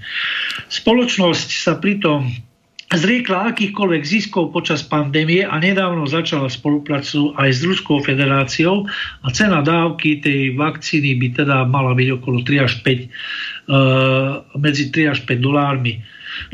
Spoločnosť 0.68 1.48
sa 1.62 1.78
pritom 1.78 2.28
zriekla 2.86 3.50
akýchkoľvek 3.50 4.02
ziskov 4.06 4.54
počas 4.54 4.86
pandémie 4.86 5.42
a 5.42 5.58
nedávno 5.58 6.06
začala 6.06 6.46
spoluprácu 6.46 7.34
aj 7.34 7.50
s 7.50 7.60
Ruskou 7.66 7.98
federáciou 7.98 8.86
a 9.22 9.28
cena 9.34 9.58
dávky 9.58 10.22
tej 10.22 10.54
vakcíny 10.54 11.18
by 11.18 11.28
teda 11.42 11.66
mala 11.66 11.98
byť 11.98 12.08
okolo 12.22 12.46
3 12.46 12.66
až 12.66 12.78
5, 12.86 12.86
uh, 12.86 13.02
e, 13.02 13.08
medzi 14.62 14.94
3 14.94 15.12
až 15.18 15.18
5 15.26 15.34
dolármi. 15.42 15.98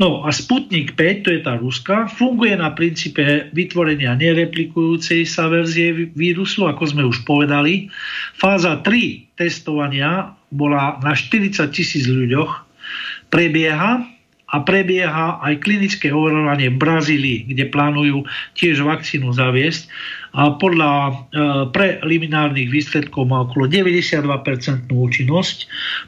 No 0.01 0.23
a 0.25 0.31
Sputnik 0.31 0.95
5, 0.95 1.25
to 1.25 1.29
je 1.31 1.41
tá 1.43 1.53
ruská, 1.59 2.09
funguje 2.09 2.55
na 2.55 2.71
princípe 2.71 3.49
vytvorenia 3.51 4.15
nereplikujúcej 4.17 5.27
sa 5.27 5.51
verzie 5.51 6.09
vírusu, 6.15 6.65
ako 6.65 6.83
sme 6.87 7.03
už 7.05 7.23
povedali. 7.27 7.91
Fáza 8.37 8.79
3 8.81 9.37
testovania 9.37 10.33
bola 10.53 11.01
na 11.01 11.13
40 11.17 11.69
tisíc 11.73 12.05
ľuďoch, 12.05 12.65
prebieha 13.33 14.05
a 14.53 14.61
prebieha 14.61 15.41
aj 15.41 15.65
klinické 15.65 16.13
overovanie 16.13 16.69
v 16.69 16.77
Brazílii, 16.77 17.39
kde 17.49 17.73
plánujú 17.73 18.21
tiež 18.53 18.85
vakcínu 18.85 19.33
zaviesť 19.33 19.89
a 20.37 20.53
podľa 20.57 20.91
e, 20.93 21.13
preliminárnych 21.73 22.69
výsledkov 22.69 23.29
má 23.29 23.49
okolo 23.49 23.65
92% 23.65 24.93
účinnosť, 24.93 25.57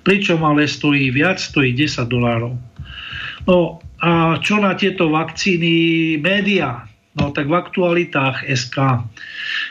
pričom 0.06 0.46
ale 0.46 0.70
stojí 0.70 1.10
viac, 1.10 1.42
stojí 1.42 1.74
10 1.74 2.06
dolárov. 2.06 2.54
No 3.46 3.80
a 4.02 4.42
čo 4.42 4.58
na 4.58 4.74
tieto 4.74 5.10
vakcíny 5.14 6.18
média? 6.20 6.86
No 7.16 7.32
tak 7.32 7.48
v 7.48 7.56
aktualitách 7.56 8.44
SK. 8.44 9.08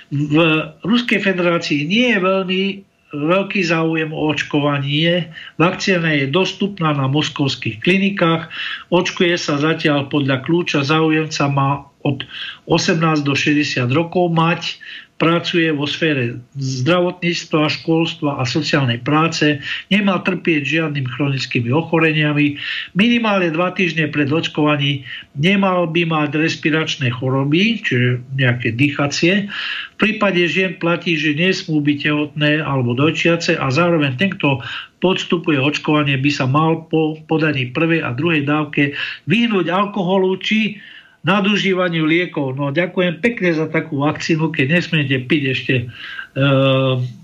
V 0.08 0.36
Ruskej 0.80 1.20
federácii 1.20 1.84
nie 1.84 2.16
je 2.16 2.18
veľmi 2.22 2.62
veľký 3.14 3.62
záujem 3.62 4.10
o 4.10 4.32
očkovanie. 4.32 5.30
Vakcína 5.60 6.18
je 6.18 6.34
dostupná 6.34 6.90
na 6.96 7.06
moskovských 7.06 7.78
klinikách. 7.78 8.50
Očkuje 8.90 9.38
sa 9.38 9.60
zatiaľ 9.60 10.10
podľa 10.10 10.42
kľúča. 10.42 10.82
Záujemca 10.82 11.44
má 11.52 11.70
od 12.04 12.26
18 12.68 13.00
do 13.24 13.32
60 13.32 13.86
rokov 13.94 14.28
mať 14.34 14.76
pracuje 15.24 15.72
vo 15.72 15.88
sfére 15.88 16.36
zdravotníctva, 16.60 17.72
školstva 17.80 18.36
a 18.36 18.44
sociálnej 18.44 19.00
práce, 19.00 19.56
nemá 19.88 20.20
trpieť 20.20 20.60
žiadnym 20.68 21.08
chronickými 21.08 21.72
ochoreniami, 21.72 22.60
minimálne 22.92 23.48
dva 23.48 23.72
týždne 23.72 24.12
pred 24.12 24.28
očkovaní 24.28 25.08
nemal 25.32 25.88
by 25.88 26.04
mať 26.04 26.36
respiračné 26.36 27.08
choroby, 27.08 27.80
čiže 27.80 28.20
nejaké 28.36 28.76
dýchacie. 28.76 29.48
V 29.48 29.96
prípade 29.96 30.44
žien 30.44 30.76
platí, 30.76 31.16
že 31.16 31.32
nesmú 31.32 31.80
byť 31.80 31.98
tehotné 32.04 32.60
alebo 32.60 32.92
dojčiace 32.92 33.56
a 33.56 33.72
zároveň 33.72 34.20
ten, 34.20 34.28
kto 34.36 34.60
podstupuje 35.00 35.56
očkovanie, 35.56 36.20
by 36.20 36.30
sa 36.32 36.44
mal 36.44 36.84
po 36.92 37.16
podaní 37.24 37.72
prvej 37.72 38.04
a 38.04 38.12
druhej 38.12 38.44
dávke 38.44 38.92
vyhnúť 39.24 39.72
alkoholu 39.72 40.36
či 40.44 40.84
nadužívaniu 41.24 42.04
liekov. 42.04 42.54
No 42.54 42.68
ďakujem 42.70 43.18
pekne 43.24 43.50
za 43.56 43.66
takú 43.66 44.04
vakcínu, 44.04 44.52
keď 44.52 44.78
nesmiete 44.78 45.16
piť 45.24 45.42
ešte 45.56 45.74
e, 45.80 45.84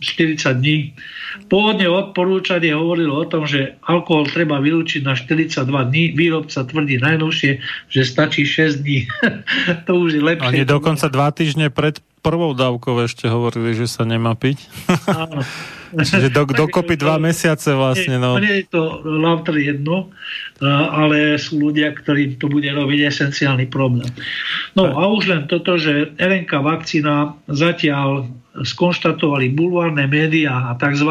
40 0.01 0.61
dní. 0.61 0.97
Pôvodne 1.47 1.86
odporúčanie 1.86 2.74
hovorilo 2.74 3.23
o 3.23 3.27
tom, 3.27 3.47
že 3.47 3.78
alkohol 3.86 4.31
treba 4.31 4.59
vylúčiť 4.59 5.02
na 5.02 5.15
42 5.15 5.66
dní. 5.66 6.05
Výrobca 6.15 6.66
tvrdí 6.66 6.98
najnovšie, 6.98 7.62
že 7.90 8.01
stačí 8.02 8.43
6 8.47 8.82
dní. 8.82 9.07
to 9.86 9.93
už 9.98 10.19
je 10.19 10.23
lepšie. 10.23 10.51
Oni 10.51 10.62
dokonca 10.66 11.07
dva 11.07 11.31
týždne 11.31 11.70
pred 11.70 11.98
prvou 12.20 12.52
dávkou 12.52 13.01
ešte 13.05 13.27
hovorili, 13.27 13.73
že 13.73 13.89
sa 13.89 14.05
nemá 14.05 14.36
piť. 14.36 14.66
Áno. 15.09 15.40
Čiže 15.90 16.31
do, 16.31 16.47
dokopy 16.66 16.94
dva 16.94 17.19
mesiace 17.19 17.74
vlastne. 17.74 18.16
No. 18.23 18.39
Nie, 18.39 18.47
nie 18.47 18.55
je 18.62 18.66
to 18.70 19.02
lauter 19.02 19.59
jedno, 19.59 20.15
ale 20.62 21.35
sú 21.40 21.59
ľudia, 21.59 21.90
ktorí 21.90 22.39
to 22.39 22.47
bude 22.47 22.70
robiť 22.70 23.11
esenciálny 23.11 23.66
problém. 23.66 24.11
No 24.78 24.86
a 24.94 25.11
už 25.11 25.23
len 25.27 25.43
toto, 25.51 25.74
že 25.74 26.15
RNK 26.15 26.51
vakcína 26.62 27.35
zatiaľ 27.51 28.31
skonštatovali 28.51 29.55
bulvárne 29.55 30.11
médiá 30.11 30.74
a 30.74 30.78
tzv. 30.78 31.11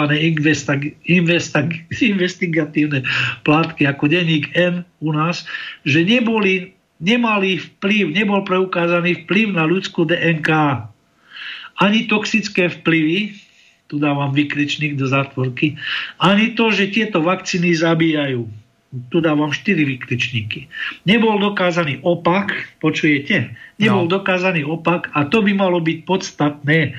investigatívne 2.14 3.06
plátky 3.45 3.86
ako 3.86 4.10
denník 4.10 4.49
N 4.57 4.81
u 5.03 5.10
nás, 5.14 5.45
že 5.86 6.02
neboli, 6.02 6.73
nemali 6.98 7.60
vplyv, 7.60 8.15
nebol 8.15 8.41
preukázaný 8.41 9.26
vplyv 9.26 9.53
na 9.53 9.69
ľudskú 9.69 10.10
DNK. 10.10 10.49
Ani 11.80 12.10
toxické 12.11 12.68
vplyvy, 12.68 13.36
tu 13.90 13.98
dávam 13.98 14.30
vykričník 14.30 14.95
do 14.99 15.10
zátvorky, 15.10 15.80
ani 16.22 16.53
to, 16.53 16.69
že 16.69 16.94
tieto 16.94 17.26
vakcíny 17.26 17.73
zabíjajú. 17.73 18.45
Tu 19.14 19.22
dávam 19.22 19.53
4 19.53 19.86
vykričníky. 19.86 20.65
Nebol 21.06 21.38
dokázaný 21.38 22.02
opak, 22.02 22.73
počujete? 22.81 23.53
Nebol 23.77 24.10
no. 24.10 24.14
dokázaný 24.18 24.65
opak 24.65 25.14
a 25.14 25.30
to 25.30 25.45
by 25.45 25.53
malo 25.53 25.77
byť 25.77 26.10
podstatné. 26.10 26.98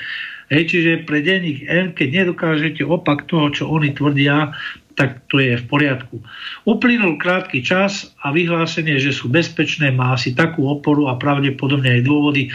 Hej, 0.51 0.63
čiže 0.67 1.07
pre 1.07 1.23
denník 1.23 1.63
N, 1.71 1.95
keď 1.95 2.09
nedokážete 2.27 2.83
opak 2.83 3.31
toho, 3.31 3.55
čo 3.55 3.71
oni 3.71 3.95
tvrdia, 3.95 4.51
tak 4.99 5.25
to 5.31 5.39
je 5.39 5.57
v 5.57 5.65
poriadku. 5.65 6.21
Uplynul 6.67 7.17
krátky 7.17 7.63
čas 7.63 8.13
a 8.21 8.35
vyhlásenie, 8.35 8.99
že 8.99 9.15
sú 9.15 9.31
bezpečné, 9.31 9.95
má 9.95 10.19
asi 10.19 10.35
takú 10.35 10.67
oporu 10.67 11.09
a 11.09 11.17
pravdepodobne 11.17 11.97
aj 11.97 12.03
dôvody 12.05 12.51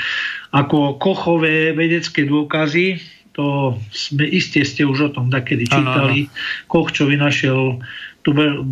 ako 0.51 0.99
kochové 0.99 1.72
vedecké 1.72 2.27
dôkazy, 2.27 3.01
to 3.35 3.76
sme, 3.91 4.23
iste 4.31 4.63
ste 4.63 4.88
už 4.88 4.99
o 4.99 5.09
tom 5.11 5.27
takedy 5.27 5.67
čítali. 5.67 6.27
Ano, 6.27 6.31
ano. 6.31 6.67
Koch, 6.72 6.95
čo 6.95 7.03
vynašiel 7.03 7.84
tuber, 8.26 8.65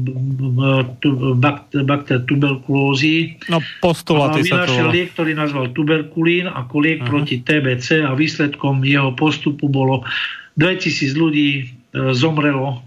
bakter 1.86 2.26
tuberkulózy. 2.26 3.38
No, 3.54 3.62
postulaty 3.86 4.50
a 4.50 4.66
vynašiel 4.66 4.90
liek, 4.90 5.14
ktorý 5.14 5.38
nazval 5.38 5.70
tuberkulín 5.78 6.50
ako 6.50 6.76
liek 6.82 7.06
uh-huh. 7.06 7.10
proti 7.14 7.46
TBC 7.46 8.02
a 8.02 8.18
výsledkom 8.18 8.82
jeho 8.82 9.14
postupu 9.14 9.70
bolo 9.70 10.02
2000 10.58 11.14
ľudí 11.14 11.50
e, 11.62 11.64
zomrelo 12.18 12.82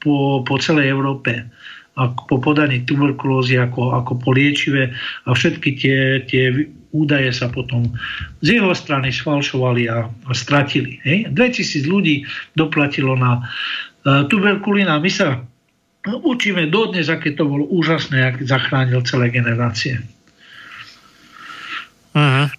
po, 0.00 0.40
po 0.40 0.56
celej 0.56 0.88
Európe 0.88 1.44
ako 1.92 2.24
po 2.24 2.36
podaní 2.40 2.88
tuberkulózy 2.88 3.60
ako, 3.60 3.92
ako 3.92 4.16
po 4.16 4.32
liečive 4.32 4.96
a 5.28 5.30
všetky 5.36 5.76
tie, 5.76 6.24
tie 6.24 6.72
údaje 6.96 7.28
sa 7.36 7.52
potom 7.52 7.84
z 8.40 8.56
jeho 8.56 8.72
strany 8.72 9.12
sfalšovali 9.12 9.92
a, 9.92 10.08
a 10.08 10.32
stratili. 10.32 11.04
Hej? 11.04 11.36
2000 11.36 11.84
ľudí 11.84 12.24
doplatilo 12.56 13.12
na 13.12 13.44
uh, 13.44 14.24
tuberkulín 14.24 14.88
a 14.88 14.96
my 14.96 15.10
sa 15.12 15.44
učíme 16.06 16.66
dodnes, 16.66 17.06
aké 17.06 17.30
to 17.34 17.46
bolo 17.46 17.66
úžasné, 17.70 18.34
ak 18.34 18.36
zachránil 18.42 19.06
celé 19.06 19.30
generácie. 19.30 20.02
Uh-huh. 22.12 22.50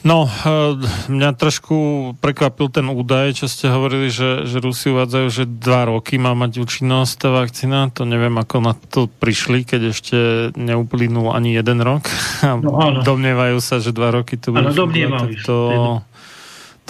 No, 0.00 0.24
eh, 0.24 0.80
mňa 1.12 1.36
trošku 1.36 1.76
prekvapil 2.24 2.72
ten 2.72 2.88
údaj, 2.88 3.36
čo 3.36 3.46
ste 3.52 3.68
hovorili, 3.68 4.08
že, 4.08 4.48
že 4.48 4.56
Rusi 4.56 4.88
uvádzajú, 4.88 5.26
že 5.28 5.44
dva 5.44 5.92
roky 5.92 6.16
má 6.16 6.32
mať 6.32 6.56
účinnosť 6.64 7.12
tá 7.20 7.28
vakcína. 7.28 7.92
To 7.92 8.08
neviem, 8.08 8.32
ako 8.40 8.64
na 8.64 8.72
to 8.72 9.12
prišli, 9.12 9.68
keď 9.68 9.92
ešte 9.92 10.16
neuplynul 10.56 11.36
ani 11.36 11.52
jeden 11.56 11.84
rok. 11.84 12.08
No, 12.40 12.76
áno. 12.80 13.04
Domnievajú 13.04 13.60
sa, 13.62 13.78
že 13.78 13.92
dva 13.92 14.10
roky 14.10 14.34
to 14.40 14.50
bude 14.50 14.72
domnievajú 14.72 15.44
to, 15.44 15.44
to... 15.44 15.56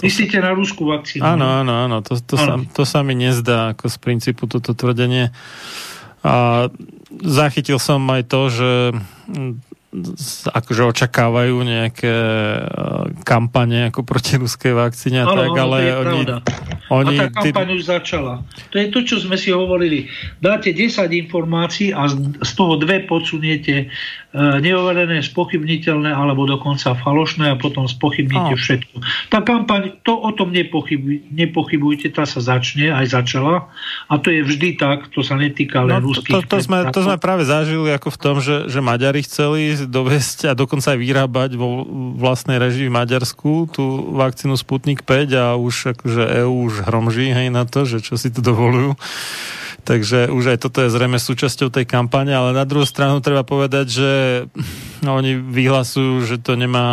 Myslíte 0.01 0.37
na 0.41 0.51
rúskú 0.51 0.89
vakcínu? 0.89 1.21
Áno, 1.21 1.45
áno, 1.45 1.73
áno. 1.85 1.97
To, 2.01 2.17
to, 2.17 2.35
áno. 2.37 2.65
Sa, 2.65 2.73
to 2.73 2.83
sa 2.83 2.99
mi 3.05 3.13
nezdá 3.13 3.77
ako 3.77 3.85
z 3.87 3.97
princípu 4.01 4.49
toto 4.49 4.73
tvrdenie. 4.73 5.29
A 6.21 6.67
zachytil 7.21 7.81
som 7.81 8.05
aj 8.09 8.21
to, 8.29 8.41
že 8.49 8.71
akože 10.47 10.87
očakávajú 10.87 11.67
nejaké 11.67 12.07
e, 12.07 12.65
kampane 13.27 13.91
ako 13.91 14.07
proti 14.07 14.39
ruskej 14.39 14.71
vakcíne 14.71 15.19
a 15.19 15.27
tak, 15.27 15.51
ale 15.51 15.77
oni, 15.99 16.21
oni... 16.87 17.15
A 17.19 17.27
tá 17.27 17.43
kampaň 17.43 17.67
ty... 17.67 17.73
už 17.75 17.83
začala. 17.91 18.33
To 18.71 18.79
je 18.79 18.87
to, 18.87 19.03
čo 19.03 19.19
sme 19.19 19.35
si 19.35 19.51
hovorili. 19.51 20.07
Dáte 20.39 20.71
10 20.71 21.11
informácií 21.27 21.91
a 21.91 22.07
z 22.39 22.51
toho 22.55 22.79
dve 22.79 23.03
podsuniete 23.03 23.91
neoverené, 24.31 25.19
spochybniteľné 25.27 26.07
alebo 26.07 26.47
dokonca 26.47 26.95
falošné 26.95 27.51
a 27.51 27.59
potom 27.59 27.83
spochybnite 27.83 28.55
oh. 28.55 28.59
všetko. 28.59 28.95
Tá 29.27 29.43
kampaň, 29.43 29.99
to 30.07 30.15
o 30.15 30.31
tom 30.31 30.55
nepochybuj, 30.55 31.27
nepochybujte, 31.35 32.07
tá 32.15 32.23
sa 32.23 32.39
začne, 32.39 32.95
aj 32.95 33.11
začala 33.11 33.67
a 34.07 34.13
to 34.23 34.31
je 34.31 34.39
vždy 34.47 34.79
tak, 34.79 35.11
to 35.11 35.19
sa 35.19 35.35
netýka 35.35 35.83
len 35.83 35.99
no, 35.99 36.07
ruských. 36.15 36.31
To, 36.31 36.47
to, 36.47 36.57
to, 36.59 36.63
sme, 36.63 36.87
to 36.95 37.03
sme 37.03 37.19
práve 37.19 37.43
zažili 37.43 37.91
ako 37.91 38.07
v 38.07 38.17
tom, 38.23 38.35
že, 38.39 38.71
že 38.71 38.79
Maďari 38.79 39.19
chceli 39.27 39.75
dovesť 39.83 40.47
a 40.47 40.53
dokonca 40.55 40.95
aj 40.95 40.99
vyrábať 41.03 41.59
vo 41.59 41.83
vlastnej 42.15 42.55
režii 42.55 42.87
v 42.87 42.95
Maďarsku 42.95 43.67
tú 43.75 44.15
vakcínu 44.15 44.55
Sputnik 44.55 45.03
5 45.03 45.35
a 45.35 45.45
už 45.59 45.99
akože 45.99 46.47
EU 46.47 46.71
už 46.71 46.87
hromží 46.87 47.35
hej, 47.35 47.51
na 47.51 47.67
to, 47.67 47.83
že 47.83 47.99
čo 47.99 48.15
si 48.15 48.31
tu 48.31 48.39
dovolujú. 48.39 48.95
Takže 49.81 50.29
už 50.29 50.53
aj 50.53 50.57
toto 50.61 50.85
je 50.85 50.93
zrejme 50.93 51.17
súčasťou 51.17 51.73
tej 51.73 51.89
kampane, 51.89 52.29
ale 52.29 52.53
na 52.53 52.69
druhú 52.69 52.85
stranu 52.85 53.17
treba 53.17 53.41
povedať, 53.41 53.85
že 53.89 54.09
oni 55.01 55.41
vyhlasujú, 55.41 56.21
že 56.21 56.37
to 56.37 56.53
nemá 56.53 56.87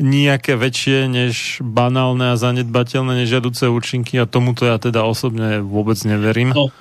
nejaké 0.00 0.56
väčšie 0.56 1.04
než 1.12 1.60
banálne 1.60 2.32
a 2.32 2.40
zanedbateľné 2.40 3.24
nežiaduce 3.24 3.68
účinky 3.68 4.16
a 4.16 4.24
tomuto 4.24 4.64
ja 4.64 4.80
teda 4.80 5.04
osobne 5.04 5.60
vôbec 5.60 6.00
neverím. 6.08 6.56
No, 6.56 6.72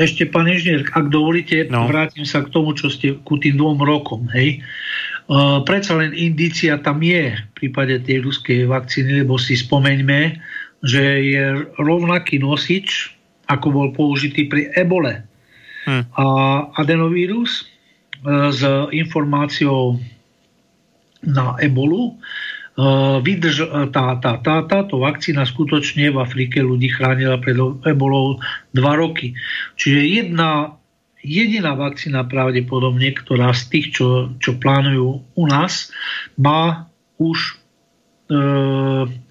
ešte, 0.00 0.26
pán 0.26 0.50
inžinier, 0.50 0.82
ak 0.90 1.12
dovolíte, 1.12 1.70
no. 1.70 1.86
vrátim 1.86 2.26
sa 2.26 2.42
k 2.42 2.50
tomu, 2.50 2.74
čo 2.74 2.90
ste 2.90 3.20
ku 3.22 3.38
tým 3.38 3.54
dvom 3.54 3.78
rokom, 3.84 4.26
hej. 4.34 4.64
Uh, 5.24 5.64
predsa 5.64 5.96
len 5.96 6.12
indícia 6.12 6.76
tam 6.82 7.00
je 7.00 7.32
v 7.32 7.52
prípade 7.56 7.96
tej 8.04 8.26
ruskej 8.26 8.68
vakcíny, 8.68 9.24
lebo 9.24 9.40
si 9.40 9.56
spomeňme, 9.56 10.36
že 10.84 11.00
je 11.00 11.44
rovnaký 11.80 12.42
nosič 12.44 13.13
ako 13.54 13.66
bol 13.70 13.88
použitý 13.94 14.50
pri 14.50 14.74
ebole. 14.74 15.22
Hmm. 15.84 16.04
A 16.16 16.24
adenovírus 16.80 17.62
e, 17.62 17.64
s 18.50 18.60
informáciou 18.90 20.00
na 21.24 21.56
ebolu 21.60 22.10
e, 22.10 22.12
vydrž, 23.20 23.90
tá, 23.92 24.16
tá, 24.18 24.40
tá, 24.40 24.64
táto 24.64 25.00
vakcína 25.00 25.44
skutočne 25.44 26.10
v 26.10 26.20
Afrike 26.20 26.64
ľudí 26.64 26.88
chránila 26.88 27.38
pred 27.38 27.56
ebolou 27.84 28.40
dva 28.72 28.92
roky. 28.96 29.36
Čiže 29.76 30.24
jedna 30.24 30.80
jediná 31.24 31.72
vakcína 31.76 32.28
pravdepodobne, 32.28 33.12
ktorá 33.16 33.52
z 33.56 33.62
tých, 33.72 33.86
čo, 33.96 34.36
čo 34.40 34.56
plánujú 34.60 35.24
u 35.36 35.44
nás, 35.48 35.92
má 36.36 36.88
už 37.16 37.60
e, 38.28 39.22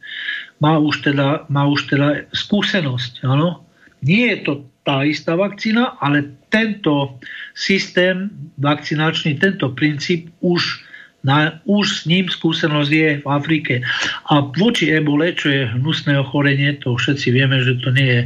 má 0.63 0.79
už 0.79 1.11
teda, 1.11 1.43
má 1.51 1.67
už 1.67 1.91
teda 1.91 2.23
skúsenosť. 2.31 3.27
Áno? 3.27 3.67
Nie 4.03 4.35
je 4.35 4.39
to 4.43 4.53
tá 4.83 5.07
istá 5.07 5.39
vakcína, 5.39 5.95
ale 6.03 6.27
tento 6.51 7.17
systém 7.55 8.29
vakcinačný, 8.59 9.39
tento 9.39 9.71
princíp 9.71 10.27
už, 10.43 10.83
na, 11.23 11.63
už 11.63 11.85
s 11.87 11.99
ním 12.03 12.27
skúsenosť 12.27 12.91
je 12.91 13.09
v 13.23 13.27
Afrike. 13.31 13.79
A 14.27 14.43
voči 14.43 14.91
ebole, 14.91 15.31
čo 15.33 15.47
je 15.49 15.71
hnusné 15.71 16.19
ochorenie, 16.19 16.75
to 16.83 16.99
všetci 16.99 17.31
vieme, 17.31 17.63
že 17.63 17.79
to 17.79 17.95
nie 17.95 18.07
je 18.11 18.23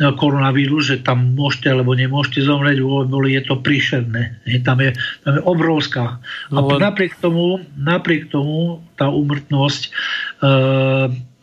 koronavírus, 0.00 0.88
že 0.88 1.04
tam 1.04 1.36
môžete 1.36 1.68
alebo 1.76 1.92
nemôžete 1.92 2.40
zomrieť, 2.40 2.80
boli 2.80 3.36
je 3.36 3.44
to 3.44 3.60
príšerné. 3.60 4.40
Je, 4.48 4.56
tam, 4.64 4.80
je, 4.80 4.96
tam 5.20 5.36
je 5.36 5.42
obrovská. 5.44 6.16
A 6.48 6.56
no, 6.56 6.80
napriek 6.80 7.20
tomu, 7.20 7.60
napriek 7.76 8.32
tomu 8.32 8.80
tá 8.96 9.12
umrtnosť 9.12 9.82
e, 9.84 9.90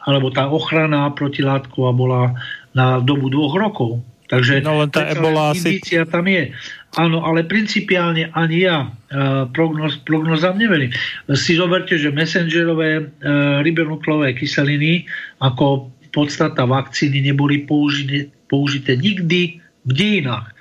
alebo 0.07 0.27
tá 0.33 0.49
ochrana 0.49 1.05
protilátková 1.13 1.93
bola 1.93 2.33
na 2.77 3.01
dobu 3.01 3.33
dvoch 3.33 3.57
rokov. 3.57 4.05
Takže 4.27 4.59
no, 4.59 4.83
len 4.83 4.91
tá 4.91 5.07
ebola 5.07 5.55
asi... 5.55 5.79
tam 5.87 6.27
je. 6.27 6.51
Áno, 6.99 7.23
ale 7.23 7.47
principiálne 7.47 8.27
ani 8.35 8.67
ja 8.67 8.91
uh, 8.91 9.47
prognoz, 9.55 10.03
prognozám 10.03 10.59
neverím. 10.59 10.91
Si 11.31 11.55
zoberte, 11.55 11.95
že 11.95 12.11
messengerové 12.11 13.07
uh, 13.07 13.63
ribonuklové 13.63 14.35
kyseliny 14.35 15.07
ako 15.39 15.95
podstata 16.11 16.67
vakcíny 16.67 17.23
neboli 17.23 17.63
použité, 17.63 18.27
použité 18.51 18.99
nikdy 18.99 19.63
v 19.87 19.91
dejinách. 19.95 20.51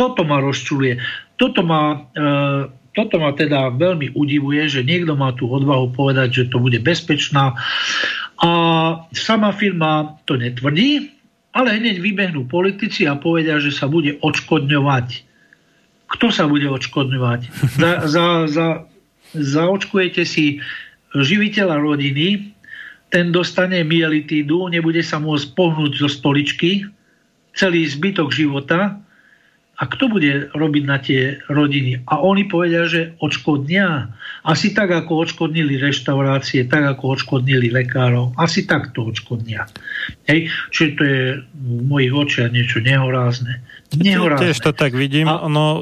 Toto 0.00 0.24
ma 0.24 0.40
rozčuluje. 0.40 0.96
Toto 1.36 1.60
ma, 1.60 2.08
uh, 2.16 2.72
toto 2.96 3.20
ma 3.20 3.36
teda 3.36 3.68
veľmi 3.76 4.16
udivuje, 4.16 4.64
že 4.64 4.80
niekto 4.80 5.12
má 5.12 5.36
tú 5.36 5.44
odvahu 5.44 5.92
povedať, 5.92 6.28
že 6.32 6.44
to 6.48 6.56
bude 6.56 6.80
bezpečná. 6.80 7.52
A 8.40 8.50
sama 9.12 9.52
firma 9.52 10.16
to 10.24 10.40
netvrdí, 10.40 11.19
ale 11.50 11.82
hneď 11.82 11.98
vybehnú 11.98 12.46
politici 12.46 13.06
a 13.10 13.18
povedia, 13.18 13.58
že 13.58 13.74
sa 13.74 13.90
bude 13.90 14.18
odškodňovať. 14.22 15.26
Kto 16.10 16.26
sa 16.30 16.46
bude 16.46 16.66
odškodňovať? 16.70 17.40
Za, 17.78 17.92
za, 18.06 18.26
za, 18.46 18.68
zaočkujete 19.34 20.22
si 20.26 20.62
živiteľa 21.14 21.78
rodiny, 21.82 22.54
ten 23.10 23.34
dostane 23.34 23.82
mielitídu, 23.82 24.70
nebude 24.70 25.02
sa 25.02 25.18
môcť 25.18 25.58
pohnúť 25.58 25.98
zo 25.98 26.06
stoličky 26.06 26.86
celý 27.58 27.82
zbytok 27.90 28.30
života 28.30 29.02
a 29.80 29.88
kto 29.88 30.12
bude 30.12 30.52
robiť 30.52 30.84
na 30.84 31.00
tie 31.00 31.40
rodiny? 31.48 32.04
A 32.04 32.20
oni 32.20 32.44
povedia, 32.44 32.84
že 32.84 33.16
odškodnia. 33.16 34.12
Asi 34.44 34.76
tak, 34.76 34.92
ako 34.92 35.24
odškodnili 35.24 35.80
reštaurácie, 35.80 36.68
tak, 36.68 36.84
ako 36.84 37.16
odškodnili 37.16 37.72
lekárov. 37.72 38.36
Asi 38.36 38.68
tak 38.68 38.92
to 38.92 39.08
odškodnia. 39.08 39.64
Hej? 40.28 40.52
Čiže 40.68 40.88
to 41.00 41.02
je 41.08 41.20
v 41.40 41.80
mojich 41.88 42.12
očiach 42.12 42.52
niečo 42.52 42.84
nehorázne. 42.84 43.64
Nehorázne. 43.96 44.52
Tiež 44.52 44.60
to 44.60 44.76
tak 44.76 44.92
vidím. 44.92 45.32
A... 45.32 45.48
No, 45.48 45.80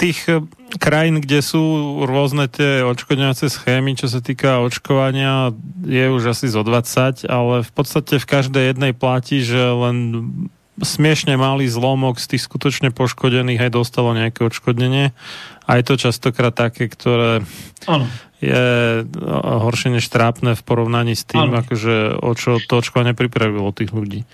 tých 0.00 0.24
eh, 0.24 0.40
krajín, 0.80 1.20
kde 1.20 1.44
sú 1.44 1.60
rôzne 2.08 2.48
tie 2.48 2.80
odškodňovacie 2.88 3.52
schémy, 3.52 4.00
čo 4.00 4.08
sa 4.08 4.24
týka 4.24 4.64
očkovania, 4.64 5.52
je 5.84 6.08
už 6.08 6.32
asi 6.32 6.48
zo 6.48 6.64
20, 6.64 7.28
ale 7.28 7.68
v 7.68 7.70
podstate 7.76 8.16
v 8.16 8.26
každej 8.26 8.64
jednej 8.72 8.96
platí, 8.96 9.44
že 9.44 9.60
len 9.60 9.96
smiešne 10.80 11.36
malý 11.36 11.68
zlomok 11.68 12.18
z 12.18 12.36
tých 12.36 12.42
skutočne 12.48 12.90
poškodených 12.90 13.68
aj 13.68 13.70
dostalo 13.72 14.16
nejaké 14.16 14.44
odškodnenie. 14.44 15.12
A 15.68 15.70
je 15.78 15.84
to 15.86 15.94
častokrát 16.00 16.50
také, 16.50 16.90
ktoré 16.90 17.46
ano. 17.86 18.04
je 18.42 18.64
no, 19.06 19.38
horšie 19.70 19.94
než 19.94 20.08
trápne 20.10 20.58
v 20.58 20.62
porovnaní 20.66 21.14
s 21.14 21.28
tým, 21.28 21.52
akože 21.54 22.18
o 22.18 22.32
čo 22.34 22.58
to 22.58 22.82
očkovanie 22.82 23.14
pripravilo 23.14 23.70
tých 23.70 23.94
ľudí. 23.94 24.26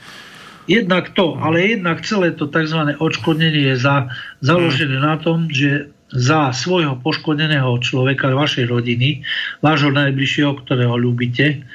Jednak 0.67 1.15
to, 1.15 1.39
ale 1.39 1.79
jednak 1.79 2.03
celé 2.03 2.35
to 2.35 2.51
tzv. 2.51 2.99
odškodnenie 2.99 3.71
je 3.71 3.77
za, 3.79 4.11
založené 4.43 4.99
hmm. 4.99 5.07
na 5.07 5.15
tom, 5.23 5.47
že 5.47 5.95
za 6.11 6.55
svojho 6.55 6.99
poškodeného 7.03 7.71
človeka, 7.83 8.31
vašej 8.35 8.71
rodiny, 8.71 9.27
vášho 9.63 9.91
najbližšieho, 9.91 10.55
ktorého 10.63 10.95
ľúbite, 10.95 11.67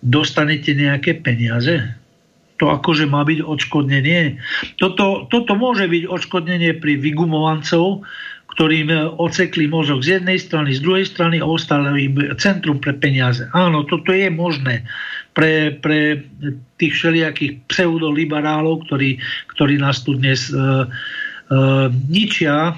dostanete 0.00 0.72
nejaké 0.72 1.20
peniaze 1.20 1.99
to 2.60 2.68
akože 2.68 3.08
má 3.08 3.24
byť 3.24 3.40
odškodnenie. 3.40 4.36
Toto, 4.76 5.24
toto 5.32 5.56
môže 5.56 5.88
byť 5.88 6.04
odškodnenie 6.04 6.76
pri 6.76 7.00
vygumovancov, 7.00 8.04
ktorým 8.52 9.16
ocekli 9.16 9.64
mozog 9.64 10.04
z 10.04 10.20
jednej 10.20 10.36
strany, 10.36 10.76
z 10.76 10.84
druhej 10.84 11.08
strany 11.08 11.40
a 11.40 11.48
ostali 11.48 12.12
centrum 12.36 12.76
pre 12.76 12.92
peniaze. 12.92 13.48
Áno, 13.56 13.88
toto 13.88 14.12
je 14.12 14.28
možné 14.28 14.84
pre, 15.32 15.72
pre 15.80 16.28
tých 16.76 16.92
všelijakých 16.92 17.64
pseudoliberálov, 17.72 18.84
ktorí, 18.84 19.16
ktorí 19.56 19.80
nás 19.80 20.04
tu 20.04 20.20
dnes 20.20 20.52
uh, 20.52 20.84
uh, 20.84 21.88
ničia 22.12 22.76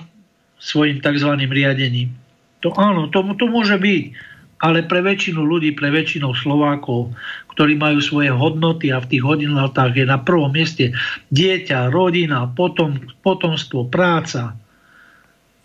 svojim 0.62 1.02
tzv. 1.02 1.30
riadením. 1.50 2.14
To 2.62 2.70
áno, 2.78 3.10
to, 3.10 3.26
to 3.34 3.50
môže 3.50 3.74
byť 3.74 4.31
ale 4.62 4.86
pre 4.86 5.02
väčšinu 5.02 5.42
ľudí, 5.42 5.74
pre 5.74 5.90
väčšinu 5.90 6.30
Slovákov, 6.38 7.10
ktorí 7.52 7.74
majú 7.76 7.98
svoje 7.98 8.30
hodnoty 8.30 8.94
a 8.94 9.02
v 9.02 9.10
tých 9.10 9.22
hodnotách 9.26 9.92
je 9.98 10.06
na 10.06 10.22
prvom 10.22 10.54
mieste 10.54 10.94
dieťa, 11.34 11.90
rodina, 11.90 12.46
potom, 12.46 13.02
potomstvo, 13.26 13.90
práca. 13.90 14.54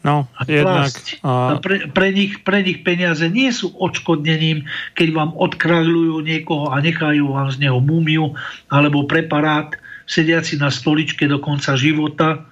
No, 0.01 0.25
a 0.33 0.41
jednak. 0.49 0.93
A... 1.21 1.61
pre, 1.61 1.87
pre, 1.93 2.09
nich, 2.09 2.41
pre 2.41 2.65
nich 2.65 2.81
peniaze 2.81 3.27
nie 3.29 3.53
sú 3.53 3.69
odškodnením, 3.77 4.65
keď 4.97 5.07
vám 5.13 5.31
odkráľujú 5.37 6.25
niekoho 6.25 6.73
a 6.73 6.81
nechajú 6.81 7.37
vám 7.37 7.53
z 7.53 7.69
neho 7.69 7.77
múmiu 7.77 8.33
alebo 8.73 9.05
preparát, 9.05 9.77
sediaci 10.07 10.57
na 10.57 10.71
stoličke 10.71 11.27
do 11.27 11.37
konca 11.37 11.75
života 11.75 12.47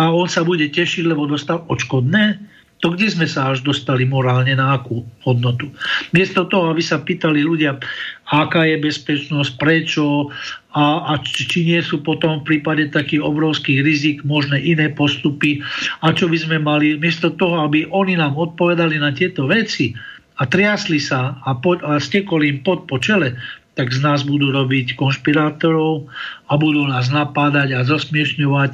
a 0.00 0.02
on 0.08 0.26
sa 0.26 0.42
bude 0.42 0.64
tešiť, 0.72 1.04
lebo 1.04 1.28
dostal 1.28 1.62
odškodné. 1.68 2.55
To 2.84 2.92
kde 2.92 3.08
sme 3.08 3.24
sa 3.24 3.56
až 3.56 3.64
dostali 3.64 4.04
morálne 4.04 4.52
na 4.52 4.76
akú 4.76 5.00
hodnotu? 5.24 5.72
Miesto 6.12 6.44
toho, 6.44 6.68
aby 6.68 6.84
sa 6.84 7.00
pýtali 7.00 7.40
ľudia, 7.40 7.80
aká 8.28 8.68
je 8.68 8.76
bezpečnosť, 8.76 9.56
prečo 9.56 10.28
a, 10.76 11.08
a 11.08 11.12
či, 11.24 11.48
či 11.48 11.58
nie 11.64 11.80
sú 11.80 12.04
potom 12.04 12.44
v 12.44 12.52
prípade 12.52 12.92
takých 12.92 13.24
obrovských 13.24 13.80
rizik 13.80 14.16
možné 14.28 14.60
iné 14.60 14.92
postupy 14.92 15.64
a 16.04 16.12
čo 16.12 16.28
by 16.28 16.36
sme 16.36 16.56
mali, 16.60 17.00
miesto 17.00 17.32
toho, 17.32 17.64
aby 17.64 17.88
oni 17.88 18.20
nám 18.20 18.36
odpovedali 18.36 19.00
na 19.00 19.08
tieto 19.16 19.48
veci 19.48 19.96
a 20.36 20.44
triasli 20.44 21.00
sa 21.00 21.40
a, 21.40 21.56
po, 21.56 21.80
a 21.80 21.96
stekoli 21.96 22.52
im 22.52 22.58
pod 22.60 22.84
po 22.84 23.00
čele, 23.00 23.40
tak 23.76 23.92
z 23.92 24.04
nás 24.04 24.24
budú 24.24 24.52
robiť 24.52 24.96
konšpirátorov 24.96 26.08
a 26.48 26.52
budú 26.56 26.84
nás 26.88 27.12
napádať 27.12 27.76
a 27.76 27.84
zosmiešňovať. 27.84 28.70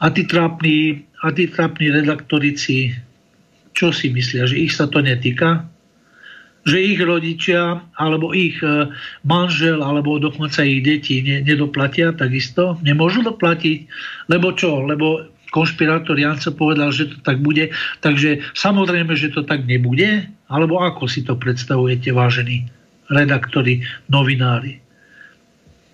A 0.00 0.06
tí 0.12 0.24
trápni, 0.24 1.08
a 1.20 1.32
tí 1.32 1.48
trápni 1.48 1.92
redaktorici 1.92 3.05
čo 3.76 3.92
si 3.92 4.08
myslia, 4.08 4.48
že 4.48 4.56
ich 4.56 4.72
sa 4.72 4.88
to 4.88 5.04
netýka? 5.04 5.68
Že 6.66 6.78
ich 6.82 6.98
rodičia, 6.98 7.78
alebo 7.94 8.32
ich 8.32 8.58
e, 8.64 8.90
manžel, 9.22 9.84
alebo 9.84 10.18
dokonca 10.18 10.66
ich 10.66 10.82
deti 10.82 11.22
nedoplatia 11.22 12.10
takisto? 12.16 12.80
Nemôžu 12.82 13.22
doplatiť? 13.22 13.86
Lebo 14.32 14.56
čo? 14.56 14.82
Lebo 14.82 15.28
konšpirátor 15.54 16.18
Janco 16.18 16.50
povedal, 16.56 16.90
že 16.90 17.12
to 17.12 17.22
tak 17.22 17.38
bude. 17.44 17.70
Takže 18.02 18.42
samozrejme, 18.56 19.14
že 19.14 19.30
to 19.30 19.46
tak 19.46 19.62
nebude? 19.68 20.26
Alebo 20.50 20.82
ako 20.82 21.06
si 21.06 21.22
to 21.22 21.38
predstavujete, 21.38 22.10
vážení 22.10 22.66
redaktori, 23.12 23.86
novinári? 24.10 24.82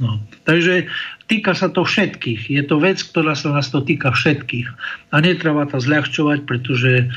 No. 0.00 0.18
Takže 0.48 0.90
týka 1.30 1.54
sa 1.54 1.70
to 1.70 1.86
všetkých. 1.86 2.50
Je 2.50 2.62
to 2.66 2.82
vec, 2.82 2.98
ktorá 2.98 3.38
sa 3.38 3.54
nás 3.54 3.70
to 3.70 3.84
týka 3.84 4.10
všetkých. 4.10 4.66
A 5.14 5.22
netreba 5.22 5.68
to 5.68 5.78
zľahčovať, 5.78 6.42
pretože 6.42 7.12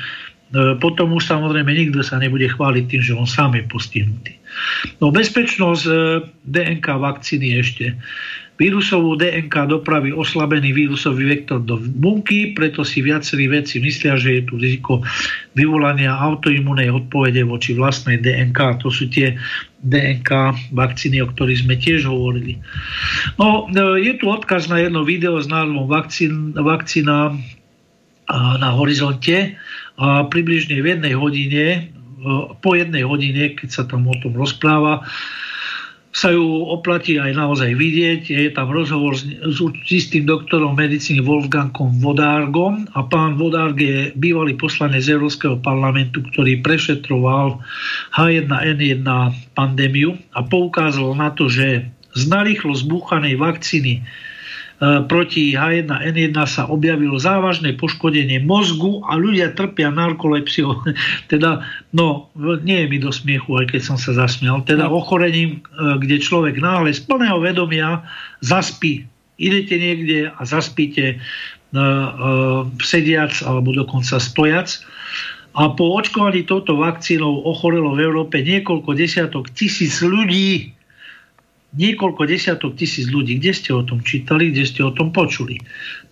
potom 0.80 1.12
už 1.12 1.24
samozrejme 1.28 1.68
nikto 1.68 2.00
sa 2.00 2.16
nebude 2.16 2.48
chváliť 2.48 2.84
tým, 2.88 3.02
že 3.04 3.14
on 3.18 3.28
sám 3.28 3.60
je 3.60 3.64
postihnutý. 3.68 4.34
No 5.04 5.12
bezpečnosť 5.12 5.84
e, 5.84 5.94
DNK 6.48 6.86
vakcíny 6.86 7.60
ešte. 7.60 7.96
Vírusovú 8.56 9.20
DNK 9.20 9.52
dopraví 9.68 10.16
oslabený 10.16 10.72
vírusový 10.72 11.28
vektor 11.28 11.60
do 11.60 11.76
bunky, 11.76 12.56
preto 12.56 12.88
si 12.88 13.04
viacerí 13.04 13.52
vedci 13.52 13.84
myslia, 13.84 14.16
že 14.16 14.40
je 14.40 14.42
tu 14.48 14.56
riziko 14.56 15.04
vyvolania 15.60 16.16
autoimunej 16.16 16.88
odpovede 16.88 17.44
voči 17.44 17.76
vlastnej 17.76 18.24
DNK. 18.24 18.80
To 18.80 18.88
sú 18.88 19.12
tie 19.12 19.36
DNK 19.84 20.56
vakcíny, 20.72 21.20
o 21.20 21.28
ktorých 21.28 21.68
sme 21.68 21.76
tiež 21.76 22.08
hovorili. 22.08 22.56
No, 23.36 23.68
e, 23.68 24.00
je 24.00 24.14
tu 24.16 24.32
odkaz 24.32 24.72
na 24.72 24.80
jedno 24.80 25.04
video 25.04 25.36
s 25.36 25.52
názvom 25.52 25.92
vakcína 26.56 27.36
na 28.34 28.70
horizonte 28.74 29.54
a 29.96 30.28
približne 30.28 30.80
v 30.84 30.96
jednej 30.96 31.14
hodine, 31.16 31.66
e, 31.72 31.80
po 32.60 32.76
jednej 32.76 33.08
hodine, 33.08 33.56
keď 33.56 33.70
sa 33.72 33.84
tam 33.88 34.08
o 34.12 34.16
tom 34.20 34.36
rozpráva, 34.36 35.08
sa 36.16 36.32
ju 36.32 36.72
oplatí 36.72 37.20
aj 37.20 37.36
naozaj 37.36 37.76
vidieť. 37.76 38.32
Je 38.32 38.48
tam 38.56 38.72
rozhovor 38.72 39.20
s, 39.20 39.28
s 39.52 39.90
istým 39.92 40.24
doktorom 40.24 40.80
medicíny 40.80 41.20
Wolfgangom 41.20 42.00
Vodárgom 42.00 42.88
a 42.96 43.04
pán 43.04 43.36
Vodárg 43.36 43.76
je 43.76 44.16
bývalý 44.16 44.56
poslanec 44.56 45.04
Európskeho 45.04 45.60
parlamentu, 45.60 46.24
ktorý 46.32 46.64
prešetroval 46.64 47.60
H1N1 48.16 49.04
pandémiu 49.60 50.16
a 50.32 50.40
poukázal 50.40 51.20
na 51.20 51.36
to, 51.36 51.52
že 51.52 51.84
z 52.16 52.24
narýchlo 52.32 52.72
zbúchanej 52.72 53.36
vakcíny 53.36 54.00
proti 54.82 55.56
H1N1 55.56 56.36
sa 56.52 56.68
objavilo 56.68 57.16
závažné 57.16 57.80
poškodenie 57.80 58.44
mozgu 58.44 59.00
a 59.08 59.16
ľudia 59.16 59.56
trpia 59.56 59.88
narkolepsiou. 59.88 60.84
teda, 61.32 61.64
no, 61.96 62.28
nie 62.64 62.84
je 62.84 62.88
mi 62.92 62.98
do 63.00 63.12
smiechu, 63.16 63.56
aj 63.56 63.72
keď 63.72 63.82
som 63.82 63.96
sa 63.96 64.12
zasmial. 64.12 64.68
Teda 64.68 64.92
no. 64.92 65.00
ochorením, 65.00 65.64
e, 65.64 66.00
kde 66.04 66.20
človek 66.20 66.60
náhle 66.60 66.92
z 66.92 67.08
plného 67.08 67.40
vedomia 67.40 68.04
zaspí. 68.44 69.08
Idete 69.40 69.76
niekde 69.80 70.32
a 70.32 70.42
zaspíte 70.48 71.20
uh, 71.76 72.64
sediac 72.80 73.36
alebo 73.44 73.76
dokonca 73.76 74.16
stojac. 74.16 74.80
A 75.56 75.72
po 75.72 75.96
očkovaní 75.96 76.44
touto 76.44 76.80
vakcínou 76.80 77.44
ochorelo 77.48 77.96
v 77.96 78.04
Európe 78.04 78.44
niekoľko 78.44 78.92
desiatok 78.96 79.52
tisíc 79.56 80.04
ľudí 80.04 80.75
niekoľko 81.76 82.22
desiatok 82.26 82.80
tisíc 82.80 83.12
ľudí. 83.12 83.38
Kde 83.38 83.52
ste 83.52 83.72
o 83.76 83.84
tom 83.84 84.02
čítali, 84.02 84.52
kde 84.52 84.64
ste 84.66 84.82
o 84.82 84.92
tom 84.96 85.12
počuli? 85.12 85.60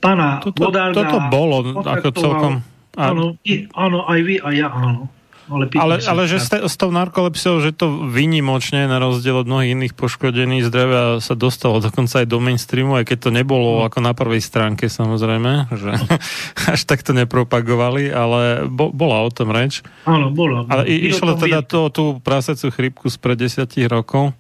Pána 0.04 0.44
toto, 0.44 0.70
Vodárga... 0.70 1.08
Toto 1.08 1.20
bolo 1.32 1.58
ako 1.80 2.10
celkom... 2.12 2.54
Áno, 2.94 3.34
áno, 3.74 4.00
aj 4.06 4.20
vy, 4.22 4.36
aj 4.38 4.54
ja 4.54 4.70
áno. 4.70 5.10
Ale, 5.52 5.68
ale, 5.76 5.96
ale 6.00 6.24
že 6.24 6.40
ste, 6.40 6.64
s 6.64 6.80
tou 6.80 6.88
narkolepsiou, 6.96 7.60
že 7.60 7.76
to 7.76 8.08
vynimočne 8.08 8.88
na 8.88 8.96
rozdiel 8.96 9.44
od 9.44 9.48
mnohých 9.48 9.76
iných 9.76 9.94
poškodených 10.00 10.72
zdravia 10.72 11.20
sa 11.20 11.36
dostalo 11.36 11.84
dokonca 11.84 12.24
aj 12.24 12.28
do 12.32 12.40
mainstreamu, 12.40 12.96
aj 12.96 13.12
keď 13.12 13.28
to 13.28 13.30
nebolo 13.36 13.84
no. 13.84 13.86
ako 13.86 14.00
na 14.00 14.16
prvej 14.16 14.40
stránke 14.40 14.88
samozrejme, 14.88 15.68
že 15.76 15.92
no. 16.00 16.16
až 16.72 16.82
tak 16.88 17.04
to 17.04 17.12
nepropagovali, 17.12 18.08
ale 18.08 18.72
bo, 18.72 18.88
bola 18.96 19.28
o 19.28 19.30
tom 19.36 19.52
reč. 19.52 19.84
Áno, 20.08 20.32
bola. 20.32 20.64
Ale 20.72 20.88
i, 20.88 21.12
išlo 21.12 21.36
teda 21.36 21.60
to, 21.60 21.92
tú 21.92 22.24
prasecú 22.24 22.72
chrypku 22.72 23.12
spred 23.12 23.36
desiatich 23.36 23.92
rokov. 23.92 24.32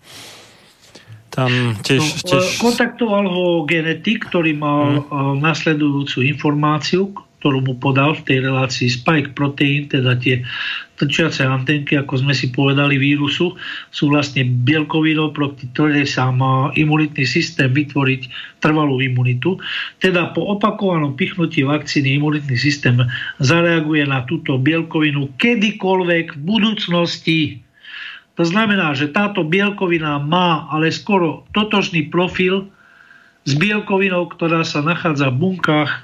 Tam 1.34 1.49
tiež, 1.81 1.99
no, 1.99 2.30
tiež... 2.30 2.61
Kontaktoval 2.61 3.26
ho 3.26 3.65
genetik, 3.65 4.30
ktorý 4.30 4.53
mal 4.53 5.01
hmm. 5.01 5.41
nasledujúcu 5.41 6.22
informáciu, 6.30 7.10
ktorú 7.41 7.60
mu 7.60 7.76
podal 7.76 8.15
v 8.15 8.23
tej 8.23 8.38
relácii 8.47 8.88
spike 8.88 9.35
protein, 9.35 9.91
teda 9.91 10.15
tie 10.15 10.45
trčiace 10.95 11.43
antenky, 11.43 11.99
ako 11.99 12.23
sme 12.23 12.31
si 12.31 12.47
povedali, 12.53 12.95
vírusu, 12.95 13.60
sú 13.91 14.03
vlastne 14.07 14.47
bielkovinou, 14.47 15.35
proti 15.35 15.68
ktorej 15.76 16.07
sa 16.07 16.31
má 16.31 16.72
imunitný 16.80 17.27
systém 17.27 17.68
vytvoriť 17.68 18.31
trvalú 18.64 19.03
imunitu. 19.03 19.60
Teda 19.99 20.31
po 20.31 20.55
opakovanom 20.55 21.19
pichnutí 21.19 21.68
vakcíny 21.68 22.15
imunitný 22.15 22.55
systém 22.55 22.95
zareaguje 23.43 24.07
na 24.07 24.23
túto 24.23 24.55
bielkovinu 24.55 25.34
kedykoľvek 25.35 26.38
v 26.38 26.41
budúcnosti 26.47 27.39
to 28.34 28.43
znamená, 28.43 28.97
že 28.97 29.14
táto 29.14 29.45
bielkovina 29.45 30.18
má 30.18 30.65
ale 30.73 30.89
skoro 30.89 31.45
totožný 31.53 32.10
profil 32.10 32.65
s 33.45 33.53
bielkovinou, 33.53 34.26
ktorá 34.26 34.65
sa 34.65 34.81
nachádza 34.81 35.30
v 35.30 35.38
bunkách 35.38 35.91
e, 35.93 35.99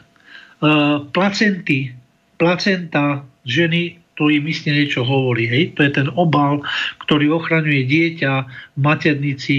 placenty. 1.09 1.97
Placenta 2.37 3.25
ženy, 3.49 3.97
to 4.13 4.29
im 4.29 4.45
istne 4.45 4.75
niečo 4.75 5.01
hovorí. 5.01 5.49
Hej? 5.49 5.79
To 5.79 5.87
je 5.87 5.91
ten 5.95 6.07
obal, 6.13 6.61
ktorý 7.07 7.33
ochraňuje 7.39 7.87
dieťa 7.87 8.33
v 8.75 8.79
maternici 8.79 9.57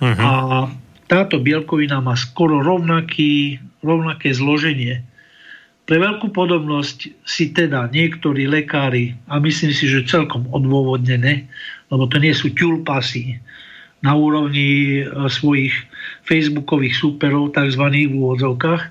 uh-huh. 0.00 0.16
a 0.16 0.30
táto 1.06 1.38
bielkovina 1.38 2.00
má 2.00 2.16
skoro 2.16 2.64
rovnaký, 2.64 3.60
rovnaké 3.84 4.32
zloženie. 4.32 5.04
Pre 5.90 5.98
veľkú 5.98 6.30
podobnosť 6.30 7.26
si 7.26 7.50
teda 7.50 7.90
niektorí 7.90 8.46
lekári, 8.46 9.18
a 9.26 9.42
myslím 9.42 9.74
si, 9.74 9.90
že 9.90 10.06
celkom 10.06 10.46
odôvodnené, 10.54 11.50
lebo 11.90 12.06
to 12.06 12.22
nie 12.22 12.30
sú 12.30 12.54
ťulpasy 12.54 13.42
na 13.98 14.14
úrovni 14.14 15.02
e, 15.02 15.26
svojich 15.26 15.74
facebookových 16.22 16.94
súperov, 16.94 17.50
tzv. 17.58 18.06
v 18.06 18.14
úvodzovkách, 18.14 18.82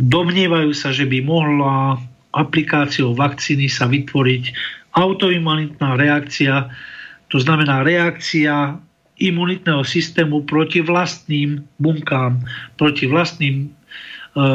domnievajú 0.00 0.72
sa, 0.72 0.88
že 0.88 1.04
by 1.04 1.20
mohla 1.20 2.00
aplikáciou 2.32 3.12
vakcíny 3.12 3.68
sa 3.68 3.92
vytvoriť 3.92 4.56
autoimunitná 4.96 6.00
reakcia, 6.00 6.64
to 7.28 7.36
znamená 7.44 7.84
reakcia 7.84 8.72
imunitného 9.20 9.84
systému 9.84 10.48
proti 10.48 10.80
vlastným 10.80 11.60
bunkám, 11.76 12.40
proti 12.80 13.04
vlastným 13.04 13.68
e, 13.68 13.68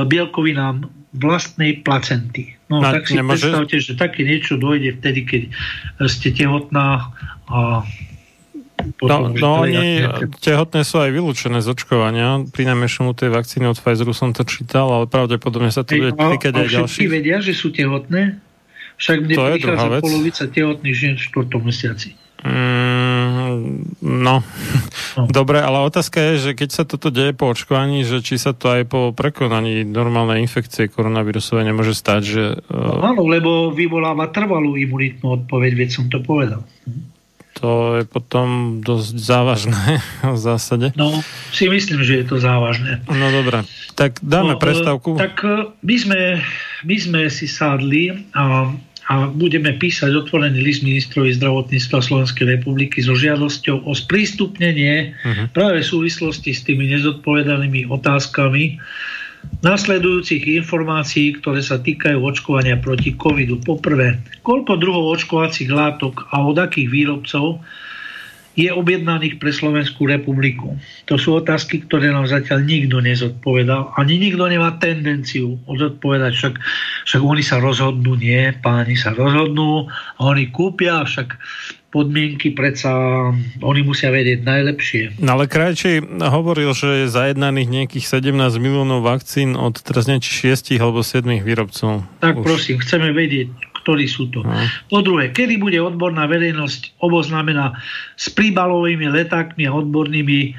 bielkovinám 0.09 1.02
vlastnej 1.13 1.85
placenty. 1.85 2.57
No, 2.67 2.81
Na, 2.81 2.97
tak 2.97 3.05
si 3.05 3.17
nemôže... 3.17 3.45
predstavte, 3.47 3.77
že 3.77 3.93
také 3.93 4.25
niečo 4.25 4.57
dojde 4.57 4.97
vtedy, 4.97 5.21
keď 5.23 5.41
ste 6.09 6.33
tehotná 6.33 7.13
a 7.47 7.85
Potom, 8.97 9.31
no, 9.31 9.37
no 9.37 9.49
oni 9.63 10.03
tehotné 10.43 10.83
sú 10.83 10.99
aj 10.99 11.13
vylúčené 11.13 11.63
z 11.63 11.71
očkovania. 11.71 12.43
Pri 12.51 12.67
najmenšom 12.67 13.15
tej 13.15 13.31
vakcíny 13.31 13.69
od 13.69 13.77
Pfizeru 13.79 14.11
som 14.11 14.35
to 14.35 14.43
čítal, 14.43 14.89
ale 14.91 15.05
pravdepodobne 15.07 15.71
sa 15.71 15.87
to 15.87 15.95
bude 15.95 16.17
týkať 16.17 16.51
aj 16.51 16.67
ďalších. 16.67 17.07
vedia, 17.07 17.39
že 17.39 17.53
sú 17.55 17.71
tehotné? 17.71 18.41
Však 18.97 19.17
mne 19.23 19.35
to 19.35 19.43
prichádza 19.55 19.87
polovica 20.03 20.43
tehotných 20.49 20.95
žien 20.95 21.15
v 21.15 21.21
4. 21.21 21.69
mesiaci. 21.69 22.09
Mm, 22.43 22.82
no. 24.01 24.43
no, 25.17 25.23
dobre, 25.37 25.59
ale 25.59 25.83
otázka 25.85 26.19
je, 26.33 26.33
že 26.49 26.51
keď 26.57 26.69
sa 26.69 26.83
toto 26.83 27.13
deje 27.13 27.35
po 27.35 27.51
očkovaní, 27.51 28.07
že 28.07 28.23
či 28.23 28.39
sa 28.39 28.51
to 28.55 28.71
aj 28.71 28.83
po 28.89 29.11
prekonaní 29.11 29.85
normálnej 29.87 30.41
infekcie 30.43 30.89
koronavírusovej 30.89 31.67
nemôže 31.67 31.93
stať, 31.93 32.21
že... 32.23 32.43
No, 32.71 33.03
áno, 33.03 33.23
lebo 33.27 33.69
vyvoláva 33.71 34.31
trvalú 34.31 34.79
imunitnú 34.79 35.43
odpoveď, 35.43 35.71
veď 35.75 35.89
som 35.91 36.05
to 36.07 36.23
povedal. 36.23 36.63
To 37.61 38.01
je 38.01 38.03
potom 38.09 38.81
dosť 38.81 39.13
závažné 39.13 40.01
v 40.35 40.39
zásade. 40.39 40.91
No, 40.97 41.21
si 41.53 41.69
myslím, 41.69 42.01
že 42.01 42.23
je 42.23 42.25
to 42.25 42.41
závažné. 42.41 43.05
No 43.07 43.29
dobre, 43.29 43.63
tak 43.93 44.17
dáme 44.19 44.57
no, 44.57 44.61
prestavku. 44.61 45.15
Tak 45.15 45.45
my 45.85 45.95
sme, 45.95 46.21
my 46.83 46.95
sme 46.97 47.21
si 47.29 47.45
sádli 47.45 48.25
a 48.33 48.73
a 49.11 49.27
budeme 49.27 49.75
písať 49.75 50.15
otvorený 50.15 50.63
list 50.63 50.79
ministrovi 50.87 51.35
zdravotníctva 51.35 51.99
Slovenskej 51.99 52.55
republiky 52.55 53.03
so 53.03 53.11
žiadosťou 53.11 53.83
o 53.83 53.91
sprístupnenie 53.91 55.11
uh-huh. 55.11 55.51
práve 55.51 55.83
v 55.83 55.89
súvislosti 55.91 56.55
s 56.55 56.63
tými 56.63 56.87
nezodpovedanými 56.87 57.91
otázkami 57.91 58.79
nasledujúcich 59.59 60.47
informácií, 60.63 61.35
ktoré 61.39 61.59
sa 61.59 61.75
týkajú 61.75 62.15
očkovania 62.15 62.79
proti 62.79 63.11
covidu. 63.19 63.59
Poprvé, 63.59 64.23
koľko 64.39 64.79
druhov 64.79 65.19
očkovacích 65.19 65.67
látok 65.67 66.31
a 66.31 66.47
od 66.47 66.55
akých 66.63 66.87
výrobcov 66.87 67.59
je 68.53 68.69
objednaných 68.69 69.41
pre 69.41 69.49
Slovenskú 69.49 70.05
republiku? 70.05 70.77
To 71.09 71.17
sú 71.17 71.41
otázky, 71.41 71.85
ktoré 71.89 72.13
nám 72.13 72.29
zatiaľ 72.29 72.61
nikto 72.65 73.01
nezodpovedal. 73.01 73.97
Ani 73.97 74.21
nikto 74.21 74.45
nemá 74.45 74.77
tendenciu 74.77 75.57
odpovedať, 75.65 76.31
však, 76.37 76.53
však 77.09 77.21
oni 77.21 77.43
sa 77.43 77.57
rozhodnú, 77.57 78.13
nie, 78.13 78.53
páni 78.61 78.93
sa 78.93 79.11
rozhodnú 79.17 79.89
a 79.89 80.21
oni 80.21 80.53
kúpia, 80.53 81.01
však 81.01 81.33
podmienky 81.93 82.57
predsa 82.57 82.89
oni 83.61 83.81
musia 83.85 84.09
vedieť 84.09 84.41
najlepšie. 84.41 85.21
No 85.21 85.37
ale 85.37 85.45
Krajčí 85.45 86.01
hovoril, 86.17 86.73
že 86.73 87.05
je 87.05 87.13
zajednaných 87.13 87.69
nejakých 87.69 88.05
17 88.17 88.33
miliónov 88.57 89.05
vakcín 89.05 89.53
od 89.53 89.77
teraz 89.77 90.09
či 90.09 90.57
6 90.57 90.73
alebo 90.81 91.05
7 91.05 91.21
výrobcov. 91.45 92.01
Tak 92.17 92.41
Už. 92.41 92.43
prosím, 92.43 92.81
chceme 92.81 93.13
vedieť, 93.13 93.53
ktorí 93.83 94.07
sú 94.07 94.31
to. 94.31 94.47
No. 94.47 94.55
Po 94.87 95.03
druhé, 95.03 95.35
kedy 95.35 95.59
bude 95.59 95.75
odborná 95.77 96.23
verejnosť 96.25 97.03
oboznámená 97.03 97.75
s 98.15 98.31
príbalovými 98.31 99.11
letákmi 99.11 99.67
a 99.67 99.75
odbornými 99.75 100.39
e, 100.47 100.51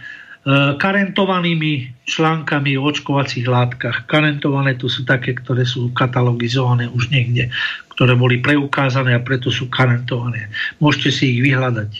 karentovanými 0.76 2.04
článkami 2.04 2.76
o 2.76 2.84
očkovacích 2.92 3.48
látkach. 3.48 4.04
Karentované 4.04 4.76
to 4.76 4.92
sú 4.92 5.08
také, 5.08 5.32
ktoré 5.32 5.64
sú 5.64 5.88
katalogizované 5.96 6.92
už 6.92 7.08
niekde, 7.08 7.48
ktoré 7.96 8.12
boli 8.12 8.44
preukázané 8.44 9.16
a 9.16 9.24
preto 9.24 9.48
sú 9.48 9.72
karentované. 9.72 10.52
Môžete 10.84 11.08
si 11.10 11.24
ich 11.34 11.40
vyhľadať. 11.40 11.90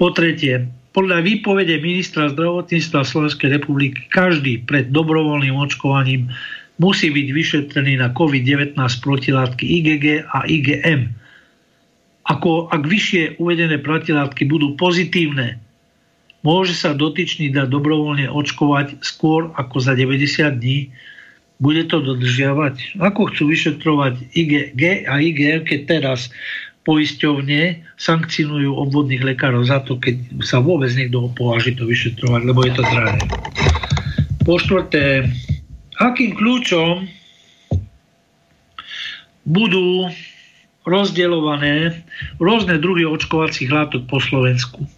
Po 0.00 0.16
tretie, 0.16 0.64
podľa 0.96 1.22
výpovede 1.22 1.78
ministra 1.78 2.32
zdravotníctva 2.32 3.04
Slovenskej 3.04 3.60
republiky 3.60 4.08
každý 4.10 4.64
pred 4.64 4.88
dobrovoľným 4.90 5.54
očkovaním 5.54 6.32
musí 6.78 7.10
byť 7.10 7.28
vyšetrený 7.34 7.98
na 7.98 8.14
COVID-19 8.14 8.78
protilátky 8.78 9.64
IgG 9.66 10.26
a 10.30 10.46
IgM. 10.46 11.10
Ako 12.28 12.70
ak 12.70 12.82
vyššie 12.86 13.40
uvedené 13.42 13.82
protilátky 13.82 14.46
budú 14.46 14.78
pozitívne, 14.78 15.58
môže 16.46 16.76
sa 16.76 16.94
dotyčný 16.94 17.50
dať 17.50 17.66
dobrovoľne 17.66 18.30
očkovať 18.30 19.02
skôr 19.02 19.50
ako 19.58 19.76
za 19.82 19.98
90 19.98 20.60
dní. 20.60 20.94
Bude 21.58 21.82
to 21.90 21.98
dodržiavať? 21.98 23.02
Ako 23.02 23.34
chcú 23.34 23.50
vyšetrovať 23.50 24.30
IgG 24.38 25.10
a 25.10 25.18
IgM, 25.18 25.66
keď 25.66 25.80
teraz 25.98 26.30
poisťovne 26.86 27.84
sankcionujú 27.98 28.72
obvodných 28.72 29.20
lekárov 29.20 29.66
za 29.66 29.82
to, 29.84 29.98
keď 30.00 30.40
sa 30.40 30.62
vôbec 30.62 30.88
niekto 30.94 31.28
opováži 31.28 31.74
to 31.74 31.84
vyšetrovať, 31.84 32.40
lebo 32.48 32.64
je 32.64 32.72
to 32.72 32.84
drahé. 32.86 33.20
Po 34.46 34.56
štvrté, 34.56 35.28
akým 35.98 36.38
kľúčom 36.38 37.10
budú 39.48 40.08
rozdeľované 40.88 42.00
rôzne 42.40 42.80
druhy 42.80 43.04
očkovacích 43.04 43.68
látok 43.68 44.08
po 44.08 44.22
Slovensku. 44.22 44.88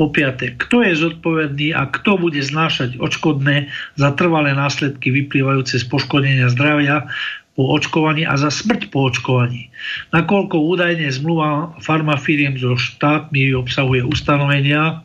Po 0.00 0.08
piate, 0.08 0.56
kto 0.56 0.80
je 0.88 0.96
zodpovedný 0.96 1.76
a 1.76 1.84
kto 1.84 2.16
bude 2.16 2.40
znášať 2.40 2.96
odškodné 2.96 3.68
za 4.00 4.08
trvalé 4.16 4.56
následky 4.56 5.12
vyplývajúce 5.12 5.76
z 5.76 5.84
poškodenia 5.84 6.48
zdravia 6.48 7.12
po 7.52 7.68
očkovaní 7.76 8.24
a 8.24 8.40
za 8.40 8.48
smrť 8.48 8.88
po 8.88 9.12
očkovaní. 9.12 9.68
Nakoľko 10.16 10.56
údajne 10.56 11.12
zmluva 11.12 11.76
farmafíriem 11.84 12.56
so 12.56 12.80
štátmi 12.80 13.52
obsahuje 13.52 14.00
ustanovenia, 14.00 15.04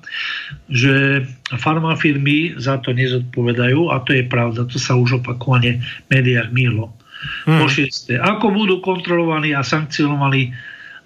že 0.72 1.28
farmafirmy 1.60 2.56
za 2.56 2.80
to 2.80 2.96
nezodpovedajú 2.96 3.92
a 3.92 4.00
to 4.08 4.16
je 4.16 4.24
pravda, 4.24 4.64
to 4.64 4.80
sa 4.80 4.96
už 4.96 5.20
opakovane 5.20 5.84
v 5.84 6.08
médiách 6.08 6.56
mílo. 6.56 6.96
Hmm. 7.44 7.60
Po 7.60 7.68
šieste, 7.68 8.16
ako 8.16 8.56
budú 8.56 8.80
kontrolovaní 8.80 9.52
a 9.52 9.66
sankcionovaní 9.66 10.56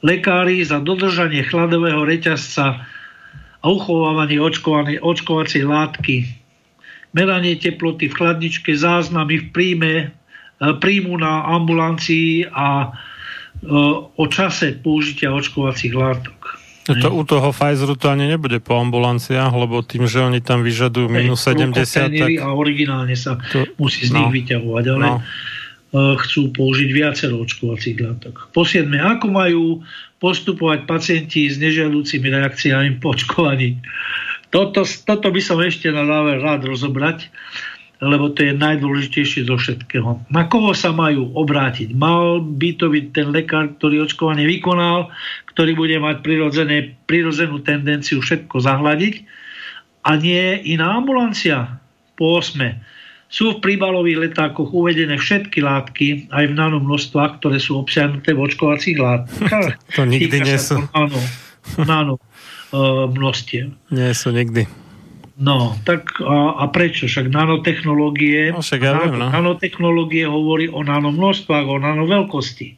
lekári 0.05 0.61
za 0.61 0.77
dodržanie 0.77 1.41
chladového 1.41 2.05
reťazca 2.05 2.85
a 3.61 3.65
uchovávanie 3.65 4.37
očkovacej 5.01 5.63
látky, 5.65 6.29
meranie 7.17 7.57
teploty 7.57 8.09
v 8.09 8.17
chladničke, 8.17 8.73
záznamy 8.77 9.41
v 9.41 9.45
príjme 9.49 9.91
príjmu 10.61 11.17
na 11.17 11.49
ambulancii 11.49 12.45
a 12.53 12.85
e, 12.85 12.89
o 14.13 14.25
čase 14.29 14.77
použitia 14.77 15.33
očkovacích 15.33 15.93
látok. 15.93 16.61
No 16.89 16.93
to, 16.97 17.07
u 17.13 17.21
toho 17.25 17.49
Pfizeru 17.53 17.93
to 17.93 18.09
ani 18.09 18.25
nebude 18.25 18.57
po 18.57 18.77
ambulanciách, 18.77 19.53
lebo 19.53 19.85
tým, 19.85 20.09
že 20.09 20.21
oni 20.21 20.41
tam 20.41 20.65
vyžadujú 20.65 21.13
minus 21.13 21.45
70, 21.45 21.77
tak... 22.09 22.29
A 22.41 22.57
originálne 22.57 23.13
sa 23.13 23.37
to, 23.53 23.69
musí 23.77 24.09
z 24.09 24.17
nich 24.17 24.29
no, 24.29 24.33
vyťahovať, 24.33 24.85
ale 24.97 25.05
no. 25.05 25.15
E, 25.21 25.99
chcú 26.25 26.49
použiť 26.53 26.89
viacero 26.89 27.37
očkovacích 27.41 27.97
látok. 28.01 28.49
Po 28.49 28.65
ako 28.65 29.27
majú 29.29 29.85
postupovať 30.21 30.85
pacienti 30.85 31.49
s 31.49 31.57
nežiaducimi 31.57 32.27
reakciami 32.29 32.97
po 33.01 33.13
očkovaní? 33.13 33.81
Toto, 34.51 34.83
toto 34.83 35.27
by 35.31 35.41
som 35.41 35.61
ešte 35.63 35.89
na 35.89 36.03
záver 36.03 36.43
rád 36.43 36.67
rozobrať 36.67 37.31
lebo 38.01 38.33
to 38.33 38.41
je 38.41 38.57
najdôležitejšie 38.57 39.45
zo 39.45 39.61
všetkého. 39.61 40.25
Na 40.33 40.49
koho 40.49 40.73
sa 40.73 40.89
majú 40.89 41.29
obrátiť? 41.37 41.93
Mal 41.93 42.41
by 42.41 42.69
to 42.81 42.89
byť 42.89 43.05
ten 43.13 43.29
lekár, 43.29 43.69
ktorý 43.77 44.09
očkovanie 44.09 44.49
vykonal, 44.49 45.13
ktorý 45.53 45.77
bude 45.77 46.01
mať 46.01 46.25
prirodzenú 47.05 47.61
tendenciu 47.61 48.25
všetko 48.25 48.57
zahľadiť 48.57 49.21
a 50.01 50.17
nie 50.17 50.57
iná 50.65 50.97
ambulancia. 50.97 51.77
Po 52.17 52.41
osme. 52.41 52.81
Sú 53.31 53.55
v 53.55 53.63
príbalových 53.63 54.27
letákoch 54.27 54.73
uvedené 54.75 55.15
všetky 55.15 55.63
látky, 55.63 56.27
aj 56.35 56.51
v 56.51 56.57
nanomnožstvách, 56.57 57.39
ktoré 57.39 57.63
sú 57.63 57.79
obsiahnuté 57.79 58.35
v 58.35 58.43
očkovacích 58.43 58.97
látkach. 58.97 59.77
to 59.95 60.03
nikdy 60.03 60.41
nie 60.41 60.57
sú. 60.57 60.83
Áno, 60.91 61.21
áno, 61.85 62.13
množstiev. 63.15 63.71
Nie 63.93 64.11
sú 64.17 64.33
nikdy. 64.33 64.80
No, 65.41 65.73
tak 65.89 66.21
a, 66.21 66.61
a 66.61 66.69
prečo? 66.69 67.09
Však 67.09 67.33
nanotechnológie, 67.33 68.53
no, 68.53 68.61
však 68.61 68.81
ja 68.85 68.93
viem, 68.93 69.17
no. 69.17 69.33
nanotechnológie 69.33 70.29
hovorí 70.29 70.69
o 70.69 70.85
nanomnožstvách, 70.85 71.65
o 71.65 71.81
nanoveľkosti. 71.81 72.77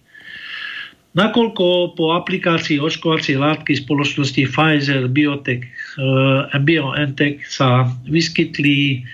Nakoľko 1.13 1.93
po 1.93 2.15
aplikácii 2.17 2.81
očkovacej 2.81 3.37
látky 3.37 3.77
spoločnosti 3.83 4.49
Pfizer, 4.49 5.05
Biotech, 5.11 5.61
e, 5.61 6.57
BioNTech 6.57 7.45
sa 7.45 7.85
vyskytli 8.07 9.05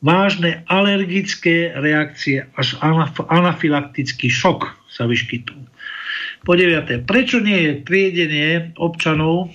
vážne 0.00 0.64
alergické 0.70 1.74
reakcie, 1.76 2.46
až 2.56 2.78
anafylaktický 3.28 4.30
šok 4.32 4.72
sa 4.88 5.04
vyskytol. 5.10 5.58
Po 6.46 6.54
deviate, 6.54 7.02
prečo 7.04 7.42
nie 7.42 7.58
je 7.66 7.72
triedenie 7.84 8.72
občanov 8.80 9.52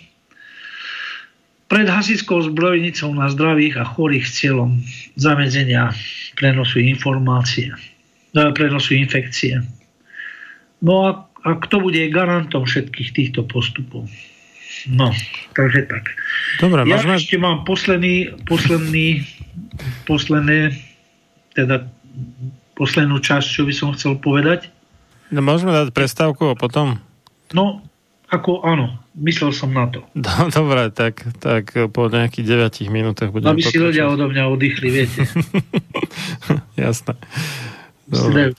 pred 1.68 1.88
hasickou 1.88 2.40
zbrojnicou 2.48 3.12
na 3.12 3.28
zdravých 3.28 3.80
a 3.80 3.84
chorých 3.84 4.28
cieľom 4.32 4.80
zamedzenia 5.20 5.92
prenosu 6.40 6.80
informácie, 6.80 7.76
e, 8.32 8.42
prenosu 8.56 8.96
infekcie. 8.96 9.64
No 10.80 10.94
a, 11.04 11.10
a 11.44 11.50
kto 11.60 11.84
bude 11.84 12.00
garantom 12.08 12.64
všetkých 12.64 13.10
týchto 13.12 13.44
postupov? 13.44 14.08
No, 14.88 15.12
takže 15.58 15.90
tak. 15.90 16.14
Dobre, 16.62 16.86
ja 16.86 17.02
môžeme... 17.02 17.18
ešte 17.18 17.36
mám 17.42 17.66
posledný, 17.66 18.32
posledný, 18.46 19.26
posledné, 20.06 20.78
teda 21.58 21.90
poslednú 22.78 23.18
časť, 23.18 23.48
čo 23.48 23.66
by 23.66 23.74
som 23.74 23.90
chcel 23.98 24.22
povedať. 24.22 24.70
No, 25.34 25.42
môžeme 25.44 25.74
dať 25.74 25.92
prestávku 25.92 26.54
a 26.54 26.56
potom? 26.56 27.02
No, 27.52 27.82
ako 28.28 28.60
áno, 28.68 29.00
myslel 29.16 29.56
som 29.56 29.72
na 29.72 29.88
to. 29.88 30.04
Dobre, 30.58 30.92
tak, 30.92 31.24
tak 31.40 31.72
po 31.96 32.12
nejakých 32.12 32.46
9 32.72 32.92
minútach 32.92 33.32
budeme 33.32 33.56
Aby 33.56 33.64
si 33.64 33.80
ľudia 33.80 34.12
odo 34.12 34.28
mňa 34.28 34.44
oddychli, 34.52 34.88
viete. 34.92 35.24
Jasné. 36.80 37.16
Dobre. 38.08 38.56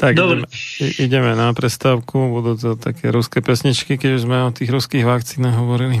Tak 0.00 0.12
Dobre. 0.16 0.44
Ideme, 0.80 0.92
ideme 1.00 1.30
na 1.36 1.52
prestávku, 1.52 2.32
budú 2.32 2.56
to 2.56 2.70
také 2.80 3.12
ruské 3.12 3.44
pesničky, 3.44 4.00
keď 4.00 4.10
už 4.16 4.22
sme 4.24 4.36
o 4.48 4.50
tých 4.52 4.72
ruských 4.72 5.04
vakcínach 5.04 5.56
hovorili. 5.60 6.00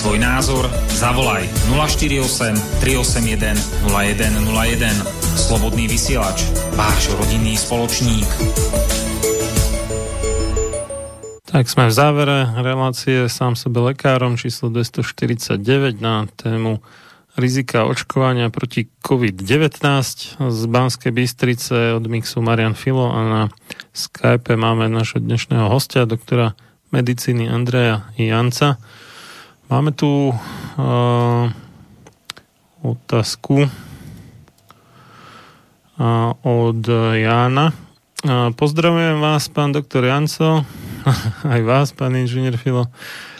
Svoj 0.00 0.16
názor, 0.16 0.64
zavolaj 0.96 1.44
048 1.76 2.56
381 2.80 3.52
0101. 3.84 4.96
Slobodný 5.36 5.92
vysielač, 5.92 6.48
váš 6.72 7.12
rodinný 7.20 7.60
spoločník. 7.60 8.24
Tak 11.44 11.68
sme 11.68 11.92
v 11.92 11.92
závere 11.92 12.48
relácie 12.48 13.28
sám 13.28 13.60
sebe 13.60 13.92
lekárom 13.92 14.40
číslo 14.40 14.72
249 14.72 15.60
na 16.00 16.24
tému 16.32 16.80
rizika 17.36 17.84
očkovania 17.84 18.48
proti 18.48 18.88
COVID-19 19.04 19.84
z 20.40 20.60
Banskej 20.64 21.12
Bystrice 21.12 21.92
od 21.92 22.08
Mixu 22.08 22.40
Marian 22.40 22.72
Filo 22.72 23.12
a 23.12 23.20
na 23.20 23.42
Skype 23.92 24.56
máme 24.56 24.88
našho 24.88 25.20
dnešného 25.20 25.68
hostia, 25.68 26.08
doktora 26.08 26.56
medicíny 26.88 27.52
Andreja 27.52 28.08
Janca. 28.16 28.80
Máme 29.70 29.94
tu 29.94 30.34
uh, 30.34 31.46
otázku 32.82 33.70
uh, 33.70 33.70
od 36.42 36.82
Jána. 37.14 37.70
Uh, 38.26 38.50
pozdravujem 38.50 39.22
vás, 39.22 39.46
pán 39.46 39.70
doktor 39.70 40.10
Janco, 40.10 40.66
aj 41.54 41.60
vás, 41.62 41.94
pán 41.94 42.18
inžinier 42.18 42.58
Filo. 42.58 42.90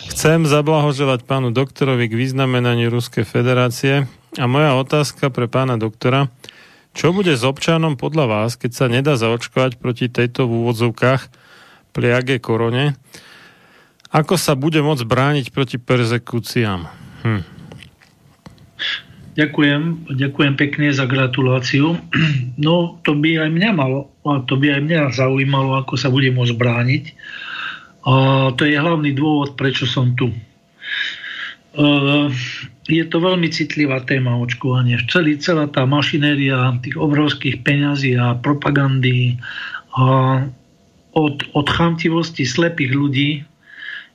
Chcem 0.06 0.46
zablahoželať 0.46 1.26
pánu 1.26 1.50
doktorovi 1.50 2.06
k 2.06 2.14
vyznamenaniu 2.14 2.94
Ruskej 2.94 3.26
federácie 3.26 4.06
a 4.38 4.46
moja 4.46 4.78
otázka 4.78 5.34
pre 5.34 5.50
pána 5.50 5.82
doktora. 5.82 6.30
Čo 6.94 7.10
bude 7.10 7.34
s 7.34 7.42
občanom 7.42 7.98
podľa 7.98 8.30
vás, 8.30 8.54
keď 8.54 8.70
sa 8.70 8.86
nedá 8.86 9.18
zaočkovať 9.18 9.82
proti 9.82 10.06
tejto 10.06 10.46
v 10.46 10.62
úvodzovkách 10.62 11.26
pliage 11.90 12.38
korone? 12.38 12.94
Ako 14.10 14.34
sa 14.34 14.58
bude 14.58 14.82
môcť 14.82 15.06
brániť 15.06 15.46
proti 15.54 15.78
perzekúciám? 15.78 16.90
Hm. 17.22 17.42
Ďakujem, 19.38 20.10
ďakujem 20.18 20.54
pekne 20.58 20.90
za 20.90 21.06
gratuláciu. 21.06 21.94
No, 22.60 23.00
to 23.08 23.16
by 23.16 23.40
aj 23.40 23.50
mňa 23.56 23.70
malo, 23.72 24.12
a 24.20 24.44
to 24.44 24.60
by 24.60 24.76
aj 24.76 24.84
mňa 24.84 25.16
zaujímalo, 25.16 25.80
ako 25.80 25.96
sa 25.96 26.12
bude 26.12 26.28
môcť 26.28 26.60
brániť. 26.60 27.04
A 28.04 28.12
to 28.52 28.68
je 28.68 28.76
hlavný 28.76 29.16
dôvod, 29.16 29.56
prečo 29.56 29.88
som 29.88 30.12
tu. 30.12 30.28
Je 32.84 33.04
to 33.08 33.16
veľmi 33.16 33.48
citlivá 33.48 34.04
téma 34.04 34.36
očkovanie. 34.36 35.00
Celý, 35.08 35.40
celá 35.40 35.72
tá 35.72 35.88
mašinéria 35.88 36.76
tých 36.84 37.00
obrovských 37.00 37.64
peňazí 37.64 38.12
a 38.20 38.36
propagandy 38.36 39.40
a 39.96 40.04
od, 41.16 41.40
od 41.56 41.66
chamtivosti 41.70 42.44
slepých 42.44 42.92
ľudí 42.92 43.30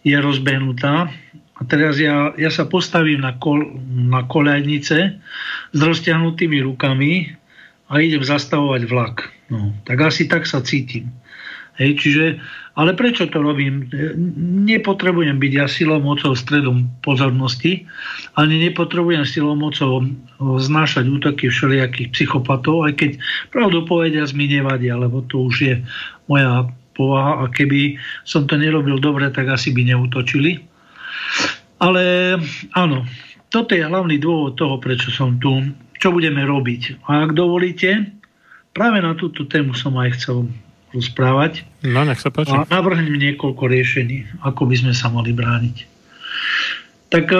je 0.05 0.15
rozbehnutá. 0.15 1.09
A 1.55 1.61
teraz 1.65 1.97
ja, 1.97 2.35
ja 2.37 2.51
sa 2.53 2.69
postavím 2.69 3.25
na, 3.25 3.33
kol, 3.41 3.79
na 3.89 4.27
koľajnice 4.27 4.97
s 5.73 5.79
rozťahnutými 5.79 6.61
rukami 6.61 7.33
a 7.89 7.93
idem 7.99 8.21
zastavovať 8.21 8.81
vlak. 8.85 9.15
No, 9.49 9.73
tak 9.87 9.97
asi 10.03 10.29
tak 10.29 10.45
sa 10.45 10.61
cítim. 10.61 11.09
Hej, 11.75 11.99
čiže, 11.99 12.25
ale 12.79 12.95
prečo 12.95 13.27
to 13.27 13.43
robím? 13.43 13.91
Nepotrebujem 14.63 15.35
byť 15.35 15.51
ja 15.51 15.67
silou 15.67 15.99
mocou 15.99 16.31
stredom 16.31 16.87
pozornosti, 17.03 17.83
ani 18.39 18.63
nepotrebujem 18.63 19.27
silou 19.27 19.59
mocou 19.59 20.07
znášať 20.39 21.03
útoky 21.11 21.51
všelijakých 21.51 22.15
psychopatov, 22.15 22.87
aj 22.87 22.93
keď 22.95 23.11
pravdu 23.51 23.83
povediac 23.83 24.31
mi 24.31 24.47
nevadia, 24.47 24.95
lebo 24.95 25.27
to 25.27 25.51
už 25.51 25.55
je 25.59 25.75
moja 26.31 26.71
povaha 26.95 27.43
a 27.43 27.51
keby 27.51 27.99
som 28.23 28.47
to 28.47 28.55
nerobil 28.55 28.97
dobre, 28.97 29.27
tak 29.29 29.51
asi 29.51 29.75
by 29.75 29.83
neutočili. 29.83 30.63
Ale 31.83 32.35
áno, 32.71 33.03
toto 33.51 33.75
je 33.75 33.83
hlavný 33.83 34.15
dôvod 34.17 34.55
toho, 34.55 34.79
prečo 34.79 35.11
som 35.11 35.35
tu. 35.37 35.51
Čo 35.99 36.15
budeme 36.15 36.43
robiť? 36.43 37.07
A 37.07 37.27
ak 37.27 37.35
dovolíte, 37.35 38.15
práve 38.75 38.99
na 39.03 39.15
túto 39.15 39.47
tému 39.47 39.75
som 39.75 39.95
aj 39.99 40.15
chcel 40.19 40.47
rozprávať. 40.95 41.67
No, 41.83 42.07
nech 42.07 42.23
sa 42.23 42.31
páči. 42.31 42.55
A 42.55 42.67
navrhnem 42.67 43.15
niekoľko 43.19 43.67
riešení, 43.67 44.43
ako 44.43 44.71
by 44.71 44.75
sme 44.79 44.93
sa 44.95 45.11
mali 45.11 45.35
brániť. 45.35 45.77
Tak 47.11 47.25
e, 47.31 47.39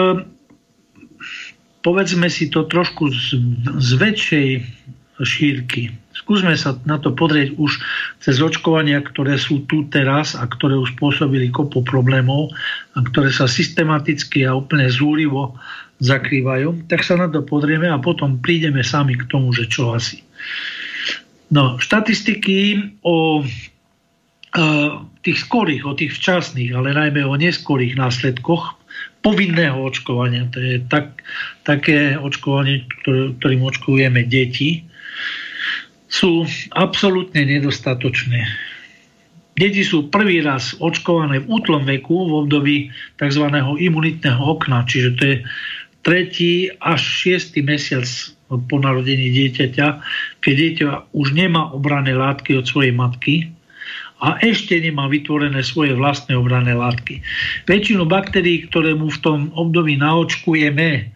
povedzme 1.80 2.28
si 2.28 2.52
to 2.52 2.68
trošku 2.68 3.08
z, 3.12 3.40
z 3.80 3.90
väčšej 3.96 4.48
šírky. 5.24 5.96
Skúsme 6.26 6.58
sa 6.58 6.74
na 6.82 6.98
to 6.98 7.14
pozrieť 7.14 7.54
už 7.54 7.78
cez 8.18 8.42
očkovania, 8.42 8.98
ktoré 8.98 9.38
sú 9.38 9.62
tu 9.70 9.86
teraz 9.86 10.34
a 10.34 10.42
ktoré 10.50 10.74
už 10.74 10.98
spôsobili 10.98 11.54
kopu 11.54 11.86
problémov 11.86 12.50
a 12.98 13.06
ktoré 13.06 13.30
sa 13.30 13.46
systematicky 13.46 14.42
a 14.42 14.58
úplne 14.58 14.90
zúrivo 14.90 15.54
zakrývajú, 16.02 16.90
tak 16.90 17.06
sa 17.06 17.14
na 17.14 17.30
to 17.30 17.46
pozrieme 17.46 17.86
a 17.86 18.02
potom 18.02 18.42
prídeme 18.42 18.82
sami 18.82 19.14
k 19.14 19.30
tomu, 19.30 19.54
že 19.54 19.70
čo 19.70 19.94
asi. 19.94 20.26
No, 21.54 21.78
štatistiky 21.78 22.82
o 23.06 23.46
tých 25.22 25.38
skorých, 25.46 25.82
o 25.84 25.94
tých 25.94 26.16
včasných, 26.16 26.72
ale 26.72 26.96
najmä 26.96 27.22
o 27.22 27.36
neskorých 27.36 27.94
následkoch 27.94 28.74
povinného 29.20 29.76
očkovania. 29.78 30.48
To 30.54 30.58
je 30.62 30.80
tak, 30.86 31.20
také 31.66 32.14
očkovanie, 32.16 32.86
ktorým 33.04 33.62
očkujeme 33.66 34.24
deti, 34.24 34.85
sú 36.16 36.48
absolútne 36.72 37.44
nedostatočné. 37.44 38.48
Deti 39.56 39.84
sú 39.84 40.08
prvý 40.08 40.40
raz 40.44 40.76
očkované 40.80 41.44
v 41.44 41.48
útlom 41.48 41.84
veku 41.84 42.28
v 42.28 42.32
období 42.44 42.76
tzv. 43.20 43.44
imunitného 43.56 44.40
okna, 44.40 44.84
čiže 44.84 45.10
to 45.16 45.22
je 45.24 45.36
tretí 46.04 46.72
až 46.80 47.00
šiestý 47.00 47.64
mesiac 47.64 48.04
po 48.48 48.76
narodení 48.78 49.32
dieťaťa, 49.32 49.86
keď 50.44 50.54
dieťa 50.54 50.88
už 51.12 51.36
nemá 51.36 51.72
obrané 51.72 52.14
látky 52.14 52.56
od 52.56 52.68
svojej 52.68 52.94
matky 52.94 53.50
a 54.22 54.40
ešte 54.40 54.76
nemá 54.80 55.08
vytvorené 55.12 55.60
svoje 55.60 55.92
vlastné 55.92 56.36
obrané 56.36 56.72
látky. 56.72 57.20
Väčšinu 57.68 58.08
baktérií, 58.08 58.64
ktoré 58.68 58.96
mu 58.96 59.12
v 59.12 59.20
tom 59.20 59.40
období 59.52 59.98
naočkujeme, 60.00 61.15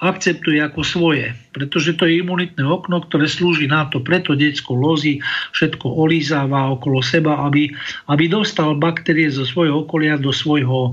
akceptuje 0.00 0.64
ako 0.64 0.80
svoje, 0.80 1.36
pretože 1.52 1.92
to 1.92 2.08
je 2.08 2.24
imunitné 2.24 2.64
okno, 2.64 3.04
ktoré 3.04 3.28
slúži 3.28 3.68
na 3.68 3.84
to, 3.92 4.00
preto 4.00 4.32
detsko 4.32 4.72
lozí, 4.72 5.20
všetko 5.52 5.84
olízáva 5.84 6.72
okolo 6.72 7.04
seba, 7.04 7.44
aby, 7.44 7.68
aby 8.08 8.24
dostal 8.24 8.80
baktérie 8.80 9.28
zo 9.28 9.44
svojho 9.44 9.84
okolia 9.84 10.16
do 10.16 10.32
svojho 10.32 10.90
e, 10.90 10.92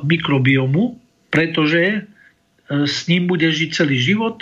mikrobiomu, 0.00 0.96
pretože 1.28 1.82
e, 1.92 1.98
s 2.88 3.04
ním 3.04 3.28
bude 3.28 3.52
žiť 3.52 3.70
celý 3.76 4.00
život 4.00 4.40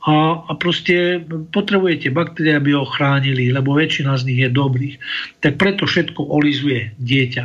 a, 0.00 0.48
a 0.48 0.52
proste 0.56 1.20
potrebujete 1.52 2.08
baktérie, 2.08 2.56
aby 2.56 2.72
ho 2.72 2.88
chránili, 2.88 3.52
lebo 3.52 3.76
väčšina 3.76 4.16
z 4.16 4.32
nich 4.32 4.40
je 4.40 4.48
dobrých. 4.48 4.96
Tak 5.44 5.60
preto 5.60 5.84
všetko 5.84 6.24
olizuje 6.24 6.96
dieťa. 6.96 7.44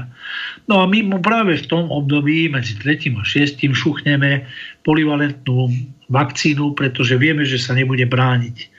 No 0.72 0.80
a 0.80 0.88
my 0.88 1.04
mu 1.04 1.18
práve 1.20 1.60
v 1.60 1.68
tom 1.68 1.92
období 1.92 2.48
medzi 2.48 2.80
3. 2.80 3.12
a 3.20 3.24
6. 3.28 3.60
šuchneme 3.76 4.48
polivalentnú 4.88 5.68
vakcínu, 6.08 6.80
pretože 6.80 7.20
vieme, 7.20 7.44
že 7.44 7.60
sa 7.60 7.76
nebude 7.76 8.08
brániť. 8.08 8.72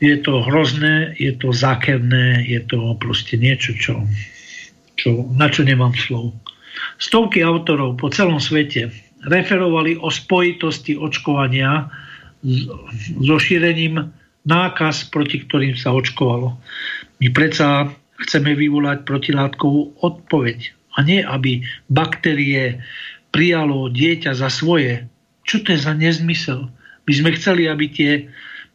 Je 0.00 0.16
to 0.16 0.40
hrozné, 0.40 1.18
je 1.20 1.36
to 1.36 1.52
zákerné, 1.52 2.48
je 2.48 2.64
to 2.64 2.96
proste 2.96 3.36
niečo, 3.36 3.76
čo, 3.76 4.08
čo, 4.96 5.28
na 5.36 5.52
čo 5.52 5.68
nemám 5.68 5.92
slov. 5.92 6.32
Stovky 6.96 7.44
autorov 7.44 8.00
po 8.00 8.08
celom 8.08 8.40
svete 8.40 8.88
referovali 9.26 9.98
o 10.00 10.08
spojitosti 10.08 10.94
očkovania 10.94 11.90
so 13.18 13.36
šírením 13.40 14.14
nákaz, 14.46 15.10
proti 15.10 15.42
ktorým 15.44 15.74
sa 15.74 15.92
očkovalo. 15.92 16.56
My 17.18 17.28
predsa 17.34 17.90
chceme 18.22 18.54
vyvolať 18.54 19.02
protilátkovú 19.06 19.98
odpoveď 20.02 20.74
a 20.98 21.06
nie, 21.06 21.22
aby 21.22 21.62
baktérie 21.90 22.82
prijalo 23.30 23.92
dieťa 23.92 24.34
za 24.34 24.50
svoje. 24.50 25.06
Čo 25.46 25.62
to 25.62 25.74
je 25.74 25.80
za 25.80 25.94
nezmysel? 25.94 26.66
My 27.08 27.12
sme 27.12 27.30
chceli, 27.36 27.70
aby 27.70 27.86
tie 27.88 28.10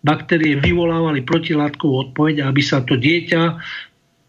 baktérie 0.03 0.59
vyvolávali 0.59 1.23
protilátkovú 1.23 2.11
odpoveď, 2.11 2.47
aby 2.47 2.61
sa 2.61 2.83
to 2.83 2.99
dieťa 2.99 3.59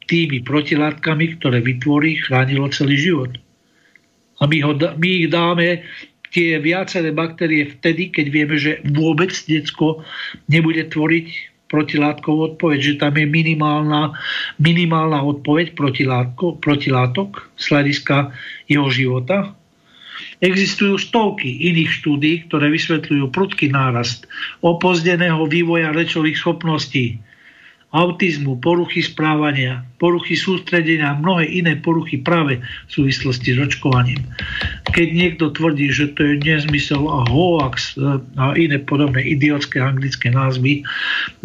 tými 0.04 0.44
protilátkami, 0.44 1.40
ktoré 1.40 1.64
vytvorí, 1.64 2.20
chránilo 2.20 2.68
celý 2.68 2.96
život. 3.00 3.32
A 4.42 4.44
my, 4.44 4.58
ho, 4.60 4.72
my 4.76 5.08
ich 5.24 5.28
dáme 5.32 5.86
tie 6.34 6.58
viaceré 6.58 7.14
baktérie 7.14 7.70
vtedy, 7.78 8.10
keď 8.10 8.26
vieme, 8.34 8.56
že 8.58 8.82
vôbec 8.90 9.30
detsko 9.46 10.02
nebude 10.50 10.82
tvoriť 10.90 11.54
protilátkovú 11.70 12.54
odpoveď, 12.54 12.78
že 12.82 12.94
tam 13.00 13.14
je 13.16 13.26
minimálna, 13.26 14.14
minimálna 14.58 15.22
odpoveď 15.22 15.78
protilátko, 15.78 16.58
protilátok 16.58 17.50
z 17.54 17.64
hľadiska 17.70 18.34
jeho 18.66 18.90
života. 18.90 19.54
Existujú 20.38 21.00
stovky 21.00 21.70
iných 21.72 21.90
štúdí, 22.02 22.32
ktoré 22.46 22.70
vysvetľujú 22.70 23.30
prudký 23.34 23.72
nárast 23.74 24.26
opozdeného 24.62 25.46
vývoja 25.50 25.90
rečových 25.90 26.38
schopností, 26.38 27.18
autizmu, 27.94 28.58
poruchy 28.58 29.06
správania, 29.06 29.86
poruchy 30.02 30.34
sústredenia 30.34 31.14
a 31.14 31.18
mnohé 31.18 31.46
iné 31.46 31.78
poruchy 31.78 32.18
práve 32.18 32.58
v 32.58 32.90
súvislosti 32.90 33.54
s 33.54 33.58
očkovaním. 33.62 34.18
Keď 34.90 35.08
niekto 35.14 35.54
tvrdí, 35.54 35.94
že 35.94 36.10
to 36.18 36.26
je 36.26 36.42
nezmysel 36.42 37.06
a 37.06 37.22
hoax 37.30 37.94
e, 37.94 38.18
a 38.34 38.58
iné 38.58 38.82
podobné 38.82 39.22
idiotské 39.22 39.78
anglické 39.78 40.34
názvy 40.34 40.82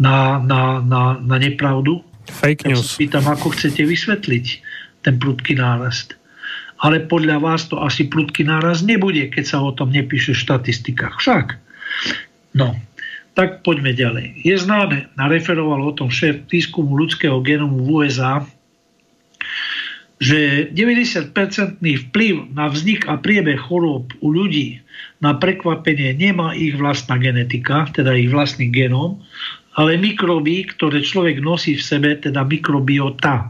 na, 0.02 0.42
na, 0.42 0.82
na, 0.82 1.22
na 1.22 1.36
nepravdu, 1.38 2.02
Fake 2.26 2.66
news. 2.66 2.98
pýtam, 2.98 3.30
ako 3.30 3.54
chcete 3.54 3.86
vysvetliť 3.86 4.46
ten 5.06 5.14
prudký 5.22 5.54
nárast. 5.54 6.18
Ale 6.82 7.06
podľa 7.06 7.38
vás 7.38 7.70
to 7.70 7.78
asi 7.78 8.10
prudký 8.10 8.42
náraz 8.42 8.82
nebude, 8.82 9.30
keď 9.30 9.44
sa 9.46 9.58
o 9.62 9.70
tom 9.70 9.94
nepíše 9.94 10.34
v 10.34 10.42
štatistikách. 10.42 11.14
Však. 11.20 11.46
No, 12.56 12.74
tak 13.34 13.62
poďme 13.62 13.94
ďalej. 13.94 14.42
Je 14.42 14.56
známe, 14.58 15.08
nareferoval 15.14 15.80
o 15.86 15.96
tom 15.96 16.10
šéf 16.10 16.46
výskumu 16.50 16.98
ľudského 16.98 17.38
genomu 17.40 17.86
v 17.86 17.88
USA, 18.04 18.42
že 20.20 20.68
90-percentný 20.76 22.12
vplyv 22.12 22.52
na 22.52 22.68
vznik 22.68 23.08
a 23.08 23.16
priebeh 23.16 23.56
chorôb 23.56 24.12
u 24.20 24.28
ľudí 24.28 24.84
na 25.24 25.32
prekvapenie 25.32 26.12
nemá 26.12 26.52
ich 26.52 26.76
vlastná 26.76 27.16
genetika, 27.16 27.88
teda 27.88 28.12
ich 28.12 28.28
vlastný 28.28 28.68
genom, 28.68 29.24
ale 29.80 29.96
mikroby, 29.96 30.68
ktoré 30.76 31.00
človek 31.00 31.40
nosí 31.40 31.72
v 31.72 31.86
sebe, 31.86 32.10
teda 32.20 32.44
mikrobiota. 32.44 33.48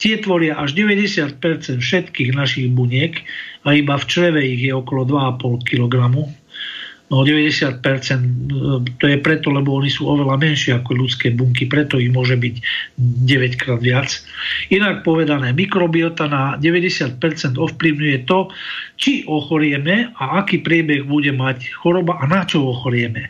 Tie 0.00 0.16
tvoria 0.16 0.56
až 0.56 0.72
90% 0.72 1.36
všetkých 1.78 2.30
našich 2.32 2.72
buniek 2.72 3.20
a 3.68 3.76
iba 3.76 4.00
v 4.00 4.08
čreve 4.08 4.40
ich 4.40 4.64
je 4.64 4.72
okolo 4.72 5.04
2,5 5.04 5.68
kg 5.68 6.08
No 7.12 7.28
90% 7.28 7.84
to 8.96 9.04
je 9.04 9.20
preto, 9.20 9.52
lebo 9.52 9.76
oni 9.76 9.92
sú 9.92 10.08
oveľa 10.08 10.40
menšie 10.40 10.72
ako 10.80 10.96
ľudské 10.96 11.28
bunky, 11.28 11.68
preto 11.68 12.00
ich 12.00 12.08
môže 12.08 12.40
byť 12.40 12.54
9 13.28 13.60
krát 13.60 13.84
viac. 13.84 14.16
Inak 14.72 15.04
povedané, 15.04 15.52
mikrobiota 15.52 16.24
na 16.24 16.56
90% 16.56 17.20
ovplyvňuje 17.60 18.18
to, 18.24 18.48
či 18.96 19.28
ochorieme 19.28 20.16
a 20.16 20.40
aký 20.40 20.64
priebeh 20.64 21.04
bude 21.04 21.36
mať 21.36 21.68
choroba 21.84 22.16
a 22.16 22.24
na 22.24 22.48
čo 22.48 22.64
ochorieme. 22.64 23.28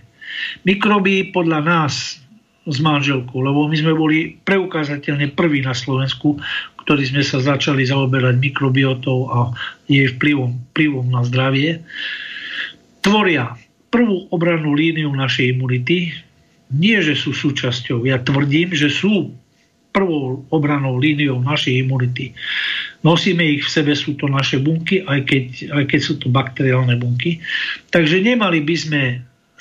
Mikroby 0.63 1.35
podľa 1.35 1.67
nás 1.67 2.23
s 2.63 2.79
manželkou, 2.79 3.43
lebo 3.43 3.67
my 3.67 3.75
sme 3.75 3.99
boli 3.99 4.39
preukázateľne 4.47 5.35
prví 5.35 5.67
na 5.67 5.75
Slovensku, 5.75 6.39
ktorí 6.87 7.03
sme 7.11 7.27
sa 7.27 7.43
začali 7.43 7.83
zaoberať 7.83 8.39
mikrobiotou 8.39 9.27
a 9.27 9.51
jej 9.91 10.07
vplyvom, 10.07 10.71
vplyvom 10.71 11.11
na 11.11 11.27
zdravie, 11.27 11.83
tvoria 13.03 13.59
prvú 13.93 14.27
obrannú 14.33 14.73
líniu 14.73 15.13
našej 15.13 15.53
imunity. 15.53 16.17
Nie, 16.73 17.05
že 17.05 17.13
sú 17.13 17.37
súčasťou. 17.37 18.09
Ja 18.09 18.17
tvrdím, 18.17 18.73
že 18.73 18.89
sú 18.89 19.37
prvou 19.93 20.49
obranou 20.49 20.97
líniou 20.97 21.45
našej 21.45 21.85
imunity. 21.85 22.33
Nosíme 23.05 23.45
ich 23.45 23.69
v 23.69 23.71
sebe, 23.71 23.93
sú 23.93 24.17
to 24.17 24.25
naše 24.27 24.57
bunky, 24.57 25.05
aj 25.05 25.29
keď, 25.29 25.45
aj 25.69 25.85
keď 25.93 26.01
sú 26.01 26.15
to 26.17 26.33
bakteriálne 26.33 26.97
bunky. 26.97 27.45
Takže 27.93 28.25
nemali 28.25 28.65
by 28.65 28.77
sme 28.81 29.03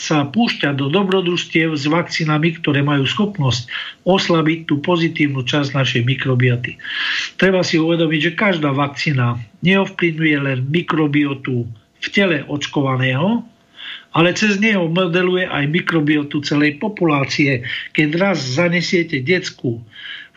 sa 0.01 0.25
púšťať 0.25 0.81
do 0.81 0.89
dobrodružstiev 0.89 1.77
s 1.77 1.85
vakcínami, 1.85 2.57
ktoré 2.57 2.81
majú 2.81 3.05
schopnosť 3.05 3.69
oslabiť 4.01 4.65
tú 4.65 4.81
pozitívnu 4.81 5.45
časť 5.45 5.77
našej 5.77 6.01
mikrobioty. 6.07 6.81
Treba 7.37 7.61
si 7.61 7.77
uvedomiť, 7.77 8.19
že 8.33 8.39
každá 8.39 8.73
vakcína 8.73 9.37
neovplyvňuje 9.61 10.37
len 10.41 10.65
mikrobiotu 10.65 11.69
v 12.01 12.07
tele 12.09 12.41
očkovaného, 12.49 13.45
ale 14.11 14.35
cez 14.35 14.59
neho 14.59 14.91
modeluje 14.91 15.47
aj 15.47 15.71
mikrobiotu 15.71 16.43
celej 16.43 16.79
populácie. 16.83 17.63
Keď 17.95 18.09
raz 18.19 18.37
zanesiete 18.43 19.23
decku 19.23 19.79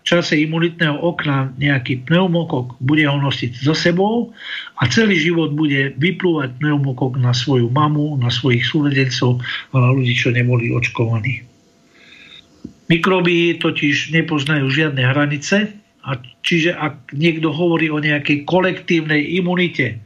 čase 0.05 0.37
imunitného 0.37 1.01
okna 1.01 1.57
nejaký 1.57 2.05
pneumokok 2.05 2.77
bude 2.85 3.09
ho 3.09 3.17
nosiť 3.17 3.65
so 3.65 3.73
sebou 3.73 4.37
a 4.77 4.85
celý 4.93 5.17
život 5.17 5.57
bude 5.57 5.97
vyplúvať 5.97 6.61
pneumokok 6.61 7.17
na 7.17 7.33
svoju 7.33 7.73
mamu, 7.73 8.21
na 8.21 8.29
svojich 8.29 8.69
súrodencov 8.69 9.41
a 9.73 9.75
na 9.81 9.91
ľudí, 9.97 10.13
čo 10.13 10.29
neboli 10.31 10.71
očkovaní. 10.77 11.41
Mikroby 12.93 13.57
totiž 13.65 14.13
nepoznajú 14.13 14.69
žiadne 14.69 15.01
hranice 15.01 15.73
a 16.05 16.21
čiže 16.45 16.77
ak 16.77 17.17
niekto 17.17 17.49
hovorí 17.49 17.89
o 17.89 17.97
nejakej 17.97 18.45
kolektívnej 18.45 19.25
imunite, 19.41 20.05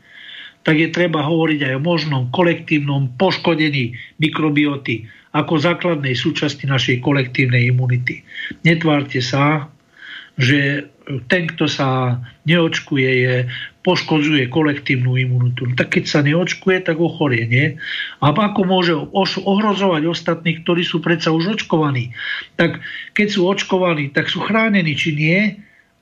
tak 0.63 0.77
je 0.77 0.89
treba 0.91 1.25
hovoriť 1.25 1.61
aj 1.71 1.75
o 1.79 1.85
možnom 1.85 2.23
kolektívnom 2.35 3.15
poškodení 3.17 3.97
mikrobioty 4.21 5.09
ako 5.33 5.61
základnej 5.61 6.17
súčasti 6.17 6.65
našej 6.65 7.05
kolektívnej 7.05 7.69
imunity. 7.69 8.25
Netvárte 8.65 9.21
sa, 9.21 9.69
že 10.39 10.89
ten, 11.27 11.49
kto 11.49 11.67
sa 11.67 12.21
neočkuje, 12.45 13.11
je, 13.25 13.35
poškodzuje 13.81 14.53
kolektívnu 14.53 15.17
imunitu. 15.17 15.65
No 15.65 15.73
tak 15.73 15.97
keď 15.97 16.05
sa 16.05 16.21
neočkuje, 16.21 16.85
tak 16.85 17.01
ochorie, 17.01 17.49
nie? 17.49 17.67
A 18.21 18.31
ako 18.31 18.61
môže 18.69 18.93
ohrozovať 19.41 20.05
ostatných, 20.05 20.63
ktorí 20.63 20.85
sú 20.85 21.01
predsa 21.01 21.33
už 21.33 21.59
očkovaní? 21.59 22.13
Tak 22.61 22.85
keď 23.17 23.29
sú 23.33 23.49
očkovaní, 23.49 24.13
tak 24.13 24.29
sú 24.29 24.45
chránení, 24.45 24.93
či 24.93 25.17
nie? 25.17 25.41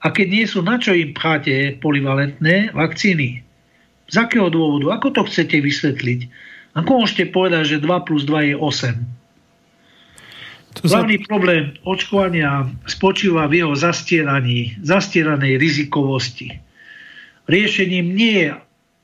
A 0.02 0.10
keď 0.10 0.26
nie 0.26 0.44
sú, 0.44 0.60
na 0.60 0.82
čo 0.82 0.92
im 0.92 1.14
pcháte 1.14 1.78
polivalentné 1.78 2.74
vakcíny? 2.74 3.45
Z 4.06 4.16
akého 4.22 4.48
dôvodu? 4.50 4.94
Ako 4.94 5.10
to 5.10 5.26
chcete 5.26 5.58
vysvetliť? 5.58 6.20
Ako 6.76 7.02
môžete 7.02 7.32
povedať, 7.32 7.76
že 7.76 7.82
2 7.82 8.06
plus 8.06 8.22
2 8.28 8.52
je 8.52 8.56
8? 8.58 9.16
Hlavný 10.84 11.24
problém 11.24 11.72
očkovania 11.88 12.68
spočíva 12.84 13.48
v 13.48 13.64
jeho 13.64 13.72
zastieraní, 13.72 14.76
zastieranej 14.84 15.56
rizikovosti. 15.56 16.52
Riešením 17.48 18.12
nie 18.12 18.34
je 18.44 18.48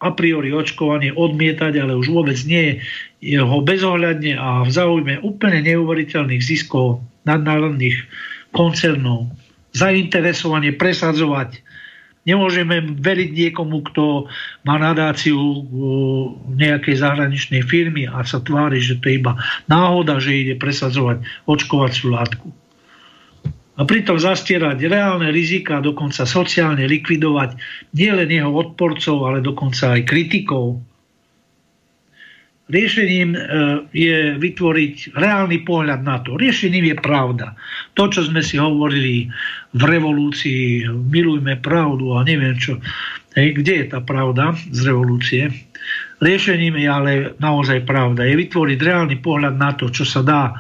a 0.03 0.11
priori 0.11 0.51
očkovanie 0.53 1.15
odmietať, 1.15 1.79
ale 1.79 1.97
už 1.97 2.11
vôbec 2.11 2.37
nie 2.45 2.83
je 3.23 3.39
ho 3.39 3.59
bezohľadne 3.63 4.35
a 4.35 4.67
v 4.67 4.71
záujme 4.75 5.15
úplne 5.23 5.63
neuveriteľných 5.63 6.43
ziskov 6.43 7.01
nadnárodných 7.25 8.03
koncernov 8.51 9.31
zainteresovanie 9.73 10.75
presadzovať 10.75 11.63
Nemôžeme 12.23 13.03
veriť 13.03 13.31
niekomu, 13.35 13.83
kto 13.91 14.31
má 14.63 14.79
nadáciu 14.79 15.39
nejakej 16.55 17.03
zahraničnej 17.03 17.67
firmy 17.67 18.07
a 18.07 18.23
sa 18.23 18.39
tvári, 18.39 18.79
že 18.79 19.03
to 19.03 19.11
je 19.11 19.19
iba 19.19 19.35
náhoda, 19.67 20.23
že 20.23 20.39
ide 20.39 20.55
presadzovať 20.55 21.27
očkovaciu 21.51 22.15
látku. 22.15 22.47
A 23.73 23.89
pritom 23.89 24.21
zastierať 24.21 24.85
reálne 24.87 25.33
rizika, 25.35 25.83
dokonca 25.83 26.29
sociálne 26.29 26.85
likvidovať 26.87 27.59
nielen 27.97 28.31
jeho 28.31 28.53
odporcov, 28.53 29.27
ale 29.27 29.43
dokonca 29.43 29.99
aj 29.99 30.07
kritikov, 30.07 30.79
Riešením 32.73 33.37
e, 33.37 33.41
je 33.93 34.19
vytvoriť 34.41 35.13
reálny 35.13 35.61
pohľad 35.69 36.01
na 36.01 36.25
to. 36.25 36.41
Riešením 36.41 36.89
je 36.89 36.97
pravda. 36.97 37.53
To, 38.01 38.09
čo 38.09 38.25
sme 38.25 38.41
si 38.41 38.57
hovorili 38.57 39.29
v 39.77 39.83
revolúcii, 39.85 40.89
milujme 40.89 41.61
pravdu 41.61 42.17
a 42.17 42.25
neviem 42.25 42.57
čo. 42.57 42.81
Hej, 43.37 43.61
kde 43.61 43.73
je 43.77 43.87
tá 43.93 44.01
pravda 44.01 44.57
z 44.73 44.89
revolúcie? 44.89 45.53
Riešením 46.25 46.81
je 46.81 46.89
ale 46.89 47.13
naozaj 47.37 47.85
pravda. 47.85 48.25
Je 48.25 48.41
vytvoriť 48.41 48.79
reálny 48.81 49.21
pohľad 49.21 49.61
na 49.61 49.77
to, 49.77 49.93
čo 49.93 50.09
sa 50.09 50.25
dá 50.25 50.57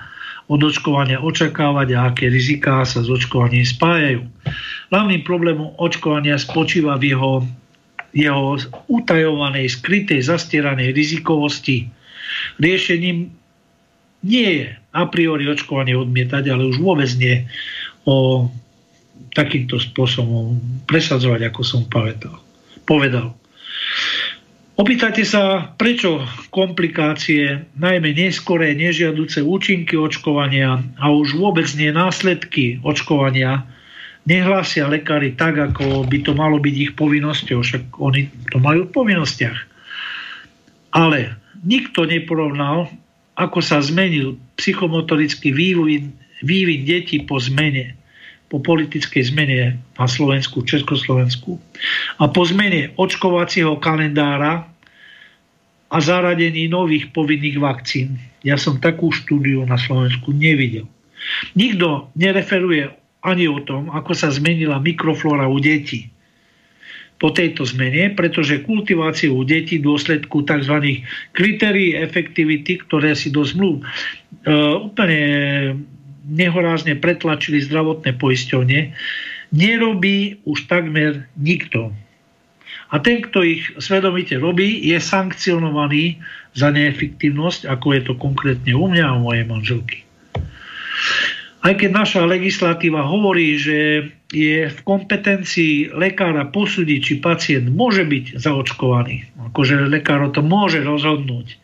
od 0.52 0.60
očkovania 0.60 1.16
očakávať 1.16 1.88
a 1.96 2.12
aké 2.12 2.28
riziká 2.28 2.84
sa 2.84 3.00
s 3.00 3.08
očkovaním 3.08 3.64
spájajú. 3.64 4.28
Hlavným 4.92 5.24
problémom 5.24 5.72
očkovania 5.80 6.36
spočíva 6.36 7.00
v 7.00 7.16
jeho, 7.16 7.32
jeho 8.12 8.60
utajovanej, 8.92 9.80
skrytej, 9.80 10.20
zastieranej 10.28 10.92
rizikovosti 10.92 11.88
riešením 12.58 13.30
nie 14.22 14.48
je 14.62 14.68
a 14.92 15.02
priori 15.10 15.48
očkovanie 15.50 15.98
odmietať, 15.98 16.52
ale 16.52 16.68
už 16.70 16.78
vôbec 16.78 17.10
nie 17.18 17.46
o 18.06 18.48
takýmto 19.32 19.80
spôsobom 19.80 20.60
presadzovať, 20.86 21.50
ako 21.50 21.60
som 21.64 21.82
povedal. 21.88 22.38
povedal. 22.84 23.34
Opýtajte 24.72 25.22
sa, 25.28 25.72
prečo 25.76 26.24
komplikácie, 26.48 27.68
najmä 27.76 28.16
neskoré, 28.16 28.72
nežiaduce 28.72 29.44
účinky 29.44 30.00
očkovania 30.00 30.80
a 30.96 31.12
už 31.12 31.36
vôbec 31.36 31.68
nie 31.76 31.92
následky 31.92 32.80
očkovania 32.80 33.68
nehlásia 34.24 34.88
lekári 34.88 35.34
tak, 35.34 35.58
ako 35.58 36.06
by 36.06 36.18
to 36.22 36.32
malo 36.32 36.56
byť 36.62 36.74
ich 36.78 36.92
povinnosťou, 36.94 37.58
však 37.60 37.82
oni 37.98 38.30
to 38.48 38.62
majú 38.62 38.88
v 38.88 38.94
povinnostiach. 38.94 39.58
Ale 40.94 41.36
nikto 41.62 42.04
neporovnal, 42.04 42.90
ako 43.38 43.64
sa 43.64 43.80
zmenil 43.80 44.36
psychomotorický 44.60 45.54
vývin, 45.54 46.12
vývin 46.44 46.84
detí 46.84 47.22
po 47.24 47.40
zmene, 47.40 47.96
po 48.52 48.60
politickej 48.60 49.32
zmene 49.32 49.80
na 49.96 50.06
Slovensku, 50.06 50.60
Československu 50.60 51.56
a 52.20 52.28
po 52.28 52.44
zmene 52.44 52.92
očkovacieho 53.00 53.80
kalendára 53.80 54.68
a 55.92 55.96
zaradení 56.00 56.68
nových 56.68 57.08
povinných 57.16 57.56
vakcín. 57.56 58.20
Ja 58.44 58.60
som 58.60 58.76
takú 58.76 59.08
štúdiu 59.08 59.64
na 59.64 59.80
Slovensku 59.80 60.36
nevidel. 60.36 60.84
Nikto 61.56 62.12
nereferuje 62.18 62.92
ani 63.22 63.46
o 63.48 63.62
tom, 63.62 63.88
ako 63.88 64.12
sa 64.12 64.28
zmenila 64.28 64.82
mikroflóra 64.82 65.46
u 65.48 65.56
detí 65.62 66.12
po 67.22 67.30
tejto 67.30 67.62
zmene, 67.62 68.10
pretože 68.18 68.66
kultiváciu 68.66 69.46
detí 69.46 69.78
v 69.78 69.94
dôsledku 69.94 70.42
tzv. 70.42 71.06
kritérií 71.30 71.94
efektivity, 71.94 72.82
ktoré 72.82 73.14
si 73.14 73.30
do 73.30 73.46
zmluv 73.46 73.78
e, 73.78 73.84
úplne 74.82 75.22
nehorázne 76.26 76.98
pretlačili 76.98 77.62
zdravotné 77.62 78.18
poisťovne, 78.18 78.90
nerobí 79.54 80.42
už 80.42 80.66
takmer 80.66 81.30
nikto. 81.38 81.94
A 82.90 82.98
ten, 82.98 83.22
kto 83.22 83.46
ich 83.46 83.70
svedomite 83.78 84.34
robí, 84.36 84.82
je 84.82 84.98
sankcionovaný 84.98 86.18
za 86.52 86.74
neefektívnosť, 86.74 87.70
ako 87.70 87.86
je 87.94 88.02
to 88.02 88.14
konkrétne 88.18 88.72
u 88.74 88.90
mňa 88.90 89.04
a 89.06 89.22
mojej 89.22 89.44
manželky. 89.46 89.98
Aj 91.62 91.78
keď 91.78 91.90
naša 91.94 92.26
legislatíva 92.26 93.06
hovorí, 93.06 93.54
že 93.54 94.10
je 94.34 94.66
v 94.66 94.78
kompetencii 94.82 95.94
lekára 95.94 96.50
posúdiť, 96.50 96.98
či 96.98 97.14
pacient 97.22 97.70
môže 97.70 98.02
byť 98.02 98.34
zaočkovaný, 98.34 99.30
akože 99.52 99.86
lekár 99.86 100.26
to 100.34 100.42
môže 100.42 100.82
rozhodnúť. 100.82 101.54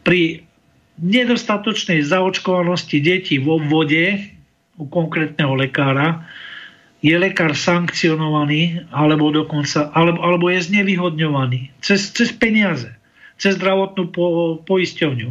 Pri 0.00 0.48
nedostatočnej 0.96 2.00
zaočkovanosti 2.08 3.04
detí 3.04 3.36
vo 3.36 3.60
vode 3.60 4.32
u 4.80 4.88
konkrétneho 4.88 5.52
lekára 5.54 6.24
je 6.98 7.14
lekár 7.14 7.54
sankcionovaný 7.54 8.82
alebo 8.90 9.30
dokonca 9.30 9.92
alebo, 9.94 10.18
alebo 10.18 10.46
je 10.50 10.66
znevýhodňovaný 10.66 11.70
cez, 11.78 12.10
cez 12.10 12.34
peniaze, 12.34 12.90
cez 13.38 13.54
zdravotnú 13.54 14.10
po, 14.10 14.58
poisťovňu. 14.66 15.30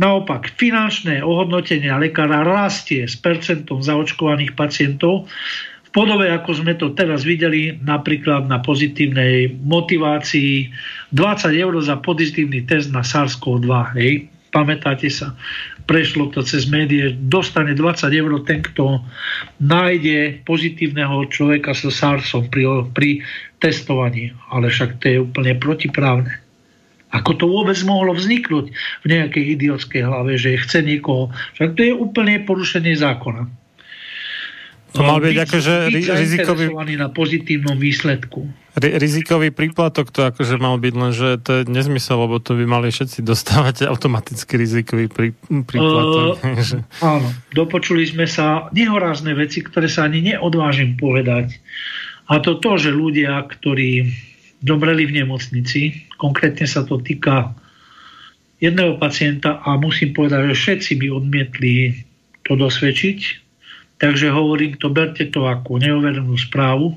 Naopak, 0.00 0.56
finančné 0.56 1.20
ohodnotenie 1.20 1.92
lekára 1.92 2.40
rastie 2.40 3.04
s 3.04 3.20
percentom 3.20 3.84
zaočkovaných 3.84 4.56
pacientov 4.56 5.28
v 5.84 5.90
podobe, 5.92 6.32
ako 6.32 6.56
sme 6.56 6.72
to 6.72 6.96
teraz 6.96 7.20
videli, 7.20 7.76
napríklad 7.84 8.48
na 8.48 8.64
pozitívnej 8.64 9.52
motivácii 9.60 10.72
20 11.12 11.52
eur 11.52 11.74
za 11.84 12.00
pozitívny 12.00 12.64
test 12.64 12.88
na 12.96 13.04
SARS-CoV-2. 13.04 13.72
Hej? 14.00 14.12
Pamätáte 14.48 15.12
sa, 15.12 15.36
prešlo 15.84 16.32
to 16.32 16.40
cez 16.48 16.64
médiá, 16.64 17.12
dostane 17.12 17.76
20 17.76 18.08
eur 18.08 18.40
ten, 18.48 18.64
kto 18.64 19.04
nájde 19.60 20.40
pozitívneho 20.48 21.28
človeka 21.28 21.76
so 21.76 21.92
SARSom 21.92 22.48
pri, 22.48 22.88
pri 22.96 23.20
testovaní. 23.60 24.32
Ale 24.48 24.72
však 24.72 24.96
to 24.96 25.04
je 25.12 25.18
úplne 25.20 25.60
protiprávne. 25.60 26.39
Ako 27.10 27.34
to 27.34 27.50
vôbec 27.50 27.78
mohlo 27.82 28.14
vzniknúť 28.14 28.70
v 29.02 29.06
nejakej 29.06 29.44
idiotskej 29.58 30.06
hlave, 30.06 30.38
že 30.38 30.54
chce 30.62 30.86
niekoho. 30.86 31.34
Však 31.58 31.74
to 31.74 31.82
je 31.82 31.92
úplne 31.94 32.42
porušenie 32.46 32.94
zákona. 32.94 33.50
To 34.90 35.06
mal 35.06 35.22
byť, 35.22 35.30
byť 35.30 35.38
akože 35.46 35.74
byť 35.94 36.06
rizikový... 36.18 36.64
na 36.98 37.08
pozitívnom 37.14 37.78
výsledku. 37.78 38.50
Rizikový 38.74 39.54
príplatok 39.54 40.10
to 40.10 40.26
akože 40.26 40.58
mal 40.58 40.78
byť, 40.82 40.94
lenže 40.94 41.28
to 41.42 41.50
je 41.50 41.62
nezmysel, 41.70 42.26
lebo 42.26 42.42
to 42.42 42.58
by 42.58 42.66
mali 42.66 42.90
všetci 42.90 43.22
dostávať 43.22 43.82
automaticky 43.92 44.58
rizikový 44.58 45.06
prí, 45.06 45.30
príplatok. 45.46 46.42
Uh, 46.42 46.82
áno, 47.18 47.28
dopočuli 47.54 48.02
sme 48.06 48.26
sa 48.26 48.66
nehorázne 48.74 49.34
veci, 49.38 49.62
ktoré 49.62 49.86
sa 49.86 50.10
ani 50.10 50.34
neodvážim 50.34 50.98
povedať. 50.98 51.54
A 52.30 52.38
to 52.38 52.58
to, 52.62 52.78
že 52.78 52.94
ľudia, 52.94 53.42
ktorí 53.46 54.06
zomreli 54.60 55.08
v 55.08 55.24
nemocnici, 55.24 56.08
konkrétne 56.20 56.68
sa 56.68 56.84
to 56.84 57.00
týka 57.00 57.56
jedného 58.60 59.00
pacienta 59.00 59.60
a 59.64 59.80
musím 59.80 60.12
povedať, 60.12 60.52
že 60.52 60.56
všetci 60.56 60.92
by 61.00 61.06
odmietli 61.08 62.04
to 62.44 62.56
dosvedčiť, 62.56 63.50
Takže 64.00 64.32
hovorím 64.32 64.80
to, 64.80 64.88
berte 64.88 65.28
to 65.28 65.44
ako 65.44 65.76
neoverenú 65.76 66.32
správu. 66.40 66.96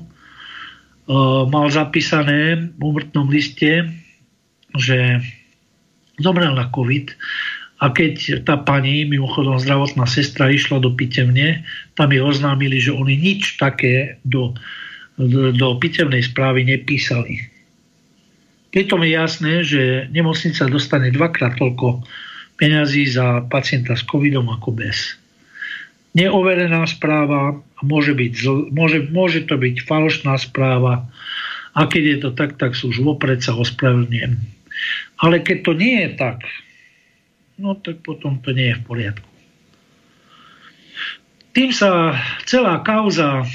mal 1.52 1.68
zapísané 1.68 2.72
v 2.72 2.80
úmrtnom 2.80 3.28
liste, 3.28 3.92
že 4.72 5.20
zomrel 6.16 6.56
na 6.56 6.72
COVID 6.72 7.12
a 7.84 7.92
keď 7.92 8.48
tá 8.48 8.56
pani, 8.56 9.04
mimochodom 9.04 9.60
zdravotná 9.60 10.08
sestra, 10.08 10.48
išla 10.48 10.80
do 10.80 10.96
pitevne, 10.96 11.68
tam 11.92 12.08
jej 12.08 12.24
oznámili, 12.24 12.80
že 12.80 12.96
oni 12.96 13.20
nič 13.20 13.60
také 13.60 14.16
do, 14.24 14.56
do, 15.20 15.52
do 15.52 15.76
pitevnej 15.76 16.24
správy 16.24 16.64
nepísali. 16.64 17.52
Pritom 18.74 19.06
je 19.06 19.10
jasné, 19.14 19.62
že 19.62 20.10
nemocnica 20.10 20.66
dostane 20.66 21.14
dvakrát 21.14 21.54
toľko 21.54 22.02
peňazí 22.58 23.06
za 23.06 23.46
pacienta 23.46 23.94
s 23.94 24.02
covidom 24.02 24.50
ako 24.50 24.74
bez 24.74 25.14
neoverená 26.14 26.86
správa 26.86 27.58
môže, 27.82 28.14
byť 28.14 28.32
zl, 28.32 28.58
môže, 28.70 29.10
môže 29.10 29.44
to 29.44 29.58
byť 29.58 29.84
falošná 29.84 30.38
správa 30.38 31.10
a 31.74 31.80
keď 31.90 32.02
je 32.06 32.18
to 32.22 32.30
tak, 32.32 32.54
tak 32.56 32.78
sú 32.78 32.94
už 32.94 33.02
vopred 33.02 33.42
sa 33.42 33.52
ospravedlňujem. 33.58 34.38
Ale 35.18 35.42
keď 35.42 35.58
to 35.66 35.72
nie 35.74 36.06
je 36.06 36.10
tak, 36.14 36.46
no 37.58 37.74
tak 37.74 38.00
potom 38.06 38.38
to 38.38 38.54
nie 38.54 38.70
je 38.72 38.78
v 38.78 38.86
poriadku. 38.86 39.30
Tým 41.54 41.70
sa 41.70 42.18
celá 42.46 42.82
kauza 42.82 43.42
e, 43.42 43.46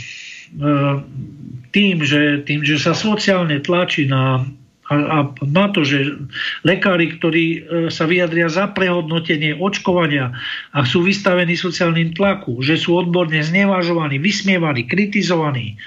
tým, 1.71 1.99
že, 2.03 2.43
tým, 2.47 2.63
že 2.63 2.79
sa 2.79 2.95
sociálne 2.95 3.59
tlačí 3.59 4.07
na 4.07 4.47
a, 4.89 4.95
a 4.97 5.17
na 5.45 5.69
to, 5.69 5.85
že 5.85 6.17
lekári, 6.65 7.13
ktorí 7.13 7.45
e, 7.45 7.59
sa 7.93 8.09
vyjadria 8.09 8.49
za 8.49 8.73
prehodnotenie 8.73 9.53
očkovania 9.53 10.33
a 10.73 10.81
sú 10.81 11.05
vystavení 11.05 11.53
sociálnym 11.53 12.17
tlaku, 12.17 12.65
že 12.65 12.73
sú 12.73 12.97
odborne 12.97 13.37
znevažovaní, 13.37 14.17
vysmievaní, 14.17 14.89
kritizovaní, 14.89 15.77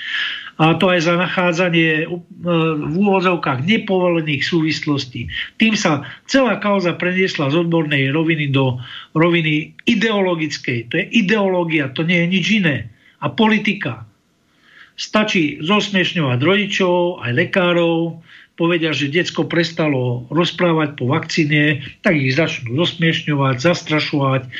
a 0.60 0.76
to 0.76 0.92
aj 0.92 1.00
za 1.08 1.14
nachádzanie 1.16 2.04
e, 2.04 2.16
v 2.76 2.94
úvodzovkách 2.94 3.64
nepovolených 3.64 4.44
súvislostí. 4.44 5.32
Tým 5.56 5.74
sa 5.74 6.04
celá 6.28 6.60
kauza 6.60 6.92
preniesla 6.94 7.48
z 7.48 7.66
odbornej 7.66 8.12
roviny 8.12 8.52
do 8.52 8.76
roviny 9.16 9.72
ideologickej. 9.88 10.92
To 10.92 10.94
je 11.00 11.04
ideológia, 11.08 11.90
to 11.90 12.04
nie 12.04 12.22
je 12.22 12.28
nič 12.28 12.46
iné. 12.62 12.76
A 13.24 13.32
politika. 13.32 14.04
Stačí 14.92 15.58
zosmiešňovať 15.64 16.38
rodičov, 16.44 17.24
aj 17.24 17.32
lekárov, 17.32 18.20
povedia, 18.54 18.92
že 18.92 19.12
detsko 19.12 19.48
prestalo 19.48 20.28
rozprávať 20.28 21.00
po 21.00 21.08
vakcíne, 21.08 21.80
tak 22.04 22.20
ich 22.20 22.36
začnú 22.36 22.76
zosmiešňovať, 22.76 23.56
zastrašovať, 23.58 24.42
e, 24.44 24.50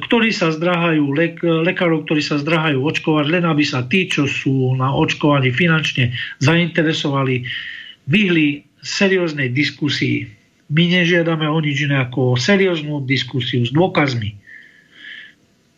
ktorí 0.00 0.30
sa 0.32 0.50
zdráhajú, 0.50 1.04
lek, 1.12 1.40
lekárov, 1.44 2.08
ktorí 2.08 2.24
sa 2.24 2.40
zdráhajú 2.40 2.80
očkovať, 2.80 3.26
len 3.28 3.44
aby 3.44 3.64
sa 3.64 3.84
tí, 3.84 4.08
čo 4.08 4.24
sú 4.24 4.72
na 4.74 4.88
očkovaní 4.92 5.52
finančne 5.52 6.16
zainteresovali, 6.40 7.44
vyhli 8.08 8.64
serióznej 8.80 9.52
diskusii. 9.52 10.24
My 10.72 10.88
nežiadame 10.88 11.48
o 11.48 11.58
nič 11.60 11.84
iné 11.84 12.04
ako 12.08 12.36
serióznu 12.36 13.04
diskusiu 13.04 13.64
s 13.64 13.72
dôkazmi. 13.72 14.36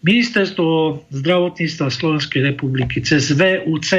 Ministerstvo 0.01 1.05
zdravotníctva 1.13 1.93
Slovenskej 1.93 2.55
republiky 2.55 3.05
cez 3.05 3.37
VUC 3.37 3.91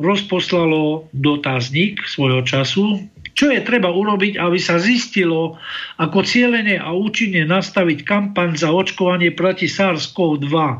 rozposlalo 0.00 1.12
dotazník 1.12 2.08
svojho 2.08 2.40
času, 2.40 3.04
čo 3.36 3.52
je 3.52 3.60
treba 3.62 3.92
urobiť, 3.92 4.40
aby 4.40 4.56
sa 4.56 4.80
zistilo, 4.80 5.60
ako 6.00 6.24
cieľene 6.24 6.80
a 6.80 6.90
účinne 6.90 7.44
nastaviť 7.46 8.02
kampaň 8.02 8.56
za 8.56 8.72
očkovanie 8.72 9.30
proti 9.36 9.68
SARS-CoV-2. 9.68 10.50
E, 10.50 10.76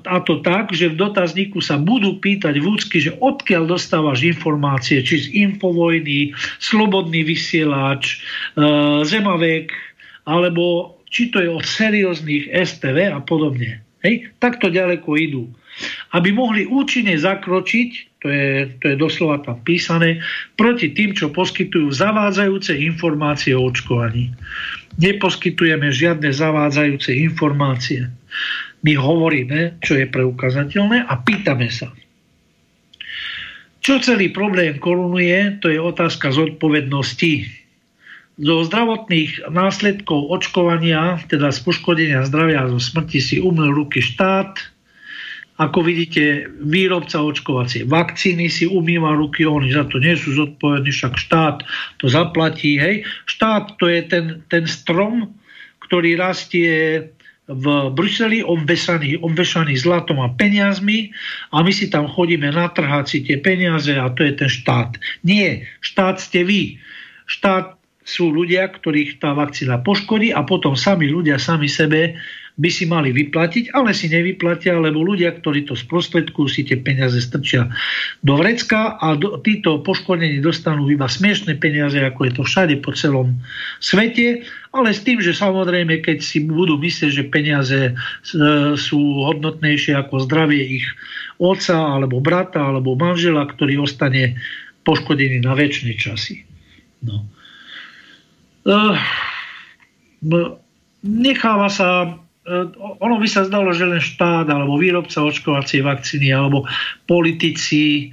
a 0.00 0.16
to 0.24 0.40
tak, 0.40 0.72
že 0.72 0.90
v 0.90 0.98
dotazníku 0.98 1.60
sa 1.60 1.76
budú 1.76 2.16
pýtať 2.18 2.56
vúcky, 2.60 3.04
že 3.04 3.16
odkiaľ 3.20 3.68
dostávaš 3.68 4.24
informácie, 4.24 5.04
či 5.04 5.14
z 5.20 5.26
Infovojny, 5.48 6.32
Slobodný 6.58 7.22
vysielač, 7.22 8.16
e, 8.56 8.64
Zemavek, 9.04 9.76
alebo 10.24 10.96
či 11.12 11.28
to 11.28 11.40
je 11.40 11.48
od 11.52 11.64
serióznych 11.64 12.48
STV 12.48 13.12
a 13.12 13.20
podobne. 13.20 13.84
Hej? 14.00 14.32
Takto 14.40 14.72
ďaleko 14.72 15.08
idú 15.20 15.44
aby 16.12 16.34
mohli 16.34 16.66
účinne 16.66 17.14
zakročiť, 17.14 17.90
to 18.20 18.28
je, 18.28 18.50
to 18.80 18.84
je 18.92 18.96
doslova 19.00 19.40
tam 19.40 19.58
písané, 19.64 20.20
proti 20.58 20.92
tým, 20.92 21.16
čo 21.16 21.32
poskytujú 21.32 21.88
zavádzajúce 21.88 22.76
informácie 22.76 23.56
o 23.56 23.64
očkovaní. 23.64 24.34
Neposkytujeme 25.00 25.88
žiadne 25.88 26.28
zavádzajúce 26.28 27.14
informácie. 27.16 28.10
My 28.80 28.92
hovoríme, 28.96 29.80
čo 29.84 29.96
je 29.96 30.08
preukazateľné 30.08 31.04
a 31.04 31.14
pýtame 31.20 31.68
sa. 31.68 31.92
Čo 33.80 33.96
celý 34.04 34.28
problém 34.28 34.76
korunuje, 34.76 35.56
to 35.64 35.72
je 35.72 35.80
otázka 35.80 36.32
zodpovednosti. 36.36 37.48
Zo 38.40 38.64
zdravotných 38.64 39.48
následkov 39.52 40.32
očkovania, 40.32 41.20
teda 41.28 41.52
z 41.52 41.60
poškodenia 41.64 42.24
zdravia 42.28 42.64
a 42.64 42.72
zo 42.72 42.80
smrti 42.80 43.20
si 43.20 43.36
umil 43.40 43.72
ruky 43.72 44.04
štát, 44.04 44.56
ako 45.60 45.84
vidíte, 45.84 46.48
výrobca 46.64 47.20
očkovacie 47.20 47.84
vakcíny 47.84 48.48
si 48.48 48.64
umýva 48.64 49.12
ruky, 49.12 49.44
oni 49.44 49.68
za 49.68 49.84
to 49.84 50.00
nie 50.00 50.16
sú 50.16 50.32
zodpovední, 50.32 50.88
však 50.88 51.20
štát 51.20 51.60
to 52.00 52.08
zaplatí. 52.08 52.80
Hej. 52.80 53.04
Štát 53.28 53.76
to 53.76 53.84
je 53.84 54.00
ten, 54.08 54.40
ten 54.48 54.64
strom, 54.64 55.36
ktorý 55.84 56.16
rastie 56.16 57.04
v 57.50 57.90
Bruseli 57.92 58.40
obvesaný, 58.40 59.20
obvešaný 59.20 59.74
zlatom 59.74 60.22
a 60.22 60.32
peniazmi 60.32 61.10
a 61.50 61.60
my 61.60 61.72
si 61.74 61.90
tam 61.90 62.06
chodíme 62.06 62.46
natrhať 62.46 63.04
si 63.10 63.18
tie 63.26 63.36
peniaze 63.42 63.90
a 63.90 64.06
to 64.14 64.22
je 64.22 64.32
ten 64.38 64.48
štát. 64.48 64.96
Nie, 65.26 65.66
štát 65.82 66.22
ste 66.22 66.46
vy. 66.46 66.78
Štát 67.26 67.74
sú 68.06 68.32
ľudia, 68.32 68.70
ktorých 68.70 69.18
tá 69.20 69.36
vakcína 69.36 69.82
poškodí 69.82 70.32
a 70.32 70.46
potom 70.46 70.78
sami 70.78 71.10
ľudia 71.10 71.36
sami 71.42 71.68
sebe 71.68 72.16
by 72.60 72.68
si 72.68 72.84
mali 72.84 73.08
vyplatiť, 73.16 73.72
ale 73.72 73.96
si 73.96 74.12
nevyplatia, 74.12 74.76
lebo 74.76 75.00
ľudia, 75.00 75.32
ktorí 75.32 75.64
to 75.64 75.72
sprostredkujú, 75.72 76.46
si 76.46 76.60
tie 76.68 76.76
peniaze 76.76 77.16
strčia 77.16 77.72
do 78.20 78.36
vrecka 78.36 79.00
a 79.00 79.16
do, 79.16 79.40
títo 79.40 79.80
poškodení 79.80 80.44
dostanú 80.44 80.84
iba 80.92 81.08
smiešné 81.08 81.56
peniaze, 81.56 81.96
ako 81.96 82.20
je 82.28 82.32
to 82.36 82.42
všade 82.44 82.76
po 82.84 82.92
celom 82.92 83.40
svete, 83.80 84.44
ale 84.76 84.92
s 84.92 85.00
tým, 85.00 85.24
že 85.24 85.32
samozrejme, 85.32 86.04
keď 86.04 86.20
si 86.20 86.44
budú 86.44 86.76
myslieť, 86.76 87.10
že 87.10 87.32
peniaze 87.32 87.80
e, 87.80 87.92
sú 88.76 89.00
hodnotnejšie 89.24 89.96
ako 89.96 90.28
zdravie 90.28 90.84
ich 90.84 90.86
otca, 91.40 91.96
alebo 91.96 92.20
brata, 92.20 92.60
alebo 92.60 92.92
manžela, 92.92 93.48
ktorý 93.48 93.80
ostane 93.80 94.36
poškodený 94.84 95.40
na 95.40 95.56
väčšie 95.56 95.96
časy. 95.96 96.44
No. 97.00 97.24
Uh, 98.60 98.92
necháva 101.00 101.72
sa 101.72 102.20
ono 103.00 103.16
by 103.20 103.28
sa 103.28 103.44
zdalo, 103.44 103.70
že 103.76 103.84
len 103.84 104.00
štát 104.00 104.48
alebo 104.48 104.80
výrobca 104.80 105.20
očkovacej 105.20 105.84
vakcíny 105.84 106.32
alebo 106.32 106.64
politici 107.04 108.10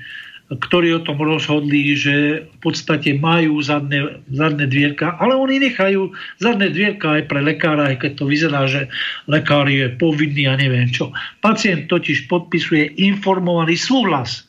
ktorí 0.48 0.96
o 0.96 1.04
tom 1.04 1.20
rozhodli, 1.20 1.92
že 1.92 2.48
v 2.48 2.58
podstate 2.64 3.20
majú 3.20 3.60
zadné, 3.60 4.24
zadné 4.32 4.64
dvierka, 4.72 5.20
ale 5.20 5.36
oni 5.36 5.60
nechajú 5.60 6.16
zadné 6.40 6.72
dvierka 6.72 7.20
aj 7.20 7.28
pre 7.28 7.44
lekára, 7.44 7.92
aj 7.92 8.08
keď 8.08 8.12
to 8.16 8.24
vyzerá, 8.24 8.64
že 8.64 8.88
lekár 9.28 9.68
je 9.68 9.92
povinný 10.00 10.48
a 10.48 10.56
neviem 10.56 10.88
čo. 10.88 11.12
Pacient 11.44 11.92
totiž 11.92 12.32
podpisuje 12.32 12.96
informovaný 12.96 13.76
súhlas, 13.76 14.48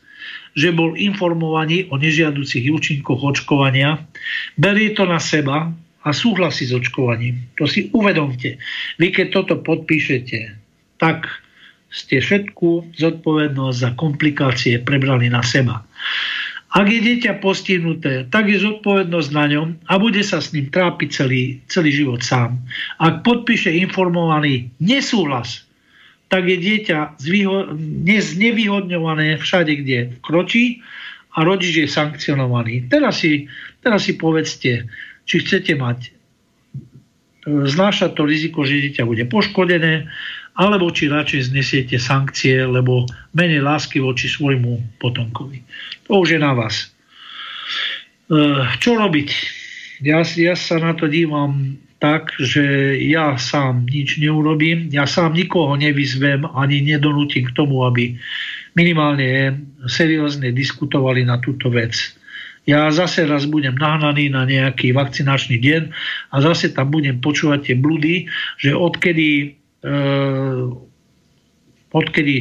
že 0.55 0.71
bol 0.71 0.95
informovaný 0.95 1.91
o 1.91 1.99
nežiaducich 1.99 2.71
účinkoch 2.71 3.19
očkovania, 3.19 3.99
berie 4.55 4.95
to 4.95 5.03
na 5.03 5.19
seba 5.19 5.75
a 6.05 6.15
súhlasí 6.15 6.70
s 6.70 6.77
očkovaním. 6.77 7.43
To 7.59 7.67
si 7.67 7.91
uvedomte. 7.91 8.60
Vy 9.02 9.10
keď 9.10 9.27
toto 9.35 9.55
podpíšete, 9.59 10.55
tak 11.02 11.27
ste 11.89 12.20
všetku 12.20 12.94
zodpovednosť 13.01 13.77
za 13.78 13.91
komplikácie 13.97 14.75
prebrali 14.85 15.33
na 15.33 15.41
seba. 15.41 15.83
Ak 16.68 16.85
je 16.85 17.01
dieťa 17.01 17.41
postihnuté, 17.41 18.28
tak 18.28 18.52
je 18.52 18.60
zodpovednosť 18.60 19.31
na 19.33 19.44
ňom 19.49 19.68
a 19.89 19.97
bude 19.97 20.20
sa 20.20 20.44
s 20.44 20.52
ním 20.52 20.68
trápiť 20.68 21.09
celý, 21.09 21.65
celý 21.65 21.97
život 21.97 22.20
sám. 22.20 22.60
Ak 23.01 23.25
podpíše 23.25 23.73
informovaný 23.73 24.68
nesúhlas, 24.77 25.65
tak 26.28 26.44
je 26.44 26.60
dieťa 26.60 27.17
zvýho- 27.25 27.73
znevýhodňované 28.05 29.41
všade, 29.41 29.81
kde 29.81 29.99
kročí 30.20 30.85
a 31.33 31.41
rodič 31.41 31.73
je 31.73 31.89
sankcionovaný. 31.89 32.85
Teraz 32.93 33.25
si, 33.25 33.49
teraz 33.81 34.05
si 34.05 34.20
povedzte, 34.20 34.85
či 35.29 35.45
chcete 35.45 35.77
mať 35.77 36.19
znášať 37.49 38.11
to 38.17 38.23
riziko, 38.29 38.65
že 38.65 38.81
dieťa 38.89 39.05
bude 39.09 39.25
poškodené, 39.29 40.09
alebo 40.59 40.91
či 40.91 41.07
radšej 41.07 41.55
znesiete 41.55 41.97
sankcie, 42.03 42.67
lebo 42.67 43.07
menej 43.33 43.63
lásky 43.63 44.03
voči 44.03 44.27
svojmu 44.27 44.99
potomkovi. 44.99 45.63
To 46.11 46.27
už 46.27 46.35
je 46.35 46.41
na 46.43 46.53
vás. 46.53 46.75
E, 46.83 46.87
čo 48.83 48.99
robiť? 48.99 49.29
Ja, 50.03 50.27
ja 50.27 50.55
sa 50.59 50.83
na 50.83 50.99
to 50.99 51.07
dívam 51.07 51.79
tak, 52.03 52.35
že 52.39 52.95
ja 53.07 53.35
sám 53.39 53.87
nič 53.87 54.19
neurobím, 54.23 54.91
ja 54.91 55.07
sám 55.07 55.35
nikoho 55.35 55.75
nevyzvem 55.75 56.47
ani 56.47 56.83
nedonútim 56.83 57.47
k 57.47 57.55
tomu, 57.55 57.83
aby 57.87 58.15
minimálne 58.79 59.59
seriózne 59.91 60.55
diskutovali 60.55 61.27
na 61.27 61.43
túto 61.43 61.71
vec. 61.71 62.18
Ja 62.69 62.93
zase 62.93 63.25
raz 63.25 63.49
budem 63.49 63.81
nahnaný 63.81 64.29
na 64.29 64.45
nejaký 64.45 64.93
vakcinačný 64.93 65.57
deň 65.57 65.83
a 66.31 66.37
zase 66.45 66.77
tam 66.77 66.93
budem 66.93 67.17
počúvať 67.17 67.73
tie 67.73 67.77
blúdy, 67.81 68.29
že 68.61 68.77
odkedy 68.77 69.59
Eh, 69.79 70.65
odkedy 71.95 72.37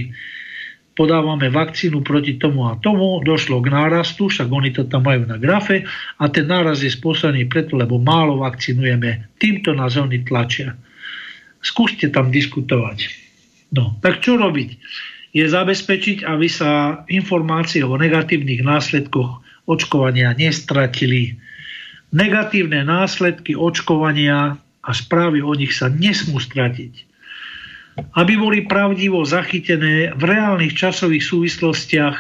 podávame 0.98 1.54
vakcínu 1.54 2.02
proti 2.02 2.42
tomu 2.42 2.66
a 2.66 2.82
tomu, 2.82 3.22
došlo 3.22 3.62
k 3.62 3.70
nárastu, 3.70 4.26
však 4.26 4.50
oni 4.50 4.74
to 4.74 4.90
tam 4.90 5.06
majú 5.06 5.30
na 5.30 5.38
grafe 5.38 5.86
a 6.18 6.24
ten 6.34 6.50
náraz 6.50 6.82
je 6.82 6.90
spôsobený 6.90 7.46
preto, 7.46 7.78
lebo 7.78 8.02
málo 8.02 8.42
vakcinujeme. 8.42 9.30
Týmto 9.38 9.78
nás 9.78 9.94
oni 10.02 10.26
tlačia. 10.26 10.74
Skúste 11.62 12.10
tam 12.10 12.34
diskutovať. 12.34 13.06
No, 13.78 13.94
tak 14.02 14.26
čo 14.26 14.42
robiť? 14.42 14.70
Je 15.38 15.46
zabezpečiť, 15.46 16.26
aby 16.26 16.50
sa 16.50 17.06
informácie 17.06 17.86
o 17.86 17.94
negatívnych 17.94 18.66
následkoch 18.66 19.46
očkovania 19.68 20.32
nestratili. 20.34 21.36
Negatívne 22.16 22.88
následky 22.88 23.54
očkovania 23.54 24.56
a 24.58 24.92
správy 24.96 25.44
o 25.44 25.52
nich 25.52 25.76
sa 25.76 25.92
nesmú 25.92 26.40
stratiť 26.40 27.08
aby 27.98 28.34
boli 28.38 28.60
pravdivo 28.70 29.26
zachytené 29.26 30.14
v 30.14 30.24
reálnych 30.24 30.78
časových 30.78 31.26
súvislostiach 31.26 32.16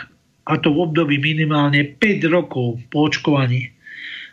a 0.47 0.53
to 0.57 0.73
v 0.73 0.77
období 0.89 1.21
minimálne 1.21 1.85
5 2.01 2.33
rokov 2.33 2.81
po 2.89 3.11
očkovaní. 3.11 3.69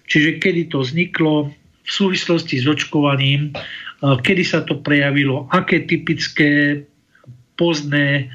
Čiže 0.09 0.41
kedy 0.41 0.73
to 0.73 0.85
vzniklo 0.85 1.53
v 1.85 1.91
súvislosti 1.91 2.65
s 2.65 2.67
očkovaním, 2.69 3.53
kedy 4.01 4.45
sa 4.45 4.65
to 4.65 4.81
prejavilo, 4.81 5.49
aké 5.53 5.85
typické 5.85 6.81
pozdné 7.61 8.33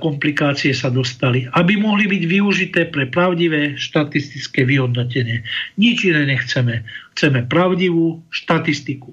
komplikácie 0.00 0.72
sa 0.72 0.88
dostali, 0.88 1.44
aby 1.52 1.76
mohli 1.76 2.08
byť 2.08 2.22
využité 2.24 2.80
pre 2.88 3.04
pravdivé 3.04 3.76
štatistické 3.76 4.64
vyhodnotenie. 4.64 5.44
Nič 5.76 6.08
iné 6.08 6.24
nechceme. 6.24 6.88
Chceme 7.12 7.44
pravdivú 7.44 8.24
štatistiku. 8.32 9.12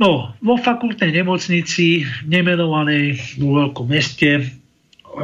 No, 0.00 0.32
vo 0.40 0.56
fakultnej 0.56 1.12
nemocnici, 1.12 2.08
nemenovanej 2.24 3.36
vo 3.36 3.60
veľkom 3.60 3.84
meste, 3.90 4.30
e, 4.38 4.42
e, 4.42 5.20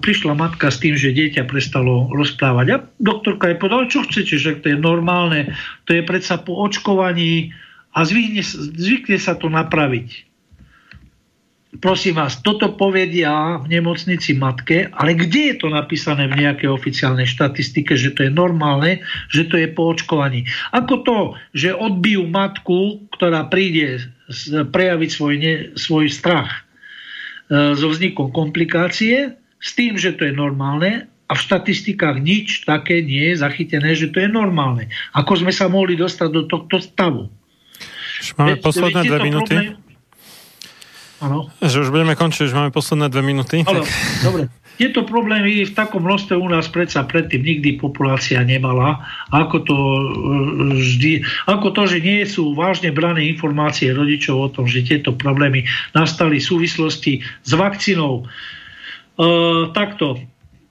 prišla 0.00 0.34
matka 0.34 0.74
s 0.74 0.82
tým, 0.82 0.98
že 0.98 1.14
dieťa 1.14 1.46
prestalo 1.46 2.10
rozprávať. 2.10 2.66
A 2.74 2.76
doktorka 2.98 3.52
je 3.52 3.60
povedala, 3.60 3.86
čo 3.86 4.02
chcete, 4.02 4.34
že 4.34 4.58
to 4.58 4.74
je 4.74 4.78
normálne, 4.80 5.54
to 5.86 5.94
je 5.94 6.02
predsa 6.02 6.40
po 6.42 6.58
očkovaní 6.58 7.54
a 7.94 8.02
zvykne, 8.02 8.42
zvykne 8.74 9.22
sa 9.22 9.38
to 9.38 9.46
napraviť. 9.46 10.27
Prosím 11.68 12.16
vás, 12.16 12.40
toto 12.40 12.72
povedia 12.80 13.60
v 13.60 13.68
nemocnici 13.68 14.32
matke, 14.32 14.88
ale 14.88 15.12
kde 15.12 15.52
je 15.52 15.56
to 15.60 15.68
napísané 15.68 16.24
v 16.24 16.40
nejakej 16.40 16.72
oficiálnej 16.72 17.28
štatistike, 17.28 17.92
že 17.92 18.16
to 18.16 18.24
je 18.24 18.32
normálne, 18.32 19.04
že 19.28 19.44
to 19.44 19.60
je 19.60 19.68
po 19.68 19.92
očkovaní? 19.92 20.48
Ako 20.72 21.04
to, 21.04 21.18
že 21.52 21.76
odbijú 21.76 22.24
matku, 22.24 23.04
ktorá 23.12 23.52
príde 23.52 24.00
prejaviť 24.48 25.10
svoj, 25.12 25.34
ne, 25.36 25.54
svoj 25.76 26.08
strach 26.08 26.48
e, 27.52 27.76
so 27.76 27.92
vznikom 27.92 28.32
komplikácie, 28.32 29.36
s 29.60 29.70
tým, 29.76 30.00
že 30.00 30.16
to 30.16 30.24
je 30.24 30.32
normálne 30.32 31.04
a 31.28 31.32
v 31.36 31.44
štatistikách 31.44 32.16
nič 32.24 32.64
také 32.64 33.04
nie 33.04 33.36
je 33.36 33.44
zachytené, 33.44 33.92
že 33.92 34.08
to 34.08 34.24
je 34.24 34.28
normálne. 34.32 34.88
Ako 35.12 35.44
sme 35.44 35.52
sa 35.52 35.68
mohli 35.68 36.00
dostať 36.00 36.28
do 36.32 36.42
tohto 36.48 36.80
stavu? 36.80 37.28
máme 38.40 38.56
posledné 38.58 39.00
dve 39.04 39.18
minúty. 39.20 39.54
Problém, 39.54 39.87
Áno. 41.18 41.50
Že 41.58 41.86
už 41.86 41.88
budeme 41.90 42.14
končiť, 42.14 42.46
už 42.50 42.54
máme 42.54 42.70
posledné 42.70 43.10
dve 43.10 43.22
minúty. 43.26 43.66
tak... 43.66 43.86
dobre. 44.22 44.46
Tieto 44.78 45.02
problémy 45.02 45.66
v 45.66 45.74
takom 45.74 46.06
množstve 46.06 46.38
u 46.38 46.46
nás 46.46 46.70
predsa 46.70 47.02
predtým 47.02 47.42
nikdy 47.42 47.82
populácia 47.82 48.38
nemala. 48.46 49.02
Ako 49.34 49.66
to, 49.66 49.74
e, 49.74 50.02
vždy, 50.78 51.12
ako 51.50 51.74
to, 51.74 51.82
že 51.90 51.98
nie 51.98 52.22
sú 52.22 52.54
vážne 52.54 52.94
brané 52.94 53.26
informácie 53.26 53.90
rodičov 53.90 54.38
o 54.38 54.48
tom, 54.54 54.70
že 54.70 54.86
tieto 54.86 55.10
problémy 55.18 55.66
nastali 55.98 56.38
v 56.38 56.46
súvislosti 56.46 57.26
s 57.42 57.50
vakcínou. 57.58 58.22
E, 58.22 58.24
takto. 59.74 60.22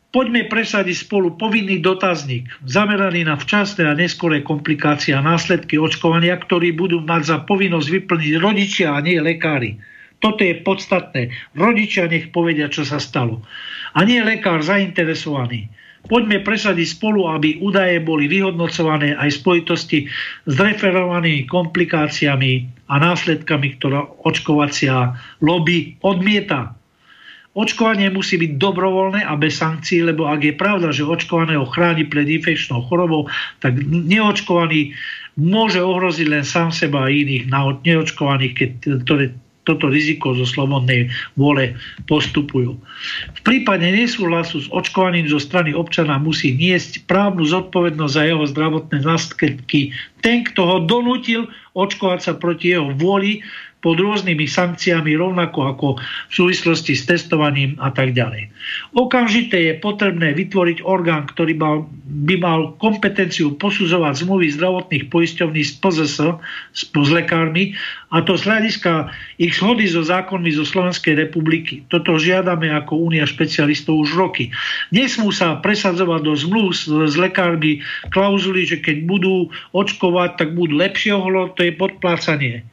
Poďme 0.08 0.48
presadiť 0.48 1.04
spolu 1.04 1.36
povinný 1.36 1.84
dotazník, 1.84 2.48
zameraný 2.64 3.28
na 3.28 3.36
včasné 3.36 3.92
a 3.92 3.92
neskoré 3.92 4.40
komplikácie 4.40 5.12
a 5.12 5.20
následky 5.20 5.76
očkovania, 5.76 6.40
ktorý 6.40 6.72
budú 6.72 7.04
mať 7.04 7.22
za 7.28 7.38
povinnosť 7.44 7.88
vyplniť 7.92 8.34
rodičia 8.40 8.96
a 8.96 9.04
nie 9.04 9.20
lekári. 9.20 9.84
Toto 10.18 10.42
je 10.42 10.58
podstatné. 10.66 11.30
Rodičia 11.54 12.10
nech 12.10 12.34
povedia, 12.34 12.68
čo 12.74 12.82
sa 12.82 12.98
stalo. 12.98 13.46
A 13.94 14.02
nie 14.02 14.18
lekár 14.22 14.66
zainteresovaný. 14.66 15.70
Poďme 16.08 16.40
presadiť 16.40 16.88
spolu, 16.88 17.28
aby 17.28 17.60
údaje 17.60 18.00
boli 18.00 18.32
vyhodnocované 18.32 19.14
aj 19.20 19.28
v 19.28 19.40
spojitosti 19.44 20.00
s 20.48 20.56
referovanými 20.56 21.44
komplikáciami 21.52 22.52
a 22.88 22.96
následkami, 22.96 23.76
ktoré 23.76 24.08
očkovacia 24.24 25.20
lobby 25.44 26.00
odmieta. 26.00 26.72
Očkovanie 27.58 28.14
musí 28.14 28.38
byť 28.38 28.62
dobrovoľné 28.62 29.26
a 29.26 29.34
bez 29.36 29.58
sankcií, 29.58 30.06
lebo 30.06 30.30
ak 30.30 30.46
je 30.46 30.54
pravda, 30.54 30.94
že 30.94 31.02
očkovaného 31.02 31.66
chráni 31.66 32.06
pred 32.06 32.30
infekčnou 32.30 32.86
chorobou, 32.86 33.26
tak 33.60 33.82
neočkovaný 33.82 34.94
môže 35.36 35.82
ohroziť 35.82 36.28
len 36.30 36.46
sám 36.46 36.70
seba 36.70 37.10
a 37.10 37.12
iných 37.12 37.50
neočkovaných, 37.84 38.54
keď, 38.54 38.70
ktoré 39.04 39.26
toto 39.68 39.92
riziko 39.92 40.32
zo 40.32 40.48
slobodnej 40.48 41.12
vôle 41.36 41.76
postupujú. 42.08 42.80
V 43.36 43.40
prípade 43.44 43.84
nesúhlasu 43.84 44.64
s 44.64 44.68
očkovaním 44.72 45.28
zo 45.28 45.44
strany 45.44 45.76
občana 45.76 46.16
musí 46.16 46.56
niesť 46.56 47.04
právnu 47.04 47.44
zodpovednosť 47.44 48.16
za 48.16 48.24
jeho 48.24 48.44
zdravotné 48.48 48.98
následky 49.04 49.92
ten, 50.24 50.48
kto 50.48 50.62
ho 50.66 50.78
donútil 50.88 51.46
očkovať 51.78 52.20
sa 52.24 52.34
proti 52.34 52.74
jeho 52.74 52.90
vôli 52.98 53.46
pod 53.88 54.04
rôznymi 54.04 54.52
sankciami, 54.52 55.16
rovnako 55.16 55.72
ako 55.72 55.88
v 55.96 56.34
súvislosti 56.36 56.92
s 56.92 57.08
testovaním 57.08 57.80
a 57.80 57.88
tak 57.88 58.12
ďalej. 58.12 58.52
Okamžite 59.00 59.56
je 59.56 59.80
potrebné 59.80 60.36
vytvoriť 60.36 60.84
orgán, 60.84 61.24
ktorý 61.24 61.56
mal, 61.56 61.88
by 62.28 62.36
mal 62.36 62.76
kompetenciu 62.84 63.56
posudzovať 63.56 64.28
zmluvy 64.28 64.52
zdravotných 64.60 65.08
poisťovní 65.08 65.64
s 65.64 65.80
PZS, 65.80 66.20
s, 66.76 66.84
lekármi, 66.92 67.80
a 68.12 68.20
to 68.28 68.36
z 68.36 68.44
hľadiska 68.44 69.08
ich 69.40 69.56
shody 69.56 69.88
so 69.88 70.04
zákonmi 70.04 70.52
zo 70.52 70.68
Slovenskej 70.68 71.16
republiky. 71.16 71.88
Toto 71.88 72.20
žiadame 72.20 72.68
ako 72.68 73.08
Únia 73.08 73.24
špecialistov 73.24 74.04
už 74.04 74.20
roky. 74.20 74.52
Nesmú 74.92 75.32
sa 75.32 75.64
presadzovať 75.64 76.28
do 76.28 76.36
zmluv 76.36 76.76
s, 76.76 76.92
s 76.92 77.16
lekármi 77.16 77.80
klauzuly, 78.12 78.68
že 78.68 78.84
keď 78.84 79.08
budú 79.08 79.48
očkovať, 79.72 80.44
tak 80.44 80.60
budú 80.60 80.76
lepšie 80.76 81.16
ohlo, 81.16 81.56
to 81.56 81.64
je 81.64 81.72
podplácanie 81.72 82.68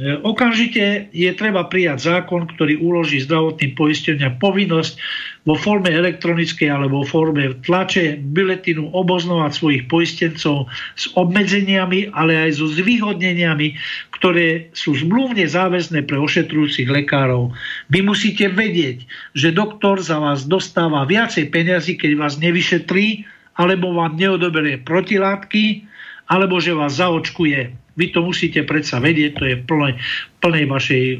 okamžite 0.00 1.12
je 1.12 1.30
treba 1.36 1.68
prijať 1.68 2.08
zákon, 2.08 2.48
ktorý 2.48 2.80
uloží 2.80 3.20
zdravotným 3.20 3.76
poistenia 3.76 4.32
povinnosť 4.32 4.96
vo 5.44 5.52
forme 5.52 5.92
elektronickej 5.92 6.72
alebo 6.72 7.04
vo 7.04 7.06
forme 7.06 7.60
tlače 7.60 8.16
biletinu 8.16 8.88
oboznovať 8.96 9.52
svojich 9.52 9.84
poistencov 9.92 10.72
s 10.96 11.12
obmedzeniami, 11.12 12.08
ale 12.16 12.48
aj 12.48 12.62
so 12.62 12.66
zvýhodneniami, 12.72 13.76
ktoré 14.16 14.72
sú 14.72 14.96
zmluvne 14.96 15.44
záväzné 15.44 16.08
pre 16.08 16.16
ošetrujúcich 16.16 16.88
lekárov. 16.88 17.52
Vy 17.92 18.00
musíte 18.00 18.48
vedieť, 18.48 19.04
že 19.36 19.52
doktor 19.52 20.00
za 20.00 20.16
vás 20.16 20.48
dostáva 20.48 21.04
viacej 21.04 21.52
peniazy, 21.52 22.00
keď 22.00 22.16
vás 22.16 22.40
nevyšetrí, 22.40 23.28
alebo 23.60 23.92
vám 23.92 24.16
neodoberie 24.16 24.80
protilátky, 24.80 25.84
alebo 26.32 26.56
že 26.64 26.72
vás 26.72 26.96
zaočkuje 26.96 27.81
vy 27.96 28.06
to 28.12 28.24
musíte 28.24 28.64
predsa 28.64 28.98
vedieť, 28.98 29.30
to 29.36 29.44
je 29.44 29.56
plné, 29.60 30.00
plné 30.40 30.64
vašej, 30.68 31.04
e, 31.12 31.16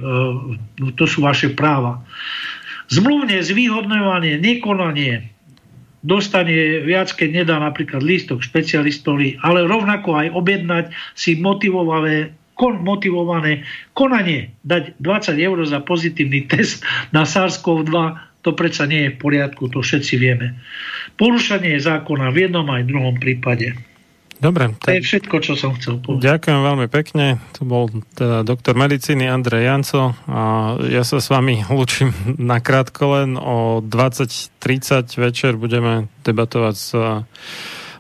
to 0.97 1.05
sú 1.05 1.25
vaše 1.25 1.53
práva. 1.53 2.01
Zmluvne 2.93 3.41
zvýhodňovanie, 3.41 4.41
nekonanie 4.41 5.33
dostane 6.03 6.83
viac, 6.83 7.15
keď 7.15 7.47
nedá 7.47 7.57
napríklad 7.63 8.03
lístok 8.03 8.43
špecialistovi, 8.43 9.39
ale 9.41 9.65
rovnako 9.65 10.19
aj 10.19 10.29
objednať 10.35 10.85
si 11.15 11.39
motivované 11.39 12.35
kon, 12.59 12.83
motivované 12.83 13.65
konanie, 13.95 14.53
dať 14.67 14.99
20 14.99 15.39
eur 15.39 15.59
za 15.65 15.81
pozitívny 15.81 16.51
test 16.51 16.83
na 17.15 17.23
SARS-CoV-2, 17.23 17.95
to 18.43 18.51
predsa 18.59 18.91
nie 18.91 19.07
je 19.07 19.15
v 19.15 19.21
poriadku, 19.23 19.71
to 19.71 19.81
všetci 19.81 20.15
vieme. 20.19 20.59
Porušanie 21.15 21.79
zákona 21.79 22.35
v 22.35 22.51
jednom 22.51 22.67
aj 22.67 22.83
druhom 22.91 23.15
prípade. 23.23 23.79
Dobre. 24.43 24.75
To 24.83 24.91
je 24.91 25.07
všetko, 25.07 25.35
čo 25.39 25.55
som 25.55 25.71
chcel 25.79 26.03
povedať. 26.03 26.27
Ďakujem 26.27 26.61
veľmi 26.67 26.87
pekne. 26.91 27.39
To 27.55 27.63
bol 27.63 27.87
teda 28.19 28.43
doktor 28.43 28.75
medicíny 28.75 29.31
Andrej 29.31 29.71
Janco 29.71 30.19
a 30.27 30.75
ja 30.83 31.07
sa 31.07 31.23
s 31.23 31.31
vami 31.31 31.63
lúčim 31.71 32.11
nakrátko 32.27 33.23
len 33.23 33.39
o 33.39 33.79
20.30 33.79 35.07
večer 35.15 35.55
budeme 35.55 36.11
debatovať 36.27 36.75
s 36.75 36.91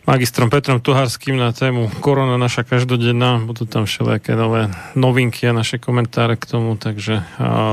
magistrom 0.02 0.50
Petrom 0.50 0.82
Tuharským 0.82 1.38
na 1.38 1.54
tému 1.54 1.86
Korona 2.02 2.34
naša 2.34 2.66
každodenná. 2.66 3.38
Budú 3.38 3.62
tam 3.70 3.86
všelijaké 3.86 4.34
nové 4.34 4.66
novinky 4.98 5.46
a 5.46 5.54
naše 5.54 5.78
komentáre 5.78 6.34
k 6.34 6.44
tomu, 6.50 6.74
takže 6.74 7.22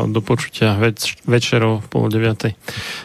do 0.06 0.22
počutia 0.22 0.78
več, 0.78 1.18
večerov 1.26 1.90
pol 1.90 2.06
deviatej. 2.14 2.54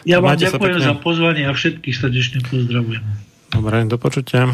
Ja 0.05 0.21
vám 0.21 0.37
ďakujem 0.37 0.77
za 0.77 0.93
pozvanie 1.01 1.49
a 1.49 1.57
všetkých 1.57 1.95
srdečne 1.97 2.45
pozdravujem. 2.45 3.01
Dobre, 3.49 3.89
do 3.89 3.97
počutia. 3.97 4.53